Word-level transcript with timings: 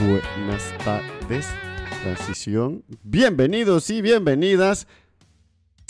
buenas 0.00 0.72
tardes. 0.84 1.48
Transición. 2.02 2.82
Bienvenidos 3.02 3.88
y 3.90 4.02
bienvenidas 4.02 4.86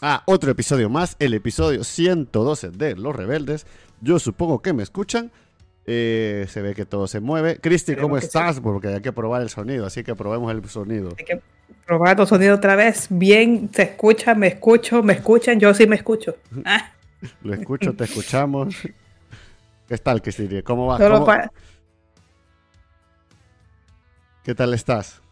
a 0.00 0.22
otro 0.26 0.50
episodio 0.50 0.88
más, 0.88 1.16
el 1.18 1.34
episodio 1.34 1.82
112 1.84 2.70
de 2.70 2.96
Los 2.96 3.16
Rebeldes. 3.16 3.66
Yo 4.00 4.18
supongo 4.18 4.60
que 4.62 4.72
me 4.72 4.82
escuchan. 4.82 5.30
Eh, 5.86 6.46
se 6.48 6.62
ve 6.62 6.74
que 6.74 6.86
todo 6.86 7.06
se 7.06 7.20
mueve. 7.20 7.58
Cristi, 7.58 7.94
¿cómo 7.96 8.16
estás? 8.16 8.60
Porque 8.60 8.88
hay 8.88 9.00
que 9.00 9.12
probar 9.12 9.42
el 9.42 9.50
sonido, 9.50 9.86
así 9.86 10.02
que 10.02 10.14
probemos 10.14 10.50
el 10.52 10.66
sonido. 10.68 11.10
Hay 11.18 11.24
que 11.24 11.40
probar 11.86 12.18
el 12.20 12.26
sonido 12.26 12.54
otra 12.54 12.74
vez. 12.76 13.06
Bien, 13.10 13.68
se 13.72 13.82
escucha, 13.82 14.34
me 14.34 14.46
escucho, 14.48 15.02
me 15.02 15.14
escuchan, 15.14 15.58
yo 15.60 15.74
sí 15.74 15.86
me 15.86 15.96
escucho. 15.96 16.36
Ah. 16.64 16.92
Lo 17.42 17.54
escucho, 17.54 17.92
te 17.94 18.04
escuchamos. 18.04 18.74
¿Qué 19.88 19.98
tal, 19.98 20.22
Cristi? 20.22 20.62
¿Cómo 20.62 20.86
va? 20.86 20.98
Solo 20.98 21.20
¿Cómo- 21.24 21.32
¿Qué 24.44 24.54
tal 24.54 24.74
estás? 24.74 25.22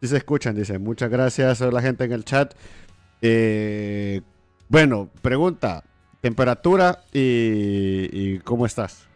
Sí 0.00 0.06
se 0.06 0.16
escuchan, 0.16 0.54
dice. 0.54 0.78
Muchas 0.78 1.10
gracias 1.10 1.60
a 1.62 1.70
la 1.72 1.82
gente 1.82 2.04
en 2.04 2.12
el 2.12 2.24
chat. 2.24 2.54
Eh, 3.20 4.20
bueno, 4.68 5.10
pregunta. 5.20 5.82
Temperatura 6.20 7.00
y, 7.12 8.08
y 8.12 8.38
cómo 8.38 8.66
estás. 8.66 9.08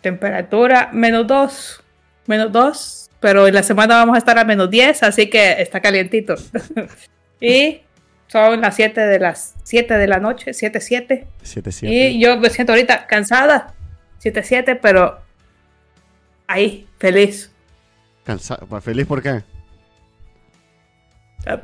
Temperatura 0.00 0.88
menos 0.94 1.26
2, 1.26 1.82
menos 2.26 2.52
2, 2.52 3.10
pero 3.20 3.46
en 3.46 3.54
la 3.54 3.62
semana 3.62 3.96
vamos 3.96 4.14
a 4.14 4.18
estar 4.18 4.38
a 4.38 4.44
menos 4.44 4.70
10, 4.70 5.02
así 5.02 5.28
que 5.28 5.60
está 5.60 5.80
calientito. 5.80 6.36
y 7.40 7.82
son 8.28 8.62
las 8.62 8.76
7 8.76 8.98
de 8.98 9.18
las 9.18 9.54
7 9.64 9.98
de 9.98 10.06
la 10.06 10.20
noche, 10.20 10.54
7, 10.54 10.80
7. 10.80 11.26
7-7. 11.42 11.78
Y 11.82 12.18
yo 12.18 12.38
me 12.38 12.48
siento 12.48 12.72
ahorita 12.72 13.06
cansada, 13.06 13.74
7, 14.20 14.42
7, 14.42 14.76
pero 14.76 15.23
ahí, 16.46 16.86
feliz. 16.98 17.50
Cansa- 18.24 18.58
¿Feliz 18.80 19.06
por 19.06 19.22
qué? 19.22 19.42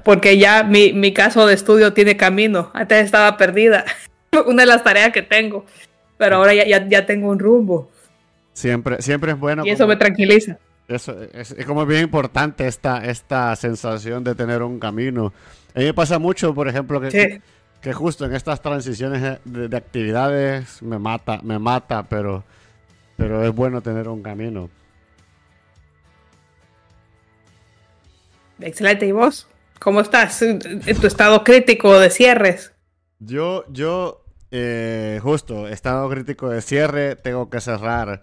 Porque 0.05 0.37
ya 0.37 0.63
mi, 0.63 0.93
mi 0.93 1.13
caso 1.15 1.47
de 1.47 1.55
estudio 1.55 1.93
tiene 1.95 2.17
camino. 2.17 2.71
Antes 2.75 3.05
estaba 3.07 3.37
perdida. 3.37 3.85
Una 4.47 4.63
de 4.63 4.67
las 4.67 4.85
tareas 4.85 5.11
que 5.13 5.23
tengo. 5.23 5.65
Pero 6.19 6.37
ahora 6.37 6.53
ya, 6.53 6.67
ya, 6.67 6.87
ya 6.87 7.07
tengo 7.07 7.31
un 7.31 7.39
rumbo. 7.39 7.91
Siempre, 8.53 9.01
siempre 9.01 9.33
es 9.33 9.39
bueno. 9.39 9.65
y 9.65 9.71
eso 9.71 9.85
como- 9.85 9.89
me 9.89 9.97
tranquiliza. 9.97 10.59
Eso 10.87 11.17
es, 11.33 11.53
es 11.53 11.65
como 11.67 11.87
bien 11.87 12.03
importante 12.03 12.67
esta, 12.67 13.05
esta 13.05 13.55
sensación 13.55 14.25
de 14.25 14.35
tener 14.35 14.61
un 14.63 14.81
camino. 14.81 15.33
A 15.75 15.79
mí 15.79 15.85
me 15.85 15.95
pasa 15.95 16.19
mucho, 16.19 16.53
por 16.53 16.67
ejemplo, 16.67 17.01
que, 17.01 17.11
Sí. 17.13 17.41
que 17.81 17.93
justo 17.93 18.25
en 18.25 18.35
estas 18.35 18.61
transiciones 18.61 19.39
de, 19.45 19.69
de 19.69 19.77
actividades 19.77 20.83
me 20.83 20.99
mata, 20.99 21.39
me 21.45 21.61
mata, 21.61 22.03
pero, 22.03 22.43
pero 23.21 23.45
es 23.45 23.55
bueno 23.55 23.83
tener 23.83 24.09
un 24.09 24.23
camino. 24.23 24.71
Excelente. 28.61 29.05
¿Y 29.05 29.13
vos? 29.13 29.47
¿Cómo 29.79 30.01
estás 30.01 30.41
en 30.41 30.59
tu 30.99 31.07
estado 31.07 31.45
crítico 31.45 31.99
de 31.99 32.09
cierres? 32.09 32.73
Yo, 33.19 33.67
yo, 33.69 34.25
eh, 34.51 35.21
justo, 35.23 35.69
estado 35.69 36.09
crítico 36.09 36.49
de 36.49 36.63
cierre, 36.63 37.15
tengo 37.15 37.51
que 37.51 37.61
cerrar 37.61 38.23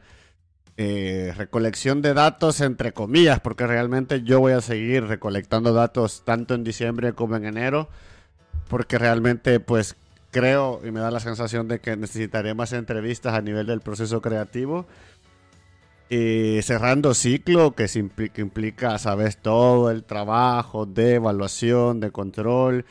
eh, 0.78 1.32
recolección 1.38 2.02
de 2.02 2.16
datos 2.16 2.60
entre 2.60 2.92
comillas, 2.92 3.40
porque 3.40 3.68
realmente 3.68 4.24
yo 4.24 4.40
voy 4.40 4.54
a 4.54 4.62
seguir 4.62 5.06
recolectando 5.06 5.74
datos 5.74 6.24
tanto 6.26 6.56
en 6.56 6.64
diciembre 6.64 7.14
como 7.14 7.36
en 7.36 7.46
enero, 7.46 7.88
porque 8.68 8.98
realmente 8.98 9.60
pues 9.60 9.96
creo 10.38 10.82
y 10.86 10.92
me 10.92 11.00
da 11.00 11.10
la 11.10 11.20
sensación 11.20 11.68
de 11.68 11.80
que 11.80 11.98
necesitaré 11.98 12.54
más 12.54 12.72
entrevistas 12.72 13.34
a 13.34 13.42
nivel 13.42 13.66
del 13.66 13.82
proceso 13.82 14.22
creativo. 14.22 14.86
Y 16.10 16.62
cerrando 16.62 17.14
ciclo, 17.14 17.74
que, 17.74 17.88
implica, 18.38 18.98
sabes, 19.00 19.38
todo 19.38 19.90
el 19.90 20.04
trabajo 20.04 20.86
de 20.86 21.16
evaluación, 21.16 22.00
de 22.00 22.12
control, 22.12 22.86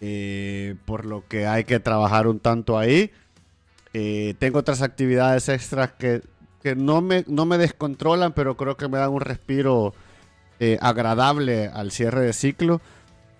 eh, 0.00 0.76
por 0.86 1.04
lo 1.04 1.26
que 1.26 1.46
hay 1.46 1.64
que 1.64 1.80
trabajar 1.80 2.26
un 2.26 2.38
tanto 2.38 2.78
ahí. 2.78 3.10
Eh, 3.92 4.34
tengo 4.38 4.60
otras 4.60 4.80
actividades 4.80 5.48
extras 5.48 5.92
que, 5.98 6.22
que 6.62 6.76
no, 6.76 7.02
me, 7.02 7.24
no 7.26 7.44
me 7.44 7.58
descontrolan, 7.58 8.32
pero 8.32 8.56
creo 8.56 8.76
que 8.76 8.88
me 8.88 8.98
dan 8.98 9.10
un 9.10 9.20
respiro 9.20 9.94
eh, 10.60 10.78
agradable 10.80 11.66
al 11.66 11.90
cierre 11.90 12.22
de 12.22 12.32
ciclo. 12.32 12.80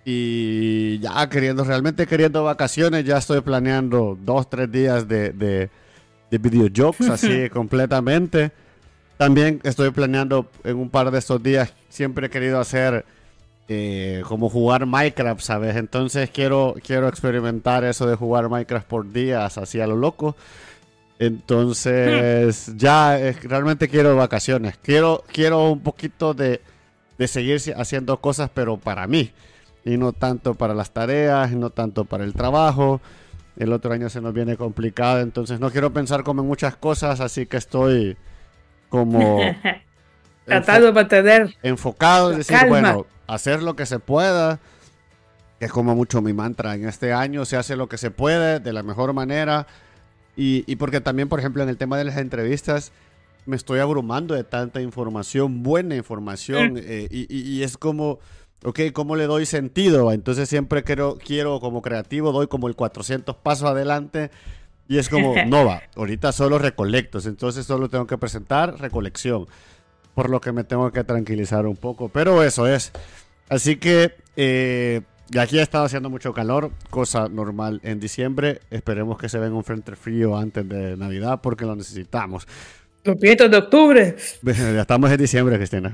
Y 0.04 0.98
ya 1.00 1.28
queriendo, 1.28 1.64
realmente 1.64 2.06
queriendo 2.06 2.44
vacaciones, 2.44 3.04
ya 3.04 3.18
estoy 3.18 3.40
planeando 3.40 4.16
dos, 4.20 4.48
tres 4.48 4.70
días 4.70 5.06
de, 5.06 5.30
de, 5.30 5.70
de 6.30 6.38
videojokes, 6.38 7.08
así 7.10 7.50
completamente. 7.50 8.52
También 9.16 9.60
estoy 9.64 9.90
planeando 9.90 10.48
en 10.64 10.76
un 10.76 10.90
par 10.90 11.10
de 11.10 11.18
estos 11.18 11.42
días, 11.42 11.74
siempre 11.88 12.28
he 12.28 12.30
querido 12.30 12.60
hacer 12.60 13.04
eh, 13.70 14.22
como 14.26 14.48
jugar 14.48 14.86
Minecraft, 14.86 15.42
¿sabes? 15.42 15.76
Entonces 15.76 16.30
quiero, 16.30 16.74
quiero 16.82 17.06
experimentar 17.06 17.84
eso 17.84 18.06
de 18.06 18.14
jugar 18.14 18.48
Minecraft 18.48 18.86
por 18.86 19.12
días, 19.12 19.58
así 19.58 19.80
a 19.80 19.86
lo 19.86 19.96
loco. 19.96 20.36
Entonces, 21.18 22.72
ya 22.76 23.18
eh, 23.18 23.36
realmente 23.42 23.88
quiero 23.88 24.16
vacaciones. 24.16 24.78
Quiero, 24.80 25.24
quiero 25.30 25.70
un 25.70 25.80
poquito 25.80 26.32
de, 26.32 26.62
de 27.18 27.28
seguir 27.28 27.60
haciendo 27.76 28.18
cosas, 28.20 28.50
pero 28.54 28.76
para 28.78 29.06
mí. 29.06 29.32
Y 29.88 29.96
no 29.96 30.12
tanto 30.12 30.54
para 30.54 30.74
las 30.74 30.90
tareas, 30.92 31.50
y 31.52 31.56
no 31.56 31.70
tanto 31.70 32.04
para 32.04 32.24
el 32.24 32.34
trabajo. 32.34 33.00
El 33.56 33.72
otro 33.72 33.92
año 33.92 34.08
se 34.08 34.20
nos 34.20 34.34
viene 34.34 34.56
complicado, 34.56 35.20
entonces 35.20 35.58
no 35.60 35.70
quiero 35.70 35.92
pensar 35.92 36.22
como 36.22 36.42
en 36.42 36.48
muchas 36.48 36.76
cosas, 36.76 37.20
así 37.20 37.46
que 37.46 37.56
estoy 37.56 38.16
como 38.88 39.40
Tratando 40.44 40.86
de 40.86 40.92
mantener. 40.92 41.54
enfocado, 41.62 42.30
es 42.32 42.38
decir, 42.38 42.56
Calma. 42.56 42.68
bueno, 42.68 43.06
hacer 43.26 43.62
lo 43.62 43.76
que 43.76 43.84
se 43.84 43.98
pueda, 43.98 44.60
que 45.58 45.66
es 45.66 45.72
como 45.72 45.94
mucho 45.94 46.22
mi 46.22 46.32
mantra. 46.32 46.74
En 46.74 46.88
este 46.88 47.12
año 47.12 47.44
se 47.44 47.56
hace 47.56 47.76
lo 47.76 47.88
que 47.88 47.98
se 47.98 48.10
puede 48.10 48.60
de 48.60 48.72
la 48.72 48.82
mejor 48.82 49.12
manera. 49.12 49.66
Y, 50.36 50.64
y 50.70 50.76
porque 50.76 51.00
también, 51.00 51.28
por 51.28 51.40
ejemplo, 51.40 51.62
en 51.62 51.68
el 51.68 51.76
tema 51.76 51.98
de 51.98 52.04
las 52.04 52.16
entrevistas, 52.16 52.92
me 53.44 53.56
estoy 53.56 53.80
abrumando 53.80 54.34
de 54.34 54.44
tanta 54.44 54.80
información, 54.80 55.62
buena 55.62 55.96
información, 55.96 56.74
eh, 56.78 57.08
y, 57.10 57.26
y- 57.34 57.42
y 57.58 57.62
es 57.64 57.76
como, 57.76 58.18
ok, 58.64 58.80
¿cómo 58.92 59.16
le 59.16 59.26
doy 59.26 59.46
sentido? 59.46 60.12
Entonces 60.12 60.48
siempre 60.48 60.84
quiero, 60.84 61.18
quiero 61.24 61.60
como 61.60 61.82
creativo, 61.82 62.32
doy 62.32 62.46
como 62.46 62.68
el 62.68 62.76
400 62.76 63.36
pasos 63.36 63.68
adelante. 63.68 64.30
Y 64.88 64.98
es 64.98 65.08
como, 65.08 65.34
no 65.46 65.64
va, 65.64 65.82
ahorita 65.96 66.32
solo 66.32 66.58
recolectos, 66.58 67.26
entonces 67.26 67.66
solo 67.66 67.88
tengo 67.88 68.06
que 68.06 68.18
presentar 68.18 68.80
recolección 68.80 69.46
por 70.14 70.30
lo 70.30 70.40
que 70.40 70.52
me 70.52 70.64
tengo 70.64 70.90
que 70.90 71.04
tranquilizar 71.04 71.66
un 71.66 71.76
poco. 71.76 72.08
Pero 72.08 72.42
eso 72.42 72.66
es. 72.66 72.92
Así 73.48 73.76
que 73.76 74.14
eh, 74.36 75.02
y 75.30 75.38
aquí 75.38 75.58
ha 75.58 75.62
estado 75.62 75.84
haciendo 75.84 76.08
mucho 76.08 76.32
calor, 76.32 76.70
cosa 76.88 77.28
normal 77.28 77.80
en 77.82 78.00
diciembre. 78.00 78.60
Esperemos 78.70 79.18
que 79.18 79.28
se 79.28 79.38
venga 79.38 79.56
un 79.56 79.64
frente 79.64 79.94
frío 79.94 80.36
antes 80.36 80.66
de 80.66 80.96
Navidad 80.96 81.40
porque 81.42 81.66
lo 81.66 81.76
necesitamos. 81.76 82.48
Los 83.04 83.18
de 83.18 83.56
octubre. 83.56 84.16
Ya 84.42 84.80
estamos 84.80 85.10
en 85.10 85.18
diciembre, 85.18 85.56
Cristina. 85.56 85.92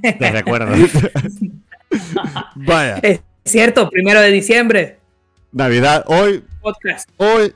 Te 0.00 0.30
recuerdo. 0.32 0.72
Vaya, 2.54 2.96
Es 3.02 3.20
cierto, 3.44 3.88
primero 3.90 4.20
de 4.20 4.30
diciembre. 4.30 4.98
Navidad. 5.52 6.04
Hoy, 6.06 6.42
Podcast. 6.60 7.08
hoy 7.18 7.52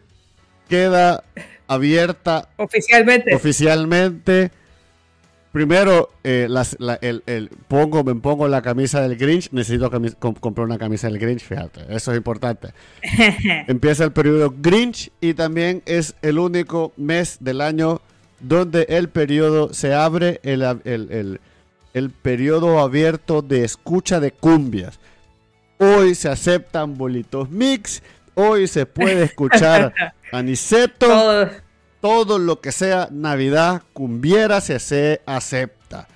queda 0.69 1.23
abierta 1.67 2.49
Oficialmente. 2.57 3.35
oficialmente. 3.35 4.51
Primero, 5.53 6.11
eh, 6.23 6.49
las- 6.51 6.77
la- 6.79 6.99
el, 7.01 7.23
el- 7.25 7.49
pongo, 7.69 8.05
me 8.05 8.15
pongo 8.17 8.47
la 8.47 8.61
camisa 8.61 9.01
del 9.01 9.17
Grinch. 9.17 9.51
Necesito 9.53 9.91
camis- 9.91 10.15
comprar 10.39 10.67
una 10.67 10.77
camisa 10.77 11.09
del 11.09 11.19
Grinch, 11.19 11.41
fíjate, 11.43 11.81
eso 11.89 12.13
es 12.13 12.19
importante. 12.19 12.69
Empieza 13.67 14.05
el 14.05 14.13
periodo 14.13 14.53
Grinch 14.59 15.11
y 15.23 15.33
también 15.33 15.83
es 15.87 16.15
el 16.21 16.39
único 16.39 16.93
mes 16.99 17.39
del 17.41 17.63
año 17.63 18.03
donde 18.41 18.83
el 18.91 19.09
periodo 19.09 19.73
se 19.73 19.95
abre 19.95 20.41
el, 20.43 20.61
el, 20.85 21.41
el- 21.99 22.11
periodo 22.11 22.81
abierto 22.81 23.43
de 23.43 23.65
escucha 23.65 24.21
de 24.21 24.33
cumbias. 24.33 24.99
Hoy 25.79 26.15
se 26.15 26.29
aceptan 26.29 26.97
bolitos 26.97 27.51
mix, 27.51 28.03
hoy 28.35 28.67
se 28.67 28.87
puede 28.87 29.25
escuchar 29.25 29.93
aniceto 30.33 31.07
Todo. 31.07 31.51
todo 32.01 32.39
lo 32.39 32.61
que 32.61 32.73
sea 32.73 33.09
Navidad 33.11 33.83
cumbiera 33.93 34.61
se, 34.61 34.79
se 34.79 35.21
acepta. 35.27 36.09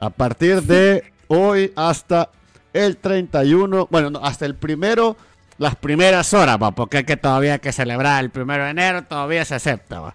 A 0.00 0.10
partir 0.10 0.62
de 0.62 1.12
hoy 1.28 1.72
hasta 1.76 2.30
el 2.72 2.96
31, 2.96 3.88
bueno, 3.90 4.10
no, 4.10 4.18
hasta 4.24 4.46
el 4.46 4.54
primero, 4.56 5.16
las 5.58 5.76
primeras 5.76 6.34
horas, 6.34 6.58
va, 6.60 6.72
porque 6.72 6.98
hay 6.98 7.04
que 7.04 7.16
todavía 7.16 7.54
hay 7.54 7.58
que 7.60 7.72
celebrar 7.72 8.22
el 8.24 8.30
primero 8.30 8.64
de 8.64 8.70
enero, 8.70 9.04
todavía 9.04 9.44
se 9.44 9.54
acepta, 9.54 10.00
va. 10.00 10.14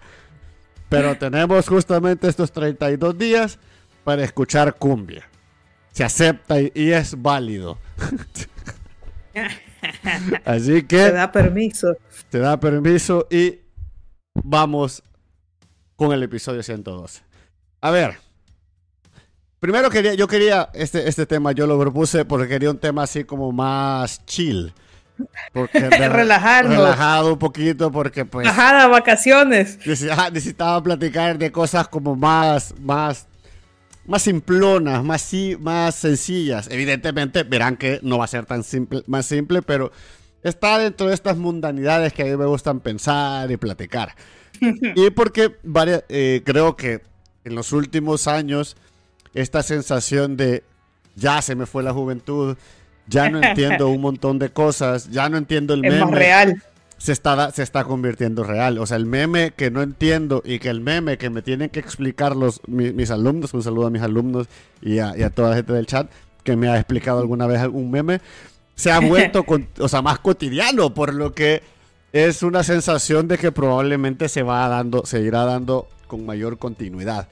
Pero 0.90 1.16
tenemos 1.16 1.66
justamente 1.68 2.28
estos 2.28 2.52
32 2.52 3.16
días 3.16 3.58
para 4.10 4.24
escuchar 4.24 4.74
cumbia. 4.74 5.22
Se 5.92 6.02
acepta 6.02 6.60
y, 6.60 6.72
y 6.74 6.90
es 6.90 7.14
válido. 7.22 7.78
Así 10.44 10.82
que 10.82 10.96
Te 10.96 11.12
da 11.12 11.30
permiso. 11.30 11.96
te 12.28 12.40
da 12.40 12.58
permiso 12.58 13.28
y 13.30 13.60
vamos 14.34 15.00
con 15.94 16.10
el 16.12 16.24
episodio 16.24 16.60
112. 16.60 17.22
A 17.82 17.90
ver. 17.92 18.18
Primero 19.60 19.90
quería, 19.90 20.14
yo 20.14 20.26
quería 20.26 20.70
este, 20.74 21.08
este 21.08 21.24
tema, 21.24 21.52
yo 21.52 21.68
lo 21.68 21.78
propuse 21.78 22.24
porque 22.24 22.48
quería 22.48 22.70
un 22.72 22.78
tema 22.78 23.04
así 23.04 23.22
como 23.22 23.52
más 23.52 24.26
chill. 24.26 24.74
Porque 25.52 25.78
Relajarnos. 25.88 26.76
Relajado 26.76 27.34
un 27.34 27.38
poquito 27.38 27.92
porque 27.92 28.24
pues... 28.24 28.44
Relajada, 28.44 28.88
vacaciones. 28.88 29.78
Necesitaba 29.86 30.82
platicar 30.82 31.38
de 31.38 31.52
cosas 31.52 31.86
como 31.86 32.16
más, 32.16 32.74
más, 32.80 33.28
más 34.06 34.22
simplonas, 34.22 35.04
más, 35.04 35.32
más 35.60 35.94
sencillas. 35.94 36.68
Evidentemente 36.70 37.42
verán 37.42 37.76
que 37.76 38.00
no 38.02 38.18
va 38.18 38.24
a 38.24 38.28
ser 38.28 38.46
tan 38.46 38.64
simple, 38.64 39.02
más 39.06 39.26
simple, 39.26 39.62
pero 39.62 39.92
está 40.42 40.78
dentro 40.78 41.08
de 41.08 41.14
estas 41.14 41.36
mundanidades 41.36 42.12
que 42.12 42.22
a 42.22 42.26
mí 42.26 42.36
me 42.36 42.46
gustan 42.46 42.80
pensar 42.80 43.50
y 43.50 43.56
platicar. 43.56 44.14
y 44.60 45.10
porque 45.10 45.56
varias, 45.62 46.04
eh, 46.08 46.42
creo 46.44 46.76
que 46.76 47.02
en 47.44 47.54
los 47.54 47.72
últimos 47.72 48.26
años 48.26 48.76
esta 49.34 49.62
sensación 49.62 50.36
de 50.36 50.64
ya 51.14 51.42
se 51.42 51.54
me 51.54 51.66
fue 51.66 51.82
la 51.82 51.92
juventud, 51.92 52.56
ya 53.06 53.28
no 53.28 53.42
entiendo 53.42 53.88
un 53.88 54.00
montón 54.02 54.38
de 54.38 54.50
cosas, 54.50 55.10
ya 55.10 55.28
no 55.28 55.36
entiendo 55.36 55.74
el 55.74 55.82
meme. 55.82 56.10
real. 56.10 56.62
Se 57.00 57.12
está, 57.12 57.50
se 57.50 57.62
está 57.62 57.84
convirtiendo 57.84 58.44
real. 58.44 58.78
O 58.78 58.86
sea, 58.86 58.98
el 58.98 59.06
meme 59.06 59.52
que 59.56 59.70
no 59.70 59.80
entiendo 59.80 60.42
y 60.44 60.58
que 60.58 60.68
el 60.68 60.80
meme 60.80 61.16
que 61.16 61.30
me 61.30 61.40
tienen 61.40 61.70
que 61.70 61.80
explicar 61.80 62.36
los, 62.36 62.60
mis, 62.68 63.10
alumnos, 63.10 63.54
un 63.54 63.62
saludo 63.62 63.86
a 63.86 63.90
mis 63.90 64.02
alumnos 64.02 64.48
y 64.82 64.98
a, 64.98 65.30
toda 65.30 65.50
la 65.50 65.56
gente 65.56 65.72
del 65.72 65.86
chat 65.86 66.10
que 66.44 66.56
me 66.56 66.68
ha 66.68 66.76
explicado 66.76 67.20
alguna 67.20 67.46
vez 67.46 67.60
algún 67.60 67.90
meme, 67.90 68.20
se 68.74 68.90
ha 68.90 69.00
vuelto 69.00 69.44
o 69.78 69.88
sea, 69.88 70.02
más 70.02 70.18
cotidiano, 70.18 70.92
por 70.92 71.14
lo 71.14 71.34
que 71.34 71.62
es 72.12 72.42
una 72.42 72.62
sensación 72.62 73.28
de 73.28 73.38
que 73.38 73.50
probablemente 73.50 74.28
se 74.28 74.42
va 74.42 74.68
dando, 74.68 75.06
se 75.06 75.20
irá 75.20 75.44
dando 75.44 75.88
con 76.06 76.26
mayor 76.26 76.58
continuidad. 76.58 77.28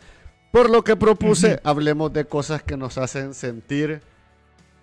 Por 0.50 0.70
lo 0.70 0.82
que 0.82 0.96
propuse, 0.96 1.60
hablemos 1.62 2.12
de 2.12 2.24
cosas 2.24 2.62
que 2.62 2.76
nos 2.76 2.96
hacen 2.96 3.34
sentir 3.34 4.00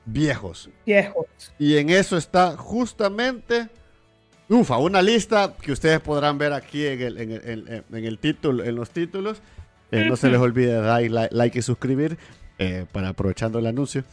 viejos. 0.05 0.69
Viejos. 0.85 1.25
Y 1.57 1.77
en 1.77 1.89
eso 1.89 2.17
está 2.17 2.55
justamente, 2.55 3.69
ufa, 4.49 4.77
una 4.77 5.01
lista 5.01 5.53
que 5.61 5.71
ustedes 5.71 5.99
podrán 5.99 6.37
ver 6.37 6.53
aquí 6.53 6.85
en 6.85 7.01
el, 7.01 7.17
en 7.17 8.05
el, 8.05 8.19
título, 8.19 8.63
en 8.63 8.75
los 8.75 8.89
títulos. 8.89 9.41
Eh, 9.91 10.05
no 10.07 10.15
se 10.15 10.29
les 10.29 10.39
olvide 10.39 10.73
dar 10.73 11.01
like, 11.31 11.59
y 11.59 11.61
suscribir 11.61 12.17
eh, 12.57 12.85
para 12.91 13.09
aprovechando 13.09 13.59
el 13.59 13.67
anuncio. 13.67 14.03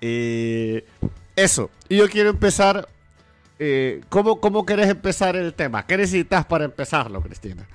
eso. 0.00 1.70
Y 1.88 1.96
yo 1.96 2.08
quiero 2.08 2.30
empezar. 2.30 2.88
Eh, 3.58 4.02
¿cómo, 4.10 4.38
¿Cómo 4.40 4.66
querés 4.66 4.88
empezar 4.88 5.34
el 5.34 5.54
tema? 5.54 5.86
¿Qué 5.86 5.96
necesitas 5.96 6.44
para 6.44 6.64
empezarlo, 6.64 7.22
Cristina? 7.22 7.66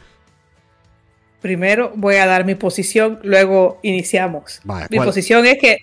Primero 1.41 1.91
voy 1.95 2.15
a 2.17 2.27
dar 2.27 2.45
mi 2.45 2.53
posición, 2.53 3.19
luego 3.23 3.79
iniciamos. 3.81 4.61
mi 4.89 4.99
posición 4.99 5.45
es 5.47 5.57
que 5.57 5.79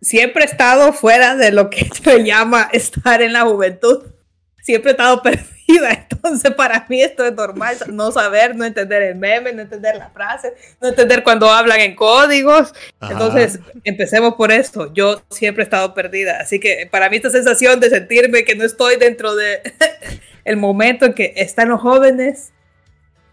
siempre 0.00 0.44
he 0.44 0.46
estado 0.46 0.92
fuera 0.92 1.34
de 1.34 1.50
lo 1.50 1.68
que 1.68 1.88
se 2.02 2.24
llama 2.24 2.68
estar 2.72 3.22
en 3.22 3.32
la 3.32 3.42
juventud. 3.42 4.04
Siempre 4.68 4.90
he 4.90 4.92
estado 4.92 5.22
perdida. 5.22 6.06
Entonces, 6.10 6.52
para 6.52 6.84
mí 6.90 7.00
esto 7.00 7.24
es 7.24 7.32
normal, 7.32 7.74
no 7.90 8.12
saber, 8.12 8.54
no 8.54 8.66
entender 8.66 9.00
el 9.00 9.14
meme, 9.14 9.50
no 9.54 9.62
entender 9.62 9.96
la 9.96 10.10
frase, 10.10 10.52
no 10.78 10.88
entender 10.88 11.22
cuando 11.22 11.50
hablan 11.50 11.80
en 11.80 11.94
códigos. 11.94 12.74
Entonces, 13.00 13.60
empecemos 13.84 14.34
por 14.34 14.52
esto. 14.52 14.92
Yo 14.92 15.22
siempre 15.30 15.62
he 15.62 15.64
estado 15.64 15.94
perdida. 15.94 16.36
Así 16.38 16.60
que 16.60 16.86
para 16.90 17.08
mí 17.08 17.16
esta 17.16 17.30
sensación 17.30 17.80
de 17.80 17.88
sentirme 17.88 18.44
que 18.44 18.56
no 18.56 18.64
estoy 18.64 18.96
dentro 18.96 19.34
de 19.34 19.62
el 20.44 20.58
momento 20.58 21.06
en 21.06 21.14
que 21.14 21.32
están 21.36 21.70
los 21.70 21.80
jóvenes 21.80 22.52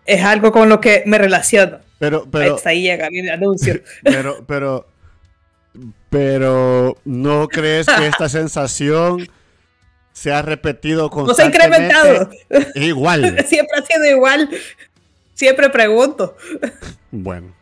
es 0.05 0.23
algo 0.23 0.53
con 0.53 0.69
lo 0.69 0.79
que 0.79 1.03
me 1.05 1.17
relaciono. 1.17 1.79
Pero, 1.99 2.31
pero. 2.31 2.57
ahí 2.63 2.83
llega 2.83 3.09
mi 3.09 3.27
anuncio. 3.27 3.81
Pero, 4.03 4.45
pero. 4.47 4.87
Pero, 6.09 6.97
¿no 7.03 7.49
crees 7.49 7.87
que 7.87 8.07
esta 8.07 8.29
sensación 8.29 9.27
se 10.15 10.31
ha 10.31 10.41
repetido 10.41 11.09
constantemente? 11.09 11.57
No 11.57 11.93
se 11.93 12.09
ha 12.09 12.11
incrementado. 12.13 12.29
igual. 12.75 13.45
Siempre 13.47 13.77
ha 13.77 13.85
sido 13.85 14.05
igual. 14.05 14.49
Siempre 15.33 15.69
pregunto. 15.69 16.37
Bueno. 17.11 17.53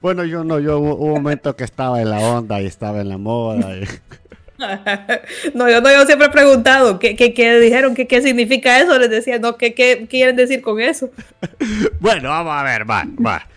Bueno, 0.00 0.24
yo 0.24 0.44
no, 0.44 0.60
yo 0.60 0.78
hubo 0.78 0.94
un 0.94 1.14
momento 1.14 1.56
que 1.56 1.64
estaba 1.64 2.00
en 2.00 2.10
la 2.10 2.20
onda 2.20 2.62
y 2.62 2.66
estaba 2.66 3.00
en 3.00 3.08
la 3.08 3.18
moda. 3.18 3.76
Y... 3.76 3.80
no, 5.54 5.68
yo 5.68 5.80
no, 5.80 5.90
yo 5.90 6.06
siempre 6.06 6.28
he 6.28 6.30
preguntado 6.30 7.00
qué, 7.00 7.16
qué, 7.16 7.60
dijeron, 7.60 7.96
qué, 7.96 8.06
qué 8.06 8.22
significa 8.22 8.78
eso. 8.78 8.96
Les 9.00 9.10
decía, 9.10 9.40
no, 9.40 9.56
¿qué, 9.56 9.74
qué 9.74 10.06
quieren 10.08 10.36
decir 10.36 10.62
con 10.62 10.80
eso? 10.80 11.10
bueno, 12.00 12.28
vamos 12.28 12.54
a 12.54 12.62
ver, 12.62 12.88
va, 12.88 13.04
va. 13.24 13.48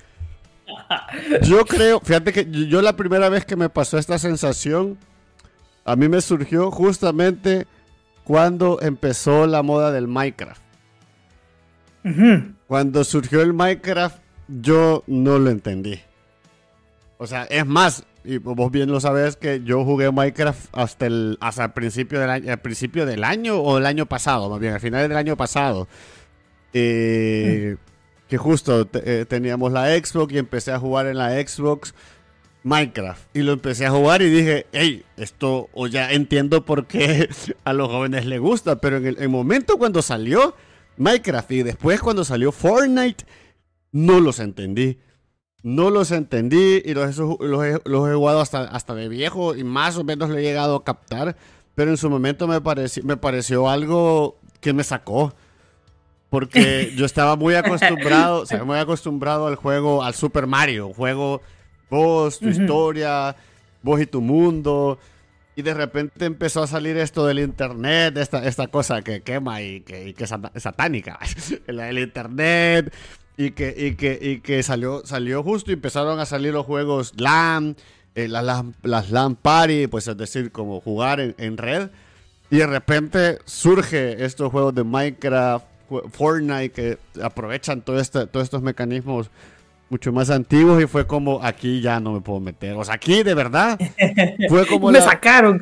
Yo 1.44 1.66
creo, 1.66 2.00
fíjate 2.00 2.34
que 2.34 2.48
yo 2.50 2.82
la 2.82 2.96
primera 2.96 3.30
vez 3.30 3.46
que 3.46 3.56
me 3.56 3.70
pasó 3.70 4.00
esta 4.00 4.18
sensación, 4.18 4.98
a 5.86 5.96
mí 5.96 6.10
me 6.10 6.22
surgió 6.22 6.72
justamente 6.72 7.68
cuando 8.30 8.80
empezó 8.80 9.48
la 9.48 9.64
moda 9.64 9.92
del 9.92 10.08
Minecraft. 10.08 10.62
Cuando 12.68 13.04
surgió 13.04 13.42
el 13.42 13.54
Minecraft, 13.54 14.20
yo 14.48 15.04
no 15.08 15.40
lo 15.40 15.50
entendí. 15.50 16.00
O 17.18 17.26
sea, 17.26 17.46
es 17.46 17.66
más, 17.66 18.04
y 18.24 18.38
vos 18.38 18.72
bien 18.72 18.92
lo 18.92 19.00
sabes 19.00 19.36
que 19.36 19.64
yo 19.64 19.84
jugué 19.84 20.12
Minecraft 20.12 20.64
hasta 20.74 21.08
el, 21.08 21.40
hasta 21.42 21.66
el 21.66 21.72
principio 21.72 22.20
del 22.20 22.30
año, 22.30 22.58
principio 22.58 23.08
del 23.08 23.24
año 23.24 23.58
o 23.62 23.80
el 23.80 23.88
año 23.88 24.06
pasado, 24.06 24.48
más 24.48 24.60
bien, 24.60 24.74
al 24.74 24.80
final 24.80 25.10
del 25.10 25.18
año 25.18 25.36
pasado. 25.36 25.88
Eh, 26.72 27.78
que 28.28 28.38
justo 28.38 28.88
eh, 28.94 29.26
teníamos 29.28 29.72
la 29.72 29.88
Xbox 29.98 30.32
y 30.36 30.38
empecé 30.38 30.72
a 30.72 30.78
jugar 30.78 31.08
en 31.08 31.18
la 31.18 31.32
Xbox 31.32 31.96
Minecraft. 32.64 33.36
Y 33.36 33.42
lo 33.42 33.54
empecé 33.54 33.86
a 33.86 33.92
jugar 33.92 34.22
y 34.22 34.30
dije, 34.30 34.68
hey, 34.72 35.04
esto, 35.18 35.70
o 35.74 35.88
ya 35.88 36.12
entiendo 36.12 36.66
por 36.66 36.86
qué 36.86 37.30
a 37.64 37.74
los 37.74 37.90
jóvenes 37.90 38.26
les 38.26 38.40
gusta, 38.40 38.78
pero 38.78 38.98
en 38.98 39.06
el, 39.18 39.30
momento 39.30 39.78
cuando 39.78 40.02
salió 40.02 40.56
Minecraft 40.98 41.52
y 41.52 41.64
después 41.64 42.02
cuando 42.02 42.24
salió 42.26 42.52
Fortnite, 42.52 43.26
no 43.92 44.20
los 44.20 44.40
entendí. 44.40 45.00
No 45.62 45.90
los 45.90 46.12
entendí 46.12 46.82
y 46.86 46.94
los, 46.94 47.18
los, 47.18 47.66
he, 47.66 47.80
jugado 47.84 48.40
hasta, 48.40 48.64
hasta 48.64 48.96
de 48.96 49.10
viejo 49.10 49.56
y 49.56 49.66
más 49.66 49.98
o 49.98 50.06
menos 50.06 50.30
lo 50.30 50.38
he 50.38 50.42
llegado 50.42 50.76
a 50.76 50.84
captar. 50.84 51.36
Pero 51.76 51.92
en 51.92 51.98
su 51.98 52.10
momento 52.10 52.48
me, 52.48 52.62
pareció, 52.62 53.04
me 53.04 53.18
pareció 53.18 53.70
algo 53.70 54.38
que 54.62 54.74
me 54.74 54.84
sacó. 54.84 55.34
Porque 56.30 56.94
yo 56.98 57.06
estaba 57.06 57.36
muy 57.36 57.56
acostumbrado, 57.56 58.44
o 58.44 58.66
muy 58.66 58.78
acostumbrado 58.78 59.48
al 59.48 59.56
juego, 59.56 60.04
al 60.04 60.14
Super 60.14 60.48
Mario. 60.48 60.94
Juego 60.94 61.42
vos, 61.90 62.40
tu 62.40 62.50
historia, 62.50 63.36
vos 63.82 64.02
y 64.02 64.06
tu 64.06 64.22
mundo. 64.22 65.00
Y 65.56 65.62
de 65.62 65.74
repente 65.74 66.26
empezó 66.26 66.64
a 66.64 66.68
salir 66.68 66.96
esto 66.98 67.26
del 67.26 67.40
internet, 67.40 68.18
esta, 68.18 68.46
esta 68.46 68.68
cosa 68.68 69.02
que 69.02 69.22
quema 69.22 69.62
y 69.62 69.82
que, 69.82 70.14
que 70.14 70.24
es 70.24 70.64
satánica. 70.64 71.20
el 71.68 72.00
internet, 72.00 72.94
y 73.40 73.52
que, 73.52 73.74
y 73.78 73.96
que, 73.96 74.20
y 74.22 74.42
que 74.42 74.62
salió, 74.64 75.02
salió 75.06 75.42
justo 75.44 75.72
y 75.72 75.76
empezaron 75.76 76.20
a 76.20 76.26
salir 76.26 76.52
los 76.52 76.66
juegos 76.66 77.14
LAN, 77.16 77.78
eh, 78.14 78.28
las, 78.28 78.66
las, 78.84 79.12
LAN 79.12 79.38
Party, 79.38 79.88
pues 79.88 80.10
es 80.10 80.18
decir, 80.18 80.52
como 80.52 80.82
jugar 80.82 81.22
en, 81.22 81.56
red. 81.56 81.90
Y 82.50 82.58
de 82.58 82.68
repente 82.68 83.40
surge 83.46 84.26
estos 84.26 84.52
juegos 84.52 84.76
de 84.76 84.84
Minecraft, 84.84 85.66
Fortnite, 86.12 86.72
que 86.72 86.98
aprovechan 87.24 87.82
todo 87.82 87.98
este, 87.98 88.28
todos 88.28 88.44
estos 88.44 88.62
mecanismos 88.62 89.32
mucho 89.90 90.12
más 90.12 90.30
antiguos 90.30 90.82
y 90.82 90.88
fue 90.88 91.08
como 91.08 91.44
aquí 91.44 91.82
ya 91.82 92.00
no 92.00 92.14
me 92.14 92.22
puedo 92.22 92.40
meter. 92.40 92.74
O 92.74 92.84
sea, 92.84 92.96
aquí 92.96 93.24
de 93.24 93.34
verdad 93.34 93.80
fue 94.50 94.66
como... 94.68 94.92
me 94.92 95.02
sacaron. 95.02 95.62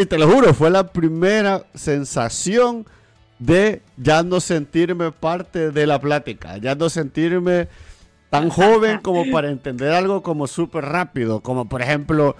Y 0.00 0.06
te 0.06 0.18
lo 0.18 0.28
juro, 0.28 0.52
fue 0.54 0.70
la 0.70 0.88
primera 0.88 1.64
sensación 1.74 2.86
de 3.38 3.82
ya 3.96 4.22
no 4.22 4.40
sentirme 4.40 5.12
parte 5.12 5.70
de 5.70 5.86
la 5.86 6.00
plática, 6.00 6.56
ya 6.56 6.74
no 6.74 6.88
sentirme 6.88 7.68
tan 8.30 8.48
joven 8.48 9.00
como 9.00 9.30
para 9.30 9.50
entender 9.50 9.92
algo 9.92 10.22
como 10.22 10.46
súper 10.46 10.84
rápido, 10.84 11.40
como 11.40 11.68
por 11.68 11.82
ejemplo, 11.82 12.34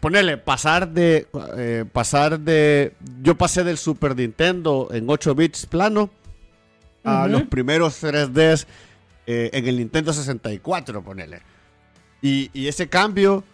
ponerle, 0.00 0.36
pasar 0.36 0.88
de, 0.88 1.26
eh, 1.56 1.84
pasar 1.92 2.40
de, 2.40 2.94
yo 3.22 3.36
pasé 3.36 3.62
del 3.62 3.78
Super 3.78 4.16
Nintendo 4.16 4.88
en 4.92 5.08
8 5.08 5.34
bits 5.34 5.66
plano 5.66 6.10
a 7.04 7.28
los 7.28 7.42
primeros 7.42 8.02
3Ds 8.02 8.66
eh, 9.26 9.50
en 9.52 9.66
el 9.66 9.78
Nintendo 9.78 10.12
64, 10.12 11.02
ponerle. 11.02 11.40
Y, 12.22 12.50
y 12.52 12.68
ese 12.68 12.88
cambio 12.88 13.44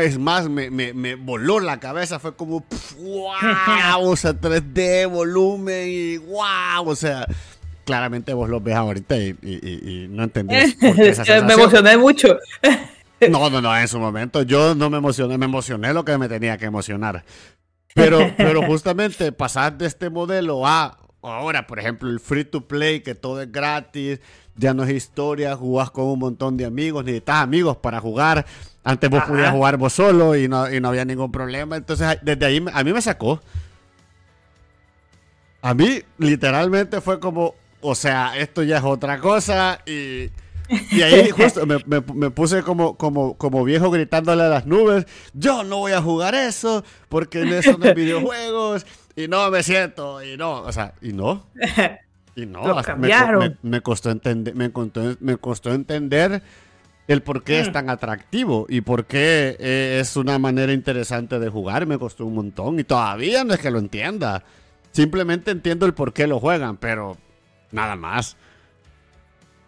es 0.00 0.18
más, 0.18 0.48
me, 0.48 0.70
me, 0.70 1.14
voló 1.14 1.60
la 1.60 1.78
cabeza, 1.78 2.18
fue 2.18 2.34
como, 2.34 2.64
wow, 2.98 4.08
o 4.08 4.16
sea, 4.16 4.32
3D, 4.32 5.08
volumen 5.10 5.88
y 5.88 6.16
wow, 6.18 6.86
o 6.86 6.96
sea, 6.96 7.26
claramente 7.84 8.32
vos 8.32 8.48
lo 8.48 8.60
ves 8.60 8.76
ahorita 8.76 9.16
y, 9.16 10.06
no 10.10 10.24
entendés. 10.24 10.76
me 10.80 11.52
emocioné 11.52 11.96
mucho. 11.98 12.38
no, 13.30 13.50
no, 13.50 13.60
no, 13.60 13.76
en 13.76 13.88
su 13.88 13.98
momento 13.98 14.42
yo 14.42 14.74
no 14.74 14.88
me 14.88 14.98
emocioné, 14.98 15.36
me 15.36 15.46
emocioné 15.46 15.92
lo 15.92 16.04
que 16.04 16.16
me 16.16 16.28
tenía 16.28 16.56
que 16.56 16.66
emocionar. 16.66 17.24
Pero, 17.94 18.18
pero 18.36 18.62
justamente 18.62 19.30
pasar 19.30 19.78
de 19.78 19.86
este 19.86 20.10
modelo 20.10 20.66
a 20.66 20.98
ahora, 21.22 21.66
por 21.66 21.78
ejemplo, 21.78 22.10
el 22.10 22.20
free 22.20 22.44
to 22.44 22.66
play, 22.66 23.00
que 23.00 23.14
todo 23.14 23.42
es 23.42 23.50
gratis, 23.50 24.20
ya 24.56 24.74
no 24.74 24.84
es 24.84 24.90
historia, 24.90 25.56
jugás 25.56 25.90
con 25.90 26.04
un 26.04 26.18
montón 26.18 26.56
de 26.56 26.64
amigos, 26.64 27.04
necesitas 27.04 27.42
amigos 27.42 27.76
para 27.76 28.00
jugar. 28.00 28.46
Antes 28.82 29.08
vos 29.10 29.24
podías 29.24 29.50
jugar 29.50 29.76
vos 29.76 29.92
solo 29.92 30.36
y 30.36 30.46
no, 30.46 30.70
y 30.70 30.80
no 30.80 30.88
había 30.88 31.04
ningún 31.04 31.32
problema. 31.32 31.76
Entonces, 31.76 32.18
desde 32.22 32.44
ahí 32.44 32.64
a 32.72 32.84
mí 32.84 32.92
me 32.92 33.00
sacó. 33.00 33.40
A 35.62 35.72
mí, 35.72 36.02
literalmente, 36.18 37.00
fue 37.00 37.18
como, 37.18 37.54
o 37.80 37.94
sea, 37.94 38.36
esto 38.36 38.62
ya 38.62 38.78
es 38.78 38.84
otra 38.84 39.18
cosa 39.18 39.80
y... 39.86 40.30
Y 40.90 41.02
ahí 41.02 41.30
justo 41.36 41.66
me, 41.66 41.76
me, 41.86 42.30
puse 42.30 42.62
como, 42.62 42.96
como, 42.96 43.36
como 43.36 43.64
viejo 43.64 43.90
gritándole 43.90 44.44
a 44.44 44.48
las 44.48 44.66
nubes, 44.66 45.06
yo 45.34 45.62
no 45.62 45.78
voy 45.78 45.92
a 45.92 46.00
jugar 46.00 46.34
eso, 46.34 46.84
porque 47.10 47.42
eso 47.58 47.76
no 47.76 47.84
es 47.84 47.94
videojuegos, 47.94 48.86
y 49.14 49.28
no 49.28 49.50
me 49.50 49.62
siento, 49.62 50.22
y 50.22 50.38
no, 50.38 50.62
o 50.62 50.72
sea, 50.72 50.94
y 51.02 51.12
no. 51.12 51.46
Y 52.36 52.46
no, 52.46 52.62
me, 53.62 53.80
costó 53.80 54.10
entender, 54.10 54.54
me, 54.54 54.70
costó, 54.72 55.16
me 55.20 55.36
costó 55.36 55.72
entender 55.72 56.42
el 57.06 57.22
por 57.22 57.44
qué 57.44 57.60
es 57.60 57.68
mm. 57.68 57.72
tan 57.72 57.90
atractivo 57.90 58.66
y 58.68 58.80
por 58.80 59.04
qué 59.04 59.56
eh, 59.58 59.98
es 60.00 60.16
una 60.16 60.38
manera 60.38 60.72
interesante 60.72 61.38
de 61.38 61.48
jugar, 61.48 61.86
me 61.86 61.98
costó 61.98 62.26
un 62.26 62.34
montón, 62.34 62.80
y 62.80 62.84
todavía 62.84 63.44
no 63.44 63.54
es 63.54 63.60
que 63.60 63.70
lo 63.70 63.78
entienda. 63.78 64.42
Simplemente 64.90 65.50
entiendo 65.50 65.86
el 65.86 65.94
por 65.94 66.12
qué 66.12 66.26
lo 66.26 66.40
juegan, 66.40 66.76
pero 66.76 67.16
nada 67.70 67.96
más. 67.96 68.36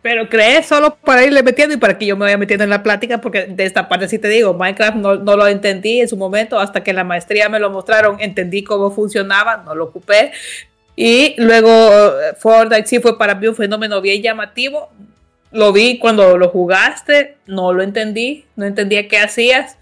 Pero 0.03 0.29
crees 0.29 0.67
solo 0.67 0.97
para 0.97 1.25
irle 1.25 1.43
metiendo 1.43 1.75
y 1.75 1.79
para 1.79 1.99
que 1.99 2.07
yo 2.07 2.17
me 2.17 2.27
vaya 2.27 2.39
metiendo 2.39 2.63
en 2.63 2.71
la 2.71 2.83
plática, 2.83 3.21
porque 3.21 3.47
de 3.47 3.65
esta 3.65 3.89
parte 3.89 4.09
sí 4.09 4.21
te 4.21 4.29
digo, 4.29 4.55
Minecraft 4.55 4.97
no, 4.97 5.17
no, 5.17 5.37
lo 5.37 5.49
entendí 5.49 6.01
en 6.01 6.09
su 6.09 6.17
momento, 6.17 6.61
hasta 6.61 6.85
que 6.85 6.91
en 6.91 6.97
la 6.97 7.05
maestría 7.05 7.49
me 7.49 7.59
lo 7.59 7.71
mostraron, 7.71 8.19
entendí 8.21 8.63
cómo 8.63 8.93
funcionaba, 8.93 9.65
no 9.67 9.75
lo 9.75 9.85
ocupé. 9.87 10.33
Y 10.97 11.35
luego 11.37 11.69
eh, 11.69 12.35
Fortnite 12.39 12.87
sí 12.87 12.99
fue 13.01 13.19
para 13.19 13.35
mí 13.35 13.47
un 13.47 13.55
fenómeno 13.55 14.01
bien 14.01 14.23
llamativo. 14.23 14.91
Lo 15.53 15.73
vi 15.73 15.99
cuando 15.99 16.39
lo 16.39 16.49
jugaste, 16.49 17.37
no 17.47 17.73
lo 17.73 17.83
entendí, 17.83 18.47
no 18.57 18.65
entendía 18.65 19.07
qué 19.07 19.19
hacías. 19.19 19.77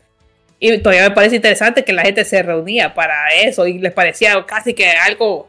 Y 0.59 0.78
todavía 0.78 1.09
me 1.09 1.14
parece 1.14 1.37
interesante 1.37 1.85
que 1.85 1.92
la 1.92 2.02
gente 2.02 2.25
se 2.25 2.42
reunía 2.42 2.94
para 2.94 3.28
eso 3.35 3.66
y 3.66 3.78
les 3.78 3.92
parecía 3.92 4.44
casi 4.47 4.75
que 4.75 4.90
algo, 4.90 5.49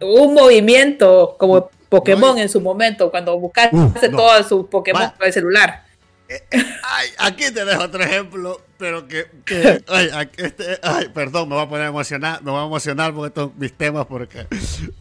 un 0.00 0.34
movimiento 0.34 1.36
como 1.38 1.70
Pokémon 1.88 2.38
en 2.38 2.48
su 2.48 2.60
momento, 2.60 3.10
cuando 3.10 3.38
buscaste 3.38 3.76
uh, 4.08 4.16
todos 4.16 4.46
sus 4.46 4.66
Pokémon 4.66 5.10
con 5.16 5.26
el 5.26 5.32
celular. 5.32 5.84
Eh, 6.28 6.42
eh, 6.50 6.64
ay, 6.82 7.08
aquí 7.18 7.44
te 7.52 7.64
dejo 7.64 7.84
otro 7.84 8.02
ejemplo, 8.02 8.60
pero 8.78 9.06
que, 9.06 9.26
ay, 9.88 10.30
este, 10.36 10.78
ay, 10.82 11.08
perdón, 11.12 11.48
me 11.48 11.56
voy 11.56 11.64
a 11.64 11.68
poner 11.68 11.86
emocionar, 11.86 12.42
me 12.42 12.50
voy 12.50 12.60
a 12.60 12.66
emocionar 12.66 13.12
por 13.12 13.26
estos 13.26 13.54
mis 13.56 13.72
temas 13.72 14.06
porque, 14.06 14.46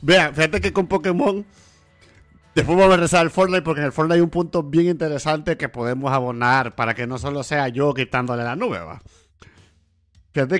vean, 0.01 0.33
fíjate 0.33 0.59
que 0.59 0.73
con 0.73 0.87
Pokémon, 0.87 1.45
después 2.55 2.77
vamos 2.77 2.93
a 2.93 2.95
regresar 2.95 3.21
al 3.21 3.29
Fortnite 3.29 3.61
porque 3.61 3.81
en 3.81 3.87
el 3.87 3.91
Fortnite 3.91 4.15
hay 4.15 4.21
un 4.21 4.29
punto 4.29 4.63
bien 4.63 4.87
interesante 4.87 5.55
que 5.55 5.69
podemos 5.69 6.11
abonar 6.11 6.75
para 6.75 6.93
que 6.95 7.07
no 7.07 7.17
solo 7.17 7.43
sea 7.43 7.67
yo 7.69 7.93
quitándole 7.93 8.43
la 8.43 8.55
nube, 8.55 8.79
va. 8.79 9.01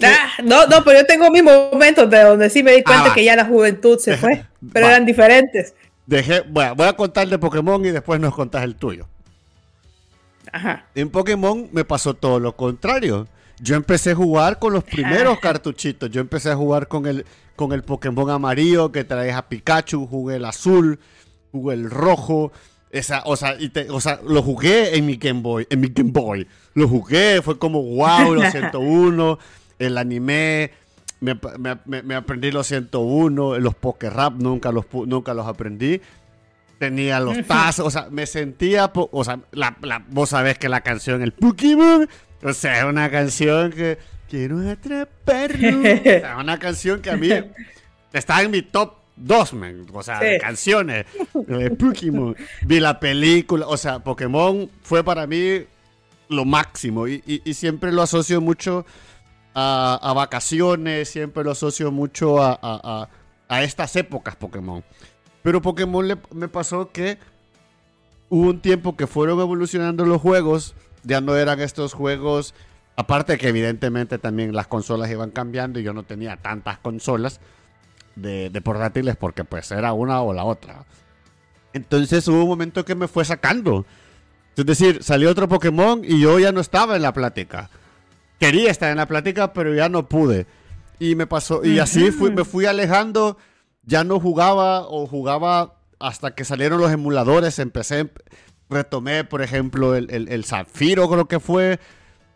Ah, 0.03 0.29
no, 0.43 0.65
no, 0.65 0.83
pero 0.83 0.99
yo 0.99 1.05
tengo 1.05 1.29
mis 1.29 1.43
momentos 1.43 2.09
de 2.09 2.23
donde 2.23 2.49
sí 2.49 2.63
me 2.63 2.71
di 2.71 2.83
cuenta 2.83 3.11
ah, 3.11 3.13
que 3.13 3.23
ya 3.23 3.35
la 3.35 3.45
juventud 3.45 3.99
se 3.99 4.17
fue, 4.17 4.45
pero 4.73 4.87
eran 4.87 5.05
diferentes. 5.05 5.75
Dejé, 6.05 6.41
bueno, 6.41 6.75
voy 6.75 6.87
a 6.87 6.93
contar 6.93 7.27
de 7.27 7.37
Pokémon 7.37 7.83
y 7.85 7.89
después 7.89 8.19
nos 8.19 8.33
contás 8.33 8.63
el 8.63 8.75
tuyo. 8.75 9.07
Ajá. 10.51 10.85
En 10.95 11.09
Pokémon 11.09 11.69
me 11.71 11.85
pasó 11.85 12.13
todo 12.13 12.39
lo 12.39 12.55
contrario. 12.55 13.27
Yo 13.59 13.75
empecé 13.75 14.11
a 14.11 14.15
jugar 14.15 14.59
con 14.59 14.73
los 14.73 14.83
primeros 14.83 15.39
cartuchitos. 15.41 16.09
Yo 16.09 16.21
empecé 16.21 16.51
a 16.51 16.55
jugar 16.55 16.87
con 16.87 17.05
el, 17.05 17.25
con 17.55 17.73
el 17.73 17.83
Pokémon 17.83 18.29
amarillo 18.29 18.91
que 18.91 19.03
traes 19.03 19.33
a 19.33 19.47
Pikachu, 19.47 20.07
jugué 20.07 20.35
el 20.35 20.45
azul, 20.45 20.99
jugué 21.51 21.75
el 21.75 21.89
rojo. 21.89 22.51
Esa, 22.89 23.23
o, 23.25 23.35
sea, 23.35 23.57
y 23.59 23.71
o 23.89 23.99
sea, 23.99 24.19
lo 24.25 24.41
jugué 24.41 24.97
en 24.97 25.05
mi 25.05 25.17
Game 25.17 25.41
Boy, 25.41 25.67
en 25.69 25.81
mi 25.81 25.89
Game 25.89 26.11
Boy. 26.11 26.47
Lo 26.73 26.87
jugué, 26.87 27.41
fue 27.41 27.57
como 27.59 27.81
wow, 27.81 28.33
los 28.33 28.51
101, 28.51 29.39
el 29.79 29.97
anime 29.97 30.71
me, 31.19 32.15
aprendí 32.15 32.51
los 32.51 32.67
101, 32.67 33.59
los 33.59 33.75
Poker 33.75 34.13
Rap 34.13 34.33
nunca 34.35 34.71
los, 34.71 34.85
nunca 35.05 35.33
los 35.33 35.47
aprendí. 35.47 36.01
Tenía 36.79 37.19
los 37.19 37.45
tazos, 37.47 37.87
o 37.87 37.89
sea, 37.89 38.07
me 38.11 38.27
sentía, 38.27 38.91
o 38.93 39.23
sea, 39.23 39.39
la, 39.51 39.75
vos 40.09 40.29
sabés 40.29 40.57
que 40.59 40.69
la 40.69 40.81
canción, 40.81 41.21
el 41.23 41.33
Pokémon, 41.33 42.07
o 42.43 42.53
sea, 42.53 42.79
es 42.79 42.83
una 42.85 43.09
canción 43.09 43.71
que 43.71 43.97
quiero 44.29 44.59
atraparlo. 44.69 45.81
es 45.83 46.23
una 46.39 46.59
canción 46.59 47.01
que 47.01 47.09
a 47.09 47.17
mí 47.17 47.29
está 48.13 48.41
en 48.43 48.51
mi 48.51 48.61
top 48.61 48.93
2, 49.15 49.53
o 49.93 50.03
sea, 50.03 50.19
de 50.19 50.37
canciones 50.37 51.05
de 51.33 51.71
Pokémon. 51.71 52.35
Vi 52.63 52.79
la 52.79 52.99
película, 52.99 53.65
o 53.67 53.77
sea, 53.77 53.99
Pokémon 53.99 54.69
fue 54.83 55.03
para 55.03 55.25
mí 55.25 55.65
lo 56.29 56.45
máximo 56.45 57.07
y, 57.07 57.23
y 57.25 57.53
siempre 57.53 57.91
lo 57.91 58.03
asocio 58.03 58.39
mucho 58.41 58.85
a, 59.59 60.13
vacaciones, 60.15 61.09
siempre 61.09 61.43
lo 61.43 61.51
asocio 61.51 61.91
mucho 61.91 62.37
a, 62.39 63.09
estas 63.61 63.95
épocas 63.95 64.35
Pokémon. 64.35 64.83
Pero 65.47 65.61
Pokémon 65.61 66.19
me 66.33 66.49
pasó 66.49 66.91
que 66.91 67.17
hubo 68.27 68.49
un 68.49 68.59
tiempo 68.59 68.97
que 68.97 69.07
fueron 69.07 69.39
evolucionando 69.39 70.05
los 70.05 70.21
juegos, 70.21 70.75
ya 71.03 71.21
no 71.21 71.37
eran 71.37 71.61
estos 71.61 71.93
juegos, 71.93 72.53
aparte 72.97 73.37
que 73.37 73.47
evidentemente 73.47 74.17
también 74.17 74.53
las 74.53 74.67
consolas 74.67 75.09
iban 75.09 75.31
cambiando 75.31 75.79
y 75.79 75.83
yo 75.83 75.93
no 75.93 76.03
tenía 76.03 76.35
tantas 76.35 76.79
consolas 76.79 77.39
de, 78.17 78.49
de 78.49 78.59
portátiles 78.59 79.15
porque 79.15 79.45
pues 79.45 79.71
era 79.71 79.93
una 79.93 80.21
o 80.21 80.33
la 80.33 80.43
otra. 80.43 80.83
Entonces 81.71 82.27
hubo 82.27 82.41
un 82.41 82.49
momento 82.49 82.83
que 82.83 82.95
me 82.95 83.07
fue 83.07 83.23
sacando. 83.23 83.85
Es 84.57 84.65
decir, 84.65 85.01
salió 85.01 85.31
otro 85.31 85.47
Pokémon 85.47 86.01
y 86.03 86.19
yo 86.19 86.39
ya 86.39 86.51
no 86.51 86.59
estaba 86.59 86.97
en 86.97 87.03
la 87.03 87.13
plática 87.13 87.69
quería 88.37 88.69
estar 88.69 88.91
en 88.91 88.97
la 88.97 89.07
plática, 89.07 89.53
pero 89.53 89.73
ya 89.73 89.87
no 89.87 90.09
pude. 90.09 90.45
Y 90.99 91.15
me 91.15 91.25
pasó, 91.25 91.63
y 91.63 91.79
así 91.79 92.11
fui, 92.11 92.31
me 92.31 92.43
fui 92.43 92.65
alejando, 92.65 93.37
ya 93.87 94.03
no 94.03 94.19
jugaba 94.19 94.81
o 94.81 95.07
jugaba 95.07 95.73
hasta 95.99 96.35
que 96.35 96.45
salieron 96.45 96.79
los 96.79 96.91
emuladores, 96.91 97.57
empecé, 97.57 98.11
retomé, 98.69 99.23
por 99.23 99.41
ejemplo, 99.41 99.95
el, 99.95 100.11
el, 100.11 100.45
Zafiro 100.45 101.09
creo 101.09 101.27
que 101.27 101.39
fue, 101.39 101.79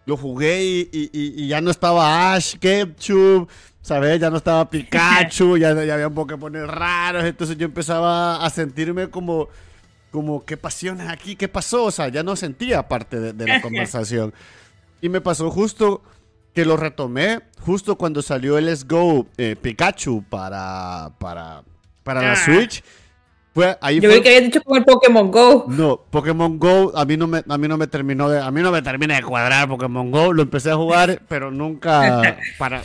lo 0.06 0.18
jugué 0.18 0.64
y, 0.92 1.48
ya 1.48 1.62
no 1.62 1.70
estaba 1.70 2.34
Ash, 2.34 2.56
Ketchup, 2.58 3.50
¿sabes? 3.82 4.20
Ya 4.20 4.30
no 4.30 4.38
estaba 4.38 4.70
Pikachu, 4.70 5.58
ya, 5.60 5.74
ya 5.84 5.94
había 5.94 6.10
Pokémon 6.10 6.68
raros, 6.68 7.26
entonces 7.26 7.58
yo 7.58 7.66
empezaba 7.66 8.44
a 8.44 8.50
sentirme 8.50 9.10
como, 9.10 9.50
como, 10.10 10.46
¿qué 10.46 10.56
pasiones 10.56 11.10
aquí? 11.10 11.36
¿Qué 11.36 11.50
pasó? 11.50 11.84
O 11.84 11.92
sea, 11.92 12.08
ya 12.08 12.24
no 12.24 12.36
sentía 12.38 12.88
parte 12.88 13.20
de 13.20 13.48
la 13.48 13.62
conversación. 13.62 14.34
Y 15.02 15.10
me 15.10 15.20
pasó 15.20 15.52
justo 15.52 16.02
que 16.54 16.66
lo 16.66 16.78
retomé 16.78 17.42
justo 17.60 17.98
cuando 17.98 18.22
salió 18.22 18.58
el 18.58 18.66
Let's 18.66 18.88
Go 18.88 19.28
eh, 19.38 19.56
Pikachu 19.60 20.24
para, 20.30 21.12
para, 21.20 21.64
para 22.04 22.22
la 22.22 22.34
ah. 22.34 22.36
Switch. 22.36 22.84
Fue, 23.54 23.78
ahí 23.82 24.00
Yo 24.00 24.10
creo 24.10 24.24
que 24.24 24.30
había 24.30 24.42
dicho 24.42 24.62
como 24.64 24.78
el 24.78 24.86
Pokémon 24.86 25.30
Go. 25.30 25.66
No, 25.68 26.06
Pokémon 26.10 26.58
Go 26.58 26.94
a 26.96 27.04
mí 27.04 27.18
no 27.18 27.28
me, 27.28 27.44
a 27.46 27.58
mí 27.58 27.68
no 27.68 27.78
me 27.78 27.88
terminó 27.88 28.30
de, 28.30 28.40
a 28.40 28.50
mí 28.50 28.62
no 28.62 28.72
me 28.72 28.82
termina 28.82 29.16
de 29.16 29.24
cuadrar 29.24 29.68
Pokémon 29.68 30.10
Go. 30.10 30.32
Lo 30.32 30.42
empecé 30.42 30.72
a 30.72 30.76
jugar, 30.76 31.22
pero 31.28 31.52
nunca 31.52 32.38
para. 32.58 32.82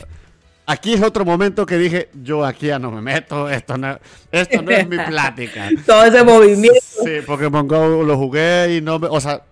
Aquí 0.68 0.94
es 0.94 1.02
otro 1.02 1.25
momento 1.25 1.64
que 1.64 1.78
dije, 1.78 2.08
yo 2.20 2.44
aquí 2.44 2.66
ya 2.66 2.80
no 2.80 2.90
me 2.90 3.00
meto, 3.00 3.49
esto 3.49 3.78
no, 3.78 3.96
esto 4.32 4.62
no 4.62 4.73
es 4.73 4.88
mi 4.88 4.96
plática. 5.06 5.70
Todo 5.87 6.04
ese 6.04 6.25
movimiento. 6.25 6.80
Sí, 7.04 7.20
Pokémon 7.25 7.68
Go 7.68 8.02
lo 8.02 8.16
jugué 8.16 8.76
y 8.76 8.80
no 8.80 8.99
me, 8.99 9.06
o 9.06 9.20
sea, 9.20 9.44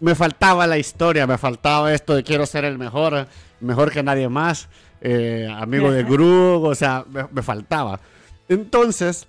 me 0.00 0.14
faltaba 0.14 0.66
la 0.66 0.78
historia, 0.78 1.26
me 1.26 1.38
faltaba 1.38 1.94
esto 1.94 2.14
de 2.14 2.22
quiero 2.22 2.46
ser 2.46 2.64
el 2.64 2.78
mejor, 2.78 3.26
mejor 3.60 3.90
que 3.90 4.02
nadie 4.02 4.28
más, 4.28 4.68
eh, 5.00 5.48
amigo 5.50 5.90
de 5.90 6.02
Gru, 6.02 6.64
o 6.64 6.74
sea, 6.74 7.04
me, 7.32 7.42
faltaba. 7.42 8.00
Entonces, 8.48 9.26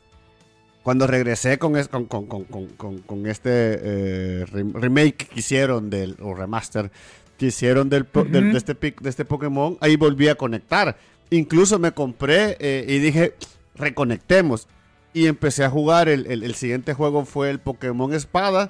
cuando 0.84 1.08
regresé 1.08 1.58
con, 1.58 1.74
con, 1.86 3.28
este 3.28 3.50
eh, 3.52 4.46
remake 4.52 5.28
que 5.28 5.40
hicieron 5.40 5.90
del, 5.90 6.16
o 6.22 6.34
remaster 6.34 6.92
que 7.38 7.48
hicieron 7.48 7.90
del, 7.90 8.08
de, 8.14 8.52
este, 8.56 8.74
de 8.74 9.10
este 9.10 9.26
Pokémon, 9.26 9.78
ahí 9.82 9.96
volví 9.98 10.30
a 10.30 10.36
conectar. 10.36 10.98
Incluso 11.30 11.80
me 11.80 11.92
compré 11.92 12.56
eh, 12.60 12.86
y 12.88 13.00
dije, 13.00 13.36
reconectemos. 13.76 14.68
Y 15.14 15.28
empecé 15.28 15.64
a 15.64 15.70
jugar, 15.70 16.10
el, 16.10 16.28
el 16.28 16.56
siguiente 16.56 16.94
juego 16.94 17.24
fue 17.26 17.50
el 17.50 17.60
Pokémon 17.60 18.14
Espada 18.14 18.70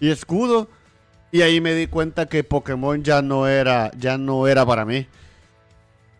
y 0.00 0.10
Escudo. 0.10 0.68
Y 1.30 1.42
ahí 1.42 1.60
me 1.60 1.74
di 1.74 1.86
cuenta 1.86 2.26
que 2.26 2.44
Pokémon 2.44 3.02
ya 3.02 3.20
no 3.22 3.46
era, 3.46 3.90
ya 3.98 4.16
no 4.16 4.46
era 4.46 4.64
para 4.64 4.84
mí. 4.84 5.06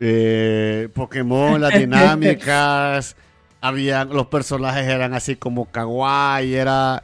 Eh, 0.00 0.88
Pokémon, 0.94 1.60
las 1.60 1.72
dinámicas, 1.78 3.16
habían, 3.60 4.10
los 4.10 4.26
personajes 4.26 4.86
eran 4.86 5.14
así 5.14 5.36
como 5.36 5.70
kawaii, 5.70 6.54
era, 6.54 7.02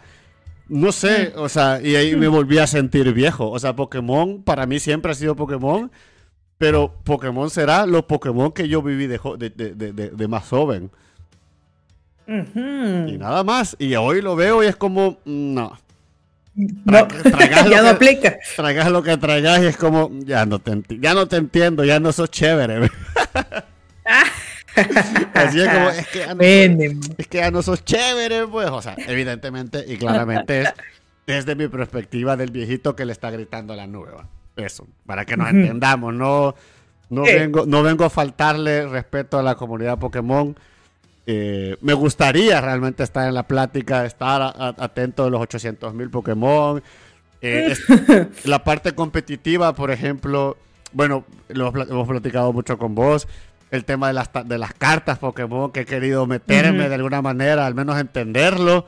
no 0.68 0.92
sé, 0.92 1.32
o 1.36 1.48
sea, 1.48 1.80
y 1.82 1.96
ahí 1.96 2.14
me 2.14 2.28
volví 2.28 2.58
a 2.58 2.66
sentir 2.66 3.12
viejo. 3.12 3.50
O 3.50 3.58
sea, 3.58 3.74
Pokémon 3.74 4.42
para 4.42 4.66
mí 4.66 4.78
siempre 4.78 5.12
ha 5.12 5.14
sido 5.14 5.34
Pokémon, 5.34 5.90
pero 6.58 6.94
Pokémon 7.04 7.48
será 7.50 7.86
los 7.86 8.04
Pokémon 8.04 8.52
que 8.52 8.68
yo 8.68 8.82
viví 8.82 9.06
de, 9.06 9.18
de, 9.38 9.74
de, 9.74 10.10
de 10.10 10.28
más 10.28 10.48
joven. 10.48 10.90
Y 12.26 13.18
nada 13.18 13.44
más. 13.44 13.76
Y 13.78 13.94
hoy 13.96 14.22
lo 14.22 14.34
veo 14.36 14.62
y 14.62 14.66
es 14.66 14.76
como, 14.76 15.18
no. 15.24 15.76
No, 16.56 17.06
Tragas 17.08 17.64
ya 17.70 17.78
no 17.78 17.82
que- 17.84 17.88
aplica. 17.88 18.38
Tragas 18.56 18.90
lo 18.90 19.02
que 19.02 19.16
tragas 19.16 19.62
y 19.62 19.66
es 19.66 19.76
como, 19.76 20.10
ya 20.24 20.46
no 20.46 20.58
te, 20.60 20.82
ya 21.00 21.14
no 21.14 21.26
te 21.26 21.36
entiendo, 21.36 21.84
ya 21.84 21.98
no 22.00 22.12
sos 22.12 22.30
chévere. 22.30 22.90
Así 25.34 25.60
es 25.60 25.68
como, 25.68 25.90
es 25.90 26.08
que 26.08 26.18
ya 26.18 26.34
no, 26.34 26.42
es 27.18 27.26
que 27.28 27.38
ya 27.38 27.50
no 27.50 27.62
sos 27.62 27.84
chévere, 27.84 28.46
pues. 28.46 28.68
O 28.70 28.82
sea, 28.82 28.96
evidentemente 29.06 29.84
y 29.86 29.96
claramente 29.96 30.62
es 30.62 30.72
desde 31.26 31.54
mi 31.54 31.68
perspectiva 31.68 32.36
del 32.36 32.50
viejito 32.50 32.96
que 32.96 33.04
le 33.04 33.12
está 33.12 33.30
gritando 33.30 33.72
a 33.72 33.76
la 33.76 33.86
nube. 33.86 34.10
¿va? 34.12 34.28
Eso, 34.56 34.86
para 35.06 35.24
que 35.24 35.36
nos 35.36 35.48
entendamos. 35.50 36.12
No, 36.14 36.54
no, 37.08 37.22
vengo, 37.22 37.66
no 37.66 37.82
vengo 37.82 38.04
a 38.04 38.10
faltarle 38.10 38.86
respeto 38.88 39.38
a 39.38 39.42
la 39.42 39.54
comunidad 39.54 39.98
Pokémon. 39.98 40.56
Eh, 41.26 41.76
me 41.80 41.94
gustaría 41.94 42.60
realmente 42.60 43.02
estar 43.02 43.26
en 43.28 43.34
la 43.34 43.44
plática, 43.46 44.04
estar 44.04 44.42
a- 44.42 44.48
a- 44.48 44.74
atento 44.78 45.24
de 45.24 45.30
los 45.30 45.40
800 45.40 45.94
mil 45.94 46.10
Pokémon. 46.10 46.82
Eh, 47.40 47.68
es- 47.72 47.84
la 48.46 48.62
parte 48.62 48.92
competitiva, 48.94 49.72
por 49.74 49.90
ejemplo, 49.90 50.56
bueno, 50.92 51.24
lo 51.48 51.68
hemos 51.68 51.72
pla- 51.72 51.86
hemos 51.88 52.08
platicado 52.08 52.52
mucho 52.52 52.76
con 52.78 52.94
vos. 52.94 53.26
El 53.70 53.84
tema 53.84 54.06
de 54.08 54.12
las, 54.12 54.30
de 54.44 54.58
las 54.58 54.72
cartas 54.74 55.18
Pokémon, 55.18 55.72
que 55.72 55.80
he 55.80 55.84
querido 55.86 56.26
meterme 56.26 56.88
de 56.88 56.94
alguna 56.94 57.22
manera, 57.22 57.66
al 57.66 57.74
menos 57.74 57.98
entenderlo. 57.98 58.86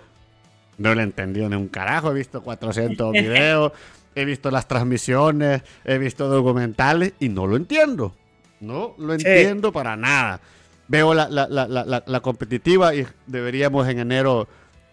No 0.79 0.95
lo 0.95 1.01
he 1.01 1.05
entendido 1.05 1.49
ni 1.49 1.57
un 1.57 1.69
carajo. 1.69 2.11
He 2.11 2.15
visto 2.15 2.43
400 2.43 3.13
videos, 3.13 3.73
he 4.15 4.25
visto 4.27 4.51
las 4.51 4.69
transmisiones, 4.69 5.63
he 5.85 5.99
visto 5.99 6.29
documentales 6.29 7.15
y 7.19 7.31
no 7.31 7.47
lo 7.47 7.57
entiendo. 7.57 8.15
No 8.61 8.95
lo 8.99 9.19
Sí. 9.19 9.27
entiendo 9.27 9.73
para 9.73 9.97
nada. 9.97 10.41
Veo 10.89 11.15
la, 11.15 11.29
la- 11.29 11.49
la- 11.49 12.03
la- 12.07 12.21
competitiva 12.21 12.95
y 12.95 13.07
deberíamos 13.27 13.89
en 13.89 13.99
enero 13.99 14.47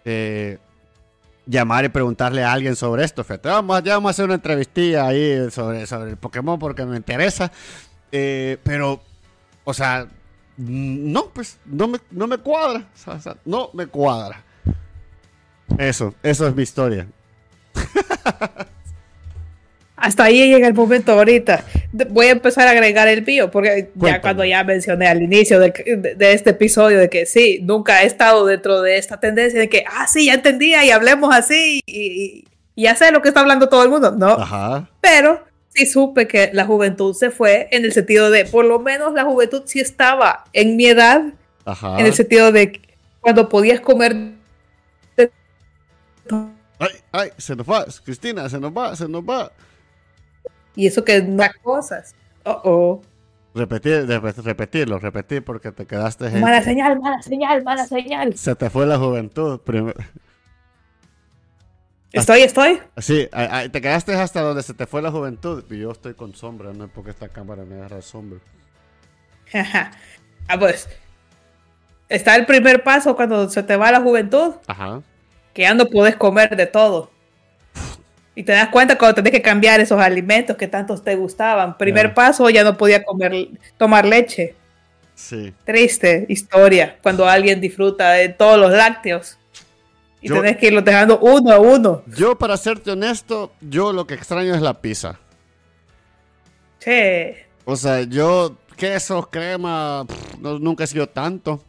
eh, 0.04 0.58
llamar 1.46 1.84
y 1.84 1.88
preguntarle 1.88 2.42
a 2.42 2.52
alguien 2.52 2.74
sobre 2.76 3.04
esto. 3.04 3.22
Fíjate, 3.22 3.48
vamos, 3.48 3.82
ya 3.84 3.94
vamos 3.94 4.08
a 4.08 4.10
hacer 4.10 4.24
una 4.24 4.34
entrevistilla 4.34 5.06
ahí 5.06 5.50
sobre, 5.50 5.86
sobre 5.86 6.10
el 6.10 6.16
Pokémon 6.16 6.58
porque 6.58 6.84
me 6.84 6.96
interesa. 6.96 7.52
Eh, 8.10 8.58
pero, 8.64 9.02
o 9.64 9.72
sea, 9.74 10.08
no, 10.56 11.26
pues 11.30 11.58
no 11.64 11.86
me, 11.88 11.98
no 12.10 12.26
me 12.26 12.38
cuadra. 12.38 12.88
O 13.06 13.18
sea, 13.20 13.36
no 13.44 13.70
me 13.72 13.86
cuadra. 13.86 14.42
Eso, 15.78 16.14
eso 16.22 16.46
es 16.48 16.54
mi 16.54 16.62
historia. 16.64 17.06
Hasta 20.04 20.24
ahí 20.24 20.48
llega 20.50 20.66
el 20.66 20.74
momento 20.74 21.12
ahorita. 21.12 21.64
Voy 22.10 22.26
a 22.26 22.30
empezar 22.32 22.66
a 22.68 22.72
agregar 22.72 23.08
el 23.08 23.24
mío, 23.24 23.50
porque 23.50 23.88
Cuéntame. 23.98 24.10
ya 24.12 24.20
cuando 24.20 24.44
ya 24.44 24.64
mencioné 24.64 25.06
al 25.08 25.22
inicio 25.22 25.58
de, 25.58 25.70
de- 25.70 26.14
de 26.14 26.32
este 26.32 26.50
episodio 26.50 26.98
de 26.98 27.08
que 27.08 27.24
sí, 27.26 27.60
nunca 27.62 28.02
he 28.02 28.06
estado 28.06 28.44
dentro 28.44 28.82
de 28.82 28.98
esta 28.98 29.18
tendencia 29.18 29.58
de 29.58 29.68
que, 29.68 29.84
ah, 29.90 30.06
sí, 30.06 30.26
ya 30.26 30.34
entendía 30.34 30.84
y 30.84 30.90
hablemos 30.90 31.34
así 31.34 31.80
y, 31.86 32.44
y- 32.76 32.82
ya 32.82 32.94
sé 32.96 33.12
lo 33.12 33.22
que 33.22 33.28
está 33.28 33.40
hablando 33.40 33.68
todo 33.68 33.82
el 33.82 33.88
mundo. 33.88 34.10
No, 34.10 34.28
Ajá. 34.32 34.88
pero 35.00 35.42
sí 35.74 35.86
supe 35.86 36.26
que 36.28 36.50
la 36.52 36.66
juventud 36.66 37.14
se 37.14 37.30
fue 37.30 37.68
en 37.70 37.84
el 37.84 37.92
sentido 37.92 38.30
de, 38.30 38.44
por 38.44 38.64
lo 38.64 38.80
menos 38.80 39.14
la 39.14 39.24
juventud 39.24 39.62
sí 39.64 39.80
estaba 39.80 40.44
en 40.52 40.76
mi 40.76 40.86
edad, 40.86 41.22
Ajá. 41.64 41.98
en 41.98 42.06
el 42.06 42.12
sentido 42.12 42.52
de 42.52 42.80
cuando 43.20 43.48
podías 43.48 43.80
comer 43.80 44.14
Ay, 46.78 46.88
ay, 47.12 47.28
se 47.38 47.54
nos 47.54 47.66
va, 47.68 47.86
Cristina, 48.04 48.48
se 48.48 48.58
nos 48.58 48.72
va, 48.72 48.96
se 48.96 49.08
nos 49.08 49.22
va. 49.22 49.50
Y 50.76 50.86
eso 50.86 51.04
que 51.04 51.22
no 51.22 51.44
cosas. 51.62 52.14
Oh, 52.44 52.60
oh. 52.64 53.02
Repetir, 53.54 54.06
rep- 54.06 54.42
repetirlo, 54.42 54.98
repetir 54.98 55.44
porque 55.44 55.70
te 55.70 55.86
quedaste 55.86 56.26
en... 56.26 56.40
Mala 56.40 56.60
señal, 56.62 56.98
mala 57.00 57.22
señal, 57.22 57.62
mala 57.62 57.86
señal. 57.86 58.36
Se 58.36 58.54
te 58.56 58.68
fue 58.68 58.84
la 58.86 58.98
juventud. 58.98 59.60
prim- 59.60 59.92
Estoy, 62.12 62.42
estoy. 62.42 62.80
Sí, 62.98 63.28
te 63.72 63.80
quedaste 63.80 64.14
hasta 64.14 64.40
donde 64.40 64.62
se 64.62 64.72
te 64.74 64.86
fue 64.86 65.02
la 65.02 65.10
juventud. 65.10 65.64
Y 65.70 65.78
yo 65.80 65.90
estoy 65.90 66.14
con 66.14 66.34
sombra, 66.34 66.72
no 66.72 66.84
es 66.84 66.90
porque 66.90 67.10
esta 67.10 67.28
cámara 67.28 67.64
me 67.64 67.74
agarra 67.76 68.02
sombra. 68.02 68.38
ah, 70.48 70.58
pues. 70.58 70.88
Está 72.08 72.36
el 72.36 72.46
primer 72.46 72.84
paso 72.84 73.16
cuando 73.16 73.48
se 73.48 73.62
te 73.62 73.76
va 73.76 73.90
la 73.90 74.00
juventud, 74.00 74.54
Ajá. 74.66 75.02
que 75.54 75.62
ya 75.62 75.74
no 75.74 75.86
puedes 75.86 76.16
comer 76.16 76.54
de 76.56 76.66
todo. 76.66 77.10
Y 78.34 78.42
te 78.42 78.52
das 78.52 78.68
cuenta 78.68 78.98
cuando 78.98 79.14
tenés 79.14 79.32
que 79.32 79.42
cambiar 79.42 79.80
esos 79.80 80.00
alimentos 80.00 80.56
que 80.56 80.66
tantos 80.66 81.02
te 81.04 81.14
gustaban. 81.14 81.78
Primer 81.78 82.14
paso, 82.14 82.50
ya 82.50 82.64
no 82.64 82.76
podía 82.76 83.04
comer, 83.04 83.48
tomar 83.76 84.04
leche. 84.04 84.54
Sí. 85.14 85.54
Triste 85.64 86.26
historia 86.28 86.98
cuando 87.02 87.28
alguien 87.28 87.60
disfruta 87.60 88.10
de 88.12 88.28
todos 88.30 88.58
los 88.58 88.72
lácteos. 88.72 89.38
Y 90.20 90.28
Yo- 90.28 90.36
tenés 90.36 90.56
que 90.56 90.66
irlos 90.66 90.84
dejando 90.84 91.18
uno 91.20 91.52
a 91.52 91.60
uno. 91.60 92.02
Yo, 92.08 92.36
para 92.36 92.56
serte 92.56 92.90
honesto, 92.90 93.52
yo 93.60 93.92
lo 93.92 94.06
que 94.06 94.14
extraño 94.14 94.54
es 94.54 94.62
la 94.62 94.80
pizza. 94.80 95.20
Che. 96.80 97.46
O 97.64 97.76
sea, 97.76 98.02
yo, 98.02 98.56
queso, 98.76 99.28
crema, 99.30 100.04
pff, 100.06 100.38
no- 100.40 100.58
nunca 100.58 100.84
he 100.84 100.86
sido 100.86 101.08
tanto. 101.08 101.62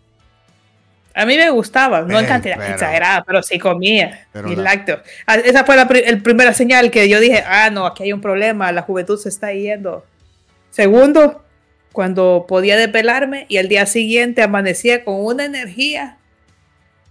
A 1.17 1.25
mí 1.25 1.37
me 1.37 1.49
gustaba, 1.49 2.01
no 2.01 2.19
en 2.19 2.25
cantidad 2.25 2.57
pero- 2.57 2.73
exagerada, 2.73 3.23
pero 3.23 3.41
sí 3.41 3.57
comía 3.57 4.27
Pero 4.33 4.49
mis 4.49 4.57
la- 4.57 4.63
lácteos. 4.65 4.99
Ah, 5.25 5.35
Esa 5.37 5.63
fue 5.63 5.77
la, 5.77 5.83
el 5.83 6.21
primera 6.21 6.53
señal 6.53 6.91
que 6.91 7.07
yo 7.07 7.19
dije, 7.21 7.41
ah, 7.47 7.69
no, 7.71 7.85
aquí 7.85 8.03
hay 8.03 8.11
un 8.13 8.19
problema, 8.21 8.71
la 8.73 8.81
juventud 8.81 9.17
se 9.17 9.29
está 9.29 9.53
yendo. 9.53 10.05
Segundo, 10.71 11.43
cuando 11.93 12.45
podía 12.47 12.75
desvelarme 12.75 13.45
y 13.47 13.57
al 13.57 13.69
día 13.69 13.85
siguiente 13.85 14.41
amanecía 14.43 15.05
con 15.05 15.23
una 15.23 15.45
energía 15.45 16.17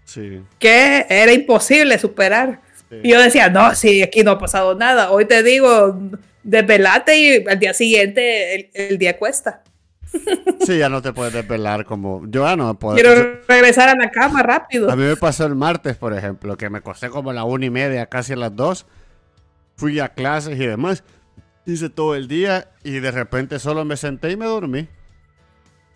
Sí. 0.05 0.43
que 0.59 1.07
era 1.09 1.33
imposible 1.33 1.99
superar. 1.99 2.61
sí. 2.91 2.97
Y 3.03 3.11
yo 3.13 3.23
decía, 3.23 3.49
no, 3.49 3.75
sí, 3.75 4.03
aquí 4.03 4.23
no 4.23 4.33
ha 4.33 4.39
pasado 4.39 4.75
nada. 4.75 5.11
Hoy 5.11 5.25
te 5.25 5.43
digo, 5.43 5.99
desvelate 6.43 7.17
y 7.19 7.45
al 7.49 7.59
día 7.59 7.73
siguiente 7.73 8.55
el, 8.55 8.71
el 8.75 8.99
día 8.99 9.17
cuesta. 9.17 9.63
Sí, 10.65 10.79
ya 10.79 10.89
no 10.89 11.03
te 11.03 11.13
puedes 11.13 11.33
desvelar 11.33 11.85
como... 11.85 12.23
Yo 12.29 12.45
ya 12.45 12.57
no 12.57 12.79
puedo... 12.79 12.95
Quiero 12.95 13.15
yo- 13.15 13.41
regresar 13.49 13.89
a 13.91 13.95
la 13.95 14.11
cama 14.11 14.43
rápido. 14.43 14.91
A 14.91 14.97
mí 14.97 15.03
me 15.03 15.17
pasó 15.17 15.45
el 15.47 15.55
martes, 15.55 15.97
por 15.97 16.15
ejemplo, 16.15 16.57
que 16.57 16.71
me 16.71 16.79
acosté 16.79 17.11
como 17.11 17.31
a 17.31 17.35
la 17.35 17.45
una 17.45 17.67
y 17.67 17.71
media, 17.71 18.07
casi 18.07 18.33
a 18.33 18.37
las 18.37 18.55
dos. 18.55 18.87
Fui 19.77 19.99
a 20.01 20.09
clases 20.11 20.59
y 20.59 20.67
demás. 20.67 21.05
Hice 21.67 21.91
todo 21.91 22.15
el 22.15 22.29
día 22.29 22.69
y 22.83 23.01
de 23.01 23.11
repente 23.11 23.59
solo 23.59 23.85
me 23.85 23.97
senté 23.97 24.31
y 24.31 24.37
me 24.37 24.47
dormí. 24.47 24.89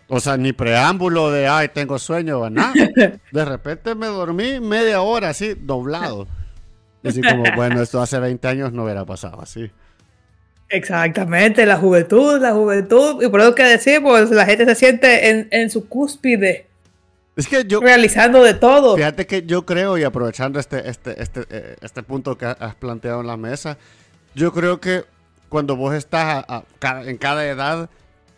O 0.07 0.19
sea, 0.19 0.37
ni 0.37 0.53
preámbulo 0.53 1.31
de, 1.31 1.47
ay, 1.47 1.69
tengo 1.69 1.99
sueño 1.99 2.39
o 2.39 2.49
nada. 2.49 2.73
De 3.31 3.45
repente 3.45 3.93
me 3.93 4.07
dormí 4.07 4.59
media 4.59 5.01
hora 5.01 5.29
así, 5.29 5.53
doblado. 5.53 6.27
Así 7.03 7.21
como, 7.21 7.43
bueno, 7.55 7.81
esto 7.81 8.01
hace 8.01 8.19
20 8.19 8.47
años 8.47 8.73
no 8.73 8.83
hubiera 8.85 9.05
pasado 9.05 9.39
así. 9.41 9.71
Exactamente, 10.69 11.65
la 11.65 11.77
juventud, 11.77 12.39
la 12.39 12.51
juventud. 12.53 13.23
Y 13.23 13.27
por 13.29 13.41
eso 13.41 13.55
que 13.55 13.63
decimos, 13.63 14.29
la 14.29 14.45
gente 14.45 14.65
se 14.65 14.75
siente 14.75 15.29
en, 15.29 15.47
en 15.51 15.69
su 15.69 15.87
cúspide, 15.87 16.67
Es 17.35 17.47
que 17.47 17.63
yo, 17.65 17.79
realizando 17.79 18.43
de 18.43 18.53
todo. 18.53 18.95
Fíjate 18.95 19.25
que 19.25 19.43
yo 19.43 19.65
creo, 19.65 19.97
y 19.97 20.03
aprovechando 20.03 20.59
este, 20.59 20.87
este, 20.89 21.21
este, 21.21 21.45
eh, 21.49 21.75
este 21.81 22.03
punto 22.03 22.37
que 22.37 22.45
has 22.45 22.75
planteado 22.75 23.21
en 23.21 23.27
la 23.27 23.37
mesa, 23.37 23.77
yo 24.35 24.53
creo 24.53 24.79
que 24.79 25.05
cuando 25.49 25.75
vos 25.75 25.95
estás 25.95 26.45
a- 26.47 26.63
en 27.05 27.17
cada 27.17 27.45
edad, 27.47 27.89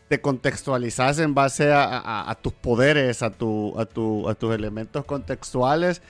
te 0.08 0.22
contextualizas 0.22 1.20
en 1.20 1.34
base 1.34 1.72
a, 1.72 1.84
a- 1.84 2.32
a 2.32 2.36
tus 2.36 2.54
poderes, 2.54 3.24
a, 3.24 3.30
tu, 3.32 3.78
a, 3.80 3.86
tu, 3.86 4.30
a 4.30 4.36
tus 4.36 4.54
elementos 4.56 5.04
contextuales, 5.04 6.02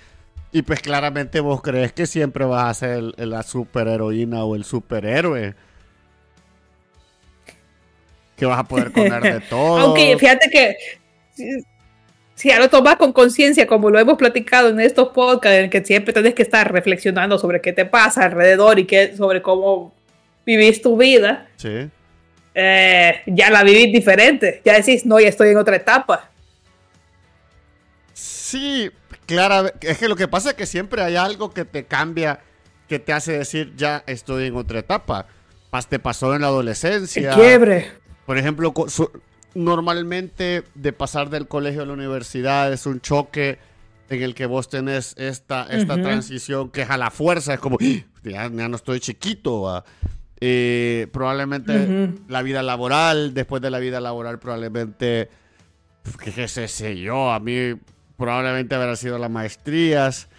y 0.52 0.62
pues 0.64 0.82
claramente 0.82 1.40
vos 1.40 1.62
crees 1.62 1.94
que 1.94 2.06
siempre 2.06 2.46
vas 2.46 2.66
a 2.70 2.74
ser 2.74 2.98
el- 3.18 3.30
la 3.30 3.42
superheroína 3.42 4.44
o 4.44 4.56
el 4.56 4.66
superhéroe. 4.66 5.56
Que 8.42 8.48
vas 8.48 8.58
a 8.58 8.64
poder 8.64 8.92
comer 8.92 9.22
de 9.22 9.40
todo. 9.50 9.78
Aunque 9.78 10.18
fíjate 10.18 10.50
que 10.50 10.76
si, 12.36 12.50
ya 12.50 12.58
lo 12.58 12.70
tomas 12.72 12.96
con 12.96 13.14
conciencia, 13.14 13.68
como 13.68 13.92
lo 13.92 14.00
hemos 14.00 14.18
platicado 14.18 14.70
en 14.70 14.80
estos 14.80 15.10
podcasts, 15.10 15.60
en 15.60 15.66
el 15.66 15.70
que 15.70 15.86
siempre 15.86 16.12
tienes 16.12 16.34
que 16.34 16.42
estar 16.42 16.72
reflexionando 16.74 17.38
sobre 17.38 17.62
qué 17.62 17.72
te 17.72 17.86
pasa 17.86 18.24
alrededor 18.26 18.80
y 18.80 18.86
qué, 18.86 19.16
sobre 19.16 19.44
cómo 19.44 19.94
vivís 20.44 20.82
tu 20.82 20.98
vida, 20.98 21.48
Sí. 21.58 21.88
eh, 22.56 23.22
ya 23.28 23.52
la 23.52 23.62
vivís 23.64 23.94
diferente. 23.94 24.60
Ya 24.66 24.74
decís, 24.74 25.06
no, 25.06 25.20
ya 25.20 25.28
estoy 25.28 25.50
en 25.50 25.58
otra 25.58 25.76
etapa. 25.76 26.32
Sí, 28.14 28.90
claro. 29.28 29.72
Es 29.82 30.00
que 30.00 30.08
lo 30.08 30.16
que 30.16 30.28
pasa 30.28 30.50
es 30.50 30.56
que 30.56 30.66
siempre 30.66 31.04
hay 31.04 31.16
algo 31.16 31.52
que 31.52 31.64
te 31.66 31.86
cambia, 31.86 32.40
que 32.90 32.98
te 32.98 33.14
hace 33.14 33.34
decir, 33.38 33.74
ya 33.76 34.04
estoy 34.08 34.48
en 34.48 34.56
otra 34.56 34.80
etapa. 34.80 35.28
Te 35.88 36.00
pasó 36.00 36.34
en 36.36 36.42
la 36.42 36.48
El 36.48 36.54
adolescencia. 36.54 37.34
quiebre. 37.36 37.92
Por 38.32 38.38
ejemplo, 38.38 38.74
normalmente 39.56 40.64
de 40.74 40.94
pasar 40.94 41.30
del 41.30 41.50
colegio 41.50 41.82
a 41.82 41.86
la 41.86 41.92
universidad 41.92 42.72
es 42.72 42.86
un 42.86 43.02
choque 43.02 43.60
en 44.10 44.24
el 44.24 44.36
que 44.36 44.46
vos 44.46 44.70
tenés 44.70 45.16
esta, 45.18 45.68
esta 45.70 45.96
Ujú. 45.96 46.04
transición 46.04 46.70
que 46.70 46.84
es 46.84 46.90
a 46.90 46.96
la 46.98 47.12
fuerza, 47.12 47.54
es 47.56 47.60
como, 47.60 47.78
"Ah, 47.82 48.06
ya, 48.24 48.50
ya 48.50 48.70
no 48.70 48.78
estoy 48.78 49.02
chiquito. 49.02 49.64
¿va?". 49.64 49.84
Eh, 50.40 51.08
probablemente 51.12 51.78
Ujú. 51.84 52.22
la 52.30 52.42
vida 52.42 52.64
laboral, 52.64 53.34
después 53.34 53.62
de 53.62 53.70
la 53.70 53.80
vida 53.80 54.00
laboral 54.00 54.40
probablemente, 54.40 55.28
qué 56.24 56.48
sé, 56.48 56.70
sé 56.70 56.98
yo, 57.02 57.34
a 57.34 57.42
mí 57.42 57.74
probablemente 58.16 58.76
habrá 58.76 58.96
sido 58.96 59.18
las 59.18 59.30
maestrías. 59.30 60.30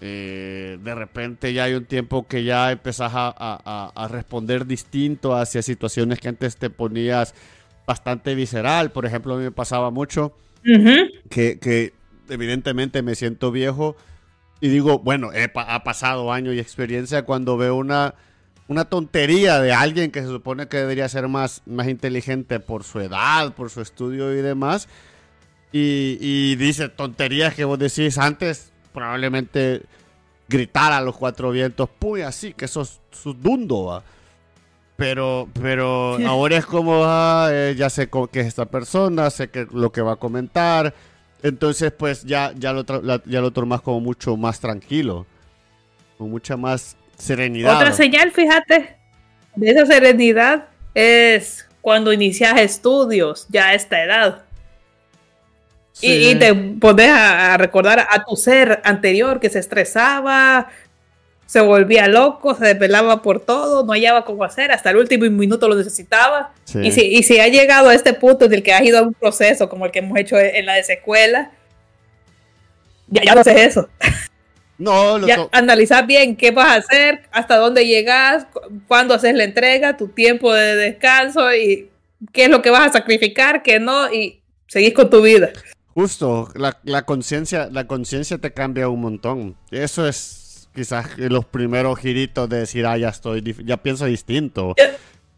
Eh, 0.00 0.78
de 0.82 0.94
repente 0.94 1.52
ya 1.52 1.64
hay 1.64 1.74
un 1.74 1.84
tiempo 1.84 2.26
que 2.28 2.44
ya 2.44 2.70
empezás 2.70 3.12
a, 3.14 4.08
responder 4.10 4.66
distinto 4.66 5.34
hacia 5.34 5.60
situaciones 5.62 6.20
que 6.20 6.28
antes 6.28 6.56
te 6.56 6.70
ponías 6.70 7.34
bastante 7.86 8.34
visceral. 8.34 8.92
Por 8.92 9.06
ejemplo, 9.06 9.34
a 9.34 9.38
mí 9.38 9.44
me 9.44 9.50
pasaba 9.50 9.90
mucho 9.90 10.36
que, 10.62 11.58
que, 11.58 11.92
evidentemente 12.28 13.02
me 13.02 13.14
siento 13.14 13.50
viejo 13.50 13.96
y 14.60 14.68
digo, 14.68 14.98
bueno, 14.98 15.30
ha 15.54 15.84
pasado 15.84 16.32
años 16.32 16.54
y 16.54 16.58
experiencia 16.58 17.22
cuando 17.22 17.56
veo 17.56 17.76
una, 17.76 18.14
una 18.68 18.84
tontería 18.84 19.60
de 19.60 19.72
alguien 19.72 20.10
que 20.10 20.20
se 20.20 20.28
supone 20.28 20.68
que 20.68 20.76
debería 20.76 21.08
ser 21.08 21.26
más, 21.28 21.62
más 21.66 21.88
inteligente 21.88 22.60
por 22.60 22.84
su 22.84 23.00
edad, 23.00 23.54
por 23.54 23.70
su 23.70 23.80
estudio 23.80 24.32
y 24.34 24.42
demás. 24.42 24.88
Y, 25.72 26.56
dice 26.56 26.88
tonterías 26.88 27.54
que 27.54 27.64
vos 27.64 27.78
decís 27.78 28.18
antes, 28.18 28.72
probablemente 28.98 29.82
gritar 30.48 30.92
a 30.92 31.00
los 31.00 31.16
cuatro 31.16 31.50
vientos, 31.50 31.88
puy, 31.98 32.22
así, 32.22 32.52
que 32.52 32.66
sos 32.66 33.00
su 33.12 33.32
dundo, 33.32 33.84
¿va? 33.84 34.02
Pero, 34.96 35.48
pero 35.52 36.18
ahora 36.26 36.56
es 36.56 36.66
como, 36.66 37.02
ah, 37.04 37.48
eh, 37.52 37.74
ya 37.78 37.88
sé 37.88 38.08
qué 38.32 38.40
es 38.40 38.46
esta 38.48 38.64
persona, 38.64 39.30
sé 39.30 39.48
que, 39.48 39.68
lo 39.70 39.92
que 39.92 40.00
va 40.00 40.14
a 40.14 40.16
comentar. 40.16 40.92
Entonces, 41.44 41.92
pues 41.92 42.24
ya, 42.24 42.52
ya, 42.56 42.72
lo, 42.72 42.84
ya 43.24 43.40
lo 43.40 43.52
tomas 43.52 43.80
como 43.80 44.00
mucho 44.00 44.36
más 44.36 44.58
tranquilo, 44.58 45.24
con 46.16 46.30
mucha 46.30 46.56
más 46.56 46.96
serenidad. 47.16 47.76
Otra 47.76 47.92
señal, 47.92 48.32
fíjate, 48.32 48.96
de 49.54 49.70
esa 49.70 49.86
serenidad 49.86 50.66
es 50.94 51.68
cuando 51.80 52.12
inicias 52.12 52.58
estudios 52.58 53.46
ya 53.48 53.68
a 53.68 53.74
esta 53.74 54.02
edad. 54.02 54.47
Y, 56.00 56.34
te 56.36 56.54
pones 56.54 57.08
a, 57.10 57.56
recordar 57.56 58.06
a 58.10 58.24
tu 58.24 58.36
ser 58.36 58.80
anterior 58.84 59.40
que 59.40 59.50
se 59.50 59.58
estresaba, 59.58 60.68
se 61.46 61.60
volvía 61.60 62.06
loco, 62.08 62.54
se 62.54 62.66
desvelaba 62.66 63.22
por 63.22 63.40
todo, 63.40 63.84
no 63.84 63.92
hallaba 63.92 64.24
cómo 64.24 64.44
hacer, 64.44 64.70
hasta 64.70 64.90
el 64.90 64.98
último 64.98 65.24
minuto 65.30 65.68
lo 65.68 65.74
necesitaba. 65.74 66.52
Y, 66.82 66.92
si, 66.92 67.00
y 67.02 67.22
si 67.22 67.40
ha 67.40 67.48
llegado 67.48 67.88
a 67.88 67.94
este 67.94 68.12
punto 68.12 68.44
en 68.44 68.54
el 68.54 68.62
que 68.62 68.72
has 68.72 68.82
ido 68.82 68.98
a 68.98 69.02
un 69.02 69.14
proceso 69.14 69.68
como 69.68 69.86
el 69.86 69.92
que 69.92 70.00
hemos 70.00 70.18
hecho 70.18 70.38
en 70.38 70.66
la 70.66 70.74
de 70.74 70.84
secuela, 70.84 71.50
ya, 73.08 73.22
ya 73.24 73.34
no 73.34 73.40
haces 73.40 73.56
eso. 73.56 73.88
No, 74.78 75.26
ya, 75.26 75.48
analizar 75.50 76.06
bien 76.06 76.36
qué 76.36 76.52
vas 76.52 76.68
a 76.68 76.74
hacer, 76.76 77.22
hasta 77.32 77.56
dónde 77.56 77.84
llegas, 77.84 78.46
cuándo 78.86 79.12
haces 79.12 79.34
la 79.34 79.42
entrega, 79.42 79.96
tu 79.96 80.06
tiempo 80.06 80.54
de 80.54 80.76
descanso 80.76 81.52
y 81.52 81.90
qué 82.32 82.44
es 82.44 82.48
lo 82.48 82.62
que 82.62 82.70
vas 82.70 82.86
a 82.86 82.92
sacrificar, 82.92 83.64
qué 83.64 83.80
no, 83.80 84.12
y 84.12 84.40
seguís 84.68 84.94
con 84.94 85.10
tu 85.10 85.20
vida. 85.20 85.50
Justo, 85.98 86.48
la, 86.54 86.78
la 86.84 87.02
conciencia 87.02 87.68
la 87.72 87.88
conciencia 87.88 88.38
te 88.38 88.52
cambia 88.52 88.88
un 88.88 89.00
montón. 89.00 89.56
Eso 89.72 90.06
es 90.06 90.68
quizás 90.72 91.18
los 91.18 91.44
primeros 91.44 91.98
giritos 91.98 92.48
de 92.48 92.58
decir, 92.58 92.86
ah, 92.86 92.96
ya 92.96 93.08
estoy, 93.08 93.42
ya 93.64 93.78
pienso 93.78 94.04
distinto. 94.04 94.76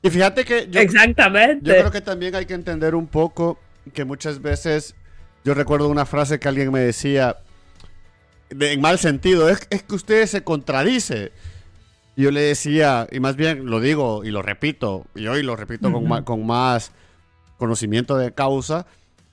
Y 0.02 0.10
fíjate 0.10 0.44
que 0.44 0.68
yo, 0.70 0.80
Exactamente. 0.80 1.66
yo 1.66 1.78
creo 1.78 1.90
que 1.90 2.02
también 2.02 2.34
hay 2.34 2.44
que 2.44 2.52
entender 2.52 2.94
un 2.94 3.06
poco 3.06 3.58
que 3.94 4.04
muchas 4.04 4.42
veces, 4.42 4.94
yo 5.46 5.54
recuerdo 5.54 5.88
una 5.88 6.04
frase 6.04 6.38
que 6.38 6.48
alguien 6.48 6.70
me 6.70 6.80
decía, 6.80 7.38
en 8.50 8.82
mal 8.82 8.98
sentido, 8.98 9.48
es, 9.48 9.66
es 9.70 9.82
que 9.82 9.94
usted 9.94 10.26
se 10.26 10.44
contradice. 10.44 11.32
Y 12.16 12.24
yo 12.24 12.30
le 12.30 12.42
decía, 12.42 13.06
y 13.10 13.18
más 13.18 13.34
bien 13.34 13.64
lo 13.64 13.80
digo 13.80 14.26
y 14.26 14.30
lo 14.30 14.42
repito, 14.42 15.06
y 15.14 15.26
hoy 15.26 15.42
lo 15.42 15.56
repito 15.56 15.90
con, 15.90 16.22
con 16.24 16.44
más 16.44 16.92
conocimiento 17.56 18.18
de 18.18 18.34
causa, 18.34 18.84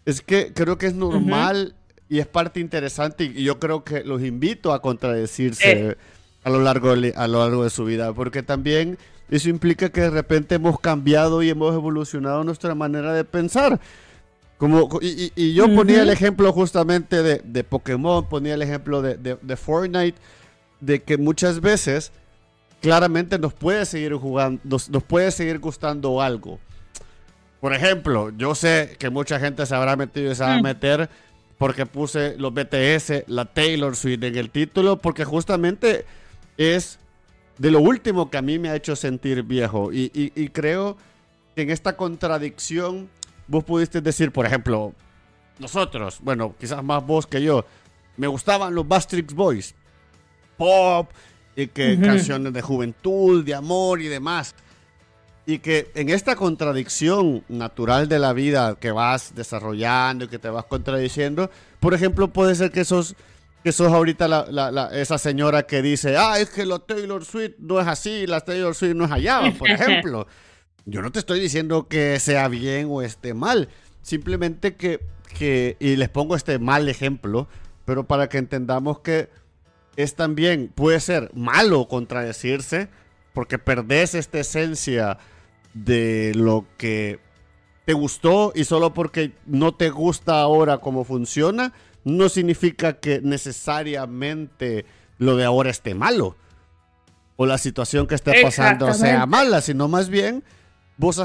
es 0.07 0.21
que 0.21 0.53
creo 0.53 0.77
que 0.77 0.87
es 0.87 0.95
normal 0.95 1.75
y 2.07 2.19
es 2.19 2.27
parte 2.27 2.61
interesante 2.61 3.25
y 3.25 3.43
yo 3.43 3.59
creo 3.59 3.83
que 3.83 4.05
los 4.05 4.23
invito 4.23 4.71
a 4.71 4.81
contradecirse 4.81 5.89
eh. 5.89 5.97
a, 6.45 6.49
lo 6.49 6.61
largo 6.61 6.95
de, 6.95 7.13
a 7.13 7.27
lo 7.27 7.39
largo 7.39 7.65
de 7.65 7.69
su 7.69 7.83
vida, 7.83 8.13
porque 8.13 8.41
también 8.41 8.97
eso 9.29 9.49
implica 9.49 9.89
que 9.89 9.99
de 9.99 10.09
repente 10.09 10.55
hemos 10.55 10.79
cambiado 10.79 11.43
y 11.43 11.49
hemos 11.49 11.75
evolucionado 11.75 12.45
nuestra 12.45 12.73
manera 12.73 13.11
de 13.11 13.25
pensar. 13.25 13.81
Como, 14.57 14.87
y, 15.01 15.53
yo 15.53 15.75
ponía 15.75 16.03
el 16.03 16.09
ejemplo 16.09 16.53
justamente 16.53 17.21
de, 17.21 17.41
de, 17.43 17.63
Pokémon, 17.65 18.29
ponía 18.29 18.53
el 18.53 18.61
ejemplo 18.61 19.01
de, 19.01 19.17
de, 19.17 19.55
Fortnite, 19.57 20.17
de 20.79 21.03
que 21.03 21.17
muchas 21.17 21.59
veces 21.59 22.13
claramente 22.81 23.37
nos 23.37 23.53
puede 23.53 23.85
seguir 23.85 24.13
jugando, 24.13 24.61
nos, 24.63 24.89
nos 24.89 25.03
puede 25.03 25.31
seguir 25.31 25.59
gustando 25.59 26.21
algo 26.21 26.59
por 27.59 27.73
ejemplo, 27.73 28.31
yo 28.37 28.55
sé 28.55 28.95
que 28.99 29.09
mucha 29.09 29.39
gente 29.39 29.65
se 29.65 29.75
habrá 29.75 29.95
metido 29.95 30.31
y 30.31 30.35
se 30.35 30.43
va 30.43 30.55
a 30.55 30.59
mm. 30.59 30.63
meter 30.63 31.09
porque 31.57 31.85
puse 31.85 32.35
los 32.37 32.53
BTS, 32.53 33.23
la 33.27 33.45
Taylor 33.45 33.95
Swift 33.95 34.23
en 34.23 34.37
el 34.37 34.51
título, 34.51 34.97
porque 34.97 35.25
justamente 35.25 36.05
es 36.57 36.99
de 37.57 37.71
lo 37.71 37.79
último 37.79 38.29
que 38.29 38.37
a 38.37 38.41
mí 38.41 38.59
me 38.59 38.69
ha 38.69 38.75
hecho 38.75 38.95
sentir 38.95 39.41
viejo. 39.43 39.89
Y, 39.91 40.49
creo 40.53 40.97
que 41.55 41.63
en 41.63 41.71
esta 41.71 41.97
contradicción 41.97 43.09
vos 43.47 43.63
pudiste 43.63 44.01
decir, 44.01 44.31
por 44.31 44.45
ejemplo, 44.45 44.93
nosotros, 45.57 46.19
bueno, 46.21 46.53
quizás 46.59 46.83
más 46.83 47.03
vos 47.03 47.25
que 47.25 47.41
yo, 47.41 47.65
me 48.17 48.27
gustaban 48.27 48.75
los 48.75 48.87
Bastrix 48.87 49.33
Boys, 49.33 49.73
pop, 50.57 51.09
y 51.55 51.67
que 51.67 51.99
canciones 51.99 52.53
de 52.53 52.61
juventud, 52.61 53.43
de 53.43 53.55
amor 53.55 53.99
y 53.99 54.07
demás. 54.07 54.53
Y 55.49 55.59
que 55.59 55.89
en 55.95 56.09
esta 56.09 56.35
contradicción 56.35 57.41
natural 57.47 58.09
de 58.09 58.19
la 58.19 58.33
vida 58.33 58.75
que 58.75 58.91
vas 58.91 59.33
desarrollando 59.33 60.25
y 60.25 60.27
que 60.27 60.39
te 60.39 60.49
vas 60.49 60.65
contradiciendo, 60.65 61.49
por 61.79 61.93
ejemplo, 61.93 62.27
puede 62.27 62.53
ser 62.53 62.69
que 62.69 62.83
sos, 62.83 63.15
que 63.63 63.71
sos 63.71 63.93
ahorita 63.93 64.27
la, 64.27 64.89
esa 64.91 65.17
señora 65.17 65.63
que 65.63 65.81
dice, 65.81 66.17
ah, 66.17 66.37
es 66.37 66.49
que 66.49 66.65
lo 66.65 66.81
Taylor 66.81 67.23
Swift 67.23 67.53
no 67.59 67.79
es 67.79 67.87
así, 67.87 68.27
la 68.27 68.41
Taylor 68.41 68.75
Swift 68.75 68.93
no 68.93 69.05
es 69.05 69.11
allá, 69.11 69.53
por 69.57 69.69
ejemplo. 69.71 70.27
Yo 70.83 71.01
no 71.01 71.13
te 71.13 71.19
estoy 71.19 71.39
diciendo 71.39 71.87
que 71.87 72.19
sea 72.19 72.49
bien 72.49 72.87
o 72.89 73.01
esté 73.01 73.33
mal, 73.33 73.69
simplemente 74.01 74.75
que, 74.75 74.99
que, 75.39 75.77
y 75.79 75.95
les 75.95 76.09
pongo 76.09 76.35
este 76.35 76.59
mal 76.59 76.89
ejemplo, 76.89 77.47
pero 77.85 78.05
para 78.05 78.27
que 78.27 78.37
entendamos 78.37 78.99
que 78.99 79.29
es 79.95 80.15
también, 80.15 80.73
puede 80.75 80.99
ser 80.99 81.31
malo 81.33 81.87
contradecirse, 81.87 82.89
porque 83.31 83.57
perdés 83.57 84.13
esta 84.13 84.39
esencia 84.39 85.17
de 85.83 86.33
lo 86.35 86.65
que 86.77 87.19
te 87.85 87.93
gustó 87.93 88.51
y 88.55 88.65
solo 88.65 88.93
porque 88.93 89.31
no 89.45 89.73
te 89.73 89.89
gusta 89.89 90.41
ahora 90.41 90.79
cómo 90.79 91.03
funciona, 91.03 91.73
no 92.03 92.29
significa 92.29 92.93
que 92.93 93.21
necesariamente 93.21 94.85
lo 95.17 95.35
de 95.35 95.45
ahora 95.45 95.69
esté 95.69 95.95
malo 95.95 96.35
o 97.37 97.45
la 97.45 97.57
situación 97.57 98.07
que 98.07 98.15
esté 98.15 98.41
pasando 98.41 98.93
sea 98.93 99.25
mala, 99.25 99.61
sino 99.61 99.87
más 99.87 100.09
bien, 100.09 100.43
vos, 100.97 101.21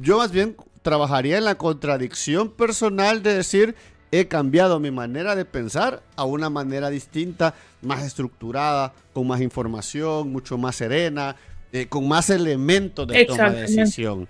yo 0.00 0.18
más 0.18 0.30
bien 0.30 0.56
trabajaría 0.82 1.38
en 1.38 1.44
la 1.44 1.56
contradicción 1.56 2.50
personal 2.50 3.22
de 3.22 3.34
decir, 3.34 3.74
he 4.12 4.28
cambiado 4.28 4.78
mi 4.78 4.90
manera 4.90 5.34
de 5.34 5.44
pensar 5.44 6.02
a 6.14 6.24
una 6.24 6.50
manera 6.50 6.90
distinta, 6.90 7.54
más 7.82 8.04
estructurada, 8.04 8.92
con 9.12 9.26
más 9.26 9.40
información, 9.40 10.30
mucho 10.30 10.58
más 10.58 10.76
serena, 10.76 11.36
eh, 11.72 11.86
con 11.86 12.06
más 12.08 12.30
elementos 12.30 13.06
de 13.06 13.24
toma 13.24 13.50
de 13.50 13.62
decisión. 13.62 14.28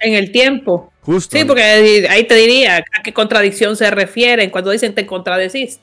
En 0.00 0.14
el 0.14 0.30
tiempo. 0.30 0.92
Justo. 1.02 1.36
Sí, 1.36 1.44
porque 1.44 1.62
ahí 2.08 2.24
te 2.24 2.34
diría 2.34 2.76
a 2.76 3.02
qué 3.02 3.12
contradicción 3.12 3.76
se 3.76 3.90
refieren. 3.90 4.50
Cuando 4.50 4.70
dicen 4.70 4.94
te 4.94 5.06
contradecís, 5.06 5.80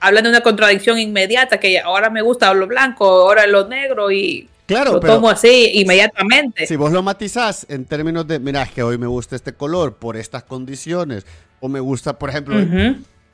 hablan 0.00 0.24
de 0.24 0.30
una 0.30 0.40
contradicción 0.40 0.98
inmediata, 0.98 1.58
que 1.58 1.80
ahora 1.80 2.10
me 2.10 2.22
gusta 2.22 2.52
lo 2.54 2.66
blanco, 2.66 3.04
ahora 3.04 3.46
lo 3.46 3.68
negro 3.68 4.10
y 4.10 4.48
claro, 4.66 4.94
lo 4.94 5.00
tomo 5.00 5.28
así 5.28 5.72
inmediatamente. 5.74 6.66
Si 6.66 6.76
vos 6.76 6.92
lo 6.92 7.02
matizás 7.02 7.66
en 7.68 7.84
términos 7.84 8.26
de, 8.26 8.38
mira, 8.38 8.62
es 8.62 8.70
que 8.70 8.82
hoy 8.82 8.98
me 8.98 9.06
gusta 9.06 9.36
este 9.36 9.52
color 9.52 9.96
por 9.96 10.16
estas 10.16 10.44
condiciones, 10.44 11.26
o 11.60 11.68
me 11.68 11.80
gusta, 11.80 12.18
por 12.18 12.30
ejemplo, 12.30 12.56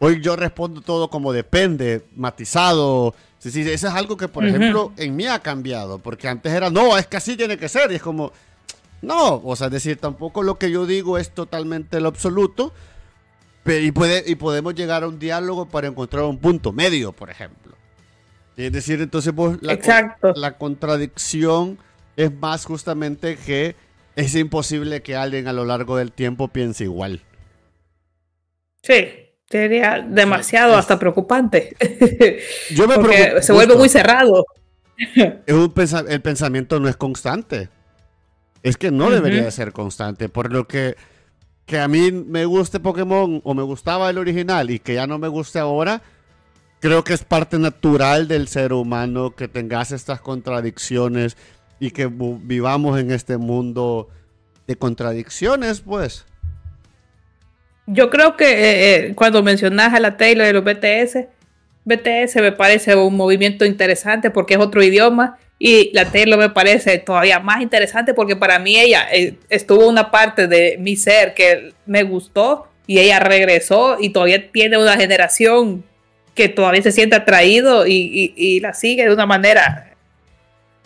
hoy 0.05 0.21
yo 0.21 0.37
respondo 0.37 0.81
todo 0.81 1.09
como 1.09 1.33
depende, 1.33 2.05
matizado, 2.15 3.15
Sí, 3.45 3.51
sí, 3.51 3.61
eso 3.61 3.89
es 3.89 3.95
algo 3.95 4.17
que, 4.17 4.27
por 4.27 4.47
ejemplo, 4.47 4.95
en 4.97 5.15
mí 5.15 5.27
ha 5.27 5.39
cambiado, 5.39 5.99
porque 5.99 6.29
antes 6.29 6.51
era, 6.51 6.71
no, 6.71 6.97
es 6.97 7.07
que 7.07 7.19
así 7.19 7.37
tiene 7.37 7.59
que 7.59 7.69
ser, 7.69 7.93
y 7.93 7.97
es 7.97 8.03
como, 8.03 8.33
no, 9.03 9.35
o 9.45 9.55
sea, 9.55 9.67
es 9.67 9.73
decir, 9.75 9.99
tampoco 9.99 10.43
lo 10.43 10.59
que 10.59 10.71
yo 10.71 10.87
digo 10.87 11.19
es 11.19 11.31
totalmente 11.31 12.01
lo 12.01 12.09
absoluto, 12.09 12.73
pero, 13.63 13.85
y, 13.85 13.93
puede, 13.93 14.25
y 14.27 14.37
podemos 14.37 14.75
llegar 14.75 15.03
a 15.03 15.09
un 15.09 15.19
diálogo 15.19 15.67
para 15.67 15.89
encontrar 15.89 16.25
un 16.25 16.39
punto 16.39 16.73
medio, 16.73 17.13
por 17.13 17.29
ejemplo. 17.29 17.77
Es 18.57 18.73
decir, 18.73 19.03
entonces 19.03 19.35
pues, 19.37 19.59
la, 19.61 19.79
la 20.37 20.57
contradicción 20.57 21.77
es 22.17 22.33
más 22.33 22.65
justamente 22.65 23.37
que 23.37 23.77
es 24.17 24.35
imposible 24.37 25.03
que 25.03 25.17
alguien 25.17 25.49
a 25.49 25.53
lo 25.53 25.67
largo 25.67 25.99
del 25.99 26.13
tiempo 26.13 26.49
piense 26.49 26.85
igual. 26.85 27.21
Sí, 28.83 29.24
Sería 29.55 30.05
demasiado 30.05 30.77
hasta 30.77 30.99
preocupante. 30.99 31.77
Yo 32.71 32.89
me 32.89 32.97
Porque 32.97 33.41
se 33.41 33.53
vuelve 33.53 33.77
muy 33.77 33.89
cerrado. 33.89 34.45
el 35.47 36.21
pensamiento 36.23 36.81
no 36.81 36.89
es 36.89 36.97
constante. 36.97 37.69
Es 38.65 38.77
que 38.77 38.91
no 38.91 39.11
debería 39.11 39.45
de 39.45 39.53
ser 39.53 39.71
constante. 39.71 40.29
Por 40.29 40.53
lo 40.53 40.67
que, 40.67 40.97
que 41.67 41.79
a 41.79 41.87
mí 41.87 42.11
me 42.11 42.47
guste 42.47 42.81
Pokémon 42.81 43.43
o 43.45 43.55
me 43.55 43.63
gustaba 43.63 44.11
el 44.11 44.19
original 44.19 44.73
y 44.73 44.81
que 44.81 44.95
ya 44.95 45.07
no 45.07 45.21
me 45.21 45.29
guste 45.29 45.61
ahora, 45.61 46.03
creo 46.81 47.05
que 47.05 47.15
es 47.15 47.23
parte 47.23 47.57
natural 47.57 48.27
del 48.27 48.49
ser 48.49 48.73
humano 48.73 49.37
que 49.37 49.47
tengas 49.47 49.93
estas 49.93 50.21
contradicciones 50.21 51.37
y 51.79 51.93
que 51.93 52.09
vivamos 52.09 52.99
en 52.99 53.13
este 53.13 53.37
mundo 53.37 54.09
de 54.67 54.75
contradicciones, 54.75 55.81
pues. 55.81 56.27
Yo 57.87 58.09
creo 58.11 58.37
que 58.37 58.47
eh, 58.47 58.97
eh, 59.09 59.15
cuando 59.15 59.43
mencionas 59.43 59.93
a 59.93 60.01
la 60.01 60.17
Taylor 60.17 60.47
de 60.47 60.53
los 60.53 60.65
BTS, 60.65 61.29
BTS 61.85 62.37
me 62.37 62.53
parece 62.53 62.95
un 62.95 63.17
movimiento 63.17 63.65
interesante 63.65 64.31
porque 64.31 64.55
es 64.55 64.61
otro 64.61 64.83
idioma 64.83 65.39
y 65.59 65.91
la 65.93 66.11
Taylor 66.11 66.39
me 66.39 66.51
parece 66.51 66.99
todavía 66.99 67.41
más 67.41 67.61
interesante 67.61 68.15
porque 68.15 68.37
para 68.37 68.59
mí 68.59 68.79
ella 68.79 69.07
eh, 69.13 69.35
estuvo 69.51 69.87
una 69.87 70.11
parte 70.11 70.49
de 70.49 70.77
mi 70.79 70.97
ser 70.97 71.35
que 71.35 71.73
me 71.87 72.03
gustó 72.03 72.69
y 72.87 72.99
ella 72.99 73.21
regresó 73.21 73.99
y 74.01 74.11
todavía 74.11 74.51
tiene 74.51 74.79
una 74.79 74.97
generación 74.97 75.85
que 76.35 76.49
todavía 76.49 76.83
se 76.83 76.93
siente 76.93 77.17
atraído 77.17 77.87
y, 77.87 78.61
la 78.61 78.75
sigue 78.75 79.05
de 79.05 79.13
una 79.13 79.27
manera 79.27 79.94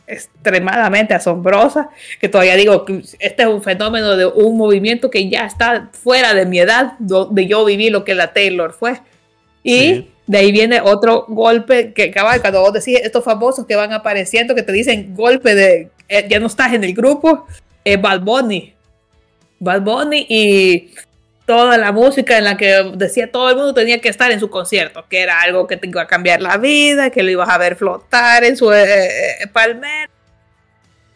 extremadamente 0.09 1.15
asombrosa, 1.15 1.91
que 2.21 2.29
todavía 2.29 2.57
digo 2.57 2.85
que 2.85 3.03
este 3.19 3.43
es 3.43 3.49
un 3.49 3.63
fenómeno 3.63 4.17
de 4.17 4.27
un 4.27 4.57
movimiento 4.57 5.11
que 5.11 5.29
ya 5.29 5.47
está 5.47 5.91
fuera 5.93 6.35
de 6.35 6.47
mi 6.47 6.59
edad, 6.59 6.95
donde 6.99 7.47
yo 7.47 7.65
viví 7.65 7.91
lo 7.91 8.05
que 8.05 8.15
la 8.15 8.33
Taylor 8.33 8.73
fue. 8.73 8.99
Y 9.63 10.09
de 10.27 10.39
ahí 10.39 10.53
viene 10.53 10.81
otro 10.81 11.25
golpe 11.29 11.93
que 11.93 12.05
acaba 12.05 12.39
cuando 12.39 12.61
vos 12.61 12.73
decís 12.73 12.99
estos 13.03 13.25
famosos 13.25 13.67
que 13.67 13.77
van 13.77 13.93
apareciendo, 13.93 14.55
que 14.55 14.63
te 14.63 14.73
dicen 14.73 15.15
golpe 15.15 15.55
de 15.55 15.91
eh, 16.09 16.27
ya 16.29 16.41
no 16.41 16.47
estás 16.47 16.73
en 16.73 16.85
el 16.85 16.95
grupo, 16.95 17.47
Bad 17.97 18.21
Bunny. 18.21 18.75
Bad 19.61 19.83
Bunny 19.83 20.27
y 20.29 20.91
toda 21.49 21.79
la 21.79 21.93
música 21.93 22.37
en 22.37 22.45
la 22.45 22.59
que 22.59 22.93
decía 22.95 23.33
todo 23.33 23.49
el 23.49 23.57
mundo 23.57 23.73
tenía 23.73 24.03
que 24.03 24.11
estar 24.11 24.31
en 24.31 24.39
su 24.39 24.51
concierto, 24.51 25.07
que 25.09 25.23
era 25.23 25.41
algo 25.41 25.67
que 25.67 25.79
te 25.79 25.89
iba 25.89 26.03
a 26.03 26.07
cambiar 26.07 26.43
la 26.43 26.59
vida, 26.59 27.09
que 27.09 27.23
lo 27.23 27.31
ibas 27.31 27.49
a 27.49 27.57
ver 27.57 27.75
flotar 27.75 28.45
en 28.45 28.55
su 28.55 28.71
eh, 28.71 29.41
eh 29.41 29.47
palmer. 29.51 30.11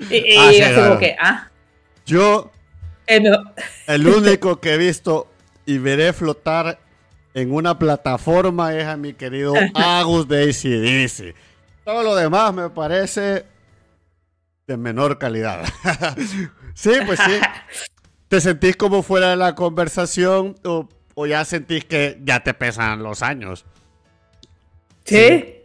Y, 0.08 0.38
ah, 0.38 0.96
que, 0.98 1.16
ah. 1.20 1.50
Yo, 2.06 2.50
el, 3.06 4.06
único 4.06 4.58
que 4.58 4.72
he 4.72 4.78
visto 4.78 5.30
y 5.66 5.76
veré 5.76 6.14
flotar 6.14 6.78
en 7.34 7.52
una 7.52 7.78
plataforma 7.78 8.74
es 8.74 8.86
a 8.86 8.96
mi 8.96 9.12
querido 9.12 9.52
Agus 9.74 10.26
de 10.28 10.44
ACDC. 10.44 11.34
Todo 11.84 12.02
lo 12.02 12.14
demás 12.14 12.54
me 12.54 12.70
parece 12.70 13.44
de 14.66 14.76
menor 14.78 15.18
calidad. 15.18 15.62
sí, 16.74 16.92
pues 17.04 17.20
sí. 17.20 17.38
¿Te 18.32 18.40
sentís 18.40 18.76
como 18.76 19.02
fuera 19.02 19.28
de 19.28 19.36
la 19.36 19.54
conversación 19.54 20.56
o, 20.64 20.88
ya 21.26 21.44
sentís 21.44 21.84
que 21.84 22.16
ya 22.24 22.42
te 22.42 22.54
pesan 22.54 23.02
los 23.02 23.20
años? 23.20 23.66
Sí. 25.04 25.56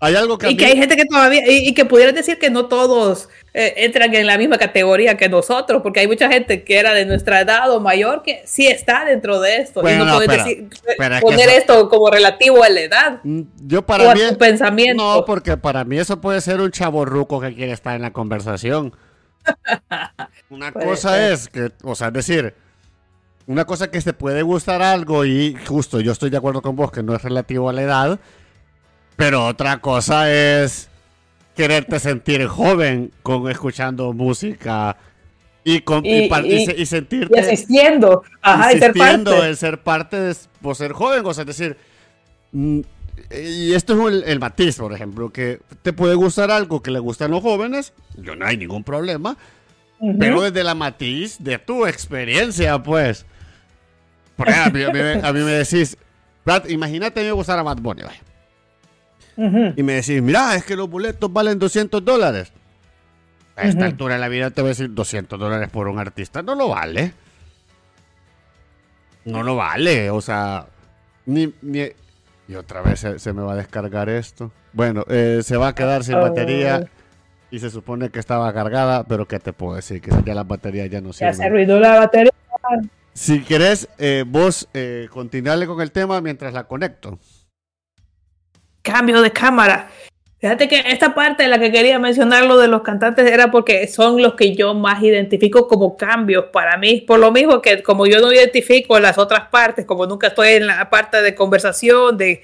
Hay 0.00 0.14
algo 0.14 0.38
que... 0.38 0.48
Y 0.48 0.56
que 0.56 0.64
hay 0.64 0.78
gente 0.78 0.96
que 0.96 1.04
todavía, 1.04 1.42
y, 1.46 1.74
que 1.74 1.84
pudieras 1.84 2.14
decir 2.14 2.38
que 2.38 2.48
no 2.48 2.68
todos 2.68 3.28
eh, 3.52 3.74
entran 3.76 4.14
en 4.14 4.26
la 4.26 4.38
misma 4.38 4.56
categoría 4.56 5.18
que 5.18 5.28
nosotros, 5.28 5.82
porque 5.82 6.00
hay 6.00 6.08
mucha 6.08 6.30
gente 6.30 6.64
que 6.64 6.78
era 6.78 6.94
de 6.94 7.04
nuestra 7.04 7.42
edad 7.42 7.70
o 7.70 7.80
mayor 7.80 8.22
que 8.22 8.40
sí 8.46 8.66
está 8.66 9.04
dentro 9.04 9.38
de 9.38 9.58
esto. 9.58 9.86
y 9.86 9.94
no, 9.94 10.14
puedes 10.14 10.42
decir, 10.42 10.70
poner 11.20 11.50
esto 11.50 11.90
como 11.90 12.10
relativo 12.10 12.64
a 12.64 12.70
la 12.70 12.80
edad. 12.80 13.20
Mm, 13.24 13.42
yo 13.66 13.84
para 13.84 14.14
mí... 14.14 14.22
pensamiento. 14.38 15.16
No, 15.16 15.24
porque 15.26 15.58
para 15.58 15.84
mí 15.84 15.98
eso 15.98 16.18
puede 16.18 16.40
ser 16.40 16.62
un 16.62 16.70
chaborruco 16.70 17.42
que 17.42 17.54
quiere 17.54 17.72
estar 17.72 17.94
en 17.94 18.00
la 18.00 18.14
conversación. 18.14 18.94
Una 20.50 20.72
cosa 20.72 21.30
es 21.30 21.48
que, 21.48 21.72
o 21.82 21.94
sea, 21.94 22.08
es 22.08 22.14
decir, 22.14 22.54
una 23.46 23.64
cosa 23.64 23.90
que 23.90 24.00
se 24.00 24.12
puede 24.12 24.42
gustar 24.42 24.82
algo 24.82 25.24
y 25.24 25.56
justo 25.66 26.00
yo 26.00 26.12
estoy 26.12 26.30
de 26.30 26.36
acuerdo 26.36 26.62
con 26.62 26.76
vos 26.76 26.90
que 26.90 27.02
no 27.02 27.14
es 27.14 27.22
relativo 27.22 27.68
a 27.68 27.72
la 27.72 27.82
edad, 27.82 28.20
pero 29.16 29.46
otra 29.46 29.80
cosa 29.80 30.30
es 30.30 30.88
quererte 31.56 31.98
sentir 31.98 32.46
joven 32.46 33.10
con 33.22 33.50
escuchando 33.50 34.12
música 34.12 34.96
y, 35.64 35.80
con, 35.80 36.04
y, 36.04 36.28
sentirte 36.86 37.40
asistiendo, 37.40 38.22
Ajá, 38.40 38.72
y 38.72 38.78
ser 38.78 38.94
parte. 38.94 39.38
el 39.48 39.56
ser 39.56 39.82
parte 39.82 40.16
de 40.20 40.34
ser 40.74 40.92
joven, 40.92 41.26
o 41.26 41.34
sea, 41.34 41.42
es 41.42 41.48
decir, 41.48 41.76
mm, 42.52 42.80
y 43.30 43.74
esto 43.74 44.08
es 44.08 44.24
el, 44.26 44.38
matiz, 44.38 44.76
por 44.76 44.92
ejemplo, 44.92 45.30
que 45.30 45.60
te 45.82 45.92
puede 45.92 46.14
gustar 46.14 46.50
algo 46.50 46.82
que 46.82 46.90
le 46.90 46.98
gustan 46.98 47.30
los 47.30 47.42
jóvenes, 47.42 47.92
yo 48.16 48.34
no 48.36 48.46
hay 48.46 48.56
ningún 48.56 48.84
problema, 48.84 49.36
pero 50.18 50.42
desde 50.42 50.64
la 50.64 50.74
matiz 50.74 51.36
de 51.38 51.58
tu 51.58 51.86
experiencia, 51.86 52.82
pues. 52.82 53.26
Por 54.36 54.48
ejemplo, 54.48 54.88
a, 54.88 55.32
mí, 55.32 55.40
me 55.40 55.50
decís, 55.50 55.98
imagínate 56.68 57.20
a 57.20 57.22
mí 57.22 57.26
me 57.26 57.32
gustara 57.32 57.64
Matt 57.64 57.80
Bunny, 57.80 58.02
Y 59.76 59.82
me 59.82 59.94
decís, 59.94 60.22
mira, 60.22 60.54
es 60.54 60.64
que 60.64 60.76
los 60.76 60.88
boletos 60.88 61.30
valen 61.30 61.58
200 61.58 62.02
dólares. 62.04 62.52
A 63.56 63.64
esta 63.64 63.86
altura 63.86 64.14
de 64.14 64.20
la 64.20 64.28
vida 64.28 64.50
te 64.50 64.62
voy 64.62 64.68
a 64.68 64.70
decir 64.70 64.94
200 64.94 65.38
dólares 65.38 65.68
por 65.68 65.88
un 65.88 65.98
artista, 65.98 66.42
no 66.42 66.54
lo 66.54 66.68
vale. 66.68 67.12
No 69.24 69.42
lo 69.42 69.56
vale, 69.56 70.10
o 70.10 70.20
sea, 70.20 70.66
ni, 71.26 71.52
ni 71.60 71.90
y 72.48 72.54
otra 72.54 72.80
vez 72.80 73.06
se, 73.18 73.32
me 73.34 73.42
va 73.42 73.52
a 73.52 73.56
descargar 73.56 74.08
esto. 74.08 74.50
Bueno, 74.72 75.04
eh, 75.08 75.40
se 75.44 75.56
va 75.58 75.68
a 75.68 75.74
quedar 75.74 76.02
sin 76.02 76.14
batería. 76.14 76.88
Y 77.50 77.60
se 77.60 77.70
supone 77.70 78.10
que 78.10 78.18
estaba 78.18 78.52
cargada, 78.52 79.04
pero 79.04 79.26
¿qué 79.26 79.38
te 79.38 79.52
puedo 79.52 79.76
decir? 79.76 80.02
Que 80.02 80.10
ya 80.24 80.34
la 80.34 80.44
batería 80.44 80.86
ya 80.86 81.00
no 81.00 81.12
sirve. 81.12 81.30
Ya 81.30 81.36
se 81.36 81.44
arruinó 81.44 81.78
la 81.78 82.00
batería. 82.00 82.32
Si 83.14 83.42
querés, 83.42 83.88
eh, 83.98 84.24
vos 84.26 84.68
eh, 84.74 85.08
continuarle 85.10 85.66
con 85.66 85.80
el 85.80 85.90
tema 85.90 86.20
mientras 86.20 86.52
la 86.52 86.64
conecto. 86.64 87.18
Cambio 88.82 89.22
de 89.22 89.30
cámara. 89.30 89.88
Fíjate 90.40 90.68
que 90.68 90.84
esta 90.86 91.16
parte 91.16 91.42
de 91.42 91.48
la 91.48 91.58
que 91.58 91.72
quería 91.72 91.98
mencionar 91.98 92.44
lo 92.44 92.58
de 92.58 92.68
los 92.68 92.82
cantantes 92.82 93.28
era 93.28 93.50
porque 93.50 93.88
son 93.88 94.22
los 94.22 94.34
que 94.34 94.54
yo 94.54 94.72
más 94.72 95.02
identifico 95.02 95.66
como 95.66 95.96
cambios 95.96 96.46
para 96.52 96.76
mí. 96.76 97.00
Por 97.00 97.18
lo 97.18 97.32
mismo 97.32 97.60
que 97.60 97.82
como 97.82 98.06
yo 98.06 98.20
no 98.20 98.32
identifico 98.32 99.00
las 99.00 99.18
otras 99.18 99.48
partes, 99.48 99.84
como 99.84 100.06
nunca 100.06 100.28
estoy 100.28 100.50
en 100.50 100.68
la 100.68 100.88
parte 100.90 101.22
de 101.22 101.34
conversación, 101.34 102.16
de 102.16 102.42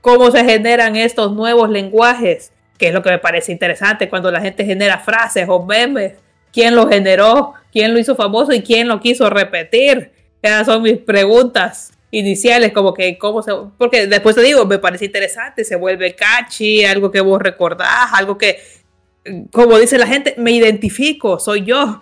cómo 0.00 0.30
se 0.30 0.42
generan 0.42 0.96
estos 0.96 1.32
nuevos 1.32 1.68
lenguajes, 1.68 2.50
que 2.78 2.88
es 2.88 2.94
lo 2.94 3.02
que 3.02 3.10
me 3.10 3.18
parece 3.18 3.52
interesante 3.52 4.08
cuando 4.08 4.30
la 4.30 4.40
gente 4.40 4.64
genera 4.64 4.98
frases 4.98 5.46
o 5.46 5.62
memes. 5.62 6.14
¿Quién 6.50 6.74
lo 6.74 6.88
generó? 6.88 7.52
¿Quién 7.70 7.92
lo 7.92 7.98
hizo 7.98 8.16
famoso 8.16 8.54
y 8.54 8.62
quién 8.62 8.88
lo 8.88 9.00
quiso 9.00 9.28
repetir? 9.28 10.12
Esas 10.40 10.66
son 10.66 10.80
mis 10.80 10.96
preguntas 10.96 11.92
iniciales, 12.18 12.72
como 12.72 12.94
que 12.94 13.18
cómo 13.18 13.42
se... 13.42 13.52
Porque 13.76 14.06
después 14.06 14.36
te 14.36 14.42
digo, 14.42 14.64
me 14.66 14.78
parece 14.78 15.06
interesante, 15.06 15.64
se 15.64 15.76
vuelve 15.76 16.14
catchy, 16.14 16.84
algo 16.84 17.10
que 17.10 17.20
vos 17.20 17.40
recordás, 17.40 18.12
algo 18.12 18.38
que, 18.38 18.58
como 19.52 19.78
dice 19.78 19.98
la 19.98 20.06
gente, 20.06 20.34
me 20.38 20.52
identifico, 20.52 21.38
soy 21.38 21.64
yo. 21.64 22.00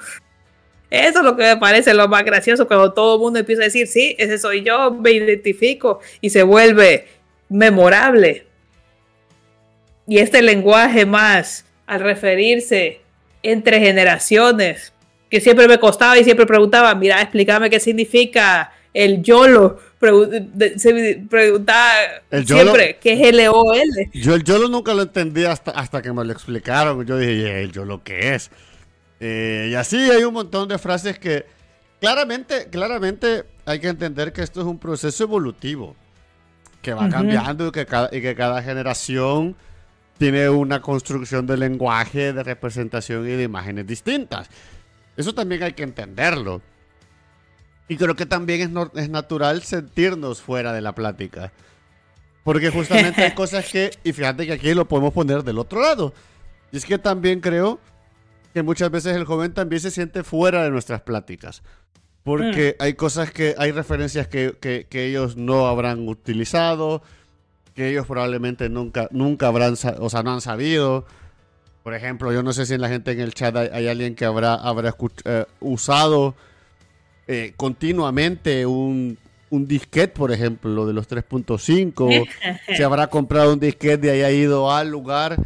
Eso 0.90 1.20
es 1.20 1.24
lo 1.24 1.36
que 1.36 1.44
me 1.44 1.56
parece 1.56 1.94
lo 1.94 2.06
más 2.08 2.24
gracioso, 2.24 2.66
cuando 2.66 2.92
todo 2.92 3.14
el 3.14 3.20
mundo 3.20 3.38
empieza 3.38 3.62
a 3.62 3.64
decir, 3.64 3.86
sí, 3.86 4.14
ese 4.18 4.38
soy 4.38 4.62
yo, 4.62 4.90
me 4.90 5.12
identifico, 5.12 6.00
y 6.20 6.28
se 6.28 6.42
vuelve 6.42 7.06
memorable. 7.48 8.46
Y 10.06 10.18
este 10.18 10.42
lenguaje 10.42 11.06
más, 11.06 11.64
al 11.86 12.00
referirse 12.00 13.00
entre 13.42 13.80
generaciones, 13.80 14.92
que 15.30 15.40
siempre 15.40 15.66
me 15.66 15.78
costaba 15.78 16.18
y 16.18 16.24
siempre 16.24 16.44
preguntaba, 16.44 16.94
mira, 16.94 17.22
explícame 17.22 17.70
qué 17.70 17.80
significa 17.80 18.74
el 18.94 19.22
YOLO 19.22 19.78
se 20.76 21.24
preguntaba 21.30 21.94
siempre 22.44 22.98
qué 23.00 23.12
es 23.12 23.20
L-O-L. 23.28 24.10
Yo 24.12 24.34
el 24.34 24.42
YOLO 24.42 24.68
nunca 24.68 24.94
lo 24.94 25.02
entendí 25.02 25.44
hasta, 25.44 25.70
hasta 25.70 26.02
que 26.02 26.12
me 26.12 26.24
lo 26.24 26.32
explicaron. 26.32 27.04
Yo 27.06 27.16
dije, 27.16 27.62
¿el 27.62 27.72
YOLO 27.72 28.02
qué 28.02 28.34
es? 28.34 28.50
Eh, 29.20 29.68
y 29.70 29.74
así 29.74 29.96
hay 29.96 30.24
un 30.24 30.34
montón 30.34 30.68
de 30.68 30.78
frases 30.78 31.18
que 31.18 31.46
claramente, 32.00 32.68
claramente 32.70 33.44
hay 33.64 33.78
que 33.78 33.88
entender 33.88 34.32
que 34.32 34.42
esto 34.42 34.60
es 34.60 34.66
un 34.66 34.78
proceso 34.78 35.22
evolutivo 35.24 35.94
que 36.82 36.92
va 36.92 37.08
cambiando 37.08 37.68
y 37.68 37.70
que, 37.70 37.86
cada, 37.86 38.08
y 38.10 38.20
que 38.20 38.34
cada 38.34 38.60
generación 38.60 39.54
tiene 40.18 40.48
una 40.48 40.82
construcción 40.82 41.46
de 41.46 41.56
lenguaje, 41.56 42.32
de 42.32 42.42
representación 42.42 43.24
y 43.28 43.32
de 43.32 43.44
imágenes 43.44 43.86
distintas. 43.86 44.48
Eso 45.16 45.32
también 45.32 45.62
hay 45.62 45.74
que 45.74 45.84
entenderlo. 45.84 46.60
Y 47.88 47.96
creo 47.96 48.16
que 48.16 48.26
también 48.26 48.60
es, 48.60 48.88
es 49.02 49.10
natural 49.10 49.62
sentirnos 49.62 50.40
fuera 50.40 50.72
de 50.72 50.80
la 50.80 50.94
plática. 50.94 51.52
Porque 52.44 52.70
justamente 52.70 53.22
hay 53.22 53.32
cosas 53.34 53.70
que, 53.70 53.90
y 54.04 54.12
fíjate 54.12 54.46
que 54.46 54.52
aquí 54.52 54.74
lo 54.74 54.88
podemos 54.88 55.12
poner 55.12 55.42
del 55.42 55.58
otro 55.58 55.80
lado. 55.80 56.12
Y 56.70 56.78
es 56.78 56.84
que 56.84 56.98
también 56.98 57.40
creo 57.40 57.78
que 58.54 58.62
muchas 58.62 58.90
veces 58.90 59.16
el 59.16 59.24
joven 59.24 59.52
también 59.52 59.80
se 59.80 59.90
siente 59.90 60.24
fuera 60.24 60.64
de 60.64 60.70
nuestras 60.70 61.02
pláticas. 61.02 61.62
Porque 62.24 62.76
hay 62.78 62.94
cosas 62.94 63.32
que, 63.32 63.54
hay 63.58 63.72
referencias 63.72 64.28
que, 64.28 64.56
que, 64.60 65.06
ellos 65.06 65.36
no 65.36 65.66
habrán 65.66 66.08
utilizado, 66.08 67.02
que 67.74 67.88
ellos 67.88 68.06
probablemente 68.06 68.68
nunca, 68.68 69.08
nunca 69.10 69.48
habrán, 69.48 69.72
o 69.98 70.10
sea, 70.10 70.22
no 70.22 70.32
han 70.32 70.40
sabido. 70.40 71.04
Por 71.82 71.94
ejemplo, 71.94 72.32
yo 72.32 72.44
no 72.44 72.52
sé 72.52 72.64
si 72.64 72.74
en 72.74 72.80
la 72.80 72.88
gente 72.88 73.10
en 73.10 73.20
el 73.20 73.34
chat 73.34 73.56
hay, 73.56 73.88
alguien 73.88 74.14
que 74.14 74.24
habrá, 74.24 74.54
habrá 74.54 74.94
eh, 75.24 75.46
usado 75.58 76.36
eh, 77.26 77.52
continuamente 77.56 78.66
un, 78.66 79.18
un 79.50 79.68
disquete, 79.68 80.08
por 80.08 80.32
ejemplo, 80.32 80.86
de 80.86 80.92
los 80.92 81.08
3.5, 81.08 82.28
se 82.76 82.84
habrá 82.84 83.08
comprado 83.08 83.52
un 83.52 83.60
disquete 83.60 84.08
y 84.08 84.10
haya 84.10 84.30
ido 84.30 84.72
al 84.72 84.90
lugar 84.90 85.36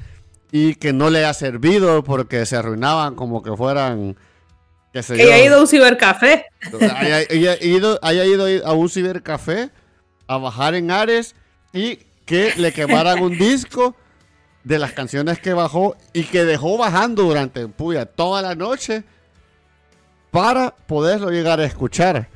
y 0.53 0.77
que 0.77 0.93
no 0.93 1.11
le 1.11 1.25
ha 1.25 1.35
servido 1.35 2.05
porque 2.05 2.47
se 2.47 2.57
arruinaban 2.57 3.15
como 3.15 3.43
que 3.43 3.55
fueran... 3.57 4.17
Que 4.93 5.01
haya 5.01 5.45
ido 5.45 5.59
a 5.59 5.61
un 5.61 5.67
cibercafé. 5.67 6.47
haya, 6.97 7.62
ido, 7.62 7.99
haya 8.01 8.25
ido 8.25 8.47
a 8.65 8.73
un 8.73 8.89
cibercafé 8.89 9.71
a 10.27 10.39
bajar 10.39 10.75
en 10.75 10.91
Ares 10.91 11.35
y 11.75 11.99
que 12.25 12.55
le 12.57 12.73
quemaran 12.73 13.23
un 13.23 13.37
disco 13.37 13.95
de 14.65 14.79
las 14.79 14.93
canciones 14.93 15.39
que 15.39 15.53
bajó 15.53 15.97
y 16.15 16.25
que 16.25 16.45
dejó 16.45 16.79
bajando 16.79 17.25
durante 17.25 17.69
puya, 17.69 18.07
toda 18.07 18.41
la 18.41 18.55
noche 18.55 19.05
para 20.37 20.70
poderlo 20.70 21.31
llegar 21.31 21.61
a 21.61 21.64
escuchar 21.64 22.29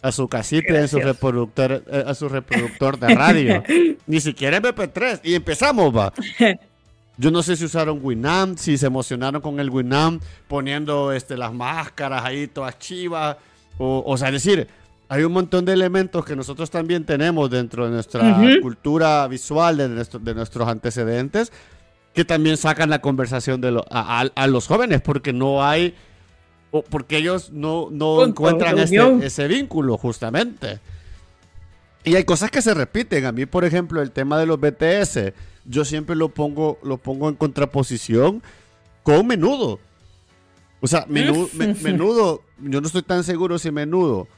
a 0.00 0.12
su 0.12 0.28
casita, 0.28 0.78
en 0.78 0.86
su 0.86 1.00
reproductor, 1.00 1.82
eh, 1.90 2.04
a 2.06 2.14
su 2.14 2.28
reproductor 2.28 3.00
de 3.00 3.12
radio. 3.12 3.64
Ni 4.06 4.20
siquiera 4.20 4.62
MP3. 4.62 5.22
Y 5.24 5.34
empezamos, 5.34 5.92
va. 5.94 6.12
Yo 7.16 7.32
no 7.32 7.42
sé 7.42 7.56
si 7.56 7.64
usaron 7.64 7.98
Winamp, 8.00 8.58
si 8.58 8.78
se 8.78 8.86
emocionaron 8.86 9.42
con 9.42 9.58
el 9.58 9.70
Winamp 9.70 10.22
poniendo 10.46 11.10
este, 11.10 11.36
las 11.36 11.52
máscaras 11.52 12.24
ahí 12.24 12.46
todas 12.46 12.78
chivas. 12.78 13.36
O, 13.76 14.04
o 14.06 14.16
sea, 14.16 14.28
es 14.28 14.34
decir, 14.34 14.68
hay 15.08 15.24
un 15.24 15.32
montón 15.32 15.64
de 15.64 15.72
elementos 15.72 16.24
que 16.24 16.36
nosotros 16.36 16.70
también 16.70 17.04
tenemos 17.04 17.50
dentro 17.50 17.86
de 17.86 17.90
nuestra 17.90 18.40
cultura 18.62 19.26
visual, 19.26 19.78
de, 19.78 19.88
de 19.88 20.34
nuestros 20.34 20.68
antecedentes, 20.68 21.50
que 22.14 22.24
también 22.24 22.56
sacan 22.56 22.88
la 22.88 23.00
conversación 23.00 23.60
de 23.60 23.82
a, 23.90 24.46
los 24.46 24.68
jóvenes, 24.68 25.00
porque 25.00 25.32
no 25.32 25.64
hay, 25.64 25.96
o 26.70 26.82
porque 26.82 27.18
ellos 27.18 27.50
no, 27.52 27.88
no 27.90 28.24
encuentran 28.24 28.78
este, 28.78 29.26
ese 29.26 29.48
vínculo 29.48 29.96
justamente. 29.96 30.80
Y 32.04 32.14
hay 32.14 32.24
cosas 32.24 32.50
que 32.50 32.62
se 32.62 32.74
repiten. 32.74 33.26
A 33.26 33.32
mí, 33.32 33.46
por 33.46 33.64
ejemplo, 33.64 34.00
el 34.00 34.12
tema 34.12 34.38
de 34.38 34.46
los 34.46 34.58
BTS, 34.60 35.32
yo 35.64 35.84
siempre 35.84 36.16
lo 36.16 36.28
pongo, 36.30 36.78
lo 36.82 36.98
pongo 36.98 37.28
en 37.28 37.34
contraposición 37.34 38.42
con 39.02 39.26
menudo. 39.26 39.80
O 40.80 40.86
sea, 40.86 41.06
menudo, 41.08 41.48
menudo, 41.82 42.42
yo 42.58 42.80
no 42.80 42.86
estoy 42.86 43.02
tan 43.02 43.24
seguro 43.24 43.58
si 43.58 43.70
menudo 43.70 44.28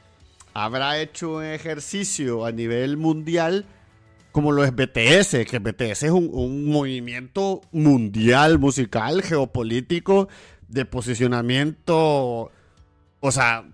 habrá 0.53 0.99
hecho 0.99 1.37
un 1.37 1.45
ejercicio 1.45 2.45
a 2.45 2.51
nivel 2.51 2.97
mundial 2.97 3.65
como 4.31 4.53
lo 4.53 4.63
es 4.63 4.73
BTS, 4.73 5.45
que 5.45 5.59
BTS 5.59 6.03
es 6.03 6.11
un, 6.11 6.69
movimiento 6.69 7.61
mundial, 7.73 8.59
musical, 8.59 9.21
geopolítico, 9.21 10.29
de 10.71 10.85
posicionamiento. 10.85 12.51
O 13.19 13.31
sea, 13.31 13.65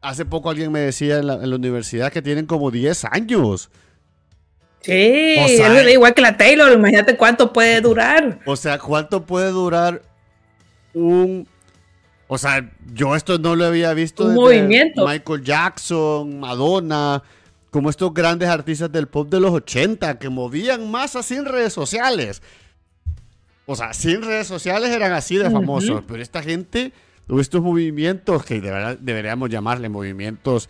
hace 0.00 0.24
poco 0.24 0.50
alguien 0.50 0.72
me 0.72 0.80
decía 0.80 1.18
en 1.18 1.26
la, 1.26 1.36
universidad 1.36 2.12
que 2.12 2.22
tienen 2.22 2.46
como 2.46 2.70
10 2.70 3.04
años. 3.06 3.70
Sí, 4.80 4.92
es 4.92 5.92
igual 5.92 6.14
que 6.14 6.20
la 6.20 6.36
Taylor, 6.36 6.70
imagínate 6.72 7.16
cuánto 7.16 7.52
puede 7.52 7.80
durar. 7.80 8.40
O 8.46 8.54
sea, 8.56 8.78
cuánto 8.78 9.24
puede 9.24 9.50
durar 9.50 10.02
un 10.92 11.46
o 12.26 12.38
sea, 12.38 12.70
yo 12.92 13.14
esto 13.14 13.38
no 13.38 13.54
lo 13.54 13.66
había 13.66 13.92
visto. 13.94 14.24
Un 14.24 14.34
movimiento. 14.34 15.06
Michael 15.06 15.44
Jackson, 15.44 16.40
Madonna, 16.40 17.22
como 17.70 17.90
estos 17.90 18.14
grandes 18.14 18.48
artistas 18.48 18.90
del 18.90 19.08
pop 19.08 19.28
de 19.28 19.40
los 19.40 19.52
80 19.52 20.18
que 20.18 20.28
movían 20.30 20.90
más 20.90 21.16
así 21.16 21.34
en 21.34 21.44
redes 21.44 21.72
sociales. 21.72 22.42
O 23.66 23.76
sea, 23.76 23.92
sin 23.94 24.22
redes 24.22 24.46
sociales 24.46 24.90
eran 24.90 25.12
así 25.12 25.36
de 25.36 25.50
famosos, 25.50 26.02
pero 26.06 26.22
esta 26.22 26.42
gente 26.42 26.92
estos 27.38 27.62
movimientos 27.62 28.44
que 28.44 28.60
deberíamos 29.00 29.50
llamarle 29.50 29.88
movimientos 29.88 30.68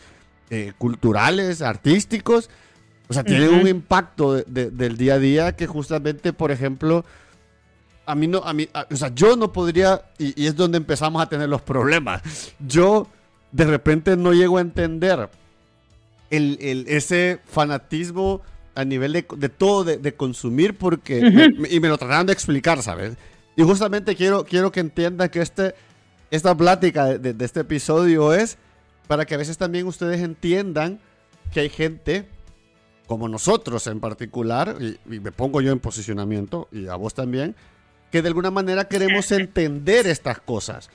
eh, 0.50 0.72
culturales, 0.78 1.62
artísticos. 1.62 2.50
O 3.08 3.12
sea, 3.12 3.24
tienen 3.24 3.52
un 3.52 3.68
impacto 3.68 4.34
del 4.34 4.96
día 4.96 5.14
a 5.14 5.18
día 5.18 5.56
que 5.56 5.66
justamente, 5.66 6.32
por 6.32 6.50
ejemplo, 6.50 7.04
a 8.06 8.14
mí 8.14 8.26
no, 8.26 8.38
a 8.38 8.52
mí, 8.52 8.68
o 8.90 8.96
sea, 8.96 9.14
yo 9.14 9.36
no 9.36 9.52
podría, 9.52 10.02
y, 10.18 10.46
es 10.46 10.56
donde 10.56 10.78
empezamos 10.78 11.20
a 11.20 11.28
tener 11.28 11.48
los 11.48 11.60
problemas. 11.60 12.22
Yo 12.60 13.08
de 13.52 13.64
repente 13.64 14.16
no 14.16 14.32
llego 14.32 14.58
a 14.58 14.62
entender 14.62 15.28
el, 16.30 16.86
ese 16.88 17.40
fanatismo 17.44 18.40
a 18.74 18.84
nivel 18.84 19.12
de, 19.12 19.48
todo, 19.48 19.84
de, 19.84 20.14
consumir, 20.14 20.76
porque, 20.76 21.18
y 21.70 21.80
me 21.80 21.88
lo 21.88 21.98
trataron 21.98 22.26
de 22.26 22.32
explicar, 22.32 22.82
¿sabes? 22.82 23.14
Y 23.56 23.62
justamente 23.62 24.16
quiero, 24.16 24.44
quiero 24.44 24.72
que 24.72 24.80
entiendan 24.80 25.28
que 25.28 25.40
este, 25.40 25.74
esta 26.30 26.56
plática 26.56 27.18
de, 27.18 27.44
este 27.44 27.60
episodio 27.60 28.34
es 28.34 28.58
para 29.06 29.26
que 29.26 29.34
a 29.34 29.38
veces 29.38 29.58
también 29.58 29.86
ustedes 29.86 30.20
entiendan 30.22 30.98
que 31.52 31.60
hay 31.60 31.68
gente 31.68 32.26
como 33.06 33.28
nosotros 33.28 33.86
en 33.86 34.00
particular, 34.00 34.76
y, 34.80 34.98
y 35.14 35.20
me 35.20 35.30
pongo 35.30 35.60
yo 35.60 35.72
en 35.72 35.78
posicionamiento, 35.78 36.68
y 36.72 36.88
a 36.88 36.96
vos 36.96 37.14
también, 37.14 37.54
que 38.10 38.22
de 38.22 38.28
alguna 38.28 38.50
manera 38.50 38.84
queremos 38.84 39.30
entender 39.32 40.06
estas 40.06 40.40
cosas. 40.40 40.90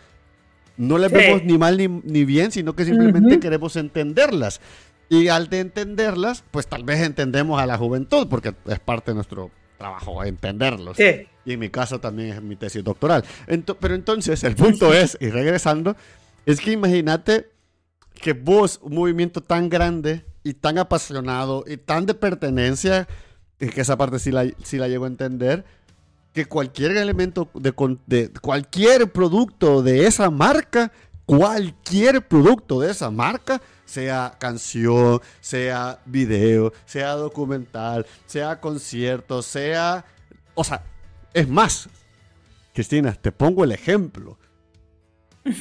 No 0.79 0.97
les 0.97 1.11
vemos 1.11 1.43
ni 1.43 1.57
mal 1.57 1.77
ni, 1.77 2.23
bien, 2.23 2.53
sino 2.53 2.73
que 2.73 2.85
simplemente 2.85 3.41
queremos 3.41 3.75
entenderlas. 3.75 4.61
Y 5.09 5.27
al 5.27 5.49
de 5.49 5.59
entenderlas, 5.59 6.43
pues 6.51 6.67
tal 6.67 6.83
vez 6.83 7.01
entendemos 7.01 7.59
a 7.59 7.65
la 7.65 7.77
juventud, 7.77 8.27
porque 8.29 8.53
es 8.67 8.79
parte 8.79 9.11
de 9.11 9.15
nuestro 9.15 9.49
trabajo 9.79 10.23
entenderlos. 10.23 10.97
Y 10.99 11.53
en 11.53 11.59
mi 11.59 11.69
caso 11.69 11.99
también 11.99 12.29
es 12.29 12.41
mi 12.43 12.55
tesis 12.55 12.83
doctoral. 12.83 13.23
pero 13.79 13.95
entonces 13.95 14.43
el 14.43 14.55
punto 14.55 14.93
es, 14.93 15.17
y 15.19 15.29
regresando, 15.29 15.95
es 16.45 16.61
que 16.61 16.71
imagínate 16.71 17.49
que 18.13 18.33
vos, 18.33 18.79
un 18.83 18.95
movimiento 18.95 19.41
tan 19.41 19.69
grande 19.69 20.25
y 20.43 20.53
tan 20.53 20.77
apasionado 20.77 21.63
y 21.65 21.77
tan 21.77 22.05
de 22.05 22.13
pertenencia, 22.13 23.07
y 23.59 23.69
que 23.69 23.81
esa 23.81 23.97
parte 23.97 24.19
sí 24.19 24.31
la, 24.31 24.45
sí 24.63 24.77
la 24.77 24.87
llego 24.87 25.05
a 25.05 25.07
entender, 25.07 25.65
que 26.33 26.45
cualquier 26.45 26.95
elemento 26.95 27.49
de, 27.55 27.73
de, 28.05 28.31
cualquier 28.41 29.11
producto 29.11 29.81
de 29.81 30.05
esa 30.05 30.29
marca, 30.29 30.91
cualquier 31.25 32.27
producto 32.27 32.79
de 32.79 32.91
esa 32.91 33.09
marca, 33.09 33.61
sea 33.89 34.35
canción, 34.37 35.19
sea 35.41 35.99
video, 36.05 36.71
sea 36.85 37.13
documental, 37.13 38.05
sea 38.25 38.59
concierto, 38.59 39.41
sea... 39.41 40.05
O 40.53 40.63
sea, 40.63 40.83
es 41.33 41.47
más, 41.47 41.89
Cristina, 42.73 43.13
te 43.13 43.31
pongo 43.31 43.63
el 43.63 43.71
ejemplo. 43.71 44.37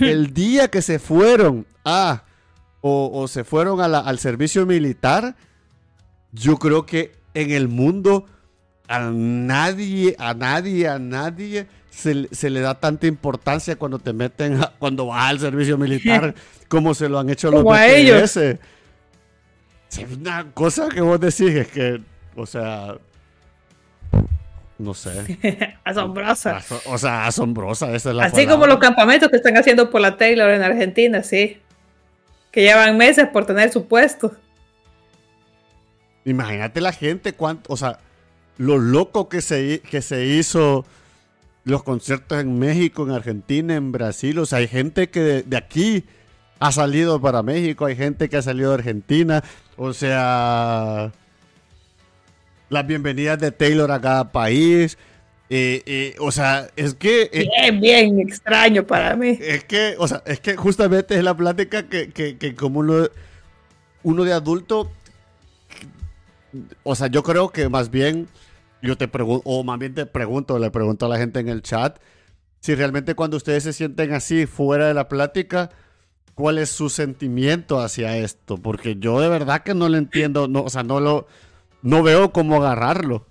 El 0.00 0.34
día 0.34 0.68
que 0.68 0.82
se 0.82 0.98
fueron 0.98 1.66
a... 1.84 2.24
o, 2.82 3.26
se 3.28 3.44
fueron 3.44 3.80
al 3.80 4.18
servicio 4.18 4.66
militar, 4.66 5.34
yo 6.32 6.58
creo 6.58 6.84
que 6.84 7.12
en 7.32 7.50
el 7.50 7.68
mundo 7.68 8.26
a 8.88 9.10
nadie, 9.10 10.16
a 10.18 10.34
nadie, 10.34 10.88
a 10.88 10.98
nadie 10.98 11.68
se, 11.98 12.50
le 12.50 12.60
da 12.60 12.74
tanta 12.78 13.06
importancia 13.06 13.76
cuando 13.76 13.98
te 13.98 14.12
meten, 14.12 14.60
cuando 14.78 15.06
vas 15.06 15.30
al 15.30 15.40
servicio 15.40 15.76
militar, 15.76 16.34
como 16.68 16.94
se 16.94 17.08
lo 17.08 17.18
han 17.18 17.28
hecho 17.28 17.50
los 17.50 17.64
BTS. 17.64 18.36
Es 18.36 20.16
una 20.16 20.46
cosa 20.52 20.88
que 20.88 21.00
vos 21.00 21.18
decís 21.18 21.54
es 21.54 21.68
que, 21.68 22.00
o 22.36 22.46
sea, 22.46 22.94
no 24.78 24.94
sé. 24.94 25.76
asombrosa. 25.84 26.62
o 26.86 26.98
sea, 26.98 27.26
asombrosa, 27.26 27.92
esa 27.94 28.10
es 28.10 28.16
la 28.16 28.24
Así 28.26 28.46
como 28.46 28.66
los 28.66 28.78
campamentos 28.78 29.28
que 29.28 29.36
están 29.36 29.56
haciendo 29.56 29.90
por 29.90 30.00
la 30.00 30.16
Taylor 30.16 30.50
en 30.50 30.62
Argentina, 30.62 31.22
sí. 31.22 31.58
Que 32.52 32.62
llevan 32.62 32.96
meses 32.96 33.26
por 33.28 33.44
tener 33.44 33.72
su 33.72 33.88
puesto. 33.88 34.36
Imagínate 36.24 36.80
la 36.80 36.92
gente, 36.92 37.32
cuánto, 37.32 37.72
o 37.72 37.76
sea, 37.76 37.98
lo 38.56 38.78
loco 38.78 39.28
que 39.28 39.40
se, 39.40 39.80
que 39.80 40.00
se 40.00 40.26
hizo 40.26 40.84
los 41.68 41.82
conciertos 41.82 42.40
en 42.40 42.58
México, 42.58 43.02
en 43.04 43.12
Argentina, 43.12 43.74
en 43.76 43.92
Brasil. 43.92 44.38
O 44.38 44.46
sea, 44.46 44.58
hay 44.58 44.68
gente 44.68 45.10
que 45.10 45.20
de, 45.20 45.56
aquí 45.56 46.04
ha 46.58 46.72
salido 46.72 47.20
para 47.20 47.42
México, 47.42 47.84
hay 47.84 47.94
gente 47.94 48.28
que 48.28 48.38
ha 48.38 48.42
salido 48.42 48.70
de 48.70 48.76
Argentina. 48.76 49.44
O 49.76 49.92
sea, 49.92 51.12
las 52.70 52.86
bienvenidas 52.86 53.38
de 53.38 53.52
Taylor 53.52 53.92
a 53.92 54.00
cada 54.00 54.32
país. 54.32 54.96
Eh, 55.50 55.82
eh, 55.84 56.16
o 56.20 56.32
sea, 56.32 56.68
es 56.74 56.94
que... 56.94 57.28
Eh, 57.32 57.46
bien, 57.60 57.80
bien 57.80 58.20
extraño 58.20 58.86
para 58.86 59.14
mí. 59.14 59.38
Es 59.38 59.64
que, 59.64 59.94
o 59.98 60.08
sea, 60.08 60.22
es 60.24 60.40
que 60.40 60.56
justamente 60.56 61.16
es 61.16 61.22
la 61.22 61.36
plática 61.36 61.86
que, 61.86 62.10
que 62.10 62.54
como 62.54 62.80
uno, 62.80 63.08
uno 64.02 64.24
de 64.24 64.32
adulto... 64.32 64.90
O 66.82 66.94
sea, 66.94 67.08
yo 67.08 67.22
creo 67.22 67.50
que 67.50 67.68
más 67.68 67.90
bien 67.90 68.26
yo 68.82 68.96
te 68.96 69.08
pregunto, 69.08 69.42
o 69.44 69.64
más 69.64 69.78
bien 69.78 69.94
te 69.94 70.06
pregunto, 70.06 70.58
le 70.58 70.70
pregunto 70.70 71.06
a 71.06 71.08
la 71.08 71.18
gente 71.18 71.40
en 71.40 71.48
el 71.48 71.62
chat, 71.62 71.98
si 72.60 72.74
realmente 72.74 73.14
cuando 73.14 73.36
ustedes 73.36 73.62
se 73.62 73.72
sienten 73.72 74.12
así 74.12 74.46
fuera 74.46 74.88
de 74.88 74.94
la 74.94 75.08
plática, 75.08 75.70
¿cuál 76.34 76.58
es 76.58 76.70
su 76.70 76.88
sentimiento 76.88 77.80
hacia 77.80 78.16
esto? 78.16 78.58
Porque 78.58 78.96
yo 78.96 79.20
de 79.20 79.28
verdad 79.28 79.62
que 79.62 79.74
no 79.74 79.88
lo 79.88 79.96
entiendo, 79.96 80.48
no, 80.48 80.62
o 80.62 80.70
sea, 80.70 80.82
no 80.82 81.00
lo, 81.00 81.26
no 81.82 82.02
veo 82.02 82.32
cómo 82.32 82.56
agarrarlo. 82.56 83.26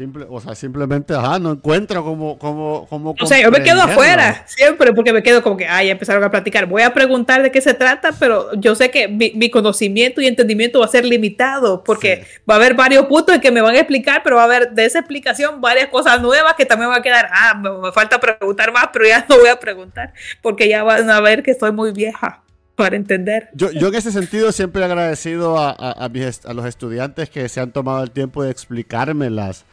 Simple, 0.00 0.24
o 0.30 0.40
sea, 0.40 0.54
simplemente, 0.54 1.12
ajá, 1.14 1.38
no 1.38 1.52
encuentro 1.52 2.02
cómo, 2.02 2.38
cómo, 2.38 2.86
cómo 2.88 3.14
O 3.20 3.26
sea, 3.26 3.38
yo 3.38 3.50
me 3.50 3.62
quedo 3.62 3.82
afuera 3.82 4.44
siempre 4.46 4.94
porque 4.94 5.12
me 5.12 5.22
quedo 5.22 5.42
como 5.42 5.58
que, 5.58 5.66
ay, 5.68 5.88
ya 5.88 5.92
empezaron 5.92 6.24
a 6.24 6.30
platicar. 6.30 6.64
Voy 6.64 6.80
a 6.80 6.94
preguntar 6.94 7.42
de 7.42 7.50
qué 7.50 7.60
se 7.60 7.74
trata, 7.74 8.12
pero 8.18 8.54
yo 8.54 8.74
sé 8.74 8.90
que 8.90 9.08
mi, 9.08 9.32
mi 9.34 9.50
conocimiento 9.50 10.22
y 10.22 10.26
entendimiento 10.26 10.80
va 10.80 10.86
a 10.86 10.88
ser 10.88 11.04
limitado 11.04 11.84
porque 11.84 12.24
Sí. 12.24 12.40
va 12.50 12.54
a 12.54 12.56
haber 12.56 12.72
varios 12.72 13.04
puntos 13.06 13.34
en 13.34 13.42
que 13.42 13.50
me 13.50 13.60
van 13.60 13.74
a 13.74 13.78
explicar, 13.80 14.22
pero 14.24 14.36
va 14.36 14.42
a 14.42 14.44
haber 14.46 14.70
de 14.70 14.86
esa 14.86 15.00
explicación 15.00 15.60
varias 15.60 15.88
cosas 15.88 16.22
nuevas 16.22 16.54
que 16.54 16.64
también 16.64 16.90
va 16.90 16.96
a 16.96 17.02
quedar, 17.02 17.28
ah, 17.30 17.52
me, 17.62 17.70
me 17.70 17.92
falta 17.92 18.18
preguntar 18.18 18.72
más, 18.72 18.88
pero 18.94 19.06
ya 19.06 19.26
no 19.28 19.36
voy 19.36 19.48
a 19.50 19.60
preguntar 19.60 20.14
porque 20.40 20.66
ya 20.66 20.82
van 20.82 21.10
a 21.10 21.20
ver 21.20 21.42
que 21.42 21.50
estoy 21.50 21.72
muy 21.72 21.92
vieja 21.92 22.40
para 22.74 22.96
entender. 22.96 23.50
Yo, 23.52 23.70
yo 23.72 23.88
en 23.88 23.94
ese 23.96 24.10
sentido 24.10 24.50
siempre 24.52 24.80
he 24.80 24.84
agradecido 24.86 25.58
a, 25.58 25.68
a- 25.78 26.04
a 26.06 26.08
mis 26.08 26.46
a 26.46 26.54
los 26.54 26.64
estudiantes 26.64 27.28
que 27.28 27.46
se 27.50 27.60
han 27.60 27.72
tomado 27.72 28.02
el 28.02 28.10
tiempo 28.10 28.42
de 28.42 28.50
explicarme 28.50 29.28
las, 29.28 29.66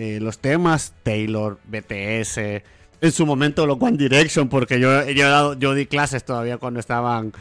eh, 0.00 0.18
los 0.20 0.38
temas 0.38 0.94
Taylor, 1.02 1.58
BTS, 1.66 2.38
en 3.02 3.12
su 3.12 3.26
momento 3.26 3.66
los 3.66 3.76
One 3.80 3.96
Direction, 3.96 4.48
porque 4.48 4.78
yo, 4.80 5.04
yo, 5.10 5.26
he 5.26 5.28
dado- 5.28 5.58
yo 5.58 5.74
di 5.74 5.86
clases 5.86 6.24
todavía 6.24 6.58
cuando 6.58 6.80
estaban 6.80 7.32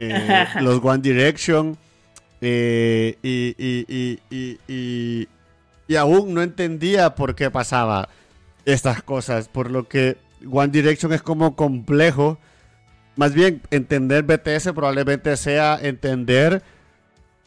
eh, 0.00 0.46
los 0.60 0.80
One 0.84 1.02
Direction 1.02 1.76
eh, 2.40 3.16
y, 3.22 3.54
y- 3.58 3.86
y- 3.88 4.18
y- 4.30 4.58
y- 4.68 5.28
y 5.86 5.96
aún 5.96 6.34
no 6.34 6.42
entendía 6.42 7.14
por 7.14 7.34
qué 7.34 7.50
pasaba 7.50 8.08
estas 8.64 9.02
cosas, 9.02 9.48
por 9.48 9.70
lo 9.70 9.86
que 9.88 10.16
One 10.50 10.68
Direction 10.72 11.12
es 11.12 11.22
como 11.22 11.56
complejo. 11.56 12.38
Más 13.16 13.34
bien, 13.34 13.60
entender 13.70 14.24
BTS 14.24 14.72
probablemente 14.72 15.36
sea 15.36 15.78
entender 15.80 16.62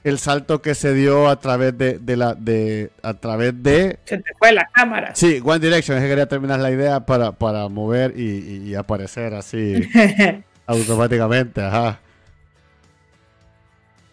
el 0.10 0.20
salto 0.20 0.62
que 0.62 0.76
se 0.76 0.94
dio 0.94 1.28
a 1.28 1.40
través 1.40 1.78
de, 1.78 2.00
de 2.00 2.18
la 2.18 2.34
de 2.34 2.92
a 3.02 3.14
través 3.14 3.62
de 3.62 4.00
Se 4.06 4.18
te 4.18 4.32
fue 4.38 4.52
la 4.52 4.68
cámara. 4.74 5.16
sí 5.16 5.42
One 5.44 5.60
Direction 5.60 5.98
es 5.98 6.04
que 6.04 6.10
quería 6.10 6.28
terminar 6.28 6.60
la 6.60 6.72
idea 6.72 7.06
para, 7.06 7.32
para 7.32 7.68
mover 7.68 8.14
y, 8.18 8.76
aparecer 8.76 9.34
así 9.34 9.88
automáticamente 10.66 11.62
ajá 11.62 12.00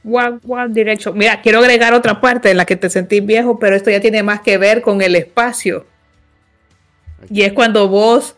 One, 0.07 0.39
One 0.47 0.69
Direction. 0.75 1.17
Mira, 1.17 1.41
quiero 1.41 1.61
agregar 1.61 1.95
otra 1.95 2.21
parte 2.21 2.51
en 2.51 2.59
la 2.59 2.67
que 2.67 2.77
te 2.77 2.91
sentís 2.91 3.25
viejo, 3.25 3.59
pero 3.59 3.75
esto 3.75 3.91
ya 3.91 4.01
tiene 4.01 4.23
más 4.23 4.41
que 4.41 4.59
ver 4.59 4.83
con 4.83 5.01
el 5.01 5.17
espacio. 5.17 5.87
Y 7.31 7.41
es 7.41 7.55
cuando 7.55 7.89
vos, 7.89 8.37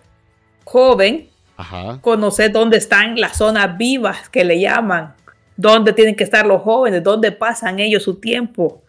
joven, 0.62 1.28
ajá 1.56 1.98
conoces 2.02 2.52
dónde 2.52 2.76
están 2.76 3.18
las 3.18 3.38
zonas 3.38 3.76
vivas 3.76 4.28
que 4.28 4.44
le 4.44 4.60
llaman, 4.60 5.14
dónde 5.56 5.92
tienen 5.92 6.14
que 6.16 6.24
estar 6.24 6.46
los 6.46 6.62
jóvenes, 6.62 7.02
dónde 7.02 7.32
pasan 7.32 7.78
ellos 7.80 8.02
su 8.02 8.14
tiempo. 8.16 8.82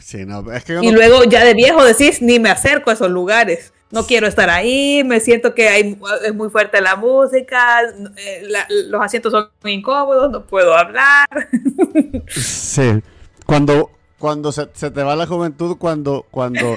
sí 0.00 0.24
no 0.26 0.50
es 0.52 0.64
que 0.64 0.74
yo 0.74 0.82
Y 0.82 0.86
no- 0.86 0.92
luego 0.92 1.24
ya 1.24 1.44
de 1.44 1.54
viejo 1.54 1.84
decís, 1.84 2.20
ni 2.22 2.38
me 2.38 2.50
acerco 2.50 2.90
a 2.90 2.94
esos 2.94 3.10
lugares. 3.10 3.72
No 3.92 4.06
quiero 4.06 4.28
estar 4.28 4.48
ahí, 4.50 5.02
me 5.04 5.18
siento 5.18 5.52
que 5.52 5.68
hay, 5.68 5.98
es 6.24 6.32
muy 6.34 6.48
fuerte 6.48 6.80
la 6.80 6.94
música, 6.94 7.80
eh, 8.16 8.42
la- 8.46 8.66
los 8.86 9.02
asientos 9.02 9.32
son 9.32 9.48
muy 9.62 9.72
incómodos, 9.72 10.30
no 10.30 10.44
puedo 10.46 10.74
hablar. 10.76 11.26
sí 12.28 13.02
cuando 13.46 13.90
cuando 14.18 14.52
se, 14.52 14.68
se 14.74 14.90
te 14.92 15.02
va 15.02 15.16
la 15.16 15.26
juventud 15.26 15.76
cuando 15.76 16.24
cuando 16.30 16.76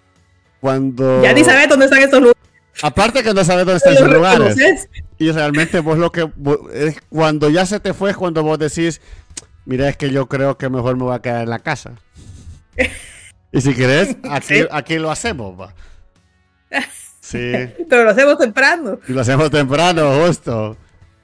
cuando 0.60 1.22
Ya 1.22 1.32
ni 1.32 1.44
sabes 1.44 1.68
dónde 1.68 1.86
están 1.86 2.02
estos 2.02 2.20
lugares. 2.20 2.42
Aparte 2.82 3.22
que 3.22 3.32
no 3.34 3.44
sabes 3.44 3.64
dónde 3.66 3.76
están 3.78 3.94
esos 3.94 4.10
lugares 4.10 4.56
reconoces. 4.56 4.88
Y 5.18 5.30
realmente 5.30 5.80
vos 5.80 5.98
lo 5.98 6.10
que... 6.12 6.24
vos- 6.36 6.58
es 6.72 7.00
cuando 7.08 7.48
ya 7.50 7.66
se 7.66 7.80
te 7.80 7.94
fue 7.94 8.10
es 8.10 8.16
cuando 8.16 8.42
vos 8.42 8.58
decís, 8.58 9.00
mira, 9.64 9.88
es 9.88 9.96
que 9.96 10.10
yo 10.10 10.26
creo 10.28 10.58
que 10.58 10.68
mejor 10.68 10.96
me 10.96 11.04
voy 11.04 11.14
a 11.14 11.20
quedar 11.22 11.42
en 11.42 11.50
la 11.50 11.58
casa. 11.60 11.92
Y 13.52 13.60
si 13.60 13.74
querés, 13.74 14.16
aquí, 14.30 14.46
Sí. 14.60 14.66
aquí 14.70 14.98
lo 14.98 15.10
hacemos, 15.10 15.58
va. 15.60 15.72
Sí, 17.20 17.52
Pero 17.88 18.04
lo 18.04 18.10
hacemos 18.10 18.36
temprano. 18.36 18.98
y 19.08 19.12
lo 19.12 19.22
hacemos 19.22 19.50
temprano, 19.50 20.26
justo. 20.26 20.76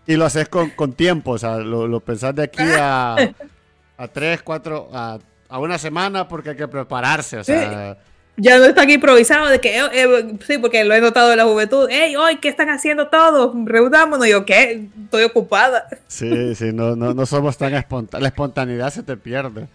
Y 0.06 0.16
lo 0.16 0.24
haces 0.24 0.48
con, 0.48 0.70
con 0.70 0.94
tiempo, 0.94 1.32
o 1.32 1.38
sea, 1.38 1.58
lo, 1.58 1.86
lo 1.86 2.00
pensás 2.00 2.34
de 2.34 2.44
aquí 2.44 2.62
a, 2.62 3.16
a 3.98 4.08
tres, 4.08 4.40
cuatro, 4.42 4.88
a, 4.94 5.18
a 5.48 5.58
una 5.58 5.76
semana 5.76 6.26
porque 6.26 6.50
hay 6.50 6.56
que 6.56 6.68
prepararse, 6.68 7.36
o 7.38 7.44
sea... 7.44 7.98
Ya 8.36 8.58
no 8.58 8.64
está 8.64 8.82
aquí 8.82 8.94
improvisado 8.94 9.48
de 9.48 9.60
que, 9.60 9.78
eh, 9.78 9.88
eh, 9.92 10.34
sí, 10.46 10.56
porque 10.58 10.82
lo 10.84 10.94
he 10.94 11.00
notado 11.00 11.30
en 11.30 11.36
la 11.38 11.44
juventud. 11.44 11.88
Hey, 11.90 12.16
hoy, 12.16 12.36
¿qué 12.38 12.48
están 12.48 12.70
haciendo 12.70 13.08
todos? 13.08 13.54
Reunámonos. 13.66 14.26
Y 14.26 14.30
yo, 14.30 14.46
¿qué? 14.46 14.88
Estoy 15.04 15.24
ocupada. 15.24 15.86
Sí, 16.08 16.54
sí, 16.54 16.72
no, 16.72 16.96
no, 16.96 17.12
no 17.12 17.26
somos 17.26 17.58
tan 17.58 17.74
espontáneos. 17.74 18.22
La 18.22 18.28
espontaneidad 18.28 18.90
se 18.92 19.02
te 19.02 19.16
pierde. 19.16 19.68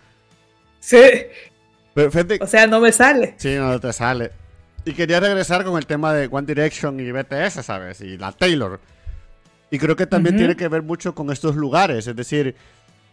Sí. 0.80 0.98
Pero 1.94 2.12
fíjate, 2.12 2.40
O 2.42 2.48
sea, 2.48 2.66
no 2.68 2.80
me 2.80 2.92
sale. 2.92 3.36
Sí, 3.38 3.56
no 3.56 3.80
te 3.80 3.94
sale. 3.94 4.32
Y 4.84 4.94
quería 4.94 5.20
regresar 5.20 5.64
con 5.64 5.78
el 5.78 5.86
tema 5.86 6.14
de 6.14 6.28
One 6.32 6.46
Direction 6.48 7.00
y 7.00 7.12
BTS, 7.12 7.64
¿sabes? 7.64 8.02
Y 8.02 8.18
la 8.18 8.32
Taylor. 8.32 8.80
Y 9.72 9.80
creo 9.80 9.96
que 9.96 10.06
también 10.08 10.36
Ujú. 10.36 10.40
tiene 10.40 10.56
que 10.56 10.68
ver 10.68 10.82
mucho 10.82 11.14
con 11.16 11.32
estos 11.32 11.56
lugares. 11.56 12.08
Es 12.08 12.16
decir, 12.16 12.56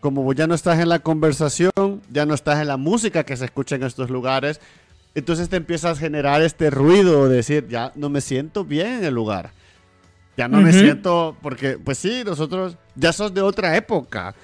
como 0.00 0.32
ya 0.32 0.46
no 0.46 0.54
estás 0.54 0.80
en 0.80 0.88
la 0.88 0.98
conversación, 0.98 2.02
ya 2.10 2.26
no 2.26 2.34
estás 2.34 2.60
en 2.60 2.68
la 2.68 2.76
música 2.76 3.24
que 3.24 3.36
se 3.36 3.44
escucha 3.44 3.76
en 3.76 3.84
estos 3.84 4.10
lugares, 4.10 4.60
entonces 5.14 5.48
te 5.48 5.56
empiezas 5.56 5.96
a 5.98 6.00
generar 6.00 6.42
este 6.42 6.70
ruido 6.70 7.28
de 7.28 7.36
decir, 7.36 7.66
ya 7.68 7.92
no 7.94 8.08
me 8.08 8.20
siento 8.20 8.64
bien 8.64 8.86
en 8.98 9.04
el 9.04 9.14
lugar. 9.14 9.50
Ya 10.36 10.48
no 10.48 10.60
me 10.60 10.70
Ujú. 10.70 10.78
siento, 10.78 11.36
porque 11.42 11.78
pues 11.78 11.98
sí, 11.98 12.22
nosotros 12.24 12.76
ya 12.94 13.12
sos 13.12 13.34
de 13.34 13.42
otra 13.42 13.76
época. 13.76 14.34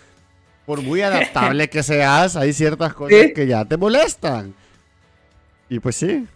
Por 0.67 0.83
muy 0.83 1.01
adaptable 1.01 1.71
que 1.71 1.83
seas, 1.83 2.37
hay 2.37 2.53
ciertas 2.53 2.93
cosas 2.93 3.19
Sí. 3.19 3.33
que 3.33 3.47
ya 3.47 3.65
te 3.65 3.79
molestan. 3.79 4.55
Y 5.71 5.79
pues 5.81 5.97
sí. 5.97 6.27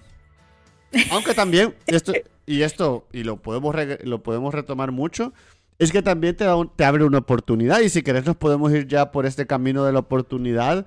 Aunque 1.11 1.35
también, 1.35 1.75
esto, 1.87 2.13
y 2.47 2.63
esto, 2.63 3.07
y 3.13 3.25
lo 3.25 3.37
podemos, 3.37 3.75
lo 4.05 4.23
podemos 4.23 4.55
retomar 4.55 4.91
mucho, 4.91 5.33
es 5.79 5.93
que 5.93 6.01
también 6.03 6.35
te, 6.37 6.45
da 6.45 6.57
un- 6.57 6.71
te 6.75 6.85
abre 6.87 7.05
una 7.05 7.19
oportunidad. 7.19 7.81
Y 7.81 7.91
si 7.91 8.03
querés, 8.03 8.25
nos 8.25 8.37
podemos 8.37 8.73
ir 8.73 8.87
ya 8.89 9.11
por 9.13 9.27
este 9.27 9.47
camino 9.47 9.85
de 9.85 9.93
la 9.93 9.99
oportunidad, 9.99 10.87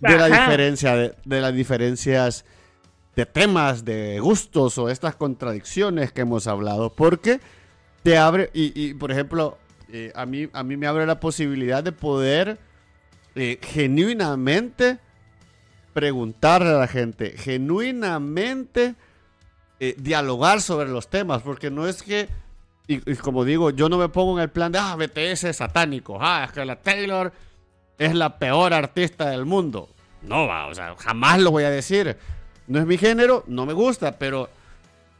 de 0.00 0.16
la 0.16 0.26
Ajá. 0.26 0.42
diferencia, 0.46 0.94
de, 0.94 1.14
de 1.24 1.40
las 1.40 1.54
diferencias 1.54 2.44
de 3.18 3.26
temas, 3.26 3.84
de 3.84 4.20
gustos 4.20 4.78
o 4.78 4.88
estas 4.88 5.16
contradicciones 5.16 6.12
que 6.12 6.20
hemos 6.20 6.46
hablado. 6.46 6.92
Porque 6.94 7.40
te 8.04 8.16
abre, 8.16 8.48
y, 8.54 8.94
por 8.94 9.10
ejemplo, 9.10 9.58
eh, 9.92 10.12
a, 10.14 10.24
mí, 10.24 10.48
a 10.52 10.62
mí 10.62 10.76
me 10.76 10.86
abre 10.86 11.04
la 11.04 11.18
posibilidad 11.18 11.82
de 11.82 11.90
poder 11.90 12.60
eh, 13.34 13.58
genuinamente 13.60 14.98
preguntarle 15.92 16.68
a 16.68 16.74
la 16.74 16.86
gente, 16.86 17.34
genuinamente 17.36 18.94
eh, 19.80 19.96
dialogar 19.98 20.60
sobre 20.60 20.88
los 20.88 21.08
temas, 21.08 21.42
porque 21.42 21.72
no 21.72 21.88
es 21.88 22.04
que, 22.04 22.28
y, 22.86 23.10
y 23.10 23.16
como 23.16 23.44
digo, 23.44 23.70
yo 23.70 23.88
no 23.88 23.98
me 23.98 24.08
pongo 24.08 24.38
en 24.38 24.44
el 24.44 24.50
plan 24.50 24.70
de, 24.70 24.78
ah, 24.78 24.94
BTS 24.94 25.42
es 25.42 25.56
satánico, 25.56 26.18
ah, 26.20 26.44
es 26.46 26.52
que 26.52 26.64
la 26.64 26.76
Taylor 26.76 27.32
es 27.98 28.14
la 28.14 28.38
peor 28.38 28.72
artista 28.72 29.28
del 29.30 29.44
mundo. 29.44 29.88
No 30.22 30.46
va, 30.46 30.68
o 30.68 30.74
sea, 30.76 30.94
jamás 30.96 31.40
lo 31.40 31.50
voy 31.50 31.64
a 31.64 31.70
decir. 31.70 32.16
No 32.68 32.78
es 32.78 32.86
mi 32.86 32.96
género, 32.98 33.44
no 33.46 33.66
me 33.66 33.72
gusta, 33.72 34.18
pero 34.18 34.48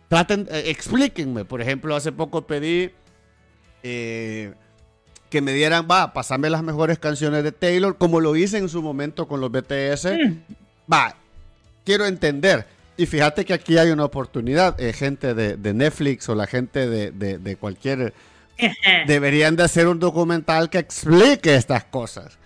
traten, 0.09 0.47
eh, 0.51 0.65
explíquenme. 0.67 1.45
Por 1.45 1.61
ejemplo, 1.61 1.97
hace 1.97 2.13
poco 2.13 2.47
pedí 2.47 2.91
eh, 3.83 4.53
que 5.31 5.41
me 5.41 5.53
dieran, 5.53 5.87
va, 5.91 6.13
pasarme 6.13 6.51
las 6.51 6.63
mejores 6.63 6.99
canciones 6.99 7.43
de 7.45 7.53
Taylor, 7.53 7.97
como 7.97 8.21
lo 8.21 8.37
hice 8.37 8.59
en 8.59 8.69
su 8.69 8.83
momento 8.83 9.27
con 9.29 9.41
los 9.41 9.51
BTS. 9.51 10.05
Mm. 10.07 10.93
Va, 10.93 11.15
quiero 11.85 12.07
entender. 12.07 12.67
Y 12.97 13.07
fíjate 13.07 13.45
que 13.45 13.55
aquí 13.55 13.79
hay 13.79 13.91
una 13.91 14.05
oportunidad. 14.05 14.79
eh, 14.81 14.93
gente 14.93 15.35
de, 15.35 15.57
de 15.57 15.75
Netflix 15.75 16.29
o 16.29 16.35
la 16.35 16.47
gente 16.47 16.89
de, 16.89 17.11
de- 17.13 17.39
de 17.39 17.57
cualquier... 17.57 18.13
Deberían 19.07 19.55
de 19.55 19.63
hacer 19.63 19.87
un 19.87 20.01
documental 20.01 20.69
que 20.69 20.79
explique 20.79 21.55
estas 21.55 21.85
cosas. 21.85 22.39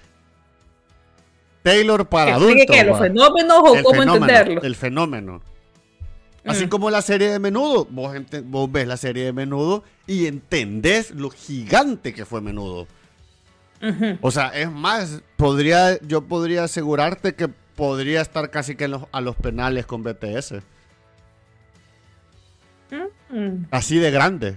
Taylor 1.63 2.07
para 2.09 2.35
adultos. 2.37 2.67
qué, 2.69 2.85
los 2.85 2.99
fenómenos 2.99 3.59
o 3.65 3.77
El 3.77 3.83
cómo 3.83 4.01
fenómeno, 4.01 4.25
entenderlo. 4.27 4.63
El 4.63 4.75
fenómeno. 4.77 5.43
Así 6.45 6.67
Mm. 6.67 6.69
como 6.69 6.91
la 6.91 7.03
serie 7.03 7.29
de 7.31 7.39
Menudo. 7.39 7.87
Vos, 7.89 8.13
ves 8.73 8.87
la 8.89 8.97
serie 8.97 9.25
de 9.27 9.33
Menudo 9.33 9.85
y 10.09 10.27
entendés 10.27 11.13
lo 11.13 11.31
gigante 11.31 12.13
que 12.13 12.25
fue 12.25 12.41
Menudo. 12.41 12.87
O 14.21 14.31
sea, 14.31 14.49
es 14.49 14.71
más, 14.71 15.23
podría, 15.37 16.01
yo 16.03 16.23
podría 16.23 16.65
asegurarte 16.65 17.35
que 17.35 17.49
podría 17.49 18.21
estar 18.21 18.51
casi 18.51 18.77
que 18.77 18.85
en 18.85 18.93
los- 18.93 19.05
a 19.13 19.21
los 19.21 19.35
penales 19.37 19.87
con 19.87 20.03
BTS. 20.03 20.63
Mm. 23.31 23.65
Así 23.71 23.99
de 23.99 24.11
grande. 24.11 24.57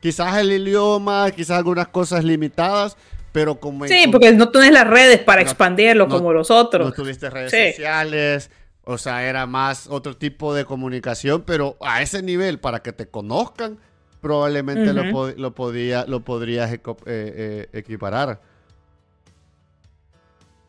Quizás 0.00 0.36
el 0.38 0.52
idioma, 0.52 1.30
quizás 1.32 1.58
algunas 1.58 1.88
cosas 1.88 2.24
limitadas, 2.24 2.96
pero 3.32 3.60
como... 3.60 3.84
en- 3.84 3.90
Sí, 3.90 4.08
porque 4.10 4.32
no 4.32 4.50
tienes 4.50 4.72
las 4.72 4.86
redes 4.86 5.18
para 5.20 5.42
No- 5.42 5.48
expandirlo 5.48 6.06
no- 6.06 6.14
como 6.16 6.32
los 6.32 6.50
no 6.50 6.56
otros. 6.56 6.94
tuviste 6.94 7.30
redes 7.30 7.50
Sí. 7.50 7.72
sociales, 7.72 8.50
o 8.84 8.98
sea, 8.98 9.28
era 9.28 9.46
más 9.46 9.86
otro 9.88 10.16
tipo 10.16 10.54
de 10.54 10.64
comunicación, 10.64 11.42
pero 11.46 11.76
a 11.80 12.02
ese 12.02 12.22
nivel, 12.22 12.58
para 12.58 12.80
que 12.80 12.92
te 12.92 13.06
conozcan, 13.08 13.78
probablemente 14.20 14.92
lo, 14.92 15.04
lo, 15.36 15.54
podía, 15.54 16.04
lo 16.06 16.20
podrías 16.20 16.72
eh, 16.72 16.78
eh, 17.06 17.66
equiparar. 17.72 18.40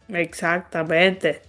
Exactamente. 0.09 1.41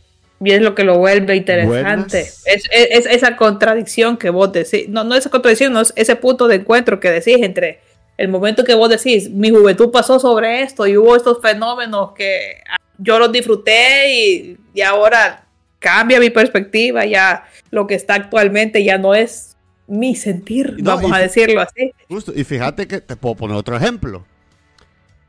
Y 0.45 0.51
es 0.53 0.61
lo 0.61 0.75
que 0.75 0.83
lo 0.85 0.99
vuelve 0.99 1.37
interesante. 1.37 2.21
Es, 2.21 2.43
es, 2.73 3.07
esa 3.07 3.37
contradicción 3.37 4.17
que 4.17 4.31
vos 4.31 4.53
decís. 4.53 4.89
No, 4.89 5.05
no 5.05 5.15
esa 5.15 5.31
contradicción, 5.31 5.73
no 5.73 5.81
es 5.81 5.93
ese 5.95 6.17
punto 6.17 6.49
de 6.49 6.57
encuentro 6.57 6.99
que 6.99 7.11
decís 7.11 7.37
entre 7.41 7.81
el 8.23 8.29
momento 8.29 8.63
que 8.63 8.75
vos 8.75 8.89
decís, 8.89 9.29
mi 9.31 9.51
juventud 9.51 9.91
pasó 9.91 10.21
sobre 10.21 10.63
esto 10.63 10.87
y 10.87 10.97
hubo 10.97 11.17
estos 11.17 11.41
fenómenos 11.43 12.13
que 12.13 12.63
yo 12.97 13.19
los 13.19 13.33
disfruté 13.33 14.15
y, 14.15 14.57
y 14.73 14.81
ahora 14.81 15.45
cambia 15.81 16.21
mi 16.21 16.31
perspectiva, 16.31 17.05
ya 17.05 17.49
lo 17.73 17.89
que 17.89 17.97
está 17.97 18.15
actualmente 18.15 18.85
ya 18.85 18.97
no 18.97 19.17
es 19.17 19.57
mi 19.89 20.15
sentir, 20.15 20.77
vamos 20.83 21.11
a 21.11 21.19
decirlo 21.19 21.63
así. 21.63 21.93
Justo, 22.09 22.33
y 22.33 22.45
fíjate 22.45 22.87
que 22.87 23.01
te 23.01 23.17
puedo 23.17 23.35
poner 23.35 23.57
otro 23.57 23.77
ejemplo. 23.77 24.25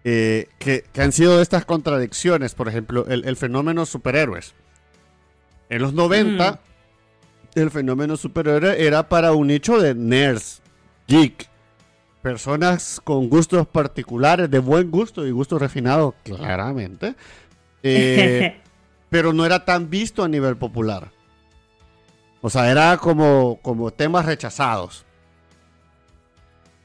Eh, 0.03 0.49
que, 0.59 0.83
han 0.95 1.13
sido 1.13 1.41
estas 1.41 1.65
contradicciones, 1.65 2.53
por 2.53 2.67
ejemplo, 2.67 3.07
el, 3.07 3.35
fenómeno 3.37 3.87
superhéroes. 3.87 4.53
En 5.67 5.81
los 5.81 5.93
90, 5.93 6.61
el 7.55 7.71
fenómeno 7.71 8.17
superhéroe 8.17 8.85
era 8.85 9.09
para 9.09 9.31
un 9.31 9.47
nicho 9.47 9.79
de 9.79 9.95
nerds, 9.95 10.61
geek, 11.07 11.49
personas 12.23 13.01
con 13.03 13.29
gustos 13.29 13.67
particulares, 13.67 14.49
de 14.49 14.59
buen 14.59 14.89
gusto 14.89 15.27
y 15.27 15.31
gusto 15.31 15.59
refinado, 15.59 16.15
claramente. 16.23 17.15
Eh, 17.85 18.61
pero 19.09 19.33
no 19.33 19.45
era 19.45 19.65
tan 19.65 19.89
visto 19.89 20.23
a 20.23 20.29
nivel 20.29 20.55
popular. 20.55 21.11
O 22.39 22.49
sea, 22.49 22.71
era 22.71 22.95
como, 22.95 23.59
como 23.61 23.91
temas 23.91 24.25
rechazados. 24.25 25.03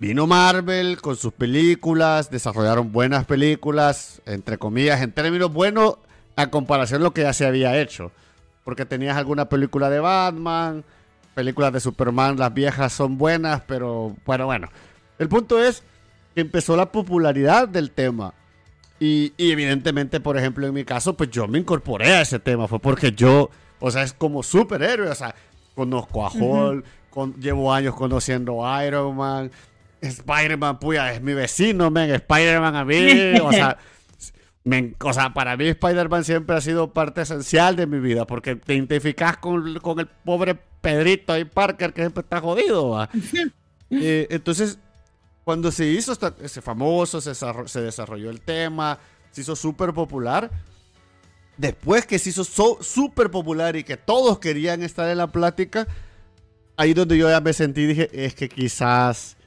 Vino 0.01 0.26
Marvel 0.26 1.01
con 1.01 1.14
sus 1.14 1.32
películas, 1.32 2.32
desarrollaron 2.32 2.91
buenas 2.91 3.26
películas, 3.26 4.20
entre 4.26 4.59
comillas, 4.59 5.01
en 5.01 5.12
términos 5.12 5.53
buenos, 5.53 5.99
a 6.34 6.51
comparación 6.51 7.01
de 7.01 7.05
lo 7.05 7.14
que 7.14 7.22
ya 7.22 7.32
se 7.32 7.47
había 7.47 7.80
hecho. 7.80 8.11
Porque 8.64 8.84
tenías 8.84 9.16
alguna 9.16 9.49
película 9.49 9.89
de 9.89 10.01
Batman, 10.01 10.84
películas 11.36 11.72
de 11.72 11.78
Superman, 11.78 12.39
las 12.39 12.53
viejas 12.53 12.93
son 12.93 13.18
buenas, 13.18 13.62
pero 13.68 14.16
bueno, 14.26 14.47
bueno. 14.47 14.68
El 15.18 15.28
punto 15.28 15.62
es 15.62 15.82
que 16.34 16.40
empezó 16.40 16.76
la 16.76 16.92
popularidad 16.92 17.68
del 17.68 17.90
tema. 17.90 18.34
Y, 19.00 19.32
evidentemente, 19.38 20.20
por 20.20 20.36
ejemplo, 20.36 20.66
en 20.66 20.74
mi 20.74 20.84
caso, 20.84 21.16
pues 21.16 21.30
yo 21.30 21.46
me 21.46 21.58
incorporé 21.58 22.12
a 22.12 22.22
ese 22.22 22.38
tema. 22.38 22.66
Fue 22.66 22.80
porque 22.80 23.12
yo, 23.12 23.50
o 23.78 23.90
sea, 23.90 24.02
es 24.02 24.12
como 24.12 24.42
superhéroe. 24.42 25.08
O 25.08 25.14
sea, 25.14 25.34
conozco 25.74 26.26
a 26.26 26.30
Hulk, 26.30 26.84
llevo 27.38 27.72
años 27.72 27.94
conociendo 27.94 28.66
a 28.66 28.84
Iron 28.84 29.16
Man. 29.16 29.50
Spider-Man, 30.00 30.78
puya, 30.78 31.12
es 31.12 31.22
mi 31.22 31.34
vecino, 31.34 31.90
men. 31.90 32.10
Spider-Man 32.10 32.76
a 32.76 32.84
mí, 32.84 33.38
o 33.42 33.52
sea, 33.52 33.78
o 35.00 35.12
sea, 35.12 35.32
para 35.32 35.56
mí 35.56 35.66
Spider-Man 35.68 36.24
siempre 36.24 36.56
ha 36.56 36.60
sido 36.60 36.92
parte 36.92 37.22
esencial 37.22 37.76
de 37.76 37.86
mi 37.86 37.98
vida 37.98 38.26
porque 38.26 38.56
te 38.56 38.74
identificas 38.74 39.38
con, 39.38 39.74
con 39.80 39.98
el 40.00 40.06
pobre 40.06 40.56
Pedrito 40.80 41.36
y 41.38 41.44
Parker 41.44 41.92
que 41.92 42.02
siempre 42.02 42.22
está 42.22 42.40
jodido. 42.40 43.08
Eh, 43.90 44.26
entonces, 44.30 44.78
cuando 45.49 45.72
se 45.72 45.86
hizo 45.86 46.12
ese 46.42 46.61
famoso, 46.61 47.22
se 47.22 47.80
desarrolló, 47.80 48.28
el 48.28 48.42
tema, 48.42 48.99
se 49.30 49.40
hizo 49.40 49.57
súper 49.57 49.94
popular. 49.94 50.51
Después 51.57 52.05
que 52.05 52.18
se 52.18 52.28
hizo 52.28 52.44
súper 52.44 53.30
popular 53.30 53.74
y 53.74 53.82
que 53.82 53.96
todos 53.96 54.40
querían 54.40 54.82
estar 54.82 55.09
en 55.09 55.16
la 55.16 55.28
plática, 55.28 55.88
ahí 56.76 56.92
donde 56.92 57.16
yo 57.16 57.30
ya 57.30 57.40
me 57.40 57.55
sentí, 57.55 57.86
dije, 57.86 58.11
es 58.12 58.34
que 58.34 58.51
quizás 58.51 59.38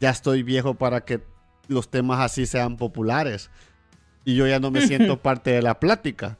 ya 0.00 0.08
estoy 0.08 0.42
viejo 0.42 0.76
para 0.76 1.04
que 1.04 1.20
los 1.68 1.90
temas 1.90 2.20
así 2.20 2.46
sean 2.46 2.78
populares. 2.78 3.50
Y 4.24 4.36
yo 4.36 4.46
ya 4.46 4.60
no 4.60 4.70
me 4.70 4.86
siento 4.86 5.18
parte 5.22 5.50
de 5.50 5.60
la 5.60 5.78
plática. 5.78 6.38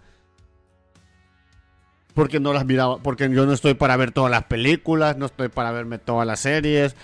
Porque 2.15 2.41
no 2.41 2.55
las 2.55 2.65
miraba, 2.65 3.03
porque 3.03 3.29
yo 3.29 3.45
no 3.45 3.53
estoy 3.53 3.75
para 3.75 3.99
ver 3.99 4.13
todas 4.13 4.31
las 4.31 4.45
películas, 4.45 5.19
no 5.19 5.27
estoy 5.27 5.49
para 5.49 5.73
verme 5.73 5.99
todas 5.99 6.27
las 6.27 6.41
series, 6.41 6.97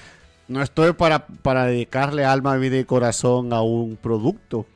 no 0.48 0.62
estoy 0.62 0.92
para, 0.92 1.26
para 1.26 1.66
dedicarle 1.66 2.24
alma, 2.24 2.56
vida 2.56 2.78
y 2.78 2.84
corazón 2.84 3.52
a 3.52 3.62
un 3.62 3.96
producto. 3.96 4.66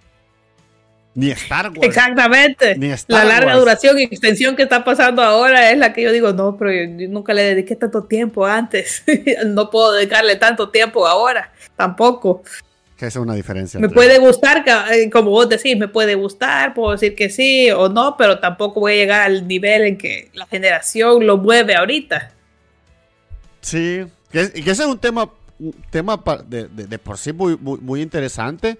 Ni 1.14 1.30
Star 1.32 1.70
Wars. 1.70 1.82
Exactamente. 1.82 2.76
Ni 2.76 2.92
la 3.08 3.24
larga 3.24 3.56
duración 3.56 3.98
y 3.98 4.04
extensión 4.04 4.54
que 4.54 4.62
está 4.62 4.84
pasando 4.84 5.22
ahora 5.22 5.70
es 5.70 5.78
la 5.78 5.92
que 5.92 6.02
yo 6.02 6.12
digo, 6.12 6.32
no, 6.32 6.56
pero 6.56 6.72
yo 6.72 7.08
nunca 7.08 7.34
le 7.34 7.42
dediqué 7.42 7.74
tanto 7.76 8.04
tiempo 8.04 8.46
antes. 8.46 9.02
no 9.46 9.70
puedo 9.70 9.92
dedicarle 9.92 10.36
tanto 10.36 10.70
tiempo 10.70 11.06
ahora, 11.06 11.52
tampoco. 11.76 12.42
Que 12.96 13.06
es 13.06 13.16
una 13.16 13.34
diferencia. 13.34 13.80
Me 13.80 13.88
puede 13.88 14.18
gustar, 14.18 14.64
eh, 14.92 15.10
como 15.10 15.30
vos 15.30 15.48
decís, 15.48 15.76
me 15.76 15.88
puede 15.88 16.14
gustar, 16.14 16.74
puedo 16.74 16.92
decir 16.92 17.14
que 17.16 17.28
sí 17.28 17.70
o 17.70 17.88
no, 17.88 18.16
pero 18.16 18.38
tampoco 18.38 18.80
voy 18.80 18.92
a 18.92 18.96
llegar 18.96 19.22
al 19.22 19.48
nivel 19.48 19.82
en 19.82 19.98
que 19.98 20.30
la 20.34 20.46
generación 20.46 21.26
lo 21.26 21.38
mueve 21.38 21.74
ahorita. 21.74 22.32
Sí, 23.62 24.04
y 24.32 24.62
que 24.62 24.70
ese 24.70 24.82
es 24.82 24.88
un 24.88 24.98
tema 24.98 25.28
un 25.60 25.74
tema 25.90 26.20
de, 26.46 26.98
por 26.98 27.18
sí 27.18 27.32
muy, 27.32 27.56
muy, 27.56 28.00
interesante, 28.00 28.78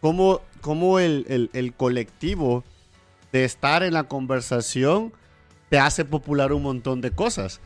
cómo, 0.00 0.40
cómo 0.60 0.98
el, 0.98 1.50
el, 1.52 1.72
colectivo 1.74 2.64
de 3.30 3.44
estar 3.44 3.82
en 3.82 3.92
la 3.92 4.04
conversación 4.04 5.12
te 5.68 5.78
hace 5.78 6.04
popular 6.04 6.52
un 6.52 6.62
montón 6.62 7.00
de 7.00 7.10
cosas. 7.10 7.60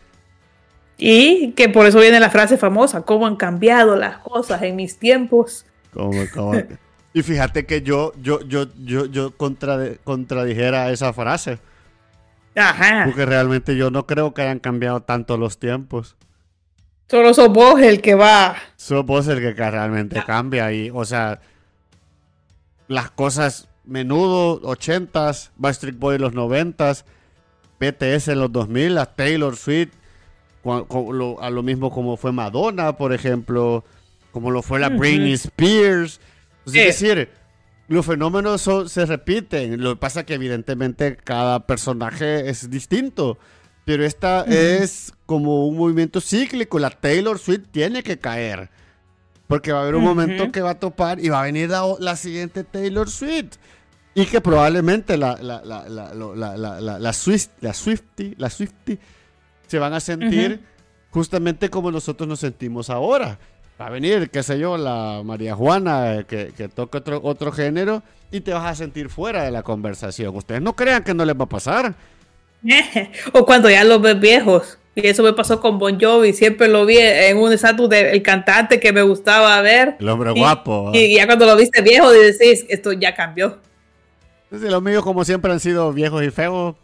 Y 0.96 1.52
que 1.52 1.68
por 1.68 1.86
eso 1.86 2.00
viene 2.00 2.18
la 2.18 2.30
frase 2.30 2.58
famosa, 2.58 3.02
cómo 3.02 3.26
han 3.26 3.36
cambiado 3.36 3.94
las 3.96 4.18
cosas 4.18 4.62
en 4.62 4.74
mis 4.74 4.98
tiempos. 4.98 5.64
y 7.14 7.22
fíjate 7.22 7.64
que 7.64 7.82
yo, 7.82 8.12
yo, 8.20 8.40
yo, 8.40 8.66
yo, 8.84 9.06
yo 9.06 9.34
contradijera 9.36 10.90
esa 10.90 11.12
frase. 11.12 11.60
Ajá. 12.56 13.04
Porque 13.04 13.24
realmente 13.24 13.76
yo 13.76 13.92
no 13.92 14.06
creo 14.06 14.34
que 14.34 14.42
hayan 14.42 14.58
cambiado 14.58 15.00
tanto 15.00 15.36
los 15.36 15.58
tiempos. 15.58 16.16
Solo 17.10 17.32
sos 17.32 17.48
vos 17.48 17.80
el 17.80 18.02
que 18.02 18.14
va. 18.14 18.56
Sos 18.76 19.04
vos 19.04 19.26
el 19.28 19.40
que 19.40 19.52
realmente 19.52 20.22
cambia. 20.26 20.72
Y, 20.72 20.90
o 20.92 21.04
sea, 21.04 21.40
las 22.86 23.10
cosas 23.10 23.68
menudo, 23.84 24.60
80s, 24.60 25.50
Backstreet 25.56 25.98
Boy 25.98 26.18
los 26.18 26.34
90s, 26.34 27.04
BTS 27.80 28.28
en 28.28 28.40
los 28.40 28.52
2000, 28.52 28.94
la 28.94 29.06
Taylor 29.06 29.56
Swift, 29.56 29.92
a 30.64 31.50
lo 31.50 31.62
mismo 31.62 31.90
como 31.90 32.18
fue 32.18 32.32
Madonna, 32.32 32.96
por 32.96 33.14
ejemplo, 33.14 33.84
como 34.30 34.50
lo 34.50 34.62
fue 34.62 34.78
la 34.78 34.90
Britney 34.90 35.32
Spears. 35.32 36.20
Es 36.66 36.72
decir, 36.72 37.30
los 37.88 38.04
fenómenos 38.04 38.68
se 38.86 39.06
repiten. 39.06 39.82
Lo 39.82 39.94
que 39.94 40.00
pasa 40.00 40.20
es 40.20 40.26
que 40.26 40.34
evidentemente 40.34 41.16
cada 41.16 41.66
personaje 41.66 42.50
es 42.50 42.68
distinto. 42.68 43.38
Pero 43.86 44.04
esta 44.04 44.42
es 44.42 45.14
como 45.28 45.66
un 45.66 45.76
movimiento 45.76 46.22
cíclico. 46.22 46.78
La 46.78 46.88
Taylor 46.88 47.38
Swift 47.38 47.66
tiene 47.70 48.02
que 48.02 48.18
caer. 48.18 48.70
Porque 49.46 49.72
va 49.72 49.80
a 49.80 49.82
haber 49.82 49.94
un 49.94 50.02
momento 50.04 50.50
que 50.50 50.62
va 50.62 50.70
a 50.70 50.80
topar 50.80 51.20
y 51.20 51.28
va 51.28 51.42
a 51.42 51.44
venir 51.44 51.68
la, 51.98 52.16
siguiente 52.16 52.64
Taylor 52.64 53.10
Swift. 53.10 53.56
Y 54.14 54.24
que 54.24 54.40
probablemente 54.40 55.18
la, 55.18 55.36
la, 55.36 55.62
la, 55.62 55.86
la, 55.86 56.98
la 56.98 57.12
Swifty, 57.12 58.36
la 58.38 58.48
Swifty 58.48 58.98
se 59.66 59.78
van 59.78 59.92
a 59.92 60.00
sentir 60.00 60.62
justamente 61.10 61.68
como 61.68 61.90
nosotros 61.90 62.26
nos 62.26 62.40
sentimos 62.40 62.88
ahora. 62.88 63.38
Va 63.78 63.88
a 63.88 63.90
venir, 63.90 64.30
qué 64.30 64.42
sé 64.42 64.58
yo, 64.58 64.78
la 64.78 65.20
María 65.22 65.54
Juana 65.54 66.16
eh, 66.16 66.24
que, 66.24 66.52
que 66.56 66.68
toca 66.68 66.98
otro, 66.98 67.20
otro 67.22 67.52
género 67.52 68.02
y 68.30 68.40
te 68.40 68.54
vas 68.54 68.64
a 68.64 68.74
sentir 68.74 69.10
fuera 69.10 69.42
de 69.42 69.50
la 69.50 69.62
conversación. 69.62 70.34
Ustedes 70.34 70.62
no 70.62 70.74
crean 70.74 71.04
que 71.04 71.12
no 71.12 71.26
les 71.26 71.38
va 71.38 71.44
a 71.44 71.48
pasar. 71.48 71.94
o 73.34 73.44
cuando 73.44 73.68
ya 73.68 73.84
los 73.84 74.00
ves 74.00 74.18
viejos. 74.18 74.78
Y 75.00 75.06
eso 75.06 75.22
me 75.22 75.32
pasó 75.32 75.60
con 75.60 75.78
Bon 75.78 75.96
Jovi. 76.00 76.32
Siempre 76.32 76.66
lo 76.66 76.84
vi 76.84 76.98
en 76.98 77.36
un 77.36 77.52
estatus 77.52 77.88
del 77.88 78.20
cantante 78.20 78.80
que 78.80 78.92
me 78.92 79.02
gustaba 79.02 79.60
ver. 79.60 79.94
El 80.00 80.08
hombre 80.08 80.32
guapo. 80.32 80.90
Y, 80.92 81.14
ya 81.14 81.26
cuando 81.26 81.46
lo 81.46 81.54
viste 81.54 81.82
viejo, 81.82 82.10
decís, 82.10 82.66
esto 82.68 82.92
ya 82.92 83.14
cambió. 83.14 83.58
Entonces, 84.44 84.72
los 84.72 84.82
míos, 84.82 85.04
como 85.04 85.24
siempre, 85.24 85.52
han 85.52 85.60
sido 85.60 85.92
viejos 85.92 86.24
y 86.24 86.30
feos. 86.30 86.74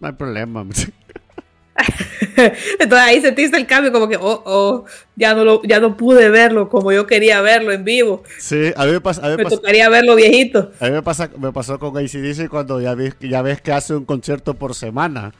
No 0.00 0.08
hay 0.08 0.14
problema. 0.14 0.64
Entonces 2.36 2.98
ahí 2.98 3.20
sentiste 3.20 3.58
el 3.58 3.66
cambio, 3.66 3.92
como 3.92 4.08
que, 4.08 4.16
oh, 4.16 4.42
oh, 4.46 4.84
ya 5.14 5.34
no, 5.34 5.44
lo, 5.44 5.62
ya 5.62 5.78
no 5.78 5.96
pude 5.96 6.30
verlo 6.30 6.70
como 6.70 6.90
yo 6.90 7.06
quería 7.06 7.42
verlo 7.42 7.72
en 7.72 7.84
vivo. 7.84 8.22
Sí, 8.38 8.72
a 8.74 8.86
mí 8.86 8.92
me 8.92 9.00
pasa. 9.02 9.36
me, 9.36 9.44
tocaría 9.44 9.90
verlo 9.90 10.14
viejito. 10.14 10.72
A 10.80 10.86
mí 10.86 10.92
me, 10.92 11.02
pasa, 11.02 11.28
me 11.38 11.52
pasó 11.52 11.78
con 11.78 11.98
ACDC 11.98 12.48
cuando 12.48 12.80
ya 12.80 12.94
ves, 12.94 13.14
ya 13.20 13.42
ves 13.42 13.60
que 13.60 13.72
hace 13.72 13.94
un 13.94 14.06
concierto 14.06 14.54
por 14.54 14.74
semana. 14.74 15.32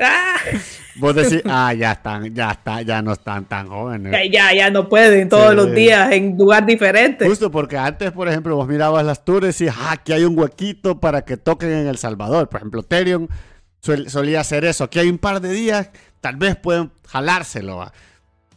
Ah. 0.00 0.36
Vos 0.96 1.14
decís, 1.14 1.42
ah, 1.44 1.72
ya 1.72 1.92
están, 1.92 2.34
ya 2.34 2.50
está, 2.50 2.82
ya 2.82 3.02
no 3.02 3.12
están 3.12 3.44
tan 3.44 3.68
jóvenes. 3.68 4.12
Ya, 4.30 4.52
ya, 4.52 4.70
no 4.70 4.88
pueden 4.88 5.28
todos 5.28 5.54
los 5.54 5.72
días 5.72 6.12
en 6.12 6.36
lugar 6.36 6.66
diferente. 6.66 7.26
Justo 7.26 7.50
porque 7.50 7.76
antes, 7.76 8.10
por 8.12 8.28
ejemplo, 8.28 8.56
vos 8.56 8.68
mirabas 8.68 9.04
las 9.04 9.24
tours 9.24 9.60
y 9.60 9.64
decís, 9.64 9.76
ah, 9.78 9.92
aquí 9.92 10.12
hay 10.12 10.24
un 10.24 10.38
huequito 10.38 11.00
para 11.00 11.22
que 11.22 11.36
toquen 11.36 11.70
en 11.70 11.86
El 11.86 11.98
Salvador. 11.98 12.48
Por 12.48 12.60
ejemplo, 12.60 12.82
Terion 12.82 13.28
solía 13.80 14.40
hacer 14.40 14.64
eso. 14.64 14.84
Aquí 14.84 14.98
hay 14.98 15.08
un 15.08 15.18
par 15.18 15.40
de 15.40 15.52
días, 15.52 15.90
tal 16.20 16.36
vez 16.36 16.56
pueden 16.56 16.90
jalárselo. 17.06 17.90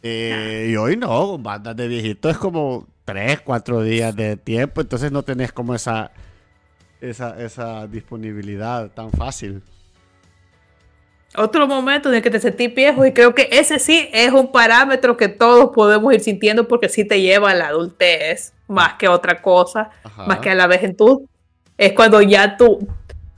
Eh, 0.02 0.70
y 0.72 0.76
hoy 0.76 0.98
no, 0.98 1.32
con 1.32 1.44
bandas 1.44 1.76
de 1.76 1.88
viejitos 1.88 2.32
es 2.32 2.38
como 2.38 2.88
tres, 3.06 3.42
cuatro 3.42 3.82
días 3.82 4.16
de 4.16 4.38
tiempo, 4.38 4.82
entonces 4.82 5.12
no 5.12 5.24
tenés 5.24 5.54
como 5.54 5.76
esa, 5.76 6.12
esa, 7.00 7.42
esa 7.42 7.88
disponibilidad 7.88 8.90
tan 8.92 9.12
fácil. 9.12 9.62
Otro 11.36 11.68
momento 11.68 12.10
en 12.10 12.16
el 12.16 12.22
que 12.22 12.30
te 12.30 12.40
sentís 12.40 12.74
viejo 12.74 13.06
y 13.06 13.14
creo 13.14 13.34
que 13.34 13.50
ese 13.52 13.80
sí 13.80 14.10
es 14.14 14.32
un 14.32 14.52
parámetro 14.52 15.18
que 15.18 15.28
todos 15.28 15.72
podemos 15.74 16.14
ir 16.14 16.22
sintiendo 16.22 16.68
porque 16.68 16.90
sí 16.90 17.06
te 17.06 17.22
lleva 17.22 17.52
a 17.52 17.56
la 17.56 17.68
adultez 17.68 18.54
más 18.68 18.96
que 18.96 19.08
otra 19.08 19.42
cosa, 19.42 19.90
más 20.28 20.40
que 20.40 20.50
a 20.50 20.56
la 20.56 20.70
tú 20.96 21.28
Es 21.78 21.94
cuando 21.94 22.22
ya 22.22 22.56
tu, 22.56 22.88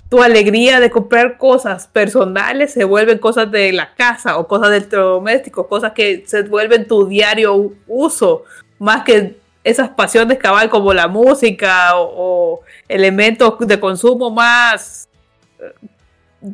tu 0.09 0.21
alegría 0.21 0.79
de 0.79 0.89
comprar 0.89 1.37
cosas 1.37 1.87
personales 1.87 2.73
se 2.73 2.83
vuelven 2.83 3.17
cosas 3.17 3.49
de 3.49 3.71
la 3.71 3.93
casa 3.95 4.37
o 4.37 4.47
cosas 4.47 4.71
del 4.71 4.89
doméstico, 4.89 5.67
cosas 5.67 5.93
que 5.93 6.23
se 6.27 6.43
vuelven 6.43 6.87
tu 6.87 7.07
diario 7.07 7.73
uso, 7.87 8.43
más 8.77 9.03
que 9.03 9.37
esas 9.63 9.89
pasiones 9.89 10.37
cabal 10.37 10.69
como 10.69 10.93
la 10.93 11.07
música 11.07 11.97
o, 11.97 12.13
o 12.15 12.61
elementos 12.87 13.55
de 13.59 13.79
consumo 13.79 14.29
más 14.29 15.09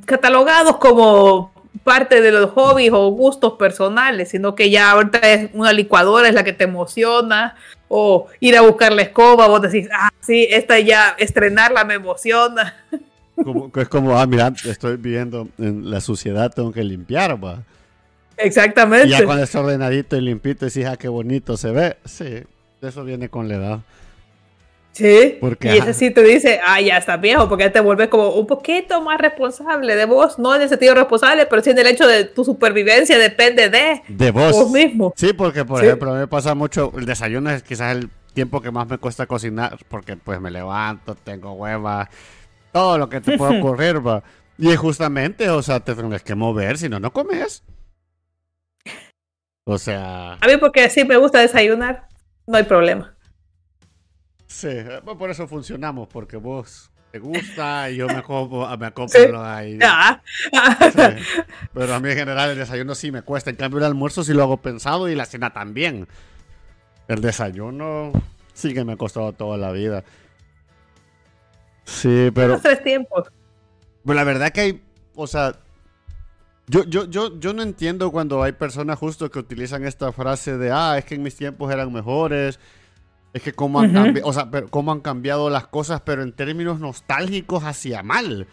catalogados 0.06 0.78
como 0.78 1.52
parte 1.84 2.22
de 2.22 2.32
los 2.32 2.52
hobbies 2.52 2.92
o 2.94 3.10
gustos 3.10 3.54
personales, 3.54 4.30
sino 4.30 4.56
que 4.56 4.70
ya 4.70 4.92
ahorita 4.92 5.20
es 5.20 5.50
una 5.54 5.74
licuadora 5.74 6.28
es 6.28 6.36
la 6.36 6.44
que 6.44 6.54
te 6.54 6.66
emociona, 6.66 7.56
o 7.88 8.28
ir 8.40 8.56
a 8.58 8.62
buscar 8.62 8.94
la 8.94 9.02
escoba, 9.02 9.48
vos 9.48 9.62
decís, 9.62 9.90
ah, 9.94 10.10
sí, 10.22 10.48
esta 10.50 10.80
ya, 10.80 11.16
estrenarla 11.18 11.84
me 11.84 11.96
emociona. 11.96 12.76
es 13.76 13.90
como, 13.90 14.18
ah, 14.18 14.26
mira, 14.26 14.54
estoy 14.66 14.98
viviendo 14.98 15.48
en 15.58 15.90
la 15.90 16.02
suciedad, 16.02 16.54
tengo 16.54 16.72
que 16.72 16.84
limpiar, 16.84 17.44
va. 17.44 17.64
Exactamente. 18.38 19.08
Y 19.08 19.12
ya 19.12 19.26
cuando 19.26 19.44
está 19.44 19.60
ordenadito 19.60 20.16
y 20.16 20.22
limpito, 20.22 20.66
decís, 20.66 20.86
ah, 20.86 20.98
qué 20.98 21.08
bonito 21.08 21.58
se 21.58 21.72
ve. 21.72 21.98
Sí, 22.06 22.44
eso 22.82 23.04
viene 23.04 23.30
con 23.30 23.48
la 23.48 23.56
edad. 23.56 23.80
Sí, 24.94 25.40
y 25.62 25.68
ese 25.70 25.94
sí 25.94 26.12
te 26.12 26.22
dice, 26.22 26.60
ah, 26.66 26.82
ya 26.82 26.98
estás 26.98 27.20
viejo, 27.22 27.48
porque 27.48 27.70
te 27.70 27.80
vuelves 27.80 28.10
como 28.10 28.32
un 28.32 28.46
poquito 28.46 29.02
más 29.02 29.22
responsable 29.22 29.96
de 29.96 30.04
vos, 30.06 30.38
no 30.38 30.54
en 30.54 30.64
el 30.64 30.70
sentido 30.70 30.94
responsable, 30.94 31.46
pero 31.46 31.62
sí 31.62 31.70
en 31.70 31.80
el 31.80 31.88
hecho 31.88 32.06
de 32.06 32.26
tu 32.26 32.44
supervivencia 32.44 33.18
depende 33.18 33.70
de, 33.70 34.02
de 34.10 34.32
vos. 34.32 34.70
mismo. 34.70 35.14
Sí, 35.16 35.32
porque 35.32 35.64
por 35.64 35.84
ejemplo, 35.84 36.12
a 36.12 36.14
mí 36.16 36.20
me 36.20 36.28
pasa 36.28 36.56
mucho, 36.56 36.92
el 36.98 37.06
desayuno 37.06 37.52
es 37.52 37.64
quizás 37.64 37.96
el 37.96 38.10
tiempo 38.34 38.62
que 38.62 38.72
más 38.72 38.86
me 38.88 38.98
cuesta 38.98 39.28
cocinar, 39.28 39.78
porque 39.88 40.18
pues 40.18 40.42
me 40.42 40.52
levanto, 40.52 41.16
tengo 41.16 41.54
huevas, 41.54 42.10
todo 42.74 42.98
lo 42.98 43.08
que 43.08 43.22
te 43.22 43.38
puede 43.38 43.60
ocurrir, 43.62 44.06
va. 44.06 44.24
Y 44.58 44.76
justamente, 44.76 45.50
o 45.50 45.62
sea, 45.62 45.80
te 45.80 45.96
tienes 45.96 46.22
que 46.22 46.36
mover, 46.36 46.78
si 46.78 46.90
no, 46.90 47.00
no 47.00 47.14
comes. 47.14 47.64
O 49.64 49.78
sea... 49.78 50.34
A 50.34 50.48
mí 50.48 50.58
porque 50.58 50.90
sí 50.90 51.06
me 51.06 51.16
gusta 51.16 51.40
desayunar, 51.40 52.08
no 52.46 52.58
hay 52.58 52.64
problema. 52.64 53.16
Sí, 54.52 54.68
eh, 54.68 55.02
por 55.18 55.32
eso 55.32 55.48
funcionamos, 55.48 56.10
porque 56.10 56.36
vos 56.36 56.92
te 57.12 57.20
gusta 57.20 57.90
y 57.90 57.96
yo 57.96 58.08
me 58.08 58.22
compro, 58.24 58.68
me 58.78 58.86
acoplo 58.86 59.44
ahí. 59.44 59.80
Pero 61.74 61.94
a 61.96 62.00
mí 62.00 62.10
en 62.10 62.18
general 62.18 62.52
el 62.52 62.58
desayuno 62.58 62.94
sí 62.94 63.12
me 63.12 63.22
cuesta. 63.22 63.50
En 63.50 63.56
cambio 63.56 63.80
el 63.80 63.86
almuerzo 63.86 64.24
sí 64.24 64.34
lo 64.34 64.44
hago 64.44 64.58
pensado 64.58 65.10
y 65.10 65.16
la 65.16 65.26
cena 65.26 65.54
también. 65.54 66.06
El 67.08 67.22
desayuno 67.22 68.12
sí 68.54 68.74
que 68.74 68.84
me 68.84 68.94
ha 68.94 68.98
costado 68.98 69.32
toda 69.32 69.58
la 69.58 69.72
vida. 69.72 70.04
Sí, 71.86 72.30
pero... 72.36 72.50
Los 72.50 72.62
tres 72.62 72.84
tiempos. 72.84 73.32
Pues 74.04 74.16
la 74.16 74.24
verdad 74.26 74.52
que 74.52 74.62
hay, 74.62 74.82
o 75.16 75.28
sea, 75.28 75.56
yo, 76.68 76.84
yo, 76.84 77.06
yo, 77.06 77.40
yo 77.40 77.54
no 77.54 77.64
entiendo 77.64 78.12
cuando 78.12 78.44
hay 78.44 78.52
personas 78.52 79.00
justo 79.00 79.32
que 79.32 79.40
utilizan 79.40 79.86
esta 79.86 80.12
frase 80.12 80.58
de, 80.58 80.72
ah, 80.72 80.98
es 80.98 81.06
que 81.06 81.16
en 81.16 81.24
mis 81.24 81.36
tiempos 81.36 81.72
eran 81.72 81.92
mejores 81.92 82.60
es 83.34 83.42
que 83.42 83.54
cómo 83.54 83.80
han, 83.80 84.20
o 84.24 84.34
sea, 84.34 84.50
cómo 84.70 84.92
han 84.92 85.00
cambiado 85.00 85.50
las 85.50 85.68
cosas, 85.68 86.02
pero 86.02 86.22
en 86.22 86.34
términos 86.34 86.80
nostálgicos 86.80 87.64
hacia 87.64 88.04
mal. 88.04 88.48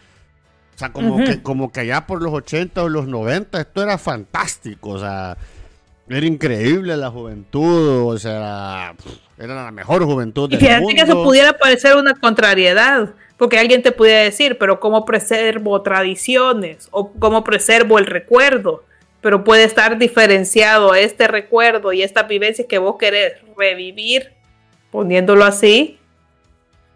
O 0.75 0.79
sea, 0.79 0.93
como, 0.93 1.17
que, 1.17 1.43
como 1.43 1.73
que 1.73 1.81
allá 1.81 2.07
por 2.07 2.21
los 2.21 2.33
80 2.33 2.83
o 2.83 2.87
los 2.87 3.05
90 3.05 3.59
esto 3.59 3.83
era 3.83 3.97
fantástico. 3.97 4.91
O 4.91 4.99
sea, 4.99 5.35
era 6.07 6.25
increíble 6.25 6.95
la 6.95 7.11
juventud. 7.11 8.13
O 8.13 8.17
sea, 8.17 8.95
era 9.37 9.65
la 9.65 9.71
mejor 9.71 10.05
juventud 10.05 10.49
del 10.49 10.63
y 10.63 10.81
mundo. 10.81 10.95
que 10.95 11.01
eso 11.01 11.23
pudiera 11.23 11.51
parecer 11.57 11.97
una 11.97 12.13
contrariedad. 12.13 13.09
Porque 13.35 13.59
alguien 13.59 13.81
te 13.81 13.91
pudiera 13.91 14.21
decir, 14.21 14.57
pero 14.57 14.79
¿cómo 14.79 15.03
preservo 15.03 15.81
tradiciones? 15.81 16.87
¿O 16.91 17.11
cómo 17.11 17.43
preservo 17.43 17.99
el 17.99 18.05
recuerdo? 18.05 18.85
Pero 19.19 19.43
puede 19.43 19.65
estar 19.65 19.97
diferenciado 19.97 20.95
este 20.95 21.27
recuerdo 21.27 21.91
y 21.91 22.03
esta 22.03 22.23
vivencia 22.23 22.65
que 22.67 22.77
vos 22.77 22.95
querés 22.97 23.33
revivir 23.57 24.38
poniéndolo 24.91 25.45
así, 25.45 25.99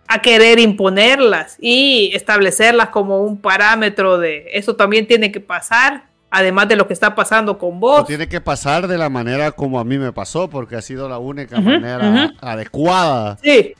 a 0.08 0.22
querer 0.22 0.60
imponerlas 0.60 1.58
y 1.60 2.12
establecerlas 2.14 2.89
como 2.89 3.22
un 3.22 3.38
parámetro 3.38 4.18
de 4.18 4.46
eso 4.54 4.76
también 4.76 5.08
tiene 5.08 5.32
que 5.32 5.39
pasar, 5.39 6.08
además 6.30 6.68
de 6.68 6.76
lo 6.76 6.88
que 6.88 6.94
está 6.94 7.16
pasando 7.16 7.58
con 7.58 7.80
vos. 7.80 8.06
tiene 8.06 8.28
que 8.28 8.41
pasar 8.41 8.88
de 8.88 8.98
la 8.98 9.10
manera 9.10 9.52
como 9.52 9.80
a 9.80 9.84
mí 9.84 9.98
me 9.98 10.12
pasó, 10.12 10.50
porque 10.50 10.76
ha 10.76 10.82
sido 10.82 11.08
la 11.08 11.18
única 11.18 11.60
manera 11.60 12.34
adecuada. 12.41 13.38
Sí. 13.41 13.74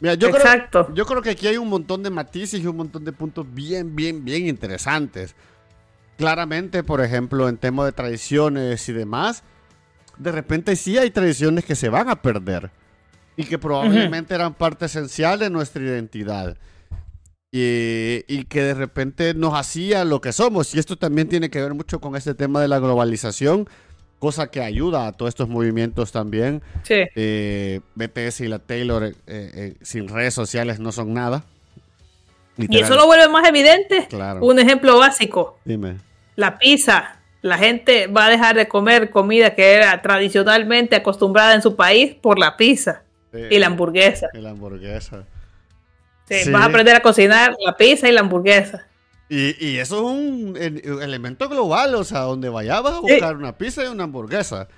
Mira, 0.00 0.14
yo 0.14 0.28
Exacto. 0.28 0.86
Creo, 0.86 0.96
yo 0.96 1.06
creo 1.06 1.22
que 1.22 1.30
aquí 1.30 1.48
hay 1.48 1.56
un 1.56 1.68
montón 1.68 2.02
de 2.04 2.10
matices 2.10 2.60
y 2.60 2.66
un 2.66 2.76
montón 2.76 3.04
de 3.04 3.12
puntos 3.12 3.46
bien, 3.52 3.96
bien, 3.96 4.24
bien 4.24 4.46
interesantes. 4.46 5.34
Claramente, 6.16 6.84
por 6.84 7.00
ejemplo, 7.00 7.48
en 7.48 7.56
tema 7.56 7.84
de 7.84 7.92
tradiciones 7.92 8.88
y 8.88 8.92
demás, 8.92 9.42
de 10.16 10.32
repente 10.32 10.76
sí 10.76 10.98
hay 10.98 11.10
tradiciones 11.10 11.64
que 11.64 11.74
se 11.74 11.88
van 11.88 12.08
a 12.08 12.22
perder 12.22 12.70
y 13.38 13.44
que 13.44 13.56
probablemente 13.56 14.34
eran 14.34 14.52
parte 14.52 14.86
esencial 14.86 15.38
de 15.38 15.48
nuestra 15.48 15.80
identidad. 15.80 16.56
Y, 17.52 18.24
y, 18.26 18.44
que 18.44 18.62
de 18.62 18.74
repente 18.74 19.32
nos 19.32 19.54
hacía 19.54 20.04
lo 20.04 20.20
que 20.20 20.32
somos. 20.32 20.74
Y 20.74 20.80
esto 20.80 20.96
también 20.96 21.28
tiene 21.28 21.48
que 21.48 21.62
ver 21.62 21.72
mucho 21.72 22.00
con 22.00 22.16
este 22.16 22.34
tema 22.34 22.60
de 22.60 22.68
la 22.68 22.80
globalización, 22.80 23.68
cosa 24.18 24.50
que 24.50 24.60
ayuda 24.60 25.06
a 25.06 25.12
todos 25.12 25.28
estos 25.30 25.48
movimientos 25.48 26.10
también. 26.10 26.62
Sí. 26.82 26.96
Eh, 27.14 27.80
BTS 27.94 28.40
y 28.40 28.48
la 28.48 28.58
Taylor 28.58 29.04
eh, 29.04 29.14
eh, 29.26 29.74
sin 29.82 30.08
redes 30.08 30.34
sociales 30.34 30.80
no 30.80 30.90
son 30.90 31.14
nada. 31.14 31.44
Y 32.58 32.76
eso 32.80 32.96
lo 32.96 33.06
vuelve 33.06 33.28
más 33.28 33.48
evidente. 33.48 34.08
Claro. 34.10 34.44
Un 34.44 34.58
ejemplo 34.58 34.98
básico. 34.98 35.60
Dime. 35.64 35.98
La 36.34 36.58
pizza. 36.58 37.20
La 37.40 37.56
gente 37.56 38.08
va 38.08 38.26
a 38.26 38.30
dejar 38.30 38.56
de 38.56 38.66
comer 38.66 39.10
comida 39.10 39.54
que 39.54 39.74
era 39.74 40.02
tradicionalmente 40.02 40.96
acostumbrada 40.96 41.54
en 41.54 41.62
su 41.62 41.76
país 41.76 42.16
por 42.20 42.36
la 42.36 42.56
pizza 42.56 43.04
y 43.32 43.58
la 43.58 43.66
hamburguesa. 43.66 44.28
Y 44.32 44.38
la 44.38 44.50
hamburguesa. 44.50 45.24
Sí, 46.28 46.50
vas 46.50 46.62
a 46.62 46.66
aprender 46.66 46.94
a 46.94 47.00
cocinar 47.00 47.54
la 47.64 47.76
pizza 47.76 48.08
y 48.08 48.12
la 48.12 48.20
hamburguesa. 48.20 48.86
Y, 49.30 49.66
y 49.66 49.78
eso 49.78 49.96
es 49.96 50.02
un 50.02 50.56
elemento 51.02 51.48
global, 51.48 51.94
o 51.94 52.04
sea, 52.04 52.20
donde 52.20 52.48
vayas 52.48 52.82
vas 52.82 52.94
a 52.94 53.00
buscar 53.00 53.36
una 53.36 53.56
pizza 53.56 53.84
y 53.84 53.88
una 53.88 54.04
hamburguesa. 54.04 54.68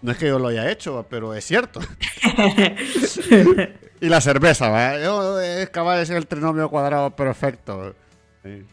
No 0.00 0.12
es 0.12 0.18
que 0.18 0.26
yo 0.26 0.38
lo 0.38 0.48
haya 0.48 0.70
hecho, 0.70 1.06
pero 1.10 1.34
es 1.34 1.44
cierto. 1.44 1.80
y 4.00 4.08
la 4.08 4.20
cerveza, 4.20 4.68
¿va? 4.68 4.98
Yo, 4.98 5.40
es 5.40 5.68
cabal, 5.70 6.00
es 6.00 6.10
el 6.10 6.26
trinomio 6.26 6.68
cuadrado 6.68 7.10
perfecto. 7.10 7.96
Sí. 8.44 8.64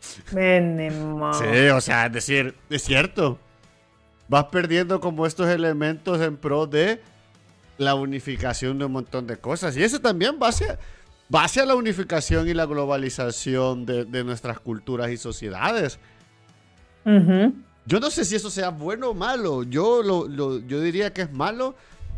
sí, 0.00 1.68
o 1.68 1.80
sea, 1.80 2.06
es 2.06 2.12
decir, 2.12 2.56
es 2.70 2.82
cierto. 2.82 3.38
Vas 4.26 4.46
perdiendo 4.46 5.00
como 5.00 5.26
estos 5.26 5.48
elementos 5.48 6.20
en 6.20 6.36
pro 6.36 6.66
de 6.66 7.00
la 7.78 7.94
unificación 7.94 8.78
de 8.78 8.84
un 8.84 8.92
montón 8.92 9.26
de 9.26 9.36
cosas. 9.36 9.76
Y 9.76 9.82
eso 9.82 10.00
también 10.00 10.38
va 10.42 10.48
hacia, 10.48 10.78
va 11.34 11.44
hacia 11.44 11.64
la 11.64 11.74
unificación 11.74 12.48
y 12.48 12.54
la 12.54 12.66
globalización 12.66 13.86
de, 13.86 14.24
nuestras 14.24 14.60
culturas 14.60 15.10
y 15.10 15.16
sociedades. 15.16 15.98
Yo 17.04 18.00
no 18.00 18.10
sé 18.10 18.26
si 18.26 18.36
eso 18.36 18.50
sea 18.50 18.68
bueno 18.68 19.10
o 19.10 19.14
malo. 19.14 19.62
Yo, 19.62 20.02
lo, 20.02 20.28
yo 20.28 20.80
diría 20.80 21.14
que 21.14 21.22
es 21.22 21.32
malo 21.32 21.74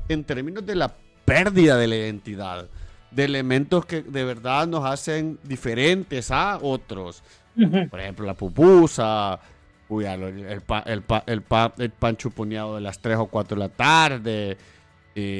en 0.08 0.24
términos 0.24 0.66
de 0.66 0.74
la 0.74 0.92
pérdida 1.24 1.76
de 1.76 1.86
la 1.86 1.94
identidad, 1.94 2.66
de 3.12 3.24
elementos 3.24 3.86
que 3.86 4.02
de 4.02 4.24
verdad 4.24 4.66
nos 4.66 4.84
hacen 4.84 5.38
diferentes 5.44 6.30
a 6.32 6.58
otros. 6.60 7.22
Por 7.90 8.00
ejemplo, 8.00 8.26
la 8.26 8.34
pupusa, 8.34 9.38
el, 9.90 10.22
el, 10.22 10.62
el, 10.86 11.42
el, 11.78 11.90
pan 11.92 12.16
chuponeado 12.16 12.76
de 12.76 12.80
las 12.80 12.98
3 13.00 13.18
o 13.18 13.26
4 13.26 13.56
de 13.56 13.60
la 13.60 13.68
tarde, 13.68 14.56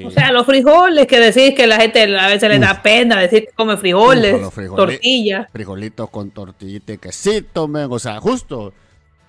o 0.06 0.10
sea, 0.10 0.32
los 0.32 0.46
frijoles 0.46 1.06
que 1.06 1.18
decís 1.20 1.54
que 1.54 1.66
la 1.66 1.76
gente 1.76 2.02
a 2.16 2.28
veces 2.28 2.48
le 2.48 2.58
da 2.58 2.82
pena 2.82 3.20
decir 3.20 3.46
que 3.46 3.52
come 3.52 3.76
frijoles, 3.76 4.40
tortillas. 4.74 5.48
Frijolitos 5.52 6.10
con 6.10 6.30
tortillita 6.30 6.92
y 6.92 6.98
quesito, 6.98 7.68
men. 7.68 7.88
O 7.90 7.98
sea, 7.98 8.20
justo. 8.20 8.72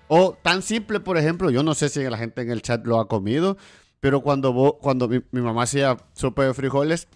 O 0.07 0.37
tan 0.41 0.61
simple, 0.61 0.99
por 0.99 1.17
ejemplo, 1.17 1.51
yo 1.51 1.63
no 1.63 1.73
sé 1.73 1.87
si 1.87 2.03
la 2.03 2.17
gente 2.17 2.41
en 2.41 2.51
el 2.51 2.61
chat 2.61 2.85
lo 2.85 2.99
ha 2.99 3.07
comido, 3.07 3.57
pero 4.01 4.21
cuando, 4.21 4.77
cuando 4.81 5.07
mi, 5.07 5.21
mamá 5.31 5.63
hacía 5.63 5.95
sopa 6.13 6.43
de 6.43 6.53
frijoles, 6.53 7.07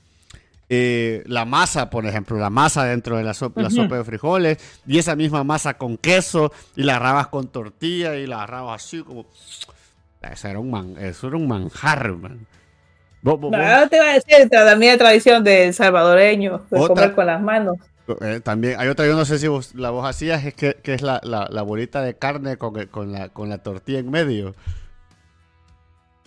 eh, 0.70 1.22
la 1.26 1.44
masa, 1.44 1.90
por 1.90 2.06
ejemplo, 2.06 2.38
la 2.38 2.50
masa 2.50 2.86
dentro 2.86 3.18
de 3.18 3.24
la 3.24 3.34
sopa, 3.34 3.62
la 3.62 3.70
sopa 3.70 3.98
de 3.98 4.06
frijoles, 4.06 4.58
y 4.88 4.98
esa 4.98 5.18
misma 5.18 5.44
masa 5.44 5.74
con 5.74 5.98
queso, 5.98 6.54
y 6.78 6.84
la 6.84 6.96
agarrabas 6.96 7.28
con 7.28 7.50
tortilla, 7.50 8.16
y 8.16 8.28
la 8.28 8.38
agarrabas 8.38 8.86
así 8.86 9.02
como... 9.02 9.26
Eso 10.32 10.48
era 10.48 10.58
un, 10.58 10.72
man, 10.72 10.96
eso 10.98 11.28
era 11.28 11.38
un 11.38 11.48
manjar, 11.48 12.14
man 12.14 12.48
no, 13.26 13.90
te 13.90 13.96
iba 13.98 14.10
a 14.10 14.14
decir, 14.14 14.50
también 14.50 14.98
tradición 14.98 15.44
del 15.44 15.74
salvadoreño, 15.74 16.66
de 16.70 16.88
comer 16.88 17.14
con 17.14 17.26
las 17.26 17.42
manos. 17.42 17.78
Eh, 18.22 18.40
también 18.44 18.80
hay 18.80 18.88
otra, 18.88 19.08
yo 19.08 19.16
no 19.16 19.26
sé 19.26 19.40
si 19.40 19.48
vos, 19.48 19.74
la 19.74 19.90
vos 19.90 20.08
hacías, 20.08 20.46
es 20.46 20.54
que, 20.54 20.76
que 20.76 20.94
es 20.94 21.02
la, 21.02 21.20
la, 21.24 21.48
la, 21.50 21.62
bolita 21.64 22.04
de 22.04 22.16
carne 22.16 22.58
con, 22.58 22.86
con, 22.86 23.12
la, 23.12 23.30
con 23.30 23.50
la 23.50 23.58
tortilla 23.58 23.98
en 23.98 24.12
medio. 24.12 24.54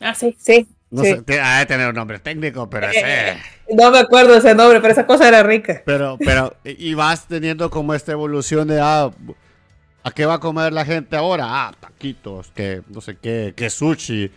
Ah, 0.01 0.15
sí, 0.15 0.37
sí. 0.41 0.67
No 0.91 1.05
sí. 1.05 1.15
sé, 1.27 1.41
ha 1.41 1.61
de 1.61 1.67
tener 1.67 1.89
un 1.89 1.95
nombre 1.95 2.19
técnico, 2.19 2.69
pero 2.69 2.89
ese... 2.89 3.03
Eh, 3.05 3.39
No 3.75 3.91
me 3.91 3.99
acuerdo 3.99 4.35
ese 4.37 4.55
nombre, 4.55 4.81
pero 4.81 4.93
esa 4.93 5.07
cosa 5.07 5.29
era 5.29 5.43
rica. 5.43 5.83
Pero, 5.85 6.19
pero, 6.19 6.57
y 6.65 6.91
y 6.91 6.95
vas 6.95 7.27
teniendo 7.27 7.71
como 7.71 7.95
esta 7.95 8.11
evolución 8.11 8.67
de, 8.67 8.81
ah, 8.81 9.11
¿a 10.03 10.11
qué 10.11 10.27
va 10.27 10.35
a 10.35 10.41
comer 10.41 10.73
la 10.73 10.85
gente 10.85 11.15
ahora? 11.15 11.45
Ah, 11.49 11.75
taquitos, 11.79 12.51
que 12.55 12.83
no 12.89 13.01
sé 13.01 13.17
qué, 13.21 13.53
que 13.55 13.71
sushi. 13.71 14.33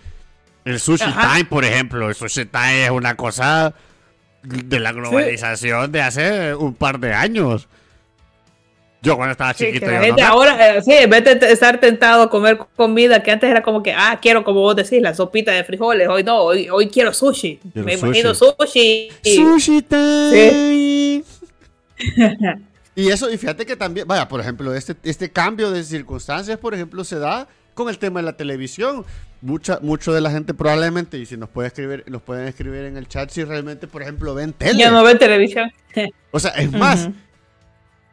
El 0.66 0.80
sushi 0.80 1.04
Ajá. 1.04 1.34
time, 1.34 1.46
por 1.46 1.66
ejemplo, 1.66 2.08
el 2.10 2.16
sushi 2.16 2.46
time 2.46 2.86
es 2.86 2.92
una 2.92 3.16
cosa 3.16 3.74
de 4.44 4.80
la 4.80 4.92
globalización 4.92 5.92
de 5.92 6.02
hace 6.02 6.56
un 6.56 6.74
par 6.74 7.00
de 7.00 7.14
años. 7.14 7.68
Yo 9.04 9.16
cuando 9.16 9.32
estaba 9.32 9.52
Sí, 9.56 9.66
chiquito, 9.66 9.88
la 9.88 10.08
yo 10.08 10.16
no 10.16 10.24
ahora, 10.26 10.76
eh, 10.78 10.84
sí, 10.84 10.92
en 10.94 11.10
vez 11.10 11.24
de 11.24 11.52
estar 11.52 11.80
tentado 11.80 12.22
a 12.24 12.30
comer 12.30 12.60
comida 12.76 13.24
que 13.24 13.32
antes 13.32 13.50
era 13.50 13.64
como 13.64 13.82
que, 13.82 13.92
ah, 13.94 14.20
quiero, 14.22 14.44
como 14.44 14.60
vos 14.60 14.76
decís, 14.76 15.02
la 15.02 15.16
sopita 15.16 15.52
de 15.52 15.64
frijoles. 15.64 16.08
Hoy 16.08 16.24
no, 16.24 16.38
hoy, 16.42 16.70
hoy 16.70 16.88
quiero 16.88 17.12
sushi. 17.12 17.60
Quiero 17.74 17.86
Me 17.86 17.94
sushi. 17.98 18.06
imagino 18.06 18.36
sushi. 18.36 19.10
Sushi 19.24 19.82
time. 19.82 21.24
Y 22.94 23.08
eso, 23.08 23.32
y 23.32 23.38
fíjate 23.38 23.66
que 23.66 23.78
también, 23.78 24.06
vaya, 24.06 24.28
por 24.28 24.42
ejemplo, 24.42 24.76
este, 24.76 24.96
este 25.04 25.32
cambio 25.32 25.72
de 25.72 25.82
circunstancias, 25.82 26.58
por 26.60 26.74
ejemplo, 26.74 27.06
se 27.06 27.18
da 27.18 27.48
con 27.74 27.90
el 27.90 27.98
tema 27.98 28.20
de 28.20 28.26
la 28.26 28.38
televisión. 28.38 29.06
Mucha, 29.42 29.80
mucho 29.82 30.14
de 30.14 30.22
la 30.22 30.30
gente 30.30 30.54
probablemente, 30.54 31.18
y 31.18 31.26
si 31.26 31.36
nos 31.36 31.50
puede 31.50 31.68
escribir, 31.70 32.04
nos 32.08 32.22
pueden 32.22 32.48
escribir 32.48 32.82
en 32.86 32.96
el 32.98 33.08
chat 33.08 33.30
si 33.32 33.44
realmente, 33.44 33.88
por 33.88 34.04
ejemplo, 34.04 34.36
ven 34.36 34.54
tele. 34.54 34.78
Ya 34.80 34.92
no 34.92 35.04
ven 35.04 35.18
televisión. 35.18 35.72
O 36.32 36.40
sea, 36.40 36.52
es 36.52 36.72
más, 36.72 37.10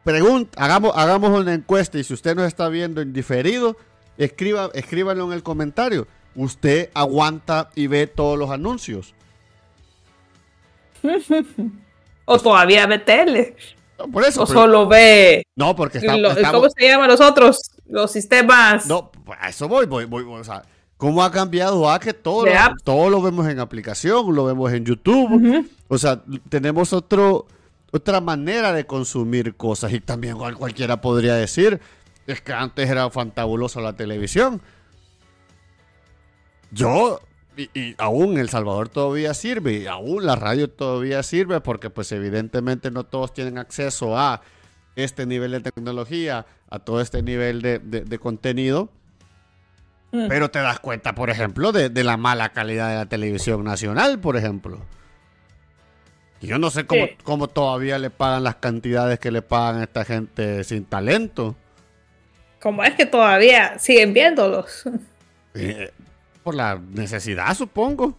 pregunta, 0.03 0.63
hagamos, 0.63 0.93
hagamos 0.95 1.39
una 1.39 1.53
encuesta 1.53 1.99
y 1.99 2.03
si 2.03 2.13
usted 2.15 2.35
nos 2.35 2.47
está 2.47 2.67
viendo 2.69 2.99
en 3.01 3.13
diferido, 3.13 3.77
escriba, 4.17 4.71
escríbanlo 4.73 5.25
en 5.27 5.33
el 5.33 5.43
comentario. 5.43 6.07
¿Usted 6.35 6.89
aguanta 6.93 7.69
y 7.75 7.87
ve 7.87 8.07
todos 8.07 8.37
los 8.39 8.49
anuncios? 8.49 9.13
O 12.31 12.37
todavía 12.37 12.85
ve 12.85 12.99
tele. 12.99 13.55
No, 13.97 14.07
por 14.11 14.23
eso. 14.23 14.43
O 14.43 14.45
pero- 14.45 14.59
solo 14.59 14.87
ve. 14.87 15.43
no, 15.55 15.75
porque 15.75 15.97
está- 15.97 16.15
lo- 16.15 16.29
estamos- 16.31 16.51
¿Cómo 16.51 16.69
se 16.69 16.87
llaman 16.87 17.07
los 17.07 17.19
otros? 17.21 17.59
Los 17.89 18.11
sistemas. 18.11 18.85
No, 18.87 19.11
a 19.39 19.49
eso 19.49 19.67
voy, 19.67 19.85
voy, 19.85 20.05
voy, 20.05 20.23
voy, 20.23 20.39
O 20.39 20.43
sea, 20.43 20.63
¿cómo 20.97 21.23
ha 21.23 21.31
cambiado 21.31 21.89
a 21.89 21.99
que 21.99 22.13
todo, 22.13 22.45
lo, 22.45 22.51
todo 22.83 23.09
lo 23.09 23.21
vemos 23.21 23.47
en 23.47 23.59
aplicación, 23.59 24.33
lo 24.35 24.45
vemos 24.45 24.71
en 24.71 24.85
YouTube? 24.85 25.67
O 25.87 25.97
sea, 25.97 26.21
tenemos 26.49 26.93
otro, 26.93 27.47
otra 27.91 28.21
manera 28.21 28.71
de 28.73 28.85
consumir 28.85 29.55
cosas 29.55 29.91
y 29.93 29.99
también 29.99 30.37
cual- 30.37 30.55
cualquiera 30.55 31.01
podría 31.01 31.33
decir, 31.35 31.79
es 32.27 32.41
que 32.41 32.53
antes 32.53 32.87
era 32.89 33.09
fantabuloso 33.09 33.81
la 33.81 33.93
televisión. 33.93 34.61
Yo, 36.71 37.19
y, 37.57 37.69
y 37.73 37.95
aún 37.97 38.37
El 38.37 38.49
Salvador 38.49 38.89
todavía 38.89 39.33
sirve, 39.33 39.79
y 39.79 39.87
aún 39.87 40.25
la 40.25 40.35
radio 40.35 40.69
todavía 40.69 41.23
sirve, 41.23 41.61
porque 41.61 41.89
pues 41.89 42.11
evidentemente 42.11 42.91
no 42.91 43.03
todos 43.05 43.33
tienen 43.33 43.57
acceso 43.57 44.15
a 44.17 44.41
este 44.95 45.25
nivel 45.25 45.51
de 45.51 45.59
tecnología, 45.61 46.45
a 46.69 46.79
todo 46.79 47.01
este 47.01 47.21
nivel 47.23 47.61
de, 47.61 47.79
de- 47.79 48.01
de 48.01 48.19
contenido. 48.19 48.89
Mm. 50.11 50.27
Pero 50.27 50.49
te 50.49 50.59
das 50.59 50.79
cuenta, 50.79 51.13
por 51.13 51.29
ejemplo, 51.29 51.71
de, 51.71 51.89
de 51.89 52.03
la 52.03 52.17
mala 52.17 52.49
calidad 52.49 52.89
de 52.89 52.95
la 52.95 53.05
televisión 53.05 53.63
nacional, 53.63 54.19
por 54.19 54.35
ejemplo. 54.37 54.79
Y 56.41 56.47
Yo 56.47 56.57
no 56.57 56.69
sé 56.71 56.85
cómo, 56.85 57.05
Sí. 57.05 57.11
cómo 57.23 57.47
todavía 57.47 57.99
le 57.99 58.09
pagan 58.09 58.43
las 58.43 58.55
cantidades 58.55 59.19
que 59.19 59.29
le 59.31 59.41
pagan 59.41 59.81
a 59.81 59.83
esta 59.83 60.05
gente 60.05 60.63
sin 60.63 60.85
talento. 60.85 61.55
Como 62.61 62.83
es 62.83 62.95
que 62.95 63.05
todavía 63.05 63.77
siguen 63.79 64.13
viéndolos. 64.13 64.83
Eh, 65.53 65.91
por 66.43 66.55
la 66.55 66.79
necesidad, 66.91 67.53
supongo. 67.55 68.15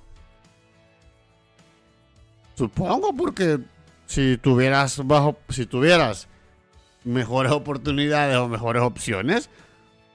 Supongo, 2.55 3.15
porque 3.15 3.59
si 4.07 4.37
tuvieras 4.39 5.05
bajo, 5.07 5.39
si 5.49 5.67
tuvieras 5.67 6.29
mejores 7.05 7.53
oportunidades 7.53 8.37
o 8.37 8.49
mejores 8.49 8.83
opciones 8.83 9.51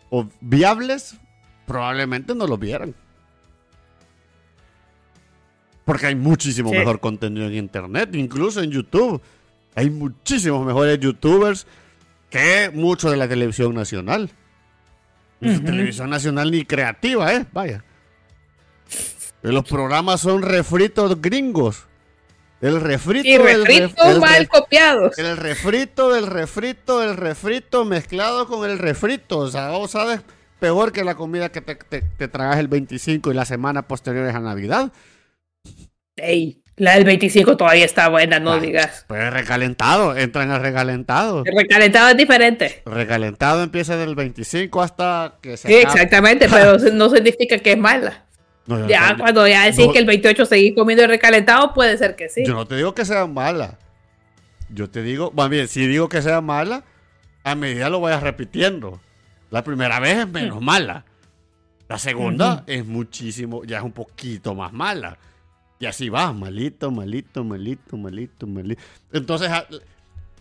o 0.09 0.27
viables, 0.41 1.17
probablemente 1.65 2.35
no 2.35 2.47
lo 2.47 2.57
vieran. 2.57 2.93
Porque 5.83 6.07
hay 6.07 6.15
muchísimo 6.15 6.71
Sí. 6.71 6.77
mejor 6.77 6.99
contenido 6.99 7.45
en 7.47 7.55
internet, 7.55 8.09
incluso 8.15 8.61
en 8.61 8.71
YouTube. 8.71 9.21
Hay 9.75 9.89
muchísimos 9.89 10.65
mejores 10.65 10.99
youtubers 10.99 11.67
que 12.29 12.71
mucho 12.73 13.09
de 13.11 13.17
la 13.17 13.27
televisión 13.27 13.73
nacional. 13.75 14.31
Televisión 15.39 16.09
nacional 16.09 16.49
ni 16.49 16.65
creativa, 16.65 17.31
¿eh? 17.33 17.45
Vaya. 17.53 17.83
Los 19.43 19.63
programas 19.65 20.21
son 20.21 20.41
refritos 20.41 21.21
gringos. 21.21 21.85
El 22.61 22.79
refrito 22.81 23.27
Y 23.27 23.33
del 23.33 23.41
ref- 23.41 23.65
refritos 23.65 24.07
el 24.07 24.19
mal 24.19 24.43
ref- 24.43 24.47
copiados. 24.47 25.17
el 25.19 25.37
refrito 25.37 26.13
del 26.13 26.25
refrito 26.27 26.99
del 27.01 27.17
refrito 27.17 27.85
mezclado 27.85 28.47
con 28.47 28.69
el 28.69 28.79
refrito. 28.79 29.39
O 29.39 29.47
sea, 29.49 29.69
vos 29.71 29.91
sabes, 29.91 30.21
peor 30.59 30.91
que 30.91 31.03
la 31.03 31.15
comida 31.15 31.49
que 31.51 31.61
te, 31.61 31.75
te- 31.75 32.01
te 32.01 32.27
tragas 32.27 32.57
el 32.57 32.67
25 32.67 33.31
y 33.31 33.33
las 33.35 33.47
semanas 33.49 33.85
posteriores 33.87 34.33
a 34.33 34.39
Navidad. 34.39 34.91
Ey, 36.15 36.63
la 36.77 36.95
del 36.95 37.03
25 37.03 37.57
todavía 37.57 37.85
está 37.85 38.07
buena, 38.09 38.39
no 38.39 38.53
Ah, 38.53 38.59
digas. 38.59 39.05
Pues 39.07 39.31
recalentado, 39.33 40.15
entran 40.15 40.49
al 40.51 40.61
recalentado. 40.61 41.43
El 41.45 41.55
recalentado 41.57 42.09
es 42.09 42.17
diferente. 42.17 42.81
Recalentado 42.85 43.63
empieza 43.63 43.97
del 43.97 44.15
25 44.15 44.81
hasta 44.81 45.37
que 45.41 45.57
se 45.57 45.67
Sí, 45.67 45.75
acabe. 45.79 45.93
exactamente, 45.93 46.47
pero 46.49 46.77
no 46.93 47.09
significa 47.09 47.59
que 47.59 47.73
es 47.73 47.77
mala. 47.77 48.24
No, 48.67 48.87
Ya 48.87 49.11
no- 49.13 49.19
cuando 49.19 49.47
ya 49.47 49.65
decís 49.65 49.87
que 49.93 49.99
el 49.99 50.05
28 50.05 50.45
seguís 50.45 50.73
comiendo 50.75 51.03
el 51.03 51.09
recalentado, 51.09 51.73
puede 51.73 51.97
ser 51.97 52.15
que 52.15 52.29
sí. 52.29 52.43
yo 52.45 52.53
no 52.53 52.65
te 52.65 52.75
digo 52.75 52.95
que 52.95 53.05
sea 53.05 53.25
mala. 53.27 53.77
Yo 54.69 54.89
te 54.89 55.03
digo, 55.03 55.31
más 55.35 55.49
bien, 55.49 55.67
si 55.67 55.85
digo 55.87 56.09
que 56.09 56.21
sea 56.21 56.41
mala, 56.41 56.83
a 57.43 57.53
medida 57.55 57.89
lo 57.89 58.01
vayas 58.01 58.23
repitiendo. 58.23 58.99
La 59.51 59.63
primera 59.63 59.99
vez 59.99 60.17
es 60.17 60.27
menos 60.27 60.61
mala. 60.61 61.05
La 61.87 61.99
segunda 61.99 62.63
es 62.65 62.83
muchísimo, 62.85 63.63
ya 63.63 63.77
es 63.77 63.83
un 63.83 63.91
poquito 63.91 64.55
más 64.55 64.73
mala. 64.73 65.19
Y 65.79 65.85
así 65.85 66.09
va, 66.09 66.33
malito, 66.33 66.89
malito, 66.89 67.43
malito, 67.43 67.95
malito, 67.95 68.47
malito. 68.47 68.81
Entonces, 69.13 69.51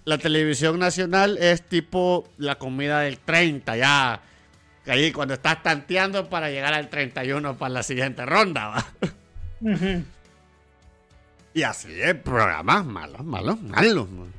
la 0.07 0.19
televisión 0.19 0.79
nacional 0.79 1.37
es 1.39 1.61
tipo 1.69 2.27
la 2.39 2.55
comida 2.55 3.01
del 3.01 3.19
30, 3.19 3.77
ya. 3.77 4.23
Ahí 4.87 5.13
cuando 5.13 5.35
estás 5.35 5.63
tanteando 5.63 6.29
para 6.29 6.51
llegar 6.51 6.75
al 6.75 6.89
31 6.91 7.57
para 7.57 7.71
la 7.71 7.83
siguiente 7.83 8.27
ronda, 8.27 8.69
¿va? 8.69 8.87
Y 11.55 11.63
así 11.63 11.89
es, 12.01 12.15
programas 12.17 12.85
malos, 12.85 13.25
malos, 13.25 13.61
malos. 13.63 14.11
man. 14.11 14.33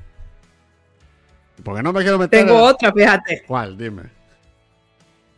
¿Por 1.63 1.77
qué 1.77 1.83
no 1.83 1.93
me 1.93 2.01
quiero 2.01 2.19
meter 2.19 2.45
Tengo 2.45 2.57
en- 2.59 2.63
otra, 2.65 2.91
fíjate. 2.93 3.43
¿Cuál? 3.47 3.77
Dime. 3.77 4.03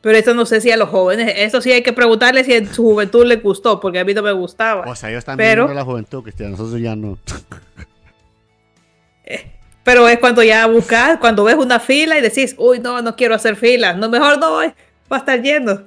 Pero 0.01 0.17
esto 0.17 0.33
no 0.33 0.45
sé 0.45 0.59
si 0.61 0.71
a 0.71 0.77
los 0.77 0.89
jóvenes, 0.89 1.33
eso 1.37 1.61
sí 1.61 1.71
hay 1.71 1.83
que 1.83 1.93
preguntarle 1.93 2.43
si 2.43 2.53
en 2.53 2.71
su 2.73 2.83
juventud 2.83 3.25
les 3.25 3.41
gustó, 3.41 3.79
porque 3.79 3.99
a 3.99 4.05
mí 4.05 4.13
no 4.13 4.21
me 4.23 4.31
gustaba. 4.31 4.85
O 4.89 4.95
sea, 4.95 5.09
ellos 5.09 5.19
están 5.19 5.37
Pero- 5.37 5.63
viviendo 5.63 5.79
la 5.79 5.85
juventud, 5.85 6.23
Cristian. 6.23 6.51
Nosotros 6.51 6.81
ya 6.81 6.95
no. 6.95 7.17
Pero 9.83 10.07
es 10.09 10.19
cuando 10.19 10.43
ya 10.43 10.67
buscas, 10.67 11.17
cuando 11.19 11.45
ves 11.45 11.55
una 11.55 11.79
fila 11.79 12.17
y 12.17 12.21
decís, 12.21 12.55
uy, 12.57 12.79
no, 12.79 13.01
no 13.01 13.15
quiero 13.15 13.35
hacer 13.35 13.55
fila, 13.55 13.93
no, 13.93 14.09
mejor 14.09 14.37
no 14.37 14.49
voy, 14.51 14.73
va 15.11 15.17
a 15.17 15.19
estar 15.19 15.41
lleno. 15.41 15.83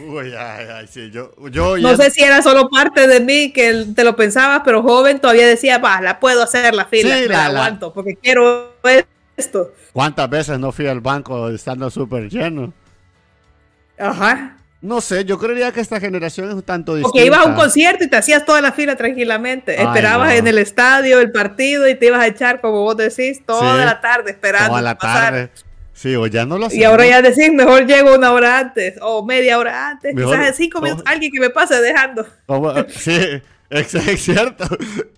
Uy, 0.00 0.34
ay, 0.36 0.66
ay, 0.74 0.86
sí. 0.90 1.10
Yo, 1.12 1.30
yo 1.50 1.78
No 1.78 1.96
sé 1.96 2.10
si 2.10 2.22
era 2.24 2.42
solo 2.42 2.68
parte 2.68 3.06
de 3.06 3.20
mí 3.20 3.52
que 3.52 3.86
te 3.94 4.02
lo 4.02 4.16
pensabas, 4.16 4.62
pero 4.64 4.82
joven 4.82 5.20
todavía 5.20 5.46
decía, 5.46 5.78
va, 5.78 6.00
la 6.00 6.18
puedo 6.18 6.42
hacer 6.42 6.74
la 6.74 6.86
fila, 6.86 7.16
Sí, 7.18 7.28
la- 7.28 7.36
la, 7.36 7.46
aguanto, 7.46 7.92
porque 7.92 8.16
quiero 8.16 8.74
esto. 9.36 9.72
¿Cuántas 9.92 10.28
veces 10.28 10.58
no 10.58 10.72
fui 10.72 10.86
al 10.88 11.00
banco 11.00 11.48
estando 11.50 11.88
súper 11.90 12.28
lleno? 12.28 12.72
Ajá. 13.98 14.56
No 14.82 15.02
sé, 15.02 15.26
yo 15.26 15.38
creería 15.38 15.72
que 15.72 15.80
esta 15.80 16.00
generación 16.00 16.48
es 16.48 16.54
un 16.54 16.62
tanto 16.62 16.94
distinta. 16.94 17.12
Porque 17.12 17.26
ibas 17.26 17.40
a 17.40 17.44
un 17.44 17.54
concierto 17.54 18.02
y 18.02 18.08
te 18.08 18.16
hacías 18.16 18.46
toda 18.46 18.62
la 18.62 18.72
fila 18.72 18.96
tranquilamente. 18.96 19.76
Ay, 19.78 19.84
Esperabas 19.86 20.28
no. 20.30 20.34
en 20.34 20.46
el 20.48 20.56
estadio 20.58 21.20
el 21.20 21.30
partido 21.30 21.86
y 21.86 21.94
te 21.96 22.06
ibas 22.06 22.20
a 22.22 22.26
echar, 22.26 22.62
como 22.62 22.80
vos 22.82 22.96
decís, 22.96 23.44
toda 23.44 23.78
Sí. 23.78 23.84
la 23.84 24.00
tarde 24.00 24.30
esperando. 24.30 24.70
Toda 24.70 24.80
la 24.82 24.94
tarde. 24.96 25.50
Sí, 26.00 26.16
o 26.16 26.26
ya 26.26 26.46
no 26.46 26.56
lo 26.56 26.64
Y 26.64 26.66
hacemos. 26.68 26.86
ahora 26.86 27.06
ya 27.06 27.20
decís, 27.20 27.52
mejor 27.52 27.84
llego 27.86 28.14
una 28.14 28.32
hora 28.32 28.58
antes 28.58 28.94
o 29.02 29.22
media 29.22 29.58
hora 29.58 29.90
antes. 29.90 30.14
Mejor- 30.14 30.38
Quizás 30.38 30.56
cinco 30.56 30.80
minutos 30.80 31.04
alguien 31.06 31.30
que 31.30 31.40
me 31.40 31.50
pase 31.50 31.78
dejando. 31.78 32.26
Sí, 32.88 33.20
es, 33.68 33.94
es 33.94 34.20
cierto, 34.22 34.64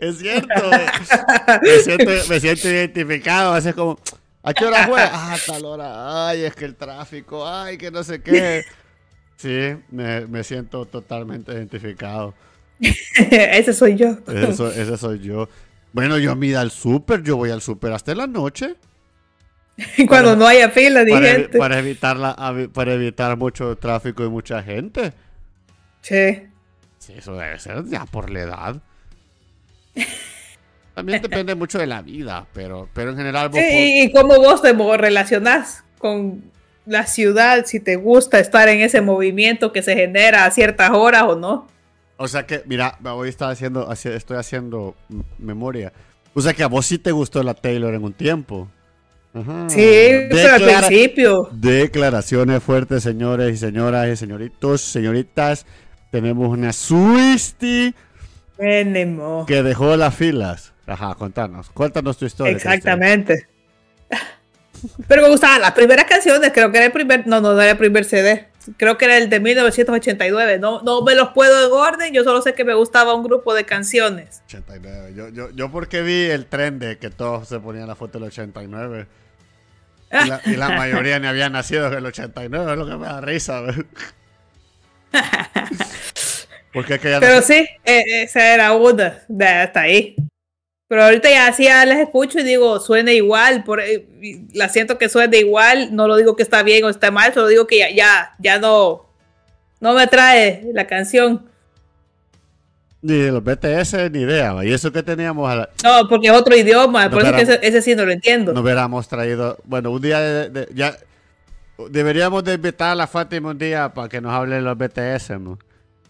es 0.01 0.19
cierto. 0.19 0.49
Me 1.63 1.79
siento, 1.79 2.11
me 2.29 2.41
siento 2.41 2.69
identificado, 2.69 3.55
así 3.55 3.69
es 3.69 3.75
como, 3.77 3.97
¿a 4.43 4.53
qué 4.53 4.65
hora 4.65 4.89
fue? 4.89 5.01
Ah, 5.01 5.37
tal 5.47 5.65
hora, 5.67 6.29
ay, 6.29 6.43
es 6.43 6.55
que 6.57 6.65
el 6.65 6.75
tráfico, 6.75 7.47
ay, 7.49 7.79
que 7.79 7.93
no 7.93 8.03
sé 8.03 8.21
qué. 8.21 8.65
Sí, 9.37 9.77
me, 9.93 10.27
me 10.27 10.43
siento 10.43 10.85
totalmente 10.87 11.53
identificado. 11.53 12.35
Ese 13.31 13.73
soy 13.73 13.95
yo. 13.95 14.17
Eso, 14.27 14.69
ese 14.73 14.97
soy 14.99 15.21
yo. 15.21 15.49
Bueno, 15.93 16.19
yo 16.19 16.35
me 16.35 16.57
al 16.57 16.73
súper, 16.73 17.23
yo 17.23 17.37
voy 17.37 17.51
al 17.51 17.63
súper 17.63 17.93
hasta 17.93 18.15
la 18.17 18.27
noche. 18.27 18.75
Cuando 20.09 20.31
Para- 20.31 20.37
no 20.37 20.47
haya 20.47 20.71
fila 20.71 21.05
de 21.05 21.13
para, 21.13 21.27
gente. 21.27 21.59
para 21.59 21.79
evitar 21.79 22.17
la, 22.17 22.35
para 22.73 22.93
evitar 22.95 23.37
mucho 23.37 23.77
tráfico 23.77 24.25
y 24.25 24.29
mucha 24.29 24.63
gente. 24.63 25.13
Sí. 26.03 26.43
Sí, 26.99 27.15
eso 27.17 27.35
debe 27.35 27.59
ser 27.59 27.85
ya 27.87 28.05
por 28.07 28.31
la 28.31 28.41
edad. 28.41 28.83
También 30.95 31.23
depende 31.23 31.55
mucho 31.55 31.79
de 31.79 31.87
la 31.87 32.03
vida, 32.03 32.47
pero, 32.53 32.89
pero 32.93 33.11
en 33.11 33.17
general 33.17 33.49
vos 33.49 33.59
Sí, 33.61 34.03
y, 34.05 34.13
cómo 34.13 34.37
vos 34.37 34.61
te 34.61 34.73
relacionás 34.75 35.85
con 35.99 36.45
la 36.85 37.07
ciudad, 37.07 37.65
si 37.65 37.81
te 37.81 37.97
gusta 37.97 38.39
estar 38.39 38.69
en 38.69 38.81
ese 38.81 39.01
movimiento 39.01 39.73
que 39.73 39.83
se 39.83 39.95
genera 39.95 40.45
a 40.45 40.51
ciertas 40.51 40.91
horas 40.91 41.23
o 41.25 41.37
no. 41.37 41.67
O 42.19 42.29
sea 42.29 42.47
que, 42.47 42.63
mira, 42.67 42.99
hoy 43.05 43.29
estaba 43.31 43.53
haciendo, 43.53 43.89
haci- 43.89 44.11
estoy 44.13 44.37
haciendo 44.37 44.95
memoria. 45.39 45.93
O 46.35 46.41
sea 46.43 46.53
que 46.53 46.63
a 46.63 46.67
vos 46.67 46.85
sí 46.87 46.99
te 46.99 47.11
gustó 47.13 47.43
la 47.43 47.55
Taylor 47.55 47.95
en 47.95 48.05
un 48.05 48.13
tiempo. 48.13 48.69
Ajá. 49.35 49.69
Sí, 49.71 49.79
pero 50.31 50.53
al 50.55 50.61
Declara- 50.61 50.87
principio. 50.87 51.49
Declaraciones 51.53 52.63
fuertes, 52.63 53.03
señores 53.03 53.55
y 53.55 53.57
señoras 53.57 54.09
y 54.09 54.17
señoritos, 54.17 54.81
señoritas. 54.83 55.65
Tenemos 56.11 56.49
una 56.49 56.73
Mínimo. 58.59 59.47
que 59.47 59.63
dejó 59.63 59.97
las 59.97 60.15
filas. 60.15 60.73
Ajá, 60.87 61.15
contanos. 61.15 61.71
Cuéntanos 61.71 62.19
tu 62.19 62.27
historia. 62.27 62.53
Exactamente. 62.53 63.47
Pero 65.07 65.23
me 65.23 65.29
gustaban 65.29 65.61
las 65.61 65.73
primeras 65.73 66.07
canciones, 66.07 66.51
creo 66.53 66.73
que 66.73 66.79
era 66.79 66.87
el 66.87 66.93
primer, 66.93 67.25
no, 67.27 67.41
no, 67.41 67.55
no 67.55 67.61
era 67.63 67.71
el 67.73 67.79
primer 67.79 68.05
CD, 68.05 68.49
creo 68.77 68.99
que 68.99 69.05
era 69.05 69.17
el 69.17 69.31
de 69.31 69.39
1989, 69.39 70.59
no, 70.59 70.83
no 70.83 71.03
me 71.03 71.15
los 71.15 71.29
puedo 71.29 71.67
en 71.67 71.73
orden, 71.73 72.13
yo 72.13 72.25
solo 72.25 72.43
sé 72.43 72.55
que 72.55 72.65
me 72.65 72.75
gustaba 72.75 73.15
un 73.15 73.23
grupo 73.23 73.55
de 73.55 73.65
canciones. 73.65 74.43
89. 74.47 75.13
Yo, 75.15 75.29
yo, 75.29 75.51
yo 75.51 75.71
porque 75.71 76.03
vi 76.03 76.25
el 76.25 76.47
tren 76.47 76.81
de 76.81 76.99
que 76.99 77.11
todos 77.11 77.47
se 77.49 77.61
ponían 77.61 77.87
la 77.87 77.95
foto 77.95 78.19
del 78.19 78.27
89. 78.29 79.07
Y 80.13 80.29
la, 80.29 80.41
y 80.45 80.57
la 80.57 80.69
mayoría 80.71 81.19
ni 81.19 81.27
había 81.27 81.49
nacido 81.49 81.87
en 81.89 81.95
el 81.95 82.07
89, 82.07 82.73
es 82.73 82.79
lo 82.79 82.87
que 82.87 82.97
me 82.97 83.07
da 83.07 83.21
risa. 83.21 83.63
Porque 86.73 86.95
es 86.95 87.01
que 87.01 87.11
ya 87.11 87.21
no- 87.21 87.27
Pero 87.27 87.43
sí, 87.43 87.67
eh, 87.85 88.23
esa 88.23 88.55
era 88.55 88.73
una, 88.73 89.19
de 89.29 89.47
hasta 89.47 89.81
ahí. 89.83 90.17
Pero 90.89 91.05
ahorita 91.05 91.31
ya 91.31 91.47
así 91.47 91.65
ya 91.65 91.85
les 91.87 91.99
escucho 91.99 92.39
y 92.39 92.43
digo, 92.43 92.79
suena 92.81 93.13
igual, 93.13 93.65
por, 93.65 93.81
eh, 93.81 94.07
la 94.53 94.69
siento 94.69 94.99
que 94.99 95.09
suena 95.09 95.37
igual, 95.37 95.95
no 95.97 96.07
lo 96.07 96.17
digo 96.17 96.37
que 96.37 96.43
está 96.43 96.63
bien 96.63 96.85
o 96.85 96.91
está 96.91 97.11
mal, 97.11 97.33
solo 97.33 97.49
digo 97.49 97.67
que 97.67 97.79
ya, 97.79 97.91
ya, 97.91 98.35
ya 98.39 98.59
no, 98.59 99.07
no 99.81 99.95
me 99.95 100.07
trae 100.07 100.65
la 100.75 100.87
canción. 100.87 101.51
Ni 103.03 103.15
de 103.19 103.33
los 103.33 103.43
BTS 103.43 104.11
ni 104.13 104.21
idea. 104.21 104.55
Y 104.65 104.73
eso 104.73 104.93
que 104.93 105.03
teníamos, 105.03 105.51
a 105.51 105.57
la- 105.57 105.69
No, 105.83 106.09
porque 106.09 106.29
es 106.29 106.33
otro 106.33 106.55
idioma, 106.57 107.11
por 107.11 107.23
eso 107.23 107.33
pero- 107.33 107.37
que 107.37 107.43
ese, 107.53 107.59
ese 107.67 107.83
sí 107.83 107.95
no 107.97 108.05
lo 108.05 108.13
entiendo. 108.13 108.53
no 108.53 108.61
hubiéramos 108.61 109.09
traído. 109.09 109.59
Bueno, 109.65 109.91
un 109.91 110.01
día 110.01 110.21
de- 110.21 110.51
de- 110.51 110.69
ya. 110.75 110.97
Deberíamos 111.91 112.45
de 112.45 112.55
invitar 112.55 112.91
a 112.91 112.95
la 112.95 113.07
Fátima 113.09 113.51
un 113.51 113.59
día 113.59 113.89
para 113.93 114.09
que 114.09 114.21
nos 114.21 114.33
hable 114.33 114.55
de 114.57 114.61
los 114.63 114.79
BTS, 114.79 115.31
¿no? 115.41 115.59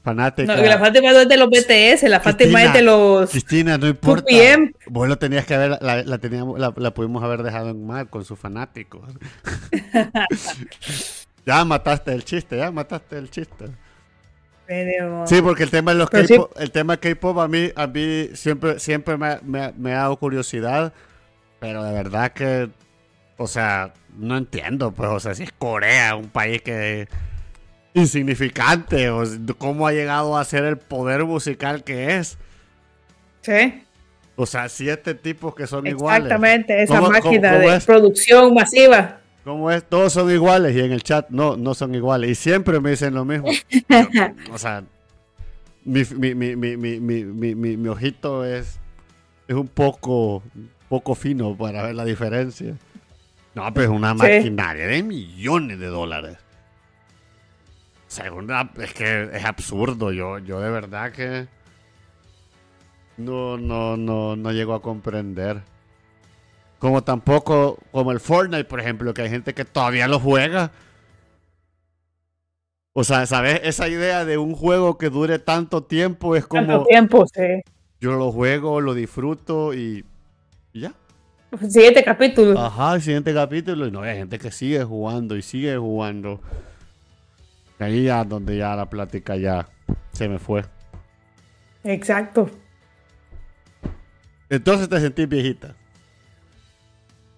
Fanática. 0.04 0.54
No, 0.56 0.62
la 0.62 0.78
Fátima 0.78 1.12
no 1.12 1.20
es 1.20 1.28
de 1.28 1.36
los 1.38 1.48
BTS, 1.48 2.08
la 2.08 2.20
Fátima 2.20 2.64
es 2.64 2.72
de 2.74 2.82
los... 2.82 3.30
Cristina, 3.30 3.78
no 3.78 3.86
importa. 3.86 4.26
2PM. 4.30 4.74
Vos 4.88 5.08
lo 5.08 5.16
tenías 5.16 5.46
que 5.46 5.54
haber, 5.54 5.78
la, 5.80 6.02
la 6.02 6.18
teníamos, 6.18 6.58
la, 6.58 6.74
la 6.76 6.90
pudimos 6.92 7.22
haber 7.22 7.42
dejado 7.44 7.70
en 7.70 7.86
mal 7.86 8.10
con 8.10 8.24
sus 8.24 8.38
fanáticos. 8.38 9.00
ya 11.46 11.64
mataste 11.64 12.12
el 12.12 12.24
chiste, 12.24 12.56
ya 12.56 12.70
mataste 12.70 13.16
el 13.16 13.30
chiste. 13.30 13.66
Sí, 15.26 15.40
porque 15.42 15.62
el 15.64 15.70
tema 15.70 15.92
de 15.92 15.98
los 15.98 16.08
sí. 16.12 16.34
K-pop, 16.36 16.52
el 16.58 16.70
tema 16.70 16.96
K-pop 16.96 17.38
a 17.38 17.48
mí, 17.48 17.70
a 17.74 17.86
mí 17.86 18.28
siempre, 18.34 18.78
siempre 18.78 19.16
me, 19.16 19.38
me- 19.42 19.72
me 19.76 19.92
ha 19.92 19.98
dado 19.98 20.16
curiosidad, 20.16 20.92
pero 21.60 21.82
de 21.84 21.92
verdad 21.92 22.32
que, 22.32 22.68
o 23.36 23.46
sea, 23.46 23.92
no 24.16 24.36
entiendo, 24.36 24.92
pues, 24.92 25.08
o 25.10 25.20
sea, 25.20 25.34
si 25.34 25.44
es 25.44 25.52
Corea, 25.52 26.16
un 26.16 26.28
país 26.28 26.60
que 26.62 27.08
insignificante, 27.94 29.10
o 29.10 29.24
sea, 29.24 29.38
cómo 29.58 29.86
ha 29.86 29.92
llegado 29.92 30.36
a 30.36 30.44
ser 30.44 30.64
el 30.64 30.78
poder 30.78 31.24
musical 31.24 31.84
que 31.84 32.16
es. 32.16 32.38
Sí, 33.42 33.82
O 34.36 34.46
sea, 34.46 34.68
siete 34.68 35.14
tipos 35.14 35.54
que 35.54 35.66
son 35.66 35.86
iguales. 35.86 36.24
exactamente, 36.24 36.82
esa 36.82 36.94
¿Cómo- 36.96 37.06
cómo- 37.08 37.12
máquina 37.22 37.50
cómo 37.52 37.68
de 37.70 37.76
es? 37.76 37.84
producción 37.84 38.54
masiva. 38.54 39.18
¿Cómo 39.44 39.70
es? 39.70 39.82
Todos 39.88 40.12
son 40.12 40.30
iguales 40.30 40.74
y 40.76 40.80
en 40.80 40.92
el 40.92 41.02
chat 41.02 41.28
no, 41.30 41.56
no 41.56 41.74
son 41.74 41.94
iguales. 41.94 42.30
Y 42.30 42.34
siempre 42.36 42.78
me 42.80 42.90
dicen 42.90 43.14
lo 43.14 43.24
mismo. 43.24 43.48
Yo- 43.50 44.08
o 44.52 44.58
sea, 44.58 44.84
mi, 45.84 46.02
mi, 46.16 46.34
mi, 46.34 46.54
mi, 46.56 46.76
mi, 46.76 47.00
mi, 47.00 47.24
mi- 47.24 47.54
mi- 47.54 47.76
mi 47.76 47.88
ojito 47.88 48.44
es, 48.44 48.78
es 49.48 49.56
un 49.56 49.66
poco, 49.66 50.42
poco 50.88 51.14
fino 51.16 51.56
para 51.56 51.82
ver 51.82 51.94
la 51.96 52.04
diferencia. 52.04 52.76
No, 53.54 53.72
pero 53.74 53.90
es 53.92 53.96
una 53.98 54.12
Sí. 54.12 54.18
maquinaria 54.18 54.86
de 54.86 55.02
millones 55.02 55.78
de 55.80 55.86
dólares. 55.88 56.38
Segunda, 58.06 58.70
es 58.78 58.94
que 58.94 59.30
es 59.32 59.44
absurdo. 59.44 60.12
Yo, 60.12 60.38
yo 60.38 60.60
de 60.60 60.70
verdad 60.70 61.12
que 61.12 61.46
no, 63.16 63.56
no, 63.58 63.96
no, 63.96 64.36
no 64.36 64.52
llego 64.52 64.74
a 64.74 64.82
comprender. 64.82 65.62
Como 66.82 67.04
tampoco, 67.04 67.78
como 67.92 68.10
el 68.10 68.18
Fortnite, 68.18 68.64
por 68.64 68.80
ejemplo, 68.80 69.14
que 69.14 69.22
hay 69.22 69.30
gente 69.30 69.54
que 69.54 69.64
todavía 69.64 70.08
lo 70.08 70.18
juega. 70.18 70.72
O 72.92 73.04
sea, 73.04 73.24
¿sabes? 73.26 73.60
Esa 73.62 73.86
idea 73.86 74.24
de 74.24 74.36
un 74.36 74.56
juego 74.56 74.98
que 74.98 75.08
dure 75.08 75.38
tanto 75.38 75.84
tiempo 75.84 76.34
es 76.34 76.48
Tanto 76.48 76.72
como 76.72 76.86
tiempo, 76.86 77.24
sí. 77.32 77.62
yo 78.00 78.14
lo 78.14 78.32
juego, 78.32 78.80
lo 78.80 78.94
disfruto 78.94 79.72
y, 79.74 80.04
y 80.72 80.80
ya. 80.80 80.92
Siguiente 81.70 82.02
capítulo. 82.02 82.58
Ajá, 82.58 82.96
el 82.96 83.00
siguiente 83.02 83.32
capítulo. 83.32 83.86
Y 83.86 83.92
no, 83.92 84.02
hay 84.02 84.16
gente 84.16 84.40
que 84.40 84.50
sigue 84.50 84.82
jugando 84.82 85.36
y 85.36 85.42
sigue 85.42 85.76
jugando. 85.76 86.40
Y 87.78 87.84
ahí 87.84 88.02
ya 88.06 88.24
donde 88.24 88.56
ya 88.56 88.74
la 88.74 88.90
plática 88.90 89.36
ya 89.36 89.68
se 90.10 90.28
me 90.28 90.40
fue. 90.40 90.64
Exacto. 91.84 92.50
Entonces 94.50 94.88
te 94.88 94.98
sentís 94.98 95.28
viejita. 95.28 95.76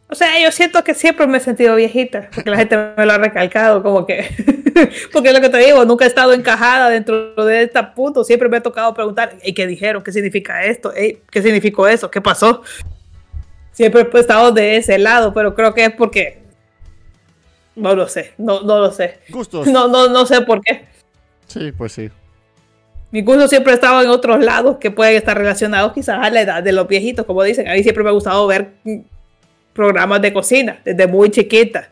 O 0.08 0.14
sea, 0.14 0.40
yo 0.40 0.52
siento 0.52 0.84
que 0.84 0.94
siempre 0.94 1.26
me 1.26 1.38
he 1.38 1.40
sentido 1.40 1.74
viejita, 1.76 2.28
porque 2.34 2.50
la 2.50 2.58
gente 2.58 2.76
me 2.96 3.06
lo 3.06 3.12
ha 3.12 3.18
recalcado, 3.18 3.82
como 3.82 4.04
que, 4.04 4.28
porque 5.12 5.28
es 5.28 5.34
lo 5.34 5.40
que 5.40 5.48
te 5.48 5.58
digo, 5.58 5.84
nunca 5.84 6.04
he 6.04 6.08
estado 6.08 6.34
encajada 6.34 6.90
dentro 6.90 7.34
de 7.44 7.62
este 7.62 7.82
punto, 7.82 8.22
siempre 8.22 8.48
me 8.48 8.58
ha 8.58 8.62
tocado 8.62 8.92
preguntar, 8.92 9.36
¿y 9.42 9.54
qué 9.54 9.66
dijeron? 9.66 10.02
¿Qué 10.02 10.12
significa 10.12 10.62
esto? 10.62 10.92
Ey, 10.92 11.22
¿Qué 11.30 11.42
significó 11.42 11.88
eso? 11.88 12.10
¿Qué 12.10 12.20
pasó? 12.20 12.62
Siempre 13.72 14.06
he 14.12 14.20
estado 14.20 14.52
de 14.52 14.76
ese 14.76 14.98
lado, 14.98 15.32
pero 15.32 15.54
creo 15.54 15.72
que 15.72 15.86
es 15.86 15.92
porque, 15.92 16.42
no 17.74 17.96
lo 17.96 18.06
sé, 18.06 18.34
no, 18.36 18.60
no 18.60 18.80
lo 18.80 18.92
sé, 18.92 19.20
Gustos. 19.30 19.66
no, 19.66 19.88
no, 19.88 20.08
no 20.08 20.26
sé 20.26 20.42
por 20.42 20.60
qué. 20.60 20.84
Sí, 21.46 21.72
pues 21.72 21.92
sí. 21.92 22.10
Mi 23.10 23.22
gusto 23.22 23.48
siempre 23.48 23.72
ha 23.72 23.76
estado 23.76 24.02
en 24.02 24.08
otros 24.08 24.44
lados 24.44 24.78
que 24.78 24.90
pueden 24.90 25.16
estar 25.16 25.38
relacionados 25.38 25.92
quizás 25.92 26.18
a 26.20 26.30
la 26.30 26.40
edad 26.40 26.62
de 26.62 26.72
los 26.72 26.88
viejitos, 26.88 27.24
como 27.24 27.42
dicen. 27.44 27.68
A 27.68 27.74
mí 27.74 27.82
siempre 27.84 28.02
me 28.02 28.10
ha 28.10 28.12
gustado 28.12 28.44
ver 28.48 28.72
programas 29.74 30.22
de 30.22 30.32
cocina 30.32 30.78
desde 30.84 31.06
muy 31.06 31.30
chiquita. 31.30 31.90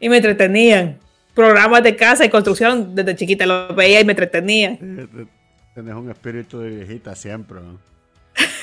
Y 0.00 0.08
me 0.08 0.18
entretenían. 0.18 0.98
Programas 1.34 1.82
de 1.82 1.96
casa 1.96 2.24
y 2.24 2.28
construcción 2.28 2.94
desde 2.94 3.16
chiquita 3.16 3.46
los 3.46 3.74
veía 3.74 4.00
y 4.00 4.04
me 4.04 4.12
entretenían. 4.12 4.78
Eh, 4.80 5.26
Tenés 5.74 5.94
un 5.94 6.10
espíritu 6.10 6.58
de 6.58 6.70
viejita 6.70 7.14
siempre. 7.14 7.60
¿no? 7.60 7.78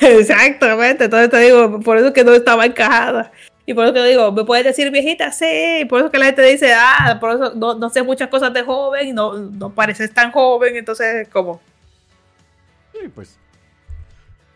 Exactamente. 0.06 1.04
Entonces 1.04 1.30
te 1.30 1.38
digo, 1.38 1.80
por 1.80 1.96
eso 1.96 2.12
que 2.12 2.22
no 2.22 2.34
estaba 2.34 2.66
encajada. 2.66 3.32
Y 3.64 3.74
por 3.74 3.84
eso 3.84 3.94
que 3.94 4.04
digo, 4.04 4.30
¿me 4.30 4.44
puedes 4.44 4.64
decir 4.64 4.90
viejita? 4.92 5.32
Sí. 5.32 5.86
Por 5.88 6.00
eso 6.00 6.10
que 6.10 6.18
la 6.18 6.26
gente 6.26 6.42
dice, 6.42 6.72
ah, 6.74 7.16
por 7.18 7.34
eso 7.34 7.54
no, 7.56 7.74
no 7.74 7.90
sé 7.90 8.02
muchas 8.02 8.28
cosas 8.28 8.52
de 8.52 8.62
joven 8.62 9.08
y 9.08 9.12
no, 9.12 9.32
no 9.34 9.70
pareces 9.70 10.12
tan 10.12 10.30
joven. 10.30 10.76
Entonces, 10.76 11.26
como, 11.28 11.60
Sí, 13.00 13.08
pues. 13.14 13.38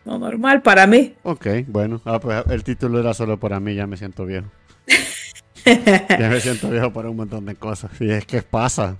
No 0.05 0.17
normal 0.19 0.61
para 0.61 0.87
mí. 0.87 1.15
Ok, 1.23 1.47
bueno. 1.67 2.01
Ah, 2.05 2.19
pues 2.19 2.43
el 2.49 2.63
título 2.63 2.99
era 2.99 3.13
solo 3.13 3.39
para 3.39 3.59
mí, 3.59 3.75
ya 3.75 3.87
me 3.87 3.97
siento 3.97 4.25
viejo. 4.25 4.47
ya 5.65 6.29
me 6.29 6.39
siento 6.39 6.69
viejo 6.69 6.91
para 6.91 7.09
un 7.09 7.17
montón 7.17 7.45
de 7.45 7.55
cosas. 7.55 7.91
Y 8.01 8.09
es 8.11 8.25
que 8.25 8.41
pasa. 8.41 8.97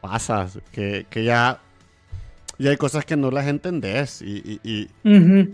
Pasa. 0.00 0.48
Que, 0.72 1.06
que 1.08 1.24
ya. 1.24 1.60
Ya 2.58 2.70
hay 2.70 2.76
cosas 2.76 3.04
que 3.04 3.16
no 3.16 3.30
las 3.30 3.46
entendés. 3.46 4.22
Y, 4.22 4.38
y, 4.38 4.60
y- 4.64 4.90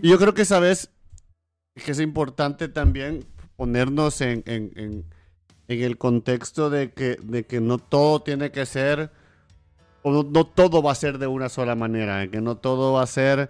y 0.01 0.09
yo 0.09 0.17
creo 0.17 0.33
que 0.33 0.45
sabes 0.45 0.89
que 1.83 1.91
es 1.91 1.99
importante 1.99 2.67
también 2.69 3.25
ponernos 3.57 4.21
en, 4.21 4.43
en, 4.45 4.71
en- 4.75 5.05
en 5.67 5.81
el 5.81 5.97
contexto 5.97 6.69
de 6.69 6.91
que, 6.91 7.17
de 7.21 7.45
que 7.45 7.59
no 7.61 7.77
todo 7.77 8.21
tiene 8.21 8.51
que 8.51 8.65
ser, 8.65 9.11
o 10.01 10.11
no, 10.11 10.23
no 10.23 10.45
todo 10.45 10.81
va 10.83 10.91
a 10.91 10.95
ser 10.95 11.17
de 11.17 11.27
una 11.27 11.49
sola 11.49 11.73
manera, 11.75 12.27
que 12.27 12.41
no 12.41 12.57
todo 12.57 12.93
va 12.93 13.03
a 13.03 13.07
ser 13.07 13.49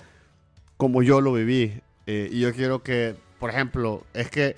como 0.84 1.02
yo 1.02 1.22
lo 1.22 1.32
viví. 1.32 1.80
Eh, 2.06 2.28
y 2.30 2.42
yo 2.42 2.54
quiero 2.54 2.84
que, 2.84 3.16
por 3.40 3.50
ejemplo, 3.50 4.04
es 4.14 4.30
que 4.30 4.58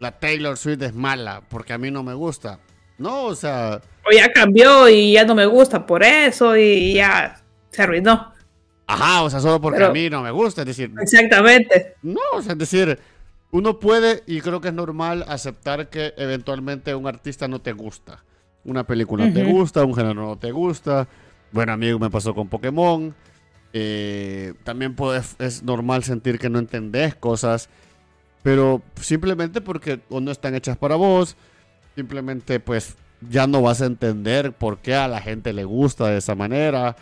la 0.00 0.12
Taylor 0.18 0.56
Swift 0.56 0.80
es 0.80 0.94
mala 0.94 1.42
porque 1.50 1.74
a 1.74 1.78
mí 1.78 1.90
no 1.90 2.02
me 2.02 2.14
gusta. 2.14 2.58
No, 2.96 3.24
o 3.24 3.34
sea, 3.34 3.82
O 4.06 4.10
ya 4.16 4.32
cambió 4.32 4.88
y 4.88 5.12
ya 5.12 5.24
no 5.26 5.34
me 5.34 5.44
gusta 5.44 5.84
por 5.86 6.02
eso 6.02 6.56
y 6.56 6.94
ya 6.94 7.38
se 7.70 7.82
arruinó. 7.82 8.32
ajá, 8.86 9.22
o 9.24 9.28
sea, 9.30 9.40
solo 9.40 9.60
porque 9.60 9.76
Pero- 9.78 9.90
a 9.90 9.92
mí 9.92 10.08
no 10.08 10.22
me 10.22 10.30
gusta. 10.30 10.62
Es 10.62 10.68
decir, 10.68 10.90
Exactamente. 11.00 11.96
No, 12.02 12.20
o 12.32 12.40
sea, 12.40 12.52
es 12.52 12.58
decir, 12.58 12.98
uno 13.50 13.78
puede, 13.78 14.22
y 14.26 14.40
creo 14.40 14.62
que 14.62 14.68
es 14.68 14.74
normal, 14.74 15.26
aceptar 15.28 15.90
que 15.90 16.14
eventualmente 16.16 16.94
un 16.94 17.06
artista 17.06 17.46
no 17.46 17.60
te 17.60 17.72
gusta. 17.72 18.24
Una 18.64 18.84
película 18.86 19.26
no 19.26 19.34
te 19.34 19.44
gusta, 19.44 19.84
un 19.84 19.94
género 19.94 20.14
no 20.26 20.38
te 20.38 20.50
gusta. 20.50 21.06
Bueno, 21.50 21.72
amigo, 21.74 21.98
me 21.98 22.08
pasó 22.08 22.34
con 22.34 22.48
Pokémon. 22.48 23.14
Eh, 23.72 24.54
también 24.64 24.94
es 25.38 25.62
normal 25.62 26.04
sentir 26.04 26.38
que 26.38 26.50
no 26.50 26.58
entendés 26.58 27.14
cosas, 27.14 27.68
pero 28.42 28.82
simplemente 29.00 29.60
porque 29.60 30.00
o 30.10 30.20
no 30.20 30.30
están 30.30 30.54
hechas 30.54 30.76
para 30.76 30.96
vos, 30.96 31.36
simplemente 31.94 32.60
pues 32.60 32.96
ya 33.30 33.46
no 33.46 33.62
vas 33.62 33.80
a 33.80 33.86
entender 33.86 34.52
por 34.52 34.78
qué 34.78 34.94
a 34.94 35.08
la 35.08 35.20
gente 35.20 35.52
le 35.52 35.64
gusta 35.64 36.08
de 36.08 36.18
esa 36.18 36.34
manera. 36.34 36.96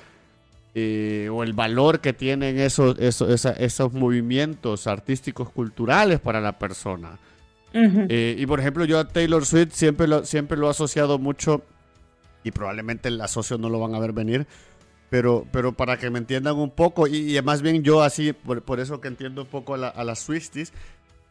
Eh, 0.72 1.28
o 1.32 1.42
el 1.42 1.52
valor 1.52 1.98
que 1.98 2.12
tienen 2.12 2.60
esos, 2.60 2.96
esos, 3.00 3.44
esos 3.44 3.92
movimientos 3.92 4.86
artísticos 4.86 5.50
culturales 5.50 6.20
para 6.20 6.40
la 6.40 6.60
persona. 6.60 7.18
Eh, 7.72 8.36
y 8.38 8.46
por 8.46 8.60
ejemplo, 8.60 8.84
yo 8.84 9.00
a 9.00 9.08
Taylor 9.08 9.44
Swift 9.44 9.72
siempre 9.72 10.06
lo, 10.06 10.24
siempre 10.24 10.56
lo 10.56 10.68
he 10.68 10.70
asociado 10.70 11.18
mucho, 11.18 11.62
y 12.44 12.52
probablemente 12.52 13.08
el 13.08 13.20
asocio 13.20 13.58
no 13.58 13.68
lo 13.68 13.80
van 13.80 13.94
a 13.94 13.98
ver 13.98 14.12
venir, 14.12 14.46
pero, 15.10 15.44
pero 15.50 15.72
para 15.72 15.98
que 15.98 16.08
me 16.08 16.18
entiendan 16.18 16.56
un 16.56 16.70
poco, 16.70 17.08
y, 17.08 17.40
más 17.42 17.62
bien 17.62 17.82
yo 17.82 18.02
así, 18.02 18.32
por, 18.32 18.80
eso 18.80 19.00
que 19.00 19.08
entiendo 19.08 19.42
un 19.42 19.48
poco 19.48 19.74
a, 19.74 20.04
las 20.04 20.20
Swifties, 20.20 20.72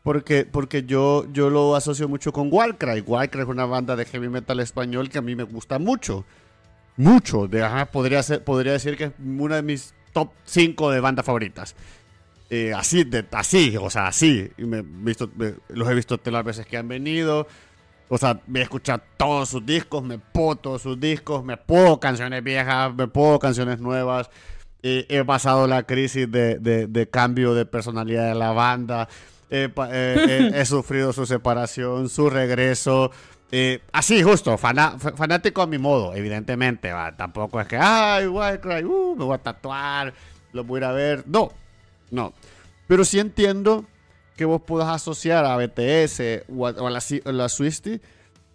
porque, 0.04 0.46
porque 0.46 0.84
yo, 0.84 1.26
yo 1.32 1.50
lo 1.50 1.76
asocio 1.76 2.08
mucho 2.08 2.34
con 2.34 2.50
Warcry. 2.52 3.02
Warcry 3.02 3.42
es 3.42 3.48
una 3.48 3.66
banda 3.66 3.96
de 3.96 4.06
heavy 4.06 4.30
metal 4.30 4.60
español 4.60 5.10
que 5.10 5.18
a 5.18 5.22
mí 5.22 5.36
me 5.36 5.44
gusta 5.44 5.80
mucho. 5.80 6.26
Mucho. 6.98 7.48
De, 7.48 7.66
podría, 7.92 8.22
ser, 8.22 8.44
podría 8.44 8.74
decir 8.74 8.98
que 8.98 9.06
es 9.06 9.12
una 9.20 9.56
de 9.56 9.62
mis 9.64 9.94
top 10.12 10.32
5 10.44 10.92
de 10.92 11.00
bandas 11.00 11.26
favoritas. 11.26 11.76
Eh, 12.50 12.74
así, 12.74 13.04
de, 13.04 13.26
así, 13.32 13.78
o 13.80 13.90
sea, 13.90 14.08
así. 14.08 14.50
me, 14.58 14.82
visto, 14.82 15.30
los 15.70 15.90
he 15.90 15.94
visto 15.94 16.20
las 16.26 16.44
veces 16.44 16.66
que 16.66 16.78
han 16.78 16.88
venido. 16.88 17.48
O 18.10 18.18
sea, 18.18 18.42
he 18.54 18.62
escuchado 18.62 19.04
todos 19.18 19.50
sus 19.50 19.66
discos, 19.66 20.04
me 20.04 20.18
puedo 20.18 20.56
todos 20.56 20.82
sus 20.82 21.00
discos, 21.00 21.44
me 21.44 21.58
puedo 21.58 22.00
canciones 22.00 22.44
viejas, 22.44 22.94
me 22.96 23.08
puedo 23.08 23.38
canciones 23.38 23.80
nuevas. 23.80 24.32
he 24.82 25.24
pasado 25.26 25.68
la 25.68 25.84
crisis 25.84 26.30
de, 26.30 26.58
de, 26.58 27.10
cambio 27.10 27.54
de 27.54 27.66
personalidad 27.66 28.28
de 28.28 28.36
la 28.36 28.52
banda. 28.52 29.08
he 29.52 30.64
sufrido 30.66 31.14
su 31.14 31.28
separación, 31.28 32.10
su 32.10 32.32
regreso. 32.32 33.12
así, 33.92 34.24
justo, 34.24 34.58
fanático 34.58 35.62
a 35.62 35.68
mi 35.68 35.78
modo, 35.78 36.16
evidentemente. 36.16 36.92
Tampoco 37.16 37.62
es 37.62 37.68
que, 37.68 37.78
ay, 37.78 38.26
cry, 38.60 38.84
uh, 38.86 39.16
me 39.16 39.24
voy 39.26 39.36
a 39.36 39.38
tatuar, 39.38 40.16
lo 40.52 40.64
voy 40.64 40.78
a 40.78 40.80
ir 40.80 40.84
a 40.86 40.92
ver. 40.94 41.24
No, 41.28 41.52
no. 42.10 42.34
Pero 42.88 43.06
sí 43.06 43.20
entiendo 43.20 43.86
que 44.40 44.46
vos 44.46 44.62
puedas 44.62 44.88
asociar 44.88 45.44
a 45.44 45.58
BTS 45.58 46.46
o 46.48 46.66
a, 46.66 46.90
la, 46.90 47.00
a 47.00 47.50
Swiftie 47.50 48.00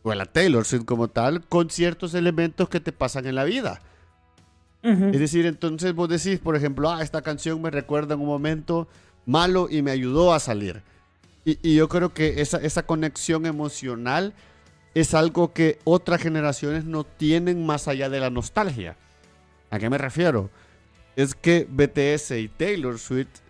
o 0.03 0.11
a 0.11 0.15
la 0.15 0.25
Taylor 0.25 0.65
Swift 0.65 0.87
como 0.87 1.09
tal 1.09 1.43
con 1.47 1.69
ciertos 1.69 2.15
elementos 2.15 2.71
que 2.71 2.81
te 2.81 2.91
pasan 2.91 3.27
en 3.27 3.35
la 3.35 3.45
vida. 3.45 3.83
Es 4.83 5.21
decir, 5.21 5.45
entonces 5.45 5.95
vos 5.95 6.09
decís, 6.09 6.39
por 6.39 6.57
ejemplo, 6.57 6.91
ah, 6.91 7.03
esta 7.03 7.21
canción 7.21 7.61
me 7.61 7.71
recuerda 7.71 8.15
en 8.15 8.23
un 8.23 8.29
momento 8.29 8.89
malo 9.27 9.69
y 9.71 9.83
me 9.83 9.91
ayudó 9.91 10.33
a 10.33 10.41
salir. 10.41 10.83
Y, 11.45 11.75
yo 11.75 11.87
creo 11.91 12.15
que 12.15 12.41
esa, 12.41 12.57
esa 12.59 12.85
conexión 12.85 13.45
emocional 13.45 14.33
es 14.95 15.13
algo 15.13 15.53
que 15.53 15.81
otras 15.85 16.23
generaciones 16.23 16.87
no 16.87 17.05
tienen 17.05 17.67
más 17.67 17.89
allá 17.89 18.09
de 18.09 18.21
la 18.21 18.31
nostalgia. 18.31 18.97
¿A 19.71 19.79
qué 19.79 19.91
me 19.91 19.99
refiero? 19.99 20.49
Es 21.15 21.35
que 21.35 21.67
BTS 21.69 22.31
y 22.39 22.49
Taylor 22.49 22.99
Swift 22.99 23.41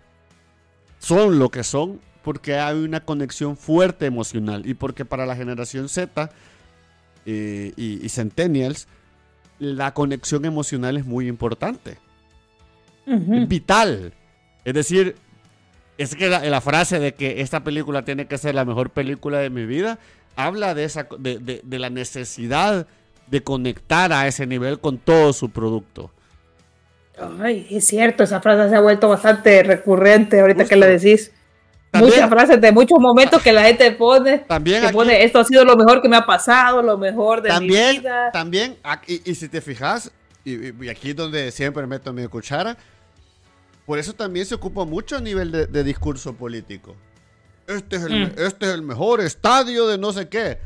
son 0.99 1.39
lo 1.39 1.49
que 1.51 1.62
son 1.62 2.01
porque 2.25 2.57
hay 2.57 2.79
una 2.79 3.05
conexión 3.05 3.57
fuerte 3.57 4.07
emocional 4.07 4.66
y 4.66 4.75
porque 4.75 5.05
para 5.05 5.27
la 5.27 5.37
generación 5.37 5.91
Z 5.91 6.31
eh, 7.27 7.72
y, 7.77 8.09
Centennials 8.09 8.89
la 9.59 9.95
conexión 9.95 10.45
emocional 10.45 10.97
es 10.97 11.05
muy 11.05 11.29
importante. 11.29 11.99
Es 13.07 13.49
vital. 13.49 14.14
Es 14.64 14.75
decir, 14.75 15.16
es 15.99 16.16
que 16.16 16.29
la, 16.29 16.61
frase 16.61 16.99
de 16.99 17.14
que 17.14 17.43
esta 17.43 17.62
película 17.62 18.05
tiene 18.05 18.27
que 18.27 18.39
ser 18.39 18.55
la 18.55 18.64
mejor 18.64 18.91
película 18.91 19.39
de 19.39 19.51
mi 19.51 19.66
vida 19.66 19.99
habla 20.35 20.75
de, 20.75 20.85
esa, 20.85 21.07
de, 21.18 21.62
la 21.79 21.91
necesidad 21.91 22.87
de 23.29 23.43
conectar 23.43 24.12
a 24.12 24.27
ese 24.27 24.47
nivel 24.47 24.81
con 24.81 24.99
todo 24.99 25.33
su 25.35 25.51
producto. 25.51 26.11
Ay, 27.41 27.66
es 27.70 27.87
cierto, 27.87 28.25
esa 28.25 28.41
frase 28.41 28.70
se 28.70 28.77
ha 28.77 28.81
vuelto 28.81 29.09
bastante 29.09 29.62
recurrente 29.62 30.41
ahorita 30.41 30.64
que 30.64 30.77
la 30.77 30.87
decís. 30.87 31.31
Muchas 31.95 32.28
frases 32.28 32.61
de 32.61 32.72
muchos 32.72 32.99
momentos 32.99 33.42
que 33.42 33.53
la 33.53 33.64
gente 33.64 33.90
pone. 33.92 34.38
También 34.38 34.90
pone, 34.92 35.24
esto 35.24 35.40
ha 35.40 35.45
sido 35.45 35.64
lo 35.64 35.76
mejor 35.76 36.03
que 36.03 36.09
me 36.09 36.16
ha 36.16 36.26
pasado, 36.26 36.82
lo 36.82 36.99
mejor 36.99 37.42
de 37.42 37.59
mi 37.61 37.68
vida. 37.68 38.30
También, 38.32 38.76
y, 39.07 39.34
si 39.34 39.49
te 39.49 39.61
fijas, 39.61 40.11
y, 40.45 40.88
aquí 40.88 41.11
es 41.11 41.16
donde 41.16 41.51
siempre 41.51 41.86
meto 41.86 42.12
mi 42.12 42.26
cuchara, 42.26 42.76
por 43.86 43.99
eso 43.99 44.12
también 44.14 44.47
se 44.47 44.55
ocupa 44.55 44.84
mucho 44.84 45.16
a 45.16 45.20
nivel 45.20 45.51
de, 45.51 45.84
discurso 45.84 46.34
político. 46.34 46.97
Este 47.66 47.97
es, 47.97 48.03
el, 48.03 48.26
mm. 48.26 48.32
este 48.38 48.66
es 48.66 48.72
el 48.72 48.82
mejor 48.82 49.20
estadio 49.20 49.86
de 49.86 49.99
no 49.99 50.12
sé 50.12 50.28
qué. 50.28 50.59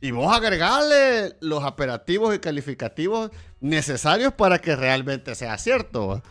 Y 0.00 0.10
vos 0.10 0.34
agregarle 0.34 1.36
los 1.40 1.64
apelativos 1.64 2.34
y 2.34 2.38
calificativos 2.38 3.30
necesarios 3.60 4.32
para 4.34 4.58
que 4.58 4.76
realmente 4.76 5.34
sea 5.34 5.56
cierto. 5.56 6.22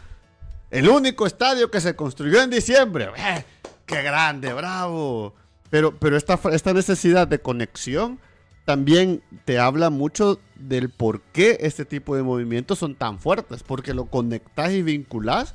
El 0.69 0.89
único 0.89 1.25
estadio 1.25 1.71
que 1.71 1.81
se 1.81 1.95
construyó 1.95 2.41
en 2.41 2.49
diciembre. 2.49 3.09
Eh, 3.17 3.43
¡Qué 3.85 4.01
grande, 4.01 4.53
bravo! 4.53 5.35
Pero, 5.69 5.97
pero 5.97 6.17
esta, 6.17 6.39
esta 6.51 6.73
necesidad 6.73 7.27
de 7.27 7.39
conexión 7.39 8.19
también 8.65 9.21
te 9.45 9.59
habla 9.59 9.89
mucho 9.89 10.39
del 10.55 10.89
por 10.89 11.21
qué 11.21 11.57
este 11.61 11.85
tipo 11.85 12.15
de 12.15 12.23
movimientos 12.23 12.79
son 12.79 12.95
tan 12.95 13.19
fuertes. 13.19 13.63
Porque 13.63 13.93
lo 13.93 14.05
conectas 14.05 14.71
y 14.71 14.81
vinculas 14.81 15.53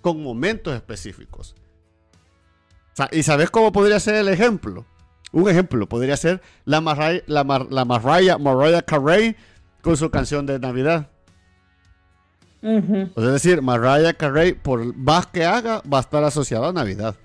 con 0.00 0.22
momentos 0.22 0.74
específicos. 0.74 1.54
¿Y 3.12 3.22
sabes 3.22 3.50
cómo 3.50 3.72
podría 3.72 4.00
ser 4.00 4.14
el 4.14 4.28
ejemplo? 4.28 4.86
Un 5.32 5.50
ejemplo 5.50 5.86
podría 5.86 6.16
ser 6.16 6.40
la 6.64 6.80
Mariah, 6.80 7.22
la, 7.26 7.66
la 7.68 7.84
Mariah, 7.84 8.82
Carey 8.82 9.36
con 9.82 9.96
su 9.96 10.10
canción 10.10 10.46
de 10.46 10.58
Navidad. 10.58 11.10
es 12.62 13.14
decir, 13.14 13.60
Mariah 13.60 14.14
Carey, 14.14 14.54
por 14.54 14.96
más 14.96 15.26
que 15.26 15.44
haga, 15.44 15.82
va 15.92 15.98
a 15.98 16.00
estar 16.00 16.24
asociada 16.24 16.68
a 16.68 16.72
Navidad. 16.72 17.16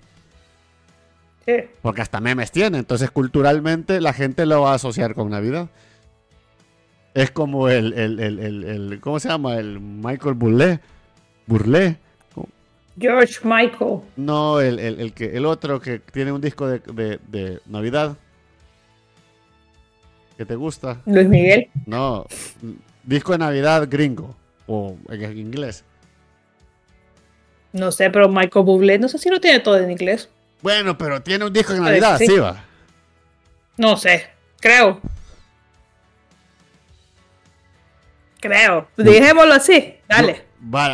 Porque 1.81 2.01
hasta 2.01 2.19
memes 2.19 2.51
tiene. 2.51 2.77
Entonces, 2.77 3.11
culturalmente, 3.11 3.99
la 3.99 4.13
gente 4.13 4.45
lo 4.45 4.61
va 4.61 4.71
a 4.71 4.75
asociar 4.75 5.15
con 5.15 5.29
Navidad. 5.29 5.69
Es 7.13 7.31
como 7.31 7.67
el, 7.67 7.93
el, 7.93 8.19
el, 8.19 8.63
el 8.63 8.99
¿cómo 9.01 9.19
se 9.19 9.29
llama? 9.29 9.57
El 9.57 9.79
Michael 9.79 10.35
Burlé. 10.35 10.79
Burlé. 11.45 11.97
George 12.99 13.39
Michael. 13.43 14.01
No, 14.15 14.59
el, 14.59 14.79
el, 14.79 15.13
que, 15.13 15.35
el 15.35 15.45
otro 15.45 15.79
que 15.79 15.99
tiene 15.99 16.31
un 16.31 16.41
disco 16.41 16.67
de, 16.67 16.79
de, 17.27 17.59
Navidad. 17.65 18.17
¿Que 20.37 20.45
te 20.45 20.55
gusta? 20.55 21.01
Luis 21.05 21.27
Miguel. 21.27 21.69
No, 21.85 22.25
disco 23.03 23.31
de 23.31 23.39
Navidad 23.39 23.87
gringo. 23.89 24.35
O 24.67 24.95
en 25.09 25.37
inglés. 25.37 25.83
No 27.73 27.91
sé, 27.91 28.09
pero 28.09 28.29
Michael 28.29 28.65
Bublé, 28.65 28.99
no 28.99 29.07
sé 29.07 29.17
si 29.17 29.29
lo 29.29 29.39
tiene 29.39 29.59
todo 29.59 29.77
en 29.77 29.91
inglés. 29.91 30.29
Bueno, 30.61 30.97
pero 30.97 31.21
tiene 31.21 31.45
un 31.45 31.53
disco 31.53 31.73
de 31.73 31.79
Navidad, 31.79 32.17
sí. 32.17 32.37
va. 32.37 32.63
No 33.77 33.97
sé, 33.97 34.29
creo. 34.59 35.01
Creo. 38.39 38.87
Dejémoslo 38.97 39.53
así, 39.53 39.95
dale 40.07 40.51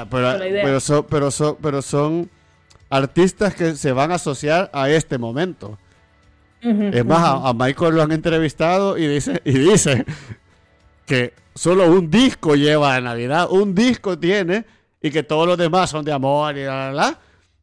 pero, 0.09 0.79
son, 0.79 1.05
pero, 1.09 1.31
son, 1.31 1.57
pero 1.61 1.81
son 1.81 2.29
artistas 2.89 3.53
que 3.53 3.75
se 3.75 3.91
van 3.91 4.11
a 4.11 4.15
asociar 4.15 4.69
a 4.73 4.89
este 4.89 5.17
momento. 5.17 5.77
es 6.61 7.05
más, 7.05 7.41
a, 7.43 7.53
Michael 7.53 7.95
lo 7.95 8.01
han 8.01 8.11
entrevistado 8.11 8.97
y 8.97 9.07
dice, 9.07 9.41
y 9.45 9.51
dice 9.51 10.05
que 11.05 11.33
solo 11.53 11.89
un 11.91 12.09
disco 12.09 12.55
lleva 12.55 12.95
a 12.95 13.01
Navidad, 13.01 13.47
un 13.51 13.75
disco 13.75 14.17
tiene 14.17 14.65
y 15.01 15.11
que 15.11 15.23
todos 15.23 15.47
los 15.47 15.57
demás 15.57 15.89
son 15.89 16.03
de 16.03 16.11
amor 16.11 16.57
y 16.57 16.63
la, 16.63 16.91
la, 16.91 17.19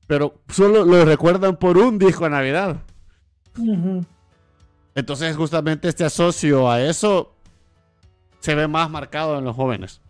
pero 0.07 0.41
solo 0.49 0.85
lo 0.85 1.05
recuerdan 1.05 1.57
por 1.57 1.79
un 1.79 1.99
disco 1.99 2.25
de 2.25 2.31
Navidad. 2.31 2.77
Entonces 4.95 5.37
justamente 5.37 5.89
este 5.89 6.05
asocio 6.05 6.71
a 6.71 6.83
eso 6.83 7.35
se 8.41 8.55
ve 8.55 8.69
más 8.69 8.91
marcado 8.91 9.39
en 9.39 9.45
los 9.45 9.57
jóvenes 9.57 10.01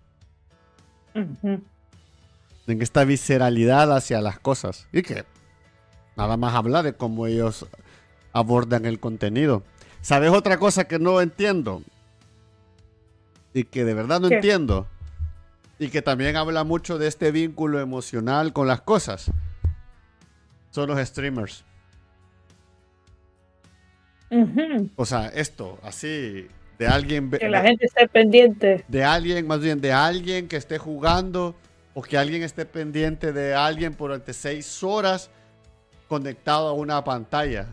en 2.67 2.83
esta 2.83 3.05
visceralidad 3.05 3.95
hacia 3.95 4.21
las 4.21 4.39
cosas. 4.39 4.87
Y 4.93 5.03
que 5.03 5.25
nada 6.17 6.37
más 6.37 6.55
habla 6.55 6.83
de 6.83 6.95
cómo 6.95 7.27
ellos 7.27 7.67
abordan 8.33 8.85
el 8.87 9.01
contenido. 9.01 9.63
¿Sabes 10.01 10.31
otra 10.31 10.59
cosa 10.59 10.85
que 10.85 10.99
no 10.99 11.21
entiendo? 11.21 11.83
Y 13.53 13.65
que 13.65 13.85
de 13.85 13.95
verdad 13.95 14.21
no 14.21 14.29
entiendo. 14.29 14.87
Y 15.79 15.89
que 15.89 16.03
también 16.03 16.37
habla 16.37 16.65
mucho 16.65 16.99
de 16.99 17.09
este 17.09 17.31
vínculo 17.31 17.81
emocional 17.81 18.53
con 18.53 18.67
las 18.67 18.81
cosas. 18.81 19.31
Son 20.75 20.89
los 20.89 20.99
streamers. 21.07 21.65
O 24.97 25.07
sea, 25.07 25.29
esto, 25.29 25.79
así, 25.85 26.49
de 26.81 26.87
alguien... 26.89 27.31
Que 27.31 27.49
la 27.49 27.63
gente 27.63 27.87
esté 27.87 28.09
pendiente. 28.09 28.85
de 28.89 29.05
alguien, 29.05 29.47
más 29.47 29.61
bien 29.61 29.81
de 29.81 29.93
alguien 29.93 30.49
que 30.49 30.57
esté 30.57 30.79
jugando 30.79 31.55
o 31.95 32.03
que 32.03 32.19
alguien 32.19 32.43
esté 32.43 32.67
pendiente 32.67 33.33
de 33.33 33.55
alguien 33.55 33.95
durante 33.97 34.33
seis 34.33 34.83
horas 34.83 35.31
conectado 36.09 36.67
a 36.67 36.73
una 36.73 37.05
pantalla. 37.05 37.69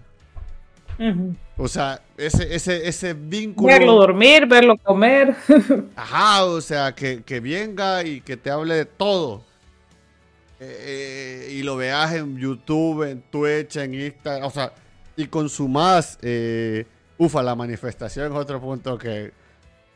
O 1.58 1.68
sea, 1.68 2.02
ese, 2.18 2.54
ese, 2.54 2.88
ese 2.88 3.16
vínculo. 3.16 3.68
Verlo 3.68 3.94
dormir, 3.96 4.46
verlo 4.46 4.78
comer. 4.78 5.36
Ajá, 5.96 6.46
o 6.46 6.62
sea, 6.62 6.94
que, 6.94 7.24
que 7.24 7.40
venga 7.40 8.04
y 8.04 8.22
que 8.22 8.38
te 8.38 8.52
hable 8.52 8.76
de 8.76 8.86
todo. 8.86 9.42
Eh, 10.64 11.48
eh, 11.50 11.54
y 11.54 11.64
lo 11.64 11.76
veas 11.76 12.14
en 12.14 12.38
YouTube, 12.38 13.10
en 13.10 13.24
Twitch, 13.24 13.78
en 13.78 13.96
Instagram, 13.96 14.48
o 14.48 14.52
sea, 14.52 14.72
y 15.16 15.26
consumas, 15.26 16.20
eh, 16.22 16.86
ufa, 17.18 17.42
la 17.42 17.56
manifestación 17.56 18.32
es 18.32 18.38
otro 18.38 18.62
punto 18.62 18.96
que, 18.96 19.34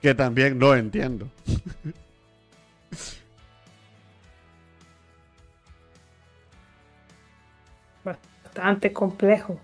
que 0.01 0.15
también 0.15 0.57
no 0.57 0.73
entiendo. 0.73 1.29
Bastante 8.03 8.91
complejo. 8.91 9.59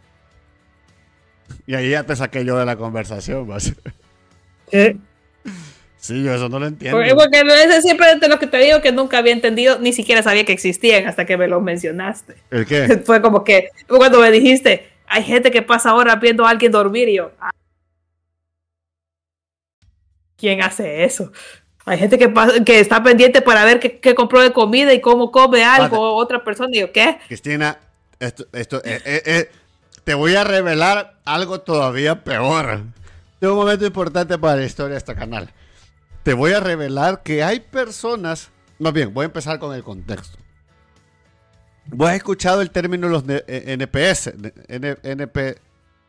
Y 1.65 1.73
ahí 1.73 1.89
ya 1.89 2.03
te 2.03 2.15
saqué 2.15 2.45
yo 2.45 2.59
de 2.59 2.65
la 2.65 2.75
conversación, 2.75 3.47
vas. 3.47 3.73
Sí. 4.71 5.01
Sí, 6.01 6.23
yo 6.23 6.33
eso 6.33 6.49
no 6.49 6.57
lo 6.59 6.65
entiendo. 6.65 6.97
Porque, 6.97 7.13
porque 7.13 7.41
ese 7.63 7.83
siempre 7.83 8.15
de 8.15 8.27
lo 8.27 8.39
que 8.39 8.47
te 8.47 8.57
digo 8.57 8.81
que 8.81 8.91
nunca 8.91 9.19
había 9.19 9.33
entendido, 9.33 9.77
ni 9.77 9.93
siquiera 9.93 10.23
sabía 10.23 10.43
que 10.43 10.51
existían 10.51 11.05
hasta 11.07 11.27
que 11.27 11.37
me 11.37 11.47
lo 11.47 11.61
mencionaste. 11.61 12.37
¿El 12.49 12.65
qué? 12.65 12.97
Fue 13.05 13.21
como 13.21 13.43
que 13.43 13.69
cuando 13.87 14.19
me 14.19 14.31
dijiste, 14.31 14.89
hay 15.05 15.23
gente 15.23 15.51
que 15.51 15.61
pasa 15.61 15.93
horas 15.93 16.19
viendo 16.19 16.43
a 16.43 16.49
alguien 16.49 16.71
dormir 16.71 17.07
y 17.07 17.17
yo, 17.17 17.31
"Ah, 17.39 17.51
¿quién 20.37 20.63
hace 20.63 21.03
eso? 21.03 21.31
Hay 21.85 21.99
gente 21.99 22.17
que, 22.17 22.29
pasa- 22.29 22.63
que 22.63 22.79
está 22.79 23.03
pendiente 23.03 23.43
para 23.43 23.63
ver 23.63 23.79
qué, 23.79 23.99
qué 23.99 24.15
compró 24.15 24.41
de 24.41 24.51
comida 24.51 24.93
y 24.95 25.01
cómo 25.01 25.31
come 25.31 25.63
algo 25.63 25.85
Espérate. 25.85 25.97
otra 25.99 26.43
persona. 26.43 26.69
Y 26.73 26.79
yo, 26.79 26.91
¿qué? 26.91 27.19
Cristina, 27.27 27.77
esto, 28.19 28.45
esto, 28.53 28.77
eh, 28.83 28.99
eh, 29.05 29.21
eh, 29.25 29.51
te 30.03 30.15
voy 30.15 30.33
a 30.35 30.43
revelar 30.43 31.19
algo 31.25 31.61
todavía 31.61 32.23
peor. 32.23 32.81
Tengo 33.39 33.53
un 33.53 33.59
momento 33.59 33.85
importante 33.85 34.39
para 34.39 34.55
la 34.57 34.65
historia 34.65 34.93
de 34.93 34.97
este 34.97 35.13
canal. 35.13 35.51
Te 36.23 36.33
voy 36.33 36.51
a 36.53 36.59
revelar 36.59 37.23
que 37.23 37.43
hay 37.43 37.59
personas. 37.59 38.51
Más 38.79 38.93
bien, 38.93 39.13
voy 39.13 39.23
a 39.23 39.25
empezar 39.25 39.59
con 39.59 39.75
el 39.75 39.83
contexto. 39.83 40.37
Vos 41.87 42.09
has 42.09 42.15
escuchado 42.15 42.61
el 42.61 42.69
término 42.71 43.07
los 43.09 43.25
ne- 43.25 43.43
eh, 43.47 43.73
NPS, 43.77 44.33
N- 44.67 44.97
NP, 45.03 45.57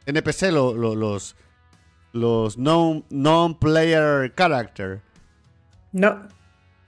NPC, 0.06 0.52
lo- 0.52 0.74
lo- 0.74 0.94
los, 0.94 1.34
los 2.12 2.58
non- 2.58 3.04
non-player 3.10 4.32
character. 4.34 5.00
No. 5.92 6.28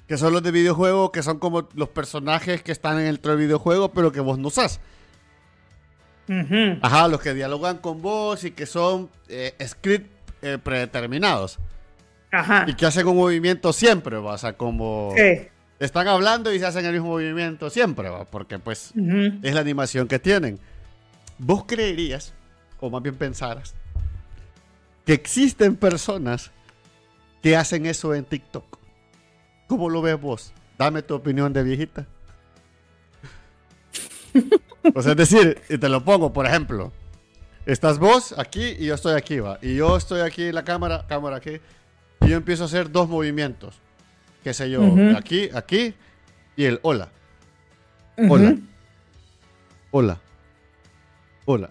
Que 0.06 0.18
son 0.18 0.34
los 0.34 0.42
de 0.42 0.50
videojuego, 0.50 1.12
que 1.12 1.22
son 1.22 1.38
como 1.38 1.68
los 1.74 1.88
personajes 1.88 2.62
que 2.62 2.72
están 2.72 3.00
en 3.00 3.06
el 3.06 3.16
otro 3.16 3.36
videojuego, 3.36 3.92
pero 3.92 4.12
que 4.12 4.20
vos 4.20 4.38
no 4.38 4.48
usás. 4.48 4.80
Ajá, 6.82 7.08
los 7.08 7.20
que 7.20 7.32
dialogan 7.34 7.78
con 7.78 8.00
vos 8.02 8.44
y 8.44 8.50
que 8.50 8.66
son 8.66 9.10
eh, 9.28 9.54
script 9.66 10.10
eh, 10.42 10.58
predeterminados. 10.62 11.58
Ajá. 12.34 12.64
Y 12.68 12.74
que 12.74 12.86
hacen 12.86 13.06
un 13.06 13.16
movimiento 13.16 13.72
siempre, 13.72 14.16
¿va? 14.18 14.32
o 14.34 14.38
sea, 14.38 14.54
como 14.54 15.12
Sí. 15.16 15.46
están 15.78 16.08
hablando 16.08 16.52
y 16.52 16.58
se 16.58 16.66
hacen 16.66 16.84
el 16.84 16.92
mismo 16.92 17.08
movimiento 17.08 17.70
siempre, 17.70 18.08
¿va? 18.08 18.24
porque 18.24 18.58
pues 18.58 18.92
Ujú. 18.96 19.38
es 19.42 19.54
la 19.54 19.60
animación 19.60 20.08
que 20.08 20.18
tienen. 20.18 20.58
¿Vos 21.38 21.64
creerías, 21.66 22.32
o 22.80 22.90
más 22.90 23.02
bien 23.02 23.16
pensaras, 23.16 23.74
que 25.06 25.12
existen 25.12 25.76
personas 25.76 26.50
que 27.42 27.56
hacen 27.56 27.86
eso 27.86 28.14
en 28.14 28.24
TikTok? 28.24 28.78
¿Cómo 29.66 29.88
lo 29.90 30.00
ves 30.02 30.20
vos? 30.20 30.52
Dame 30.78 31.02
tu 31.02 31.14
opinión 31.14 31.52
de 31.52 31.62
viejita. 31.62 32.06
O 34.94 35.02
sea, 35.02 35.12
es 35.12 35.16
decir, 35.16 35.60
y 35.68 35.78
te 35.78 35.88
lo 35.88 36.04
pongo, 36.04 36.32
por 36.32 36.46
ejemplo, 36.46 36.92
estás 37.66 37.98
vos 37.98 38.34
aquí 38.36 38.62
y 38.78 38.86
yo 38.86 38.94
estoy 38.94 39.14
aquí, 39.14 39.38
va. 39.38 39.58
Y 39.62 39.76
yo 39.76 39.96
estoy 39.96 40.20
aquí 40.20 40.44
en 40.48 40.54
la 40.54 40.64
cámara, 40.64 41.04
cámara 41.08 41.36
aquí, 41.36 41.60
y 42.24 42.28
yo 42.30 42.36
empiezo 42.36 42.62
a 42.64 42.66
hacer 42.66 42.90
dos 42.90 43.08
movimientos. 43.08 43.76
Qué 44.42 44.52
sé 44.54 44.70
yo, 44.70 44.82
aquí, 45.16 45.48
aquí, 45.54 45.94
y 46.56 46.64
el 46.64 46.78
hola. 46.82 47.08
Hola. 48.16 48.56
Hola. 49.90 50.20
Hola. 51.46 51.70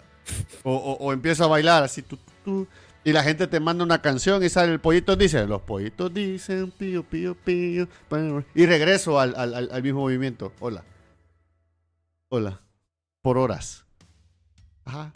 O, 0.62 0.74
o- 0.74 0.96
o 1.04 1.12
empiezo 1.12 1.44
a 1.44 1.48
bailar 1.48 1.82
así, 1.84 2.02
tú, 2.02 2.66
y 3.04 3.12
la 3.12 3.22
gente 3.22 3.46
te 3.46 3.60
manda 3.60 3.84
una 3.84 4.00
canción 4.00 4.42
y 4.42 4.48
sale 4.48 4.72
el 4.72 4.80
pollito 4.80 5.14
dice, 5.16 5.46
los 5.46 5.62
pollitos 5.62 6.12
dicen 6.12 6.70
pío, 6.70 7.02
pío, 7.02 7.34
pío. 7.34 7.86
Y 8.54 8.66
regreso 8.66 9.20
al- 9.20 9.34
al- 9.36 9.68
al 9.70 9.82
mismo 9.82 10.00
movimiento. 10.00 10.52
Hola. 10.60 10.82
Hola. 12.30 12.60
Por 13.22 13.38
horas. 13.38 13.84
Ajá. 14.84 15.12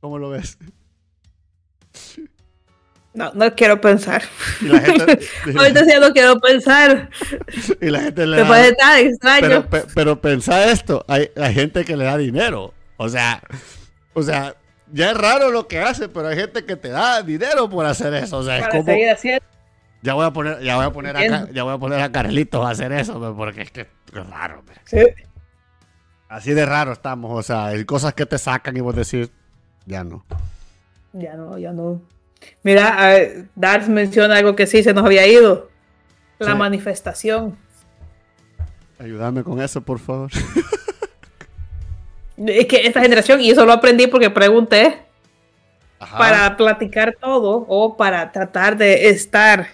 ¿Cómo 0.00 0.18
lo 0.18 0.30
ves? 0.30 0.58
No, 3.14 3.30
no 3.34 3.54
quiero 3.54 3.78
pensar. 3.80 4.22
Y 4.62 4.66
la 4.66 4.80
gente, 4.80 5.18
Ahorita 5.58 5.84
sí 5.84 5.90
no 6.00 6.12
quiero 6.12 6.40
pensar. 6.40 7.10
y 7.80 7.90
la 7.90 8.00
gente 8.00 8.26
le 8.26 8.38
da- 8.38 8.48
parece 8.48 8.72
tan 8.74 8.98
extraño. 9.00 9.40
pero, 9.48 9.66
pe- 9.68 9.84
pero 9.94 10.20
pensá 10.20 10.70
esto, 10.70 11.04
hay, 11.08 11.30
hay 11.36 11.52
gente 11.54 11.84
que 11.84 11.96
le 11.96 12.04
da 12.04 12.16
dinero. 12.16 12.72
O 12.96 13.08
sea, 13.10 13.42
o 14.14 14.22
sea, 14.22 14.54
ya 14.92 15.10
es 15.10 15.16
raro 15.16 15.50
lo 15.50 15.68
que 15.68 15.78
hace, 15.80 16.08
pero 16.08 16.28
hay 16.28 16.36
gente 16.36 16.64
que 16.64 16.76
te 16.76 16.88
da 16.88 17.22
dinero 17.22 17.68
por 17.68 17.84
hacer 17.84 18.14
eso. 18.14 18.38
O 18.38 18.42
sea, 18.44 18.56
es 18.56 18.60
para 18.62 18.72
como 18.72 18.84
seguir 18.84 19.10
haciendo. 19.10 19.44
ya 20.00 20.14
voy 20.14 20.24
a 20.26 20.30
poner, 20.30 20.62
ya 20.62 20.76
voy 20.76 20.86
a 20.86 20.90
poner 20.90 21.16
a, 21.16 21.50
ya 21.50 21.62
voy 21.64 21.74
a 21.74 21.78
poner 21.78 22.00
a 22.00 22.10
Carlitos 22.12 22.64
a 22.64 22.70
hacer 22.70 22.92
eso, 22.92 23.20
pe, 23.20 23.36
porque 23.36 23.62
es 23.62 23.70
que 23.70 23.80
es 23.82 24.26
raro. 24.30 24.62
pe. 24.64 24.72
Sí. 24.84 25.22
Así 26.30 26.54
de 26.54 26.64
raro 26.64 26.92
estamos, 26.92 27.30
o 27.38 27.42
sea, 27.42 27.66
hay 27.66 27.84
cosas 27.84 28.14
que 28.14 28.24
te 28.24 28.38
sacan 28.38 28.74
y 28.74 28.80
vos 28.80 28.96
decís, 28.96 29.30
ya 29.84 30.02
no. 30.02 30.24
Ya 31.12 31.34
no, 31.34 31.58
ya 31.58 31.72
no. 31.72 32.00
Mira, 32.62 33.16
eh, 33.16 33.44
Dars 33.54 33.88
menciona 33.88 34.36
algo 34.36 34.54
que 34.56 34.66
sí 34.66 34.82
se 34.82 34.92
nos 34.94 35.04
había 35.04 35.26
ido. 35.26 35.70
La 36.38 36.52
Sí. 36.52 36.54
manifestación. 36.58 37.56
Ayúdame 38.98 39.42
con 39.42 39.60
eso, 39.60 39.80
por 39.80 39.98
favor. 39.98 40.30
Es 42.46 42.66
que 42.66 42.86
esta 42.86 43.00
generación, 43.00 43.40
y 43.40 43.50
eso 43.50 43.64
lo 43.66 43.72
aprendí 43.72 44.06
porque 44.06 44.30
pregunté, 44.30 44.98
Ajá. 46.00 46.18
para 46.18 46.56
platicar 46.56 47.16
todo 47.20 47.64
o 47.68 47.96
para 47.96 48.32
tratar 48.32 48.76
de 48.76 49.10
estar, 49.10 49.68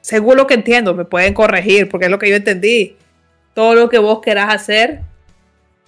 según 0.00 0.36
lo 0.36 0.46
que 0.46 0.54
entiendo, 0.54 0.94
me 0.94 1.04
pueden 1.04 1.34
corregir 1.34 1.88
porque 1.88 2.06
es 2.06 2.10
lo 2.10 2.18
que 2.18 2.30
yo 2.30 2.36
entendí. 2.36 2.96
Todo 3.54 3.74
lo 3.74 3.88
que 3.88 3.98
vos 3.98 4.20
querás 4.20 4.52
hacer, 4.54 5.02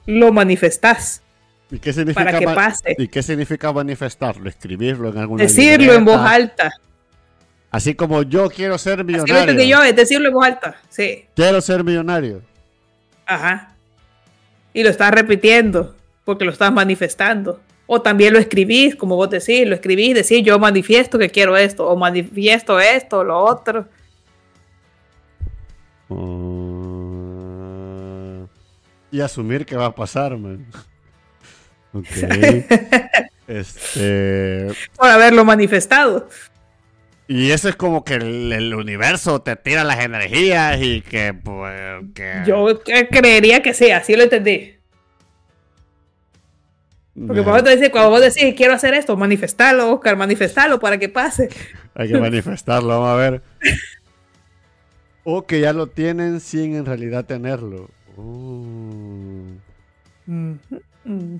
lo 0.06 0.30
manifestás. 0.32 1.22
¿Y 1.70 1.78
qué 1.78 1.92
significa 1.92 2.24
para 2.24 2.38
que 2.38 2.46
pase. 2.46 2.96
¿Y 2.98 3.08
qué 3.08 3.22
significa 3.22 3.72
manifestarlo? 3.72 4.48
Escribirlo 4.48 5.10
en 5.10 5.18
alguna 5.18 5.44
Decirlo 5.44 5.92
en 5.94 6.04
voz 6.04 6.20
alta. 6.20 6.72
Así 7.70 7.94
como 7.94 8.22
yo 8.22 8.50
quiero 8.50 8.76
ser 8.78 9.00
Así 9.00 9.12
lo 9.12 9.22
millonario. 9.22 9.62
yo, 9.62 9.82
es 9.84 9.94
decirlo 9.94 10.28
en 10.28 10.34
voz 10.34 10.46
alta. 10.46 10.76
Sí. 10.88 11.26
Quiero 11.36 11.60
ser 11.60 11.84
millonario. 11.84 12.42
Ajá. 13.26 13.76
Y 14.72 14.82
lo 14.82 14.90
estás 14.90 15.12
repitiendo 15.12 15.94
porque 16.24 16.44
lo 16.44 16.50
estás 16.50 16.72
manifestando. 16.72 17.60
O 17.86 18.02
también 18.02 18.32
lo 18.32 18.38
escribís, 18.38 18.94
como 18.94 19.16
vos 19.16 19.30
decís, 19.30 19.66
lo 19.66 19.74
escribís, 19.74 20.14
decís 20.14 20.44
yo 20.44 20.60
manifiesto 20.60 21.18
que 21.18 21.28
quiero 21.28 21.56
esto, 21.56 21.88
o 21.88 21.96
manifiesto 21.96 22.78
esto, 22.78 23.24
lo 23.24 23.36
otro. 23.38 23.88
Mm, 26.08 27.10
y 29.10 29.20
asumir 29.20 29.66
que 29.66 29.76
va 29.76 29.86
a 29.86 29.94
pasar, 29.94 30.36
man. 30.36 30.66
Ok. 31.92 32.06
este. 33.48 34.68
Por 34.96 35.08
haberlo 35.08 35.44
manifestado. 35.44 36.28
Y 37.26 37.52
eso 37.52 37.68
es 37.68 37.76
como 37.76 38.02
que 38.04 38.14
el, 38.14 38.52
el 38.52 38.74
universo 38.74 39.40
te 39.40 39.54
tira 39.54 39.84
las 39.84 40.00
energías 40.00 40.78
y 40.80 41.00
que, 41.00 41.32
pues. 41.32 42.02
que- 42.14 42.42
Yo 42.46 42.68
eh, 42.70 43.08
creería 43.10 43.62
que 43.62 43.72
sí, 43.72 43.90
así 43.90 44.16
lo 44.16 44.24
entendí. 44.24 44.74
Porque 47.26 47.42
cuando, 47.42 47.64
te 47.64 47.76
dice, 47.76 47.90
cuando 47.90 48.10
vos 48.10 48.20
decís 48.20 48.54
quiero 48.56 48.72
hacer 48.72 48.94
esto, 48.94 49.16
manifestarlo, 49.16 49.92
Oscar, 49.92 50.16
manifestarlo 50.16 50.80
para 50.80 50.98
que 50.98 51.08
pase. 51.08 51.50
Hay 51.94 52.08
que 52.08 52.18
manifestarlo, 52.18 52.88
vamos 52.88 53.08
a 53.10 53.14
ver. 53.16 53.42
O 55.22 55.44
que 55.46 55.60
ya 55.60 55.74
lo 55.74 55.86
tienen 55.86 56.40
sin 56.40 56.74
en 56.74 56.86
realidad 56.86 57.26
tenerlo. 57.26 57.90
Uh. 58.16 59.52
Mm, 60.24 60.52
mm. 61.04 61.36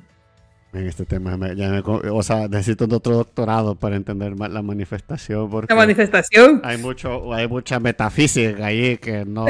En 0.72 0.86
este 0.86 1.05
tema, 1.05 1.36
me- 1.36 1.56
ya 1.56 1.68
me 1.68 1.80
o 1.84 2.22
sea, 2.22 2.47
necesito 2.47 2.84
otro 2.84 3.16
doctorado 3.16 3.74
para 3.74 3.97
entender 3.97 4.36
más 4.36 4.51
la 4.52 4.62
manifestación. 4.62 5.51
Porque 5.51 5.72
La 5.74 5.80
manifestación. 5.80 6.60
hay, 6.64 6.78
mucho, 6.78 7.32
hay 7.34 7.48
mucha 7.48 7.80
metafísica 7.80 8.66
ahí 8.66 8.97
que 8.98 9.24
no. 9.24 9.47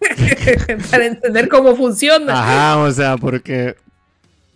para 0.90 1.06
entender 1.06 1.48
cómo 1.48 1.74
funciona, 1.74 2.32
Ajá, 2.40 2.78
o 2.78 2.90
sea, 2.92 3.16
porque 3.16 3.74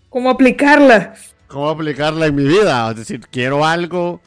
cómo 0.09 0.31
aplicarla. 0.31 1.15
cómo 1.49 1.71
aplicarla 1.71 2.27
en 2.27 2.35
mi 2.35 2.45
vida. 2.45 2.91
Es 2.91 2.97
decir, 2.97 3.21
quiero 3.31 3.65
algo, 3.65 4.21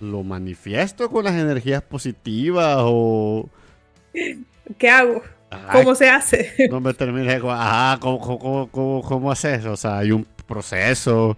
lo 0.00 0.22
manifiesto 0.22 1.10
con 1.10 1.24
las 1.24 1.34
energías 1.34 1.82
positivas 1.82 2.76
o... 2.80 3.48
¿Qué 4.78 4.88
hago? 4.88 5.22
¿Cómo 5.72 5.94
se 5.94 6.08
hace? 6.10 6.52
No 6.70 6.80
me 6.80 6.92
termine 6.94 7.32
ajá, 7.34 7.98
¿cómo, 8.00 8.18
cómo, 8.20 8.68
cómo, 8.70 9.02
cómo 9.02 9.30
haces? 9.32 9.64
O 9.66 9.76
sea, 9.76 9.98
hay 9.98 10.10
un 10.12 10.26
proceso, 10.46 11.36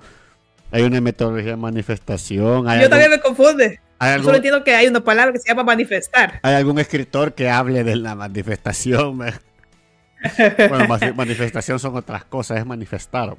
hay 0.70 0.82
una 0.82 1.00
metodología 1.00 1.52
de 1.52 1.56
manifestación. 1.56 2.68
Hay 2.68 2.78
Yo 2.78 2.84
algún- 2.84 2.90
también 2.90 3.10
me 3.10 3.20
confunde. 3.20 3.80
hay 3.98 4.08
Yo 4.10 4.14
algún- 4.14 4.24
solo 4.26 4.36
entiendo 4.36 4.64
que 4.64 4.74
hay 4.74 4.86
una 4.86 5.00
palabra 5.00 5.32
que 5.32 5.38
se 5.38 5.48
llama 5.48 5.64
manifestar. 5.64 6.40
¿Hay 6.42 6.54
algún 6.54 6.78
escritor 6.78 7.34
que 7.34 7.48
hable 7.50 7.84
de 7.84 7.96
la 7.96 8.14
manifestación? 8.14 9.18
Bueno, 10.68 10.88
manifestación 11.14 11.78
son 11.78 11.94
otras 11.96 12.24
cosas, 12.24 12.58
es 12.58 12.66
manifestar. 12.66 13.36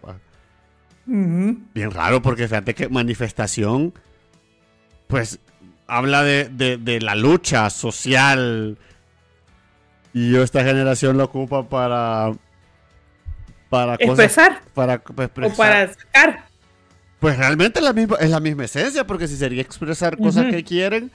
Bien 1.06 1.91
raro, 1.91 2.22
porque 2.22 2.48
fíjate 2.48 2.74
que 2.74 2.88
manifestación, 2.88 3.94
pues, 5.08 5.40
habla 5.88 6.24
de, 6.24 6.48
de- 6.50 6.78
de 6.78 7.02
la 7.02 7.16
lucha 7.16 7.70
social. 7.70 8.78
Y 10.14 10.32
yo 10.32 10.41
esta 10.44 10.64
generación 10.64 11.18
lo 11.18 11.26
ocupa 11.26 11.68
para... 11.68 12.32
Para 13.70 13.98
cosas... 13.98 14.26
Expresar 14.26 14.62
Para 14.74 14.96
o 14.96 15.22
expresar. 15.22 15.56
para 15.58 15.94
sacar. 15.94 16.46
Pues 17.20 17.38
realmente 17.38 17.80
es 17.80 17.86
la 17.86 17.94
misma, 17.94 18.18
es 18.20 18.30
la 18.30 18.40
misma 18.40 18.66
esencia, 18.66 19.06
porque 19.06 19.28
si 19.28 19.36
sería 19.36 19.62
expresar 19.62 20.18
cosas 20.18 20.46
que 20.46 20.64
quieren, 20.64 21.12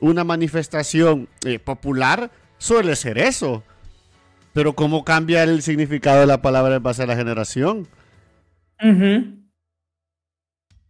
una 0.00 0.22
manifestación 0.22 1.28
eh, 1.44 1.58
popular 1.58 2.30
suele 2.58 2.94
ser 2.94 3.18
eso. 3.18 3.62
Pero 4.52 4.74
¿cómo 4.74 5.04
cambia 5.04 5.42
el 5.42 5.62
significado 5.62 6.20
de 6.20 6.26
la 6.26 6.42
palabra 6.42 6.76
en 6.76 6.82
base 6.82 7.02
a 7.02 7.06
la 7.06 7.16
generación? 7.16 7.88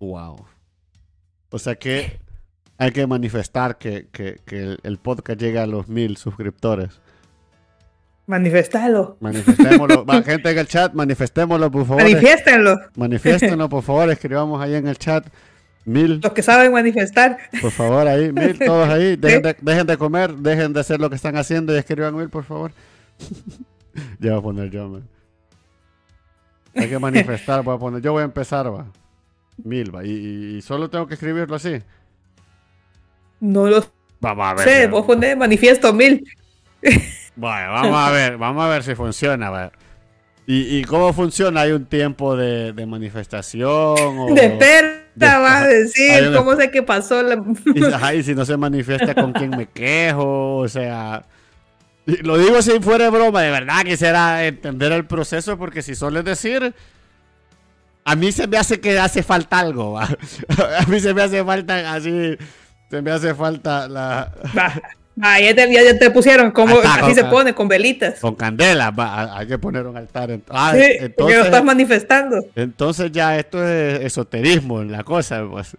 Wow. 0.00 0.46
O 1.50 1.58
sea 1.58 1.76
que 1.76 2.18
hay 2.78 2.90
que 2.92 3.06
manifestar 3.06 3.78
que, 3.78 4.08
que- 4.12 4.40
que 4.44 4.58
el, 4.62 4.78
el 4.82 4.98
podcast 4.98 5.40
llegue 5.40 5.58
a 5.58 5.66
los 5.66 5.88
mil 5.88 6.16
suscriptores. 6.16 7.00
Manifestarlo. 8.26 9.16
Manifestémoslo. 9.20 10.04
Gente 10.24 10.50
en 10.50 10.58
el 10.58 10.66
chat, 10.66 10.92
manifestémoslo, 10.94 11.70
por 11.70 11.86
favor. 11.86 12.02
Manifiéstenlo. 12.02 12.76
Manifiéstenlo, 12.96 13.68
por 13.68 13.82
favor. 13.82 14.10
Escribamos 14.10 14.60
ahí 14.60 14.74
en 14.74 14.88
el 14.88 14.98
chat. 14.98 15.26
Mil. 15.84 16.20
Los 16.20 16.32
que 16.32 16.42
saben 16.42 16.72
manifestar. 16.72 17.38
Por 17.62 17.70
favor, 17.70 18.08
ahí, 18.08 18.32
mil, 18.32 18.58
todos 18.58 18.88
ahí. 18.88 19.14
Dejen 19.20 19.42
de, 19.42 19.56
dejen 19.60 19.86
de 19.86 19.96
comer, 19.96 20.34
dejen 20.34 20.72
de 20.72 20.80
hacer 20.80 20.98
lo 21.00 21.08
que 21.08 21.14
están 21.14 21.36
haciendo 21.36 21.72
y 21.72 21.78
escriban 21.78 22.16
mil, 22.16 22.28
por 22.28 22.42
favor. 22.42 22.72
ya 24.18 24.30
voy 24.32 24.38
a 24.38 24.42
poner 24.42 24.70
yo, 24.70 24.88
man. 24.88 25.08
Hay 26.74 26.88
que 26.88 26.98
manifestar, 26.98 27.62
voy 27.62 27.76
a 27.76 27.78
poner. 27.78 28.02
Yo 28.02 28.10
voy 28.12 28.22
a 28.22 28.24
empezar, 28.24 28.66
va. 28.74 28.86
Mil, 29.62 29.94
va. 29.94 30.04
Y, 30.04 30.10
y- 30.10 30.56
y 30.56 30.62
solo 30.62 30.90
tengo 30.90 31.06
que 31.06 31.14
escribirlo 31.14 31.54
así. 31.54 31.78
No 33.38 33.66
lo 33.68 33.84
Vamos 34.20 34.44
a 34.46 34.54
ver. 34.54 34.64
sé. 34.68 34.86
Vos 34.88 35.06
ponés 35.06 35.36
manifiesto 35.36 35.92
mil. 35.92 36.26
Bueno, 37.36 37.72
vamos 37.72 37.98
a 37.98 38.10
ver, 38.10 38.36
vamos 38.38 38.64
a 38.64 38.68
ver 38.68 38.82
si 38.82 38.94
funciona. 38.94 39.70
¿Y, 40.46 40.78
y 40.78 40.84
cómo 40.84 41.12
funciona? 41.12 41.62
¿Hay 41.62 41.72
un 41.72 41.86
tiempo 41.86 42.36
de, 42.36 42.72
de 42.72 42.86
manifestación? 42.86 43.68
O... 43.70 44.34
De 44.34 44.48
vas 45.18 45.62
a 45.62 45.66
decir. 45.66 46.28
una- 46.28 46.38
¿Cómo 46.38 46.56
sé 46.56 46.70
qué 46.70 46.82
pasó? 46.82 47.22
La... 47.22 47.42
Y, 47.74 47.84
ajá, 47.84 48.14
y 48.14 48.22
si 48.22 48.34
no 48.34 48.44
se 48.44 48.56
manifiesta 48.56 49.14
con 49.14 49.32
quien 49.32 49.50
me 49.50 49.66
quejo, 49.66 50.56
o 50.58 50.68
sea... 50.68 51.24
Lo 52.06 52.38
digo 52.38 52.62
si 52.62 52.78
fuera 52.80 53.10
broma, 53.10 53.42
de 53.42 53.50
verdad 53.50 53.82
quisiera 53.82 54.44
entender 54.46 54.92
el 54.92 55.04
proceso, 55.06 55.58
porque 55.58 55.82
si 55.82 55.94
solo 55.94 56.20
es 56.20 56.24
decir... 56.24 56.72
A 58.04 58.14
mí 58.14 58.30
se 58.30 58.46
me 58.46 58.56
hace 58.56 58.78
que 58.80 58.96
hace 59.00 59.24
falta 59.24 59.58
algo, 59.58 59.92
¿va? 59.94 60.04
A 60.78 60.86
mí 60.86 61.00
se 61.00 61.12
me 61.12 61.22
hace 61.22 61.44
falta 61.44 61.92
así... 61.92 62.36
Se 62.88 63.02
me 63.02 63.10
hace 63.10 63.34
falta 63.34 63.88
la... 63.88 64.32
Ah, 65.20 65.40
ya 65.40 65.54
te, 65.54 65.72
ya- 65.72 65.98
te 65.98 66.10
pusieron 66.10 66.50
como 66.50 66.76
Ahí 66.76 66.82
así 67.02 67.14
se 67.14 67.24
pone, 67.24 67.54
con 67.54 67.68
velitas. 67.68 68.20
Con 68.20 68.34
candela, 68.34 68.90
va, 68.90 69.38
hay 69.38 69.46
que 69.46 69.58
poner 69.58 69.86
un 69.86 69.96
altar. 69.96 70.30
en- 70.30 70.42
Ah, 70.50 70.72
Sí, 70.74 70.80
porque 70.80 70.98
lo 70.98 71.04
entonces, 71.06 71.44
estás 71.46 71.64
manifestando. 71.64 72.44
entonces 72.54 73.12
ya 73.12 73.38
esto 73.38 73.66
es 73.66 74.00
esoterismo 74.00 74.82
en 74.82 74.92
la 74.92 75.02
cosa, 75.04 75.42
pues. 75.50 75.74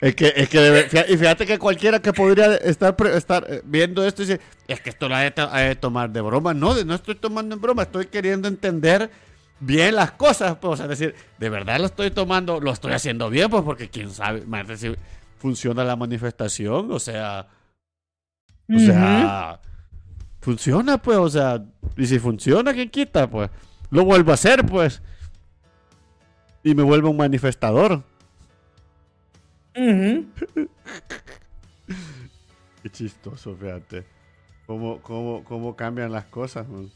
Es 0.00 0.14
que, 0.14 0.32
es 0.36 0.48
que 0.48 0.58
debe- 0.58 1.06
y 1.08 1.16
fíjate 1.16 1.46
que 1.46 1.58
cualquiera 1.58 2.00
que 2.00 2.12
podría 2.12 2.56
estar, 2.56 2.94
estar 3.14 3.46
eh, 3.48 3.62
viendo 3.64 4.04
esto 4.06 4.22
dice, 4.22 4.40
es 4.66 4.80
que 4.80 4.90
esto 4.90 5.08
lo 5.08 5.14
hay 5.14 5.30
de 5.30 5.76
tomar 5.76 6.10
de 6.10 6.20
broma. 6.20 6.52
No, 6.54 6.74
no 6.84 6.94
estoy 6.94 7.14
tomando 7.14 7.54
en 7.54 7.60
broma, 7.60 7.82
estoy 7.82 8.06
queriendo 8.06 8.48
entender 8.48 9.10
bien 9.60 9.94
las 9.96 10.12
cosas. 10.12 10.56
Pues, 10.60 10.74
o 10.74 10.76
sea, 10.76 10.86
decir, 10.88 11.14
de 11.38 11.48
verdad 11.48 11.78
lo 11.78 11.86
estoy 11.86 12.10
tomando, 12.10 12.60
lo 12.60 12.72
estoy 12.72 12.92
haciendo 12.92 13.30
bien, 13.30 13.48
pues 13.48 13.62
porque 13.62 13.88
quién 13.88 14.10
sabe, 14.10 14.40
imagínate 14.40 14.76
si 14.76 14.94
funciona 15.38 15.84
la 15.84 15.96
manifestación, 15.96 16.90
o 16.92 16.98
sea, 16.98 17.48
o 18.68 18.78
sea, 18.78 19.60
funciona 20.40 20.98
pues, 20.98 21.18
o 21.18 21.28
sea, 21.28 21.64
y 21.96 22.06
si 22.06 22.18
funciona, 22.18 22.74
¿qué 22.74 22.90
quita? 22.90 23.28
Pues, 23.30 23.50
lo 23.90 24.04
vuelvo 24.04 24.32
a 24.32 24.34
hacer, 24.34 24.66
pues, 24.66 25.00
y 26.62 26.74
me 26.74 26.82
vuelvo 26.82 27.10
un 27.10 27.16
manifestador. 27.16 28.02
Ujú. 29.74 30.26
Qué 32.82 32.90
chistoso, 32.90 33.56
fíjate. 33.56 34.04
¿Cómo, 34.66 35.00
cómo, 35.00 35.44
cómo 35.44 35.76
cambian 35.76 36.12
las 36.12 36.26
cosas? 36.26 36.68
man? 36.68 36.90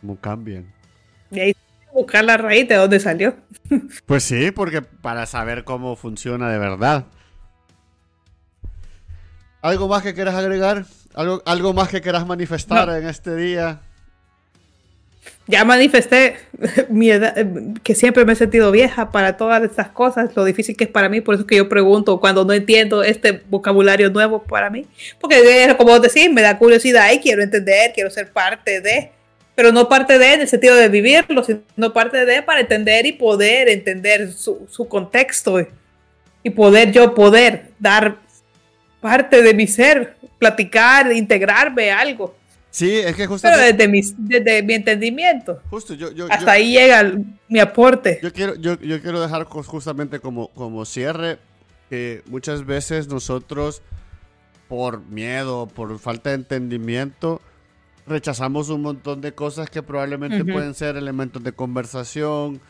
¿Cómo 0.00 0.20
cambian? 0.20 0.72
Y 1.30 1.40
ahí 1.40 1.56
buscar 1.94 2.24
la 2.24 2.36
raíz 2.36 2.68
de 2.68 2.74
dónde 2.74 3.00
salió. 3.00 3.34
Pues 4.06 4.22
sí, 4.24 4.50
porque 4.50 4.82
para 4.82 5.24
saber 5.26 5.64
cómo 5.64 5.96
funciona 5.96 6.50
de 6.50 6.58
verdad. 6.58 7.06
¿Algo 9.62 9.88
más 9.88 10.02
que 10.02 10.12
quieras 10.14 10.34
agregar? 10.34 10.84
¿Algo, 11.14 11.42
algo 11.46 11.72
más 11.72 11.88
que 11.88 12.00
quieras 12.02 12.26
manifestar 12.26 12.88
No. 12.88 12.96
en 12.96 13.06
este 13.08 13.34
día? 13.34 13.80
Ya 15.46 15.64
manifesté 15.64 16.36
mi 16.90 17.10
edad, 17.10 17.36
eh, 17.38 17.46
que 17.82 17.94
siempre 17.94 18.24
me 18.24 18.32
he 18.34 18.36
sentido 18.36 18.70
vieja 18.70 19.10
para 19.10 19.36
todas 19.36 19.62
estas 19.62 19.88
cosas, 19.88 20.34
lo 20.36 20.44
difícil 20.44 20.76
que 20.76 20.84
es 20.84 20.90
para 20.90 21.08
mí, 21.08 21.20
por 21.20 21.34
eso 21.34 21.42
es 21.42 21.46
que 21.48 21.56
yo 21.56 21.68
pregunto 21.68 22.18
cuando 22.20 22.44
no 22.44 22.52
entiendo 22.52 23.02
este 23.02 23.42
vocabulario 23.48 24.10
nuevo 24.10 24.42
para 24.42 24.68
mí, 24.70 24.86
porque 25.20 25.64
eh, 25.64 25.76
como 25.76 25.98
decís, 26.00 26.30
me 26.30 26.42
da 26.42 26.58
curiosidad 26.58 27.10
y 27.12 27.20
quiero 27.20 27.42
entender, 27.42 27.92
quiero 27.94 28.10
ser 28.10 28.32
parte 28.32 28.80
de, 28.82 29.12
pero 29.54 29.72
no 29.72 29.88
parte 29.88 30.18
de 30.18 30.34
en 30.34 30.40
el 30.42 30.48
sentido 30.48 30.74
de 30.74 30.88
vivirlo, 30.88 31.44
sino 31.44 31.92
parte 31.92 32.24
de 32.24 32.42
para 32.42 32.60
entender 32.60 33.06
y 33.06 33.12
poder 33.12 33.68
entender 33.68 34.32
su, 34.32 34.66
su 34.70 34.88
contexto 34.88 35.60
y, 36.42 36.50
poder 36.50 36.92
yo 36.92 37.14
poder 37.14 37.70
dar 37.78 38.16
parte 39.00 39.42
de 39.42 39.54
mi 39.54 39.66
ser, 39.66 40.16
platicar, 40.38 41.12
integrarme 41.12 41.90
algo, 41.90 42.36
Sí, 42.70 42.90
es 42.98 43.12
que 43.12 43.18
pero 43.18 43.28
justamente... 43.28 43.72
desde 43.72 43.88
mi, 43.88 44.00
desde 44.18 44.62
mi 44.64 44.74
entendimiento. 44.74 45.62
Justo, 45.70 45.94
yo, 45.94 46.10
yo, 46.10 46.26
Hasta 46.28 46.44
yo- 46.44 46.50
ahí 46.50 46.72
llega 46.72 46.98
el- 47.00 47.24
mi 47.46 47.60
aporte. 47.60 48.18
Yo 48.20 48.32
quiero, 48.32 48.56
yo, 48.56 48.76
yo 48.80 49.00
quiero 49.00 49.20
dejar 49.20 49.44
justamente 49.44 50.18
como, 50.18 50.48
como 50.48 50.84
cierre 50.84 51.38
que 51.88 52.22
muchas 52.26 52.66
veces 52.66 53.06
nosotros, 53.06 53.80
por 54.66 55.04
miedo, 55.04 55.68
por 55.68 55.96
falta 56.00 56.30
de 56.30 56.34
entendimiento, 56.36 57.40
rechazamos 58.06 58.68
un 58.68 58.82
montón 58.82 59.20
de 59.20 59.32
cosas 59.34 59.70
que 59.70 59.82
probablemente 59.82 60.42
Ujú. 60.42 60.52
pueden 60.52 60.74
ser 60.74 60.96
elementos 60.96 61.42
de 61.42 61.52
conversación. 61.52 62.60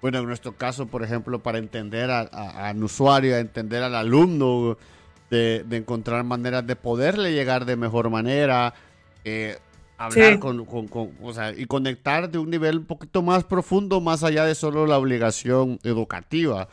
Bueno, 0.00 0.18
en 0.18 0.26
nuestro 0.26 0.52
caso, 0.52 0.86
por 0.86 1.02
ejemplo, 1.02 1.42
para 1.42 1.58
entender 1.58 2.10
a, 2.10 2.20
a- 2.20 2.68
al 2.68 2.82
usuario, 2.84 3.34
a 3.34 3.38
entender 3.38 3.82
al 3.82 3.94
alumno, 3.94 4.76
de, 5.30 5.64
de 5.66 5.76
encontrar 5.78 6.22
maneras 6.24 6.66
de 6.66 6.76
poderle 6.76 7.32
llegar 7.32 7.64
de 7.64 7.76
mejor 7.76 8.10
manera, 8.10 8.74
eh, 9.24 9.58
hablar 9.96 10.34
Sí. 10.34 10.38
con, 10.38 10.64
con- 10.66 10.86
con- 10.88 11.10
o 11.22 11.32
sea, 11.32 11.52
y 11.52 11.64
conectar 11.64 12.30
de 12.30 12.38
un 12.38 12.50
nivel 12.50 12.78
un 12.78 12.84
poquito 12.84 13.22
más 13.22 13.42
profundo, 13.44 14.00
más 14.00 14.22
allá 14.22 14.44
de 14.44 14.54
solo 14.54 14.86
la 14.86 14.98
obligación 14.98 15.80
educativa. 15.82 16.68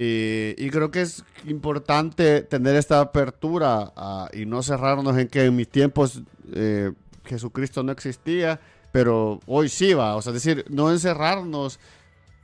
Eh, 0.00 0.54
y 0.58 0.68
creo 0.70 0.90
que 0.90 1.02
es 1.02 1.24
importante 1.46 2.42
tener 2.42 2.76
esta 2.76 3.00
apertura 3.00 3.92
ah, 3.96 4.28
y 4.32 4.44
no 4.46 4.62
cerrarnos 4.62 5.16
en 5.16 5.28
que 5.28 5.44
en 5.44 5.56
mis 5.56 5.68
tiempos 5.68 6.22
eh, 6.52 6.92
Jesucristo 7.28 7.82
no 7.82 7.92
existía, 7.92 8.60
pero 8.92 9.40
hoy 9.46 9.68
sí 9.68 9.94
va. 9.94 10.16
O 10.16 10.22
sea, 10.22 10.32
es 10.34 10.42
decir, 10.42 10.64
no 10.68 10.90
encerrarnos 10.90 11.78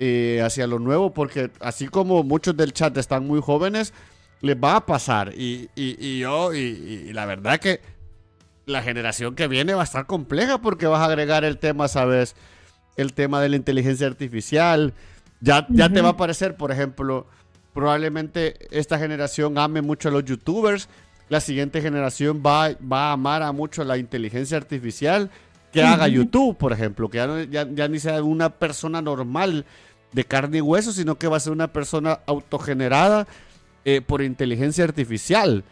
eh, 0.01 0.43
hacia 0.45 0.67
lo 0.67 0.79
nuevo, 0.79 1.13
porque 1.15 1.51
así 1.61 1.89
como 1.89 2.23
muchos 2.23 2.57
del 2.57 2.73
chat 2.73 2.97
están 2.97 3.27
muy 3.27 3.41
jóvenes, 3.41 3.93
les 4.41 4.57
va 4.57 4.77
a 4.77 4.87
pasar. 4.87 5.33
Y, 5.35 5.71
y- 5.75 5.97
y 5.99 6.19
yo, 6.21 6.53
y, 6.55 6.59
y 6.59 7.13
la 7.13 7.25
verdad 7.27 7.59
que 7.61 7.81
la 8.67 8.83
generación 8.83 9.35
que 9.35 9.47
viene 9.49 9.75
va 9.75 9.83
a 9.83 9.85
estar 9.85 10.07
compleja 10.07 10.59
porque 10.61 10.87
vas 10.87 11.01
a 11.01 11.05
agregar 11.07 11.45
el 11.45 11.59
tema, 11.59 11.87
¿sabes? 11.89 12.35
El 12.97 13.13
tema 13.13 13.41
de 13.41 13.49
la 13.51 13.57
inteligencia 13.57 14.07
artificial. 14.07 14.95
Ya, 15.41 15.67
ya 15.71 15.89
te 15.91 16.01
va 16.01 16.11
a 16.11 16.17
parecer, 16.17 16.57
por 16.57 16.73
ejemplo, 16.73 17.27
probablemente 17.75 18.57
esta 18.71 18.99
generación 18.99 19.59
ame 19.59 19.83
mucho 19.83 20.09
a 20.09 20.13
los 20.13 20.25
youtubers. 20.25 20.89
La 21.29 21.41
siguiente 21.41 21.81
generación 21.81 22.43
va, 22.45 22.71
va 22.81 23.09
a 23.09 23.13
amar 23.13 23.43
a 23.43 23.53
mucho 23.53 23.85
la 23.85 23.97
inteligencia 23.97 24.57
artificial. 24.57 25.31
que 25.73 25.83
haga 25.83 26.07
YouTube, 26.07 26.57
por 26.57 26.73
ejemplo, 26.73 27.09
que 27.09 27.19
ya, 27.19 27.45
ya, 27.45 27.69
ya, 27.69 27.89
ni 27.89 27.99
sea 27.99 28.23
una 28.23 28.51
persona 28.51 29.03
normal 29.03 29.65
de 30.13 30.25
carne 30.25 30.59
y 30.59 30.61
hueso, 30.61 30.93
sino 30.93 31.17
que 31.17 31.27
va 31.27 31.39
a 31.39 31.41
ser 31.41 31.53
una 31.53 31.73
persona 31.73 32.21
autogenerada 32.27 33.27
eh, 33.85 34.01
por 34.01 34.23
inteligencia 34.23 34.85
artificial 34.85 35.65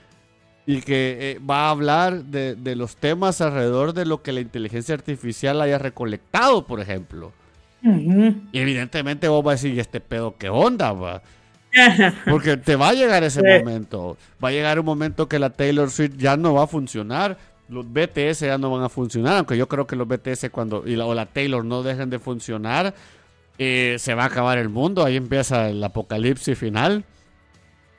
y 0.67 0.81
que 0.81 1.19
eh, 1.21 1.39
va 1.39 1.67
a 1.67 1.71
hablar 1.71 2.25
de, 2.25 2.55
de, 2.55 2.77
los 2.77 2.97
temas 2.97 3.41
alrededor 3.41 3.95
de 3.95 4.05
lo 4.05 4.23
que 4.23 4.33
la 4.33 4.41
inteligencia 4.41 4.95
artificial 4.95 5.61
haya 5.61 5.79
recolectado, 5.79 6.67
por 6.67 6.81
ejemplo. 6.81 7.33
Y 7.83 8.59
evidentemente 8.59 9.27
vos 9.27 9.43
vas 9.43 9.53
a 9.53 9.57
decir, 9.57 9.75
¿y 9.75 9.81
este 9.81 10.01
pedo 10.01 10.37
qué 10.37 10.49
onda? 10.49 10.93
Va? 10.93 11.23
Porque 12.29 12.57
te 12.57 12.77
va 12.77 12.91
a 12.91 12.93
llegar 12.93 13.23
ese 13.25 13.43
momento. 13.43 14.17
Va 14.43 14.49
a 14.49 14.53
llegar 14.53 14.79
un 14.79 14.87
momento 14.87 15.29
que 15.29 15.39
la 15.39 15.51
Taylor 15.51 15.91
Swift 15.91 16.17
ya 16.17 16.37
no 16.37 16.55
va 16.55 16.65
a 16.65 16.67
funcionar. 16.67 17.39
Los 17.69 17.87
BTS 17.91 18.41
ya 18.41 18.59
no 18.59 18.71
van 18.71 18.83
a 18.83 18.89
funcionar. 18.89 19.39
Aunque 19.39 19.57
yo 19.57 19.69
creo 19.69 19.87
que 19.87 19.97
los 19.97 20.07
BTS 20.07 20.51
cuando 20.51 20.83
y 20.87 20.97
la, 20.97 21.07
o 21.07 21.15
la 21.15 21.27
Taylor 21.27 21.65
no 21.65 21.83
dejen 21.83 22.11
de 22.11 22.19
funcionar, 22.19 22.95
eh, 23.59 23.97
se 23.99 24.15
va 24.15 24.25
a 24.25 24.27
acabar 24.27 24.59
el 24.59 24.69
mundo. 24.69 25.05
Ahí 25.05 25.17
empieza 25.17 25.69
el 25.69 25.83
apocalipsis 25.83 26.59
final. 26.59 27.05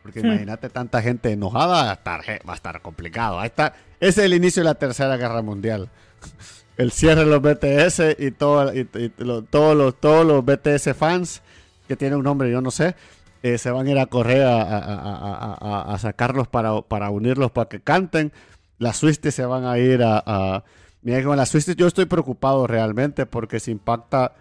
Porque 0.04 0.20
imagínate 0.20 0.70
tanta 0.70 1.02
gente 1.02 1.32
enojada, 1.32 1.86
va 1.86 1.92
a 1.92 1.94
estar, 1.94 2.22
va 2.48 2.54
a 2.54 2.56
estar 2.56 2.82
complicado. 2.82 3.40
Ahí 3.40 3.48
está. 3.48 3.74
Ese 4.02 4.20
es 4.22 4.26
el 4.26 4.34
inicio 4.34 4.62
de 4.62 4.66
la 4.66 4.76
Tercera 4.76 5.16
Guerra 5.18 5.42
Mundial. 5.42 5.90
El 6.76 6.92
cierre 6.92 7.24
de 7.24 7.28
los 7.28 7.40
BTS 7.40 8.20
y, 8.20 8.32
todo, 8.32 8.74
y, 8.74 8.90
y 8.96 9.12
lo, 9.18 9.44
todos, 9.44 9.78
los, 9.78 10.00
todos 10.00 10.26
los 10.26 10.44
BTS 10.44 10.98
fans, 10.98 11.44
que 11.88 11.96
tiene 11.96 12.16
un 12.16 12.24
nombre, 12.24 12.50
yo 12.50 12.62
no 12.62 12.72
sé, 12.72 12.96
eh, 13.44 13.58
se 13.58 13.70
van 13.72 13.86
a 13.86 13.92
ir 13.92 14.00
a 14.00 14.06
correr 14.06 14.42
a, 14.44 14.62
a, 14.62 15.58
a, 15.60 15.94
a, 15.94 16.00
sacarlos 16.00 16.48
para, 16.48 16.82
para 16.82 17.10
unirlos 17.10 17.52
para 17.52 17.68
que 17.68 17.82
canten. 17.82 18.32
Las 18.80 18.98
Swifties 18.98 19.36
se 19.36 19.46
van 19.46 19.66
a 19.66 19.78
ir 19.78 20.02
a... 20.02 20.64
Mira, 21.02 21.22
con 21.24 21.36
las 21.36 21.50
Swifties 21.50 21.76
yo 21.76 21.86
estoy 21.86 22.06
preocupado 22.06 22.66
realmente 22.66 23.26
porque 23.26 23.60
se 23.60 23.72
impacta... 23.72 24.34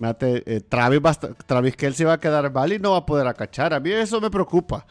Mate, 0.00 0.44
eh, 0.46 0.60
Travis, 0.60 1.00
va, 1.04 1.12
Travis 1.14 1.74
Kelsey 1.74 2.06
va 2.06 2.14
a 2.14 2.20
quedar 2.20 2.52
mal 2.52 2.72
y 2.72 2.78
no 2.78 2.92
va 2.92 2.98
a 2.98 3.06
poder 3.06 3.26
acachar. 3.26 3.74
A 3.74 3.80
mí 3.80 3.90
eso 3.90 4.20
me 4.20 4.30
preocupa. 4.30 4.86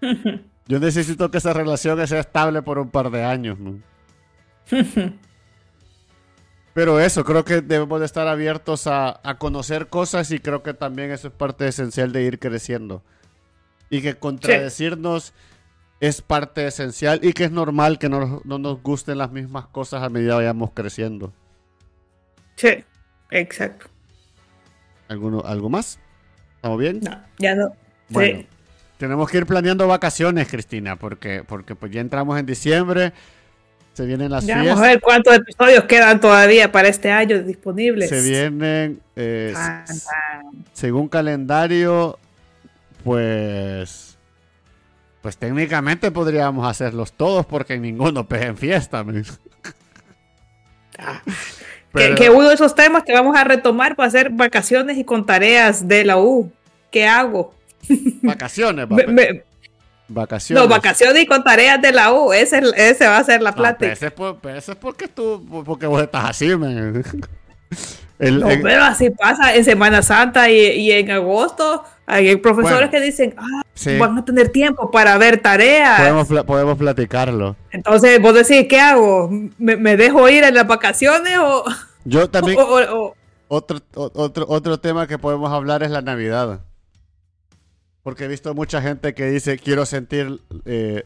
yo 0.66 0.80
necesito 0.80 1.30
que 1.30 1.38
esa 1.38 1.52
relación 1.52 2.04
sea 2.06 2.20
estable 2.20 2.62
por 2.62 2.78
un 2.78 2.90
par 2.90 3.10
de 3.10 3.24
años. 3.24 3.58
Pero 6.76 7.00
eso, 7.00 7.24
creo 7.24 7.42
que 7.42 7.62
debemos 7.62 8.00
de 8.00 8.04
estar 8.04 8.28
abiertos 8.28 8.86
a, 8.86 9.18
a, 9.22 9.38
conocer 9.38 9.86
cosas 9.86 10.30
y 10.30 10.40
creo 10.40 10.62
que 10.62 10.74
también 10.74 11.10
eso 11.10 11.28
es 11.28 11.32
parte 11.32 11.66
esencial 11.66 12.12
de 12.12 12.22
ir 12.24 12.38
creciendo. 12.38 13.02
Y 13.88 14.02
que 14.02 14.16
contradecirnos 14.16 15.24
sí. 15.24 15.32
es 16.00 16.20
parte 16.20 16.66
esencial 16.66 17.20
y 17.22 17.32
que 17.32 17.44
es 17.44 17.50
normal 17.50 17.98
que 17.98 18.10
no, 18.10 18.42
no, 18.44 18.58
nos 18.58 18.82
gusten 18.82 19.16
las 19.16 19.32
mismas 19.32 19.66
cosas 19.68 20.02
a 20.02 20.10
medida 20.10 20.32
que 20.32 20.36
vayamos 20.36 20.72
creciendo. 20.74 21.32
Sí, 22.56 22.84
exacto. 23.30 23.86
¿Alguno, 25.08 25.40
¿Algo 25.46 25.70
más? 25.70 25.98
¿Estamos 26.56 26.78
bien? 26.78 27.00
No, 27.00 27.22
ya 27.38 27.54
no. 27.54 27.74
Bueno, 28.10 28.40
sí. 28.40 28.48
tenemos 28.98 29.30
que 29.30 29.38
ir 29.38 29.46
planeando 29.46 29.88
vacaciones, 29.88 30.46
Cristina, 30.46 30.96
porque, 30.96 31.42
porque 31.42 31.74
pues 31.74 31.90
ya 31.90 32.02
entramos 32.02 32.38
en 32.38 32.44
diciembre. 32.44 33.14
Se 33.96 34.04
vienen 34.04 34.30
las 34.30 34.44
ya 34.44 34.56
fiestas. 34.56 34.74
Vamos 34.74 34.86
a 34.86 34.90
ver 34.90 35.00
cuántos 35.00 35.34
episodios 35.34 35.84
quedan 35.84 36.20
todavía 36.20 36.70
para 36.70 36.88
este 36.88 37.10
año 37.10 37.42
disponibles. 37.42 38.10
Se 38.10 38.20
vienen, 38.20 39.00
eh, 39.16 39.54
ah, 39.56 39.86
ah. 39.88 40.42
según 40.74 41.08
calendario, 41.08 42.18
pues, 43.04 44.18
pues 45.22 45.38
técnicamente 45.38 46.10
podríamos 46.10 46.68
hacerlos 46.68 47.14
todos 47.14 47.46
porque 47.46 47.78
ninguno 47.78 48.28
pega 48.28 48.48
en 48.48 48.58
fiesta. 48.58 49.02
Ah. 50.98 51.22
Pero... 51.92 52.14
Que, 52.16 52.24
que, 52.24 52.28
uno 52.28 52.50
de 52.50 52.54
esos 52.54 52.74
temas 52.74 53.02
que 53.02 53.14
vamos 53.14 53.34
a 53.34 53.44
retomar 53.44 53.98
va 53.98 54.04
a 54.04 54.10
ser 54.10 54.28
vacaciones 54.28 54.98
y 54.98 55.04
con 55.04 55.24
tareas 55.24 55.88
de 55.88 56.04
la 56.04 56.18
U. 56.18 56.52
¿Qué 56.90 57.06
hago? 57.06 57.54
Vacaciones. 58.20 58.86
me, 58.90 59.06
me, 59.06 59.44
Vacaciones. 60.08 60.62
No, 60.62 60.68
vacaciones 60.68 61.22
y 61.22 61.26
con 61.26 61.42
tareas 61.42 61.80
de 61.82 61.92
la 61.92 62.12
U. 62.12 62.32
Ese, 62.32 62.62
ese 62.76 63.06
va 63.06 63.18
a 63.18 63.24
ser 63.24 63.42
la 63.42 63.52
plática. 63.52 63.86
No, 63.86 63.92
ese, 63.92 64.06
es 64.06 64.12
por, 64.12 64.38
ese, 64.50 64.72
es 64.72 64.78
porque 64.78 65.08
tú, 65.08 65.44
porque 65.64 65.86
vos 65.86 66.02
estás 66.02 66.30
así, 66.30 66.54
man. 66.56 67.02
El, 68.18 68.40
no, 68.40 68.48
el... 68.48 68.62
pero 68.62 68.82
así 68.82 69.10
pasa 69.10 69.54
en 69.54 69.62
Semana 69.62 70.00
Santa 70.00 70.48
y, 70.48 70.58
y 70.58 70.92
en 70.92 71.10
agosto. 71.10 71.84
Hay 72.06 72.36
profesores 72.36 72.88
bueno, 72.88 72.90
que 72.90 73.00
dicen, 73.00 73.34
ah, 73.36 73.62
sí. 73.74 73.98
van 73.98 74.16
a 74.16 74.24
tener 74.24 74.50
tiempo 74.50 74.90
para 74.90 75.18
ver 75.18 75.42
tareas. 75.42 75.98
Podemos, 75.98 76.44
podemos 76.44 76.78
platicarlo. 76.78 77.56
Entonces, 77.72 78.22
vos 78.22 78.32
decís, 78.32 78.66
¿qué 78.70 78.80
hago? 78.80 79.28
¿Me, 79.58 79.76
me 79.76 79.96
dejo 79.96 80.28
ir 80.28 80.44
en 80.44 80.54
las 80.54 80.66
vacaciones 80.66 81.36
o...? 81.38 81.64
Yo 82.04 82.30
también... 82.30 82.58
O, 82.60 82.62
o, 82.62 83.06
o... 83.06 83.16
Otro, 83.48 83.78
otro, 83.94 84.46
otro 84.48 84.80
tema 84.80 85.06
que 85.06 85.18
podemos 85.18 85.52
hablar 85.52 85.82
es 85.82 85.90
la 85.90 86.02
Navidad. 86.02 86.60
Porque 88.06 88.26
he 88.26 88.28
visto 88.28 88.54
mucha 88.54 88.80
gente 88.80 89.14
que 89.14 89.26
dice, 89.26 89.58
quiero 89.58 89.84
sentir, 89.84 90.40
eh, 90.64 91.02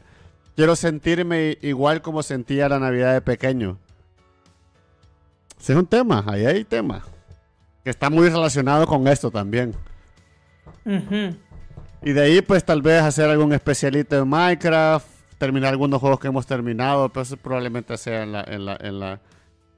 quiero 0.55 0.77
sentirme 0.77 1.57
igual 1.63 2.03
como 2.03 2.23
sentía 2.23 2.69
la 2.69 2.79
Navidad 2.79 3.15
de 3.15 3.23
pequeño. 3.23 3.79
Ese 5.59 5.73
es 5.73 5.79
un 5.79 5.87
tema, 5.87 6.23
ahí 6.27 6.45
hay 6.45 6.63
tema. 6.63 7.03
Que 7.83 7.89
está 7.89 8.11
muy 8.11 8.29
relacionado 8.29 8.87
con 8.87 9.09
esto 9.09 9.31
también. 9.31 9.75
Uh 10.85 10.91
-huh. 10.91 11.37
Y 12.03 12.13
de 12.13 12.21
ahí, 12.21 12.43
pues 12.43 12.63
tal 12.67 12.83
vez 12.83 13.01
hacer 13.01 13.31
algún 13.31 13.55
especialito 13.55 14.19
en 14.19 14.29
Minecraft, 14.29 15.07
terminar 15.39 15.71
algunos 15.71 16.01
juegos 16.03 16.21
que 16.21 16.29
hemos 16.29 16.47
terminado, 16.47 17.09
pero 17.09 17.23
eso 17.23 17.39
probablemente 17.39 17.97
sea 17.97 18.25
en 18.25 18.33
la, 18.33 18.45
en 18.45 18.67
la, 18.67 18.77
en 18.79 19.01
la, 19.01 19.21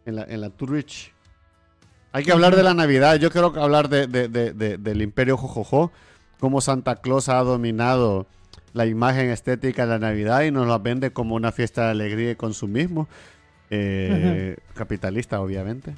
en 0.07 0.17
la, 0.17 0.25
en 0.25 0.41
la 0.41 0.51
Twitch. 0.51 1.15
Hay 2.11 2.25
que 2.25 2.33
hablar 2.33 2.57
de 2.57 2.65
la 2.65 2.75
Navidad. 2.75 3.15
Yo 3.15 3.31
quiero 3.31 3.55
hablar 3.63 3.89
de, 3.89 4.09
de, 4.09 4.27
de, 4.27 4.53
de 4.53 4.77
del 4.77 5.03
Imperio 5.03 5.37
Jojojo 5.37 5.93
cómo 6.43 6.61
Santa 6.61 6.97
Claus 6.97 7.29
ha 7.29 7.39
dominado 7.39 8.27
la 8.73 8.87
imagen 8.87 9.31
estética 9.31 9.87
de 9.87 9.91
la 9.91 10.01
Navidad 10.01 10.43
y 10.43 10.51
nos 10.51 10.67
la 10.67 10.79
vende 10.79 11.13
como 11.13 11.37
una 11.37 11.53
fiesta 11.53 11.85
de 11.85 11.91
alegría 11.93 12.33
y 12.33 12.35
consumismo. 12.35 13.07
Eh, 13.71 14.57
uh 14.57 14.61
-huh. 14.61 14.75
Capitalista, 14.75 15.41
obviamente. 15.41 15.95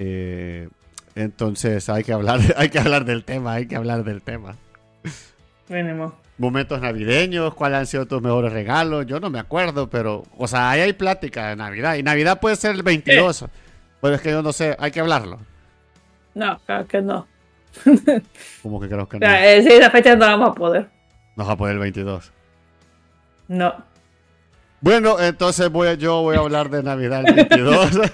Eh, 0.00 0.68
entonces 1.14 1.88
hay 1.88 2.02
que 2.02 2.12
hablar, 2.12 2.40
hay 2.56 2.68
que 2.68 2.80
hablar 2.80 3.04
del 3.04 3.22
tema, 3.22 3.52
hay 3.52 3.66
que 3.66 3.76
hablar 3.76 4.02
del 4.02 4.22
tema. 4.22 4.56
Venimos. 5.68 6.14
Momentos 6.36 6.80
navideños, 6.80 7.54
cuáles 7.54 7.78
han 7.78 7.86
sido 7.86 8.06
tus 8.06 8.20
mejores 8.20 8.52
regalos, 8.52 9.06
yo 9.06 9.20
no 9.20 9.30
me 9.30 9.38
acuerdo, 9.38 9.88
pero, 9.88 10.24
o 10.36 10.48
sea, 10.48 10.70
ahí 10.70 10.80
hay 10.80 10.94
plática 10.94 11.50
de 11.50 11.54
Navidad. 11.54 11.94
Y 11.94 12.02
Navidad 12.02 12.40
puede 12.40 12.56
ser 12.56 12.74
el 12.74 12.82
22. 12.82 13.36
Sí. 13.36 13.46
Pues 14.00 14.14
es 14.14 14.20
que 14.20 14.30
yo 14.30 14.42
no 14.42 14.52
sé, 14.52 14.74
hay 14.80 14.90
que 14.90 14.98
hablarlo. 14.98 15.38
No, 16.34 16.58
claro 16.66 16.88
que 16.88 17.00
no. 17.00 17.28
Como 18.62 18.80
que 18.80 18.88
creo 18.88 19.08
que 19.08 19.18
no. 19.18 19.26
Eh, 19.26 19.62
sí, 19.62 19.72
esa 19.72 19.90
fecha 19.90 20.16
no 20.16 20.26
vamos 20.26 20.50
a 20.50 20.54
poder. 20.54 20.88
No 21.36 21.44
vas 21.44 21.52
a 21.52 21.56
poder 21.56 21.74
el 21.74 21.80
22. 21.80 22.32
No. 23.48 23.74
Bueno, 24.80 25.20
entonces 25.20 25.70
voy 25.70 25.88
a, 25.88 25.94
yo 25.94 26.22
voy 26.22 26.36
a 26.36 26.40
hablar 26.40 26.70
de 26.70 26.82
Navidad 26.82 27.24
el 27.26 27.34
22. 27.34 28.00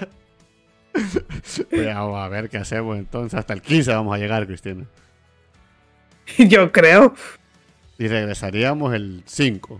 Pues 1.69 1.85
vamos 1.93 2.17
a 2.17 2.27
ver 2.27 2.49
qué 2.49 2.57
hacemos 2.57 2.97
entonces. 2.97 3.37
Hasta 3.37 3.53
el 3.53 3.61
15 3.61 3.93
vamos 3.93 4.15
a 4.15 4.17
llegar, 4.17 4.47
Cristina. 4.47 4.85
Yo 6.39 6.71
creo. 6.71 7.13
Y 7.99 8.07
regresaríamos 8.07 8.93
el 8.95 9.21
5. 9.25 9.79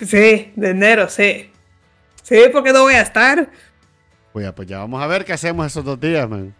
Sí, 0.00 0.52
de 0.56 0.70
enero, 0.70 1.08
sí. 1.08 1.52
Sí, 2.22 2.36
porque 2.52 2.72
no 2.72 2.82
voy 2.82 2.94
a 2.94 3.02
estar. 3.02 3.48
Pues 4.32 4.44
ya, 4.44 4.54
pues 4.54 4.66
ya 4.66 4.78
vamos 4.78 5.00
a 5.02 5.06
ver 5.06 5.24
qué 5.24 5.32
hacemos 5.32 5.66
esos 5.66 5.84
dos 5.84 6.00
días, 6.00 6.28
man. 6.28 6.54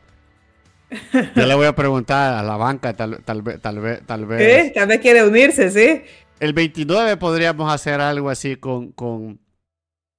Yo 1.36 1.46
le 1.46 1.54
voy 1.54 1.66
a 1.66 1.74
preguntar 1.74 2.34
a 2.34 2.42
la 2.42 2.56
banca, 2.56 2.92
tal, 2.94 3.22
tal 3.24 3.42
vez, 3.42 3.60
tal 3.60 3.80
vez, 3.80 4.00
tal 4.06 4.26
vez. 4.26 4.66
¿Sí? 4.66 4.72
Tal 4.74 4.88
vez 4.88 5.00
quiere 5.00 5.24
unirse, 5.24 5.70
sí. 5.70 6.02
El 6.40 6.52
29 6.52 7.16
podríamos 7.16 7.72
hacer 7.72 8.00
algo 8.00 8.30
así 8.30 8.56
con, 8.56 8.92
con, 8.92 9.40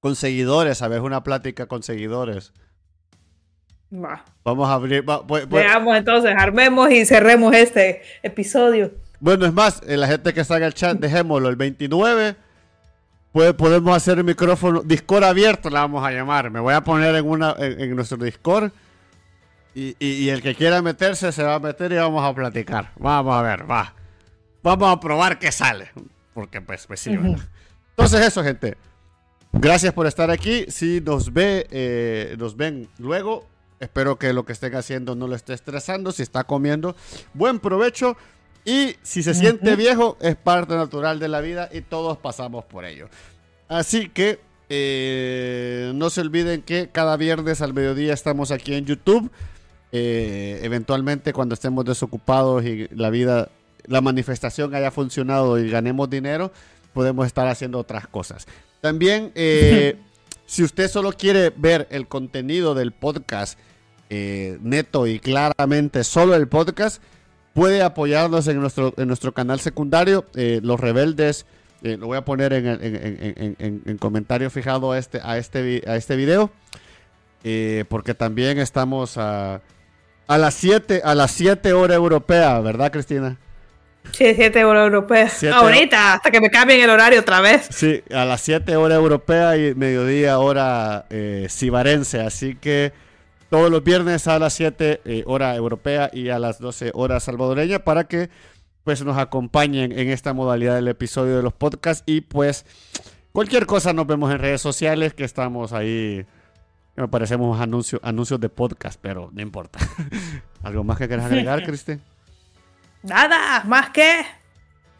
con 0.00 0.16
seguidores, 0.16 0.78
¿sabes? 0.78 1.00
Una 1.00 1.22
plática 1.22 1.66
con 1.66 1.82
seguidores. 1.82 2.52
Va. 3.92 4.24
Vamos 4.44 4.68
a 4.68 4.74
abrir. 4.74 5.08
Va, 5.08 5.26
pues, 5.26 5.48
Veamos 5.48 5.96
entonces, 5.96 6.34
armemos 6.36 6.90
y 6.90 7.04
cerremos 7.04 7.54
este 7.54 8.02
episodio. 8.22 8.92
Bueno, 9.20 9.46
es 9.46 9.52
más, 9.52 9.82
eh, 9.86 9.96
la 9.96 10.08
gente 10.08 10.34
que 10.34 10.40
está 10.40 10.56
en 10.56 10.64
el 10.64 10.74
chat, 10.74 10.98
dejémoslo. 10.98 11.48
El 11.48 11.56
29 11.56 12.36
puede, 13.32 13.54
podemos 13.54 13.96
hacer 13.96 14.18
el 14.18 14.24
micrófono, 14.24 14.82
Discord 14.82 15.24
abierto, 15.24 15.70
la 15.70 15.80
vamos 15.80 16.04
a 16.04 16.10
llamar. 16.10 16.50
Me 16.50 16.60
voy 16.60 16.74
a 16.74 16.82
poner 16.82 17.14
en, 17.14 17.26
una, 17.26 17.54
en, 17.58 17.80
en 17.80 17.96
nuestro 17.96 18.18
Discord. 18.18 18.72
Y, 19.76 19.94
y, 19.98 20.06
y, 20.24 20.30
el 20.30 20.40
que 20.40 20.54
quiera 20.54 20.80
meterse 20.80 21.30
se 21.32 21.42
va 21.42 21.56
a 21.56 21.58
meter 21.60 21.92
y 21.92 21.96
vamos 21.96 22.24
a 22.24 22.34
platicar. 22.34 22.92
Vamos 22.98 23.36
a 23.36 23.42
ver, 23.42 23.70
va. 23.70 23.94
Vamos 24.62 24.90
a 24.90 24.98
probar 24.98 25.38
qué 25.38 25.52
sale. 25.52 25.90
Porque 26.32 26.62
pues, 26.62 26.86
pues 26.86 26.98
sí. 27.00 27.10
Uh 27.10 27.20
-huh. 27.20 27.46
Entonces 27.90 28.26
eso, 28.26 28.42
gente. 28.42 28.78
Gracias 29.52 29.92
por 29.92 30.06
estar 30.06 30.30
aquí. 30.30 30.64
Si 30.68 31.02
nos 31.02 31.30
ve, 31.30 31.66
eh, 31.70 32.36
nos 32.38 32.56
ven 32.56 32.88
luego. 32.96 33.46
Espero 33.78 34.18
que 34.18 34.32
lo 34.32 34.46
que 34.46 34.54
estén 34.54 34.74
haciendo 34.76 35.14
no 35.14 35.28
lo 35.28 35.36
esté 35.36 35.52
estresando. 35.52 36.10
Si 36.10 36.22
está 36.22 36.44
comiendo, 36.44 36.96
buen 37.34 37.58
provecho. 37.58 38.16
Y 38.64 38.96
si 39.02 39.22
se 39.22 39.32
uh 39.32 39.34
-huh. 39.34 39.38
siente 39.38 39.76
viejo, 39.76 40.16
es 40.22 40.36
parte 40.36 40.74
natural 40.74 41.18
de 41.18 41.28
la 41.28 41.42
vida 41.42 41.68
y 41.70 41.82
todos 41.82 42.16
pasamos 42.16 42.64
por 42.64 42.86
ello. 42.86 43.10
Así 43.68 44.08
que 44.08 44.40
eh, 44.70 45.92
no 45.94 46.08
se 46.08 46.22
olviden 46.22 46.62
que 46.62 46.88
cada 46.90 47.18
viernes 47.18 47.60
al 47.60 47.74
mediodía 47.74 48.14
estamos 48.14 48.50
aquí 48.50 48.72
en 48.72 48.86
YouTube. 48.86 49.30
Eh, 49.92 50.60
eventualmente 50.62 51.32
cuando 51.32 51.54
estemos 51.54 51.84
desocupados 51.84 52.64
y 52.64 52.88
la 52.94 53.10
vida, 53.10 53.48
la 53.86 54.00
manifestación 54.00 54.74
haya 54.74 54.90
funcionado 54.90 55.58
y 55.58 55.70
ganemos 55.70 56.10
dinero, 56.10 56.52
podemos 56.92 57.26
estar 57.26 57.46
haciendo 57.46 57.78
otras 57.78 58.06
cosas. 58.06 58.46
También, 58.80 59.32
eh, 59.34 59.96
si 60.46 60.62
usted 60.62 60.88
solo 60.88 61.12
quiere 61.12 61.52
ver 61.56 61.86
el 61.90 62.08
contenido 62.08 62.74
del 62.74 62.92
podcast 62.92 63.58
neto 64.08 65.08
y 65.08 65.18
claramente 65.18 66.04
solo 66.04 66.36
el 66.36 66.46
podcast, 66.46 67.02
puede 67.54 67.82
apoyarnos 67.82 68.46
en 68.46 68.60
nuestro, 68.60 68.94
en 68.96 69.08
nuestro 69.08 69.32
canal 69.32 69.58
secundario, 69.58 70.26
Los 70.34 70.78
Rebeldes 70.78 71.44
eh, 71.82 71.96
lo 71.96 72.06
voy 72.06 72.16
a 72.16 72.24
poner 72.24 72.52
en, 72.52 73.98
comentario 73.98 74.50
fijado 74.50 74.92
a 74.92 74.98
este, 74.98 75.20
a 75.22 75.38
este, 75.38 75.82
a 75.86 75.96
este 75.96 76.16
video. 76.16 76.50
Eh, 77.44 77.84
porque 77.88 78.14
también 78.14 78.58
estamos 78.58 79.16
a, 79.18 79.60
a 80.26 80.38
las 80.38 80.54
7 80.54 81.02
a 81.04 81.14
las 81.14 81.30
7 81.32 81.72
hora 81.72 81.94
europea, 81.94 82.58
¿verdad, 82.60 82.90
Cristina? 82.90 83.38
Sí, 84.12 84.34
7 84.34 84.64
hora 84.64 84.84
europea. 84.84 85.30
Ahorita, 85.52 86.14
hasta 86.14 86.30
que 86.30 86.40
me 86.40 86.50
cambien 86.50 86.80
el 86.80 86.90
horario 86.90 87.20
otra 87.20 87.40
vez. 87.40 87.68
Sí, 87.70 88.02
a 88.12 88.24
las 88.24 88.40
7 88.40 88.76
hora 88.76 88.94
europea 88.94 89.56
y 89.56 89.74
mediodía 89.74 90.38
hora 90.38 91.06
eh, 91.10 91.46
cibarense. 91.50 92.20
Así 92.20 92.54
que 92.54 92.92
todos 93.50 93.70
los 93.70 93.82
viernes 93.84 94.26
a 94.28 94.38
las 94.38 94.54
7 94.54 95.00
eh, 95.04 95.22
hora 95.26 95.54
europea 95.54 96.10
y 96.12 96.28
a 96.28 96.38
las 96.38 96.58
12 96.58 96.92
horas 96.94 97.24
salvadoreña 97.24 97.80
para 97.80 98.04
que 98.04 98.30
pues 98.84 99.04
nos 99.04 99.18
acompañen 99.18 99.90
en 99.90 100.10
esta 100.10 100.32
modalidad 100.32 100.76
del 100.76 100.88
episodio 100.88 101.36
de 101.36 101.42
los 101.42 101.52
podcasts 101.52 102.04
y 102.06 102.20
pues 102.20 102.64
cualquier 103.32 103.66
cosa 103.66 103.92
nos 103.92 104.06
vemos 104.06 104.30
en 104.30 104.38
redes 104.38 104.60
sociales 104.60 105.12
que 105.12 105.24
estamos 105.24 105.72
ahí 105.72 106.24
me 106.96 107.08
parecemos 107.08 107.60
anuncios 107.60 108.00
anuncios 108.02 108.40
de 108.40 108.48
podcast, 108.48 108.98
pero 109.00 109.30
no 109.32 109.42
importa. 109.42 109.78
¿Algo 110.62 110.84
más 110.84 110.98
que 110.98 111.06
quieras 111.06 111.26
agregar, 111.26 111.64
Cristi? 111.64 111.98
Nada, 113.02 113.62
más 113.64 113.90
que 113.90 114.24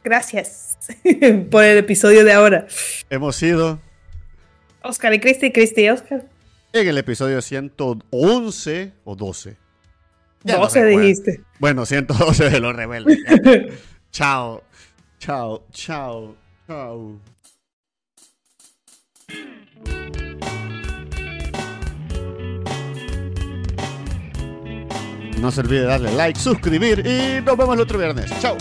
gracias 0.05 0.78
por 1.51 1.64
el 1.64 1.78
episodio 1.78 2.24
de 2.24 2.32
ahora. 2.32 2.66
Hemos 3.10 3.36
sido 3.36 3.81
Oscar 4.82 5.12
y 5.14 5.20
Cristi, 5.20 5.52
Cristi 5.52 5.82
y 5.82 5.89
Oscar. 5.89 6.24
En 6.73 6.86
el 6.86 6.98
episodio 6.98 7.40
111 7.40 8.93
o 9.05 9.16
12. 9.16 9.56
12 10.44 10.85
dijiste. 10.85 11.40
Bueno, 11.59 11.86
112 11.86 12.51
de 12.51 12.60
los 12.60 12.77
rebeldes. 12.77 13.18
chao, 14.12 14.62
chao, 15.18 15.66
chao, 15.73 16.36
chao. 16.66 17.20
No 25.40 25.50
se 25.50 25.60
olvide 25.60 25.82
darle 25.82 26.12
like, 26.14 26.38
suscribir 26.38 27.06
y 27.06 27.40
nos 27.42 27.56
vemos 27.56 27.74
el 27.74 27.82
otro 27.82 27.98
viernes. 27.98 28.30
Chao. 28.40 28.56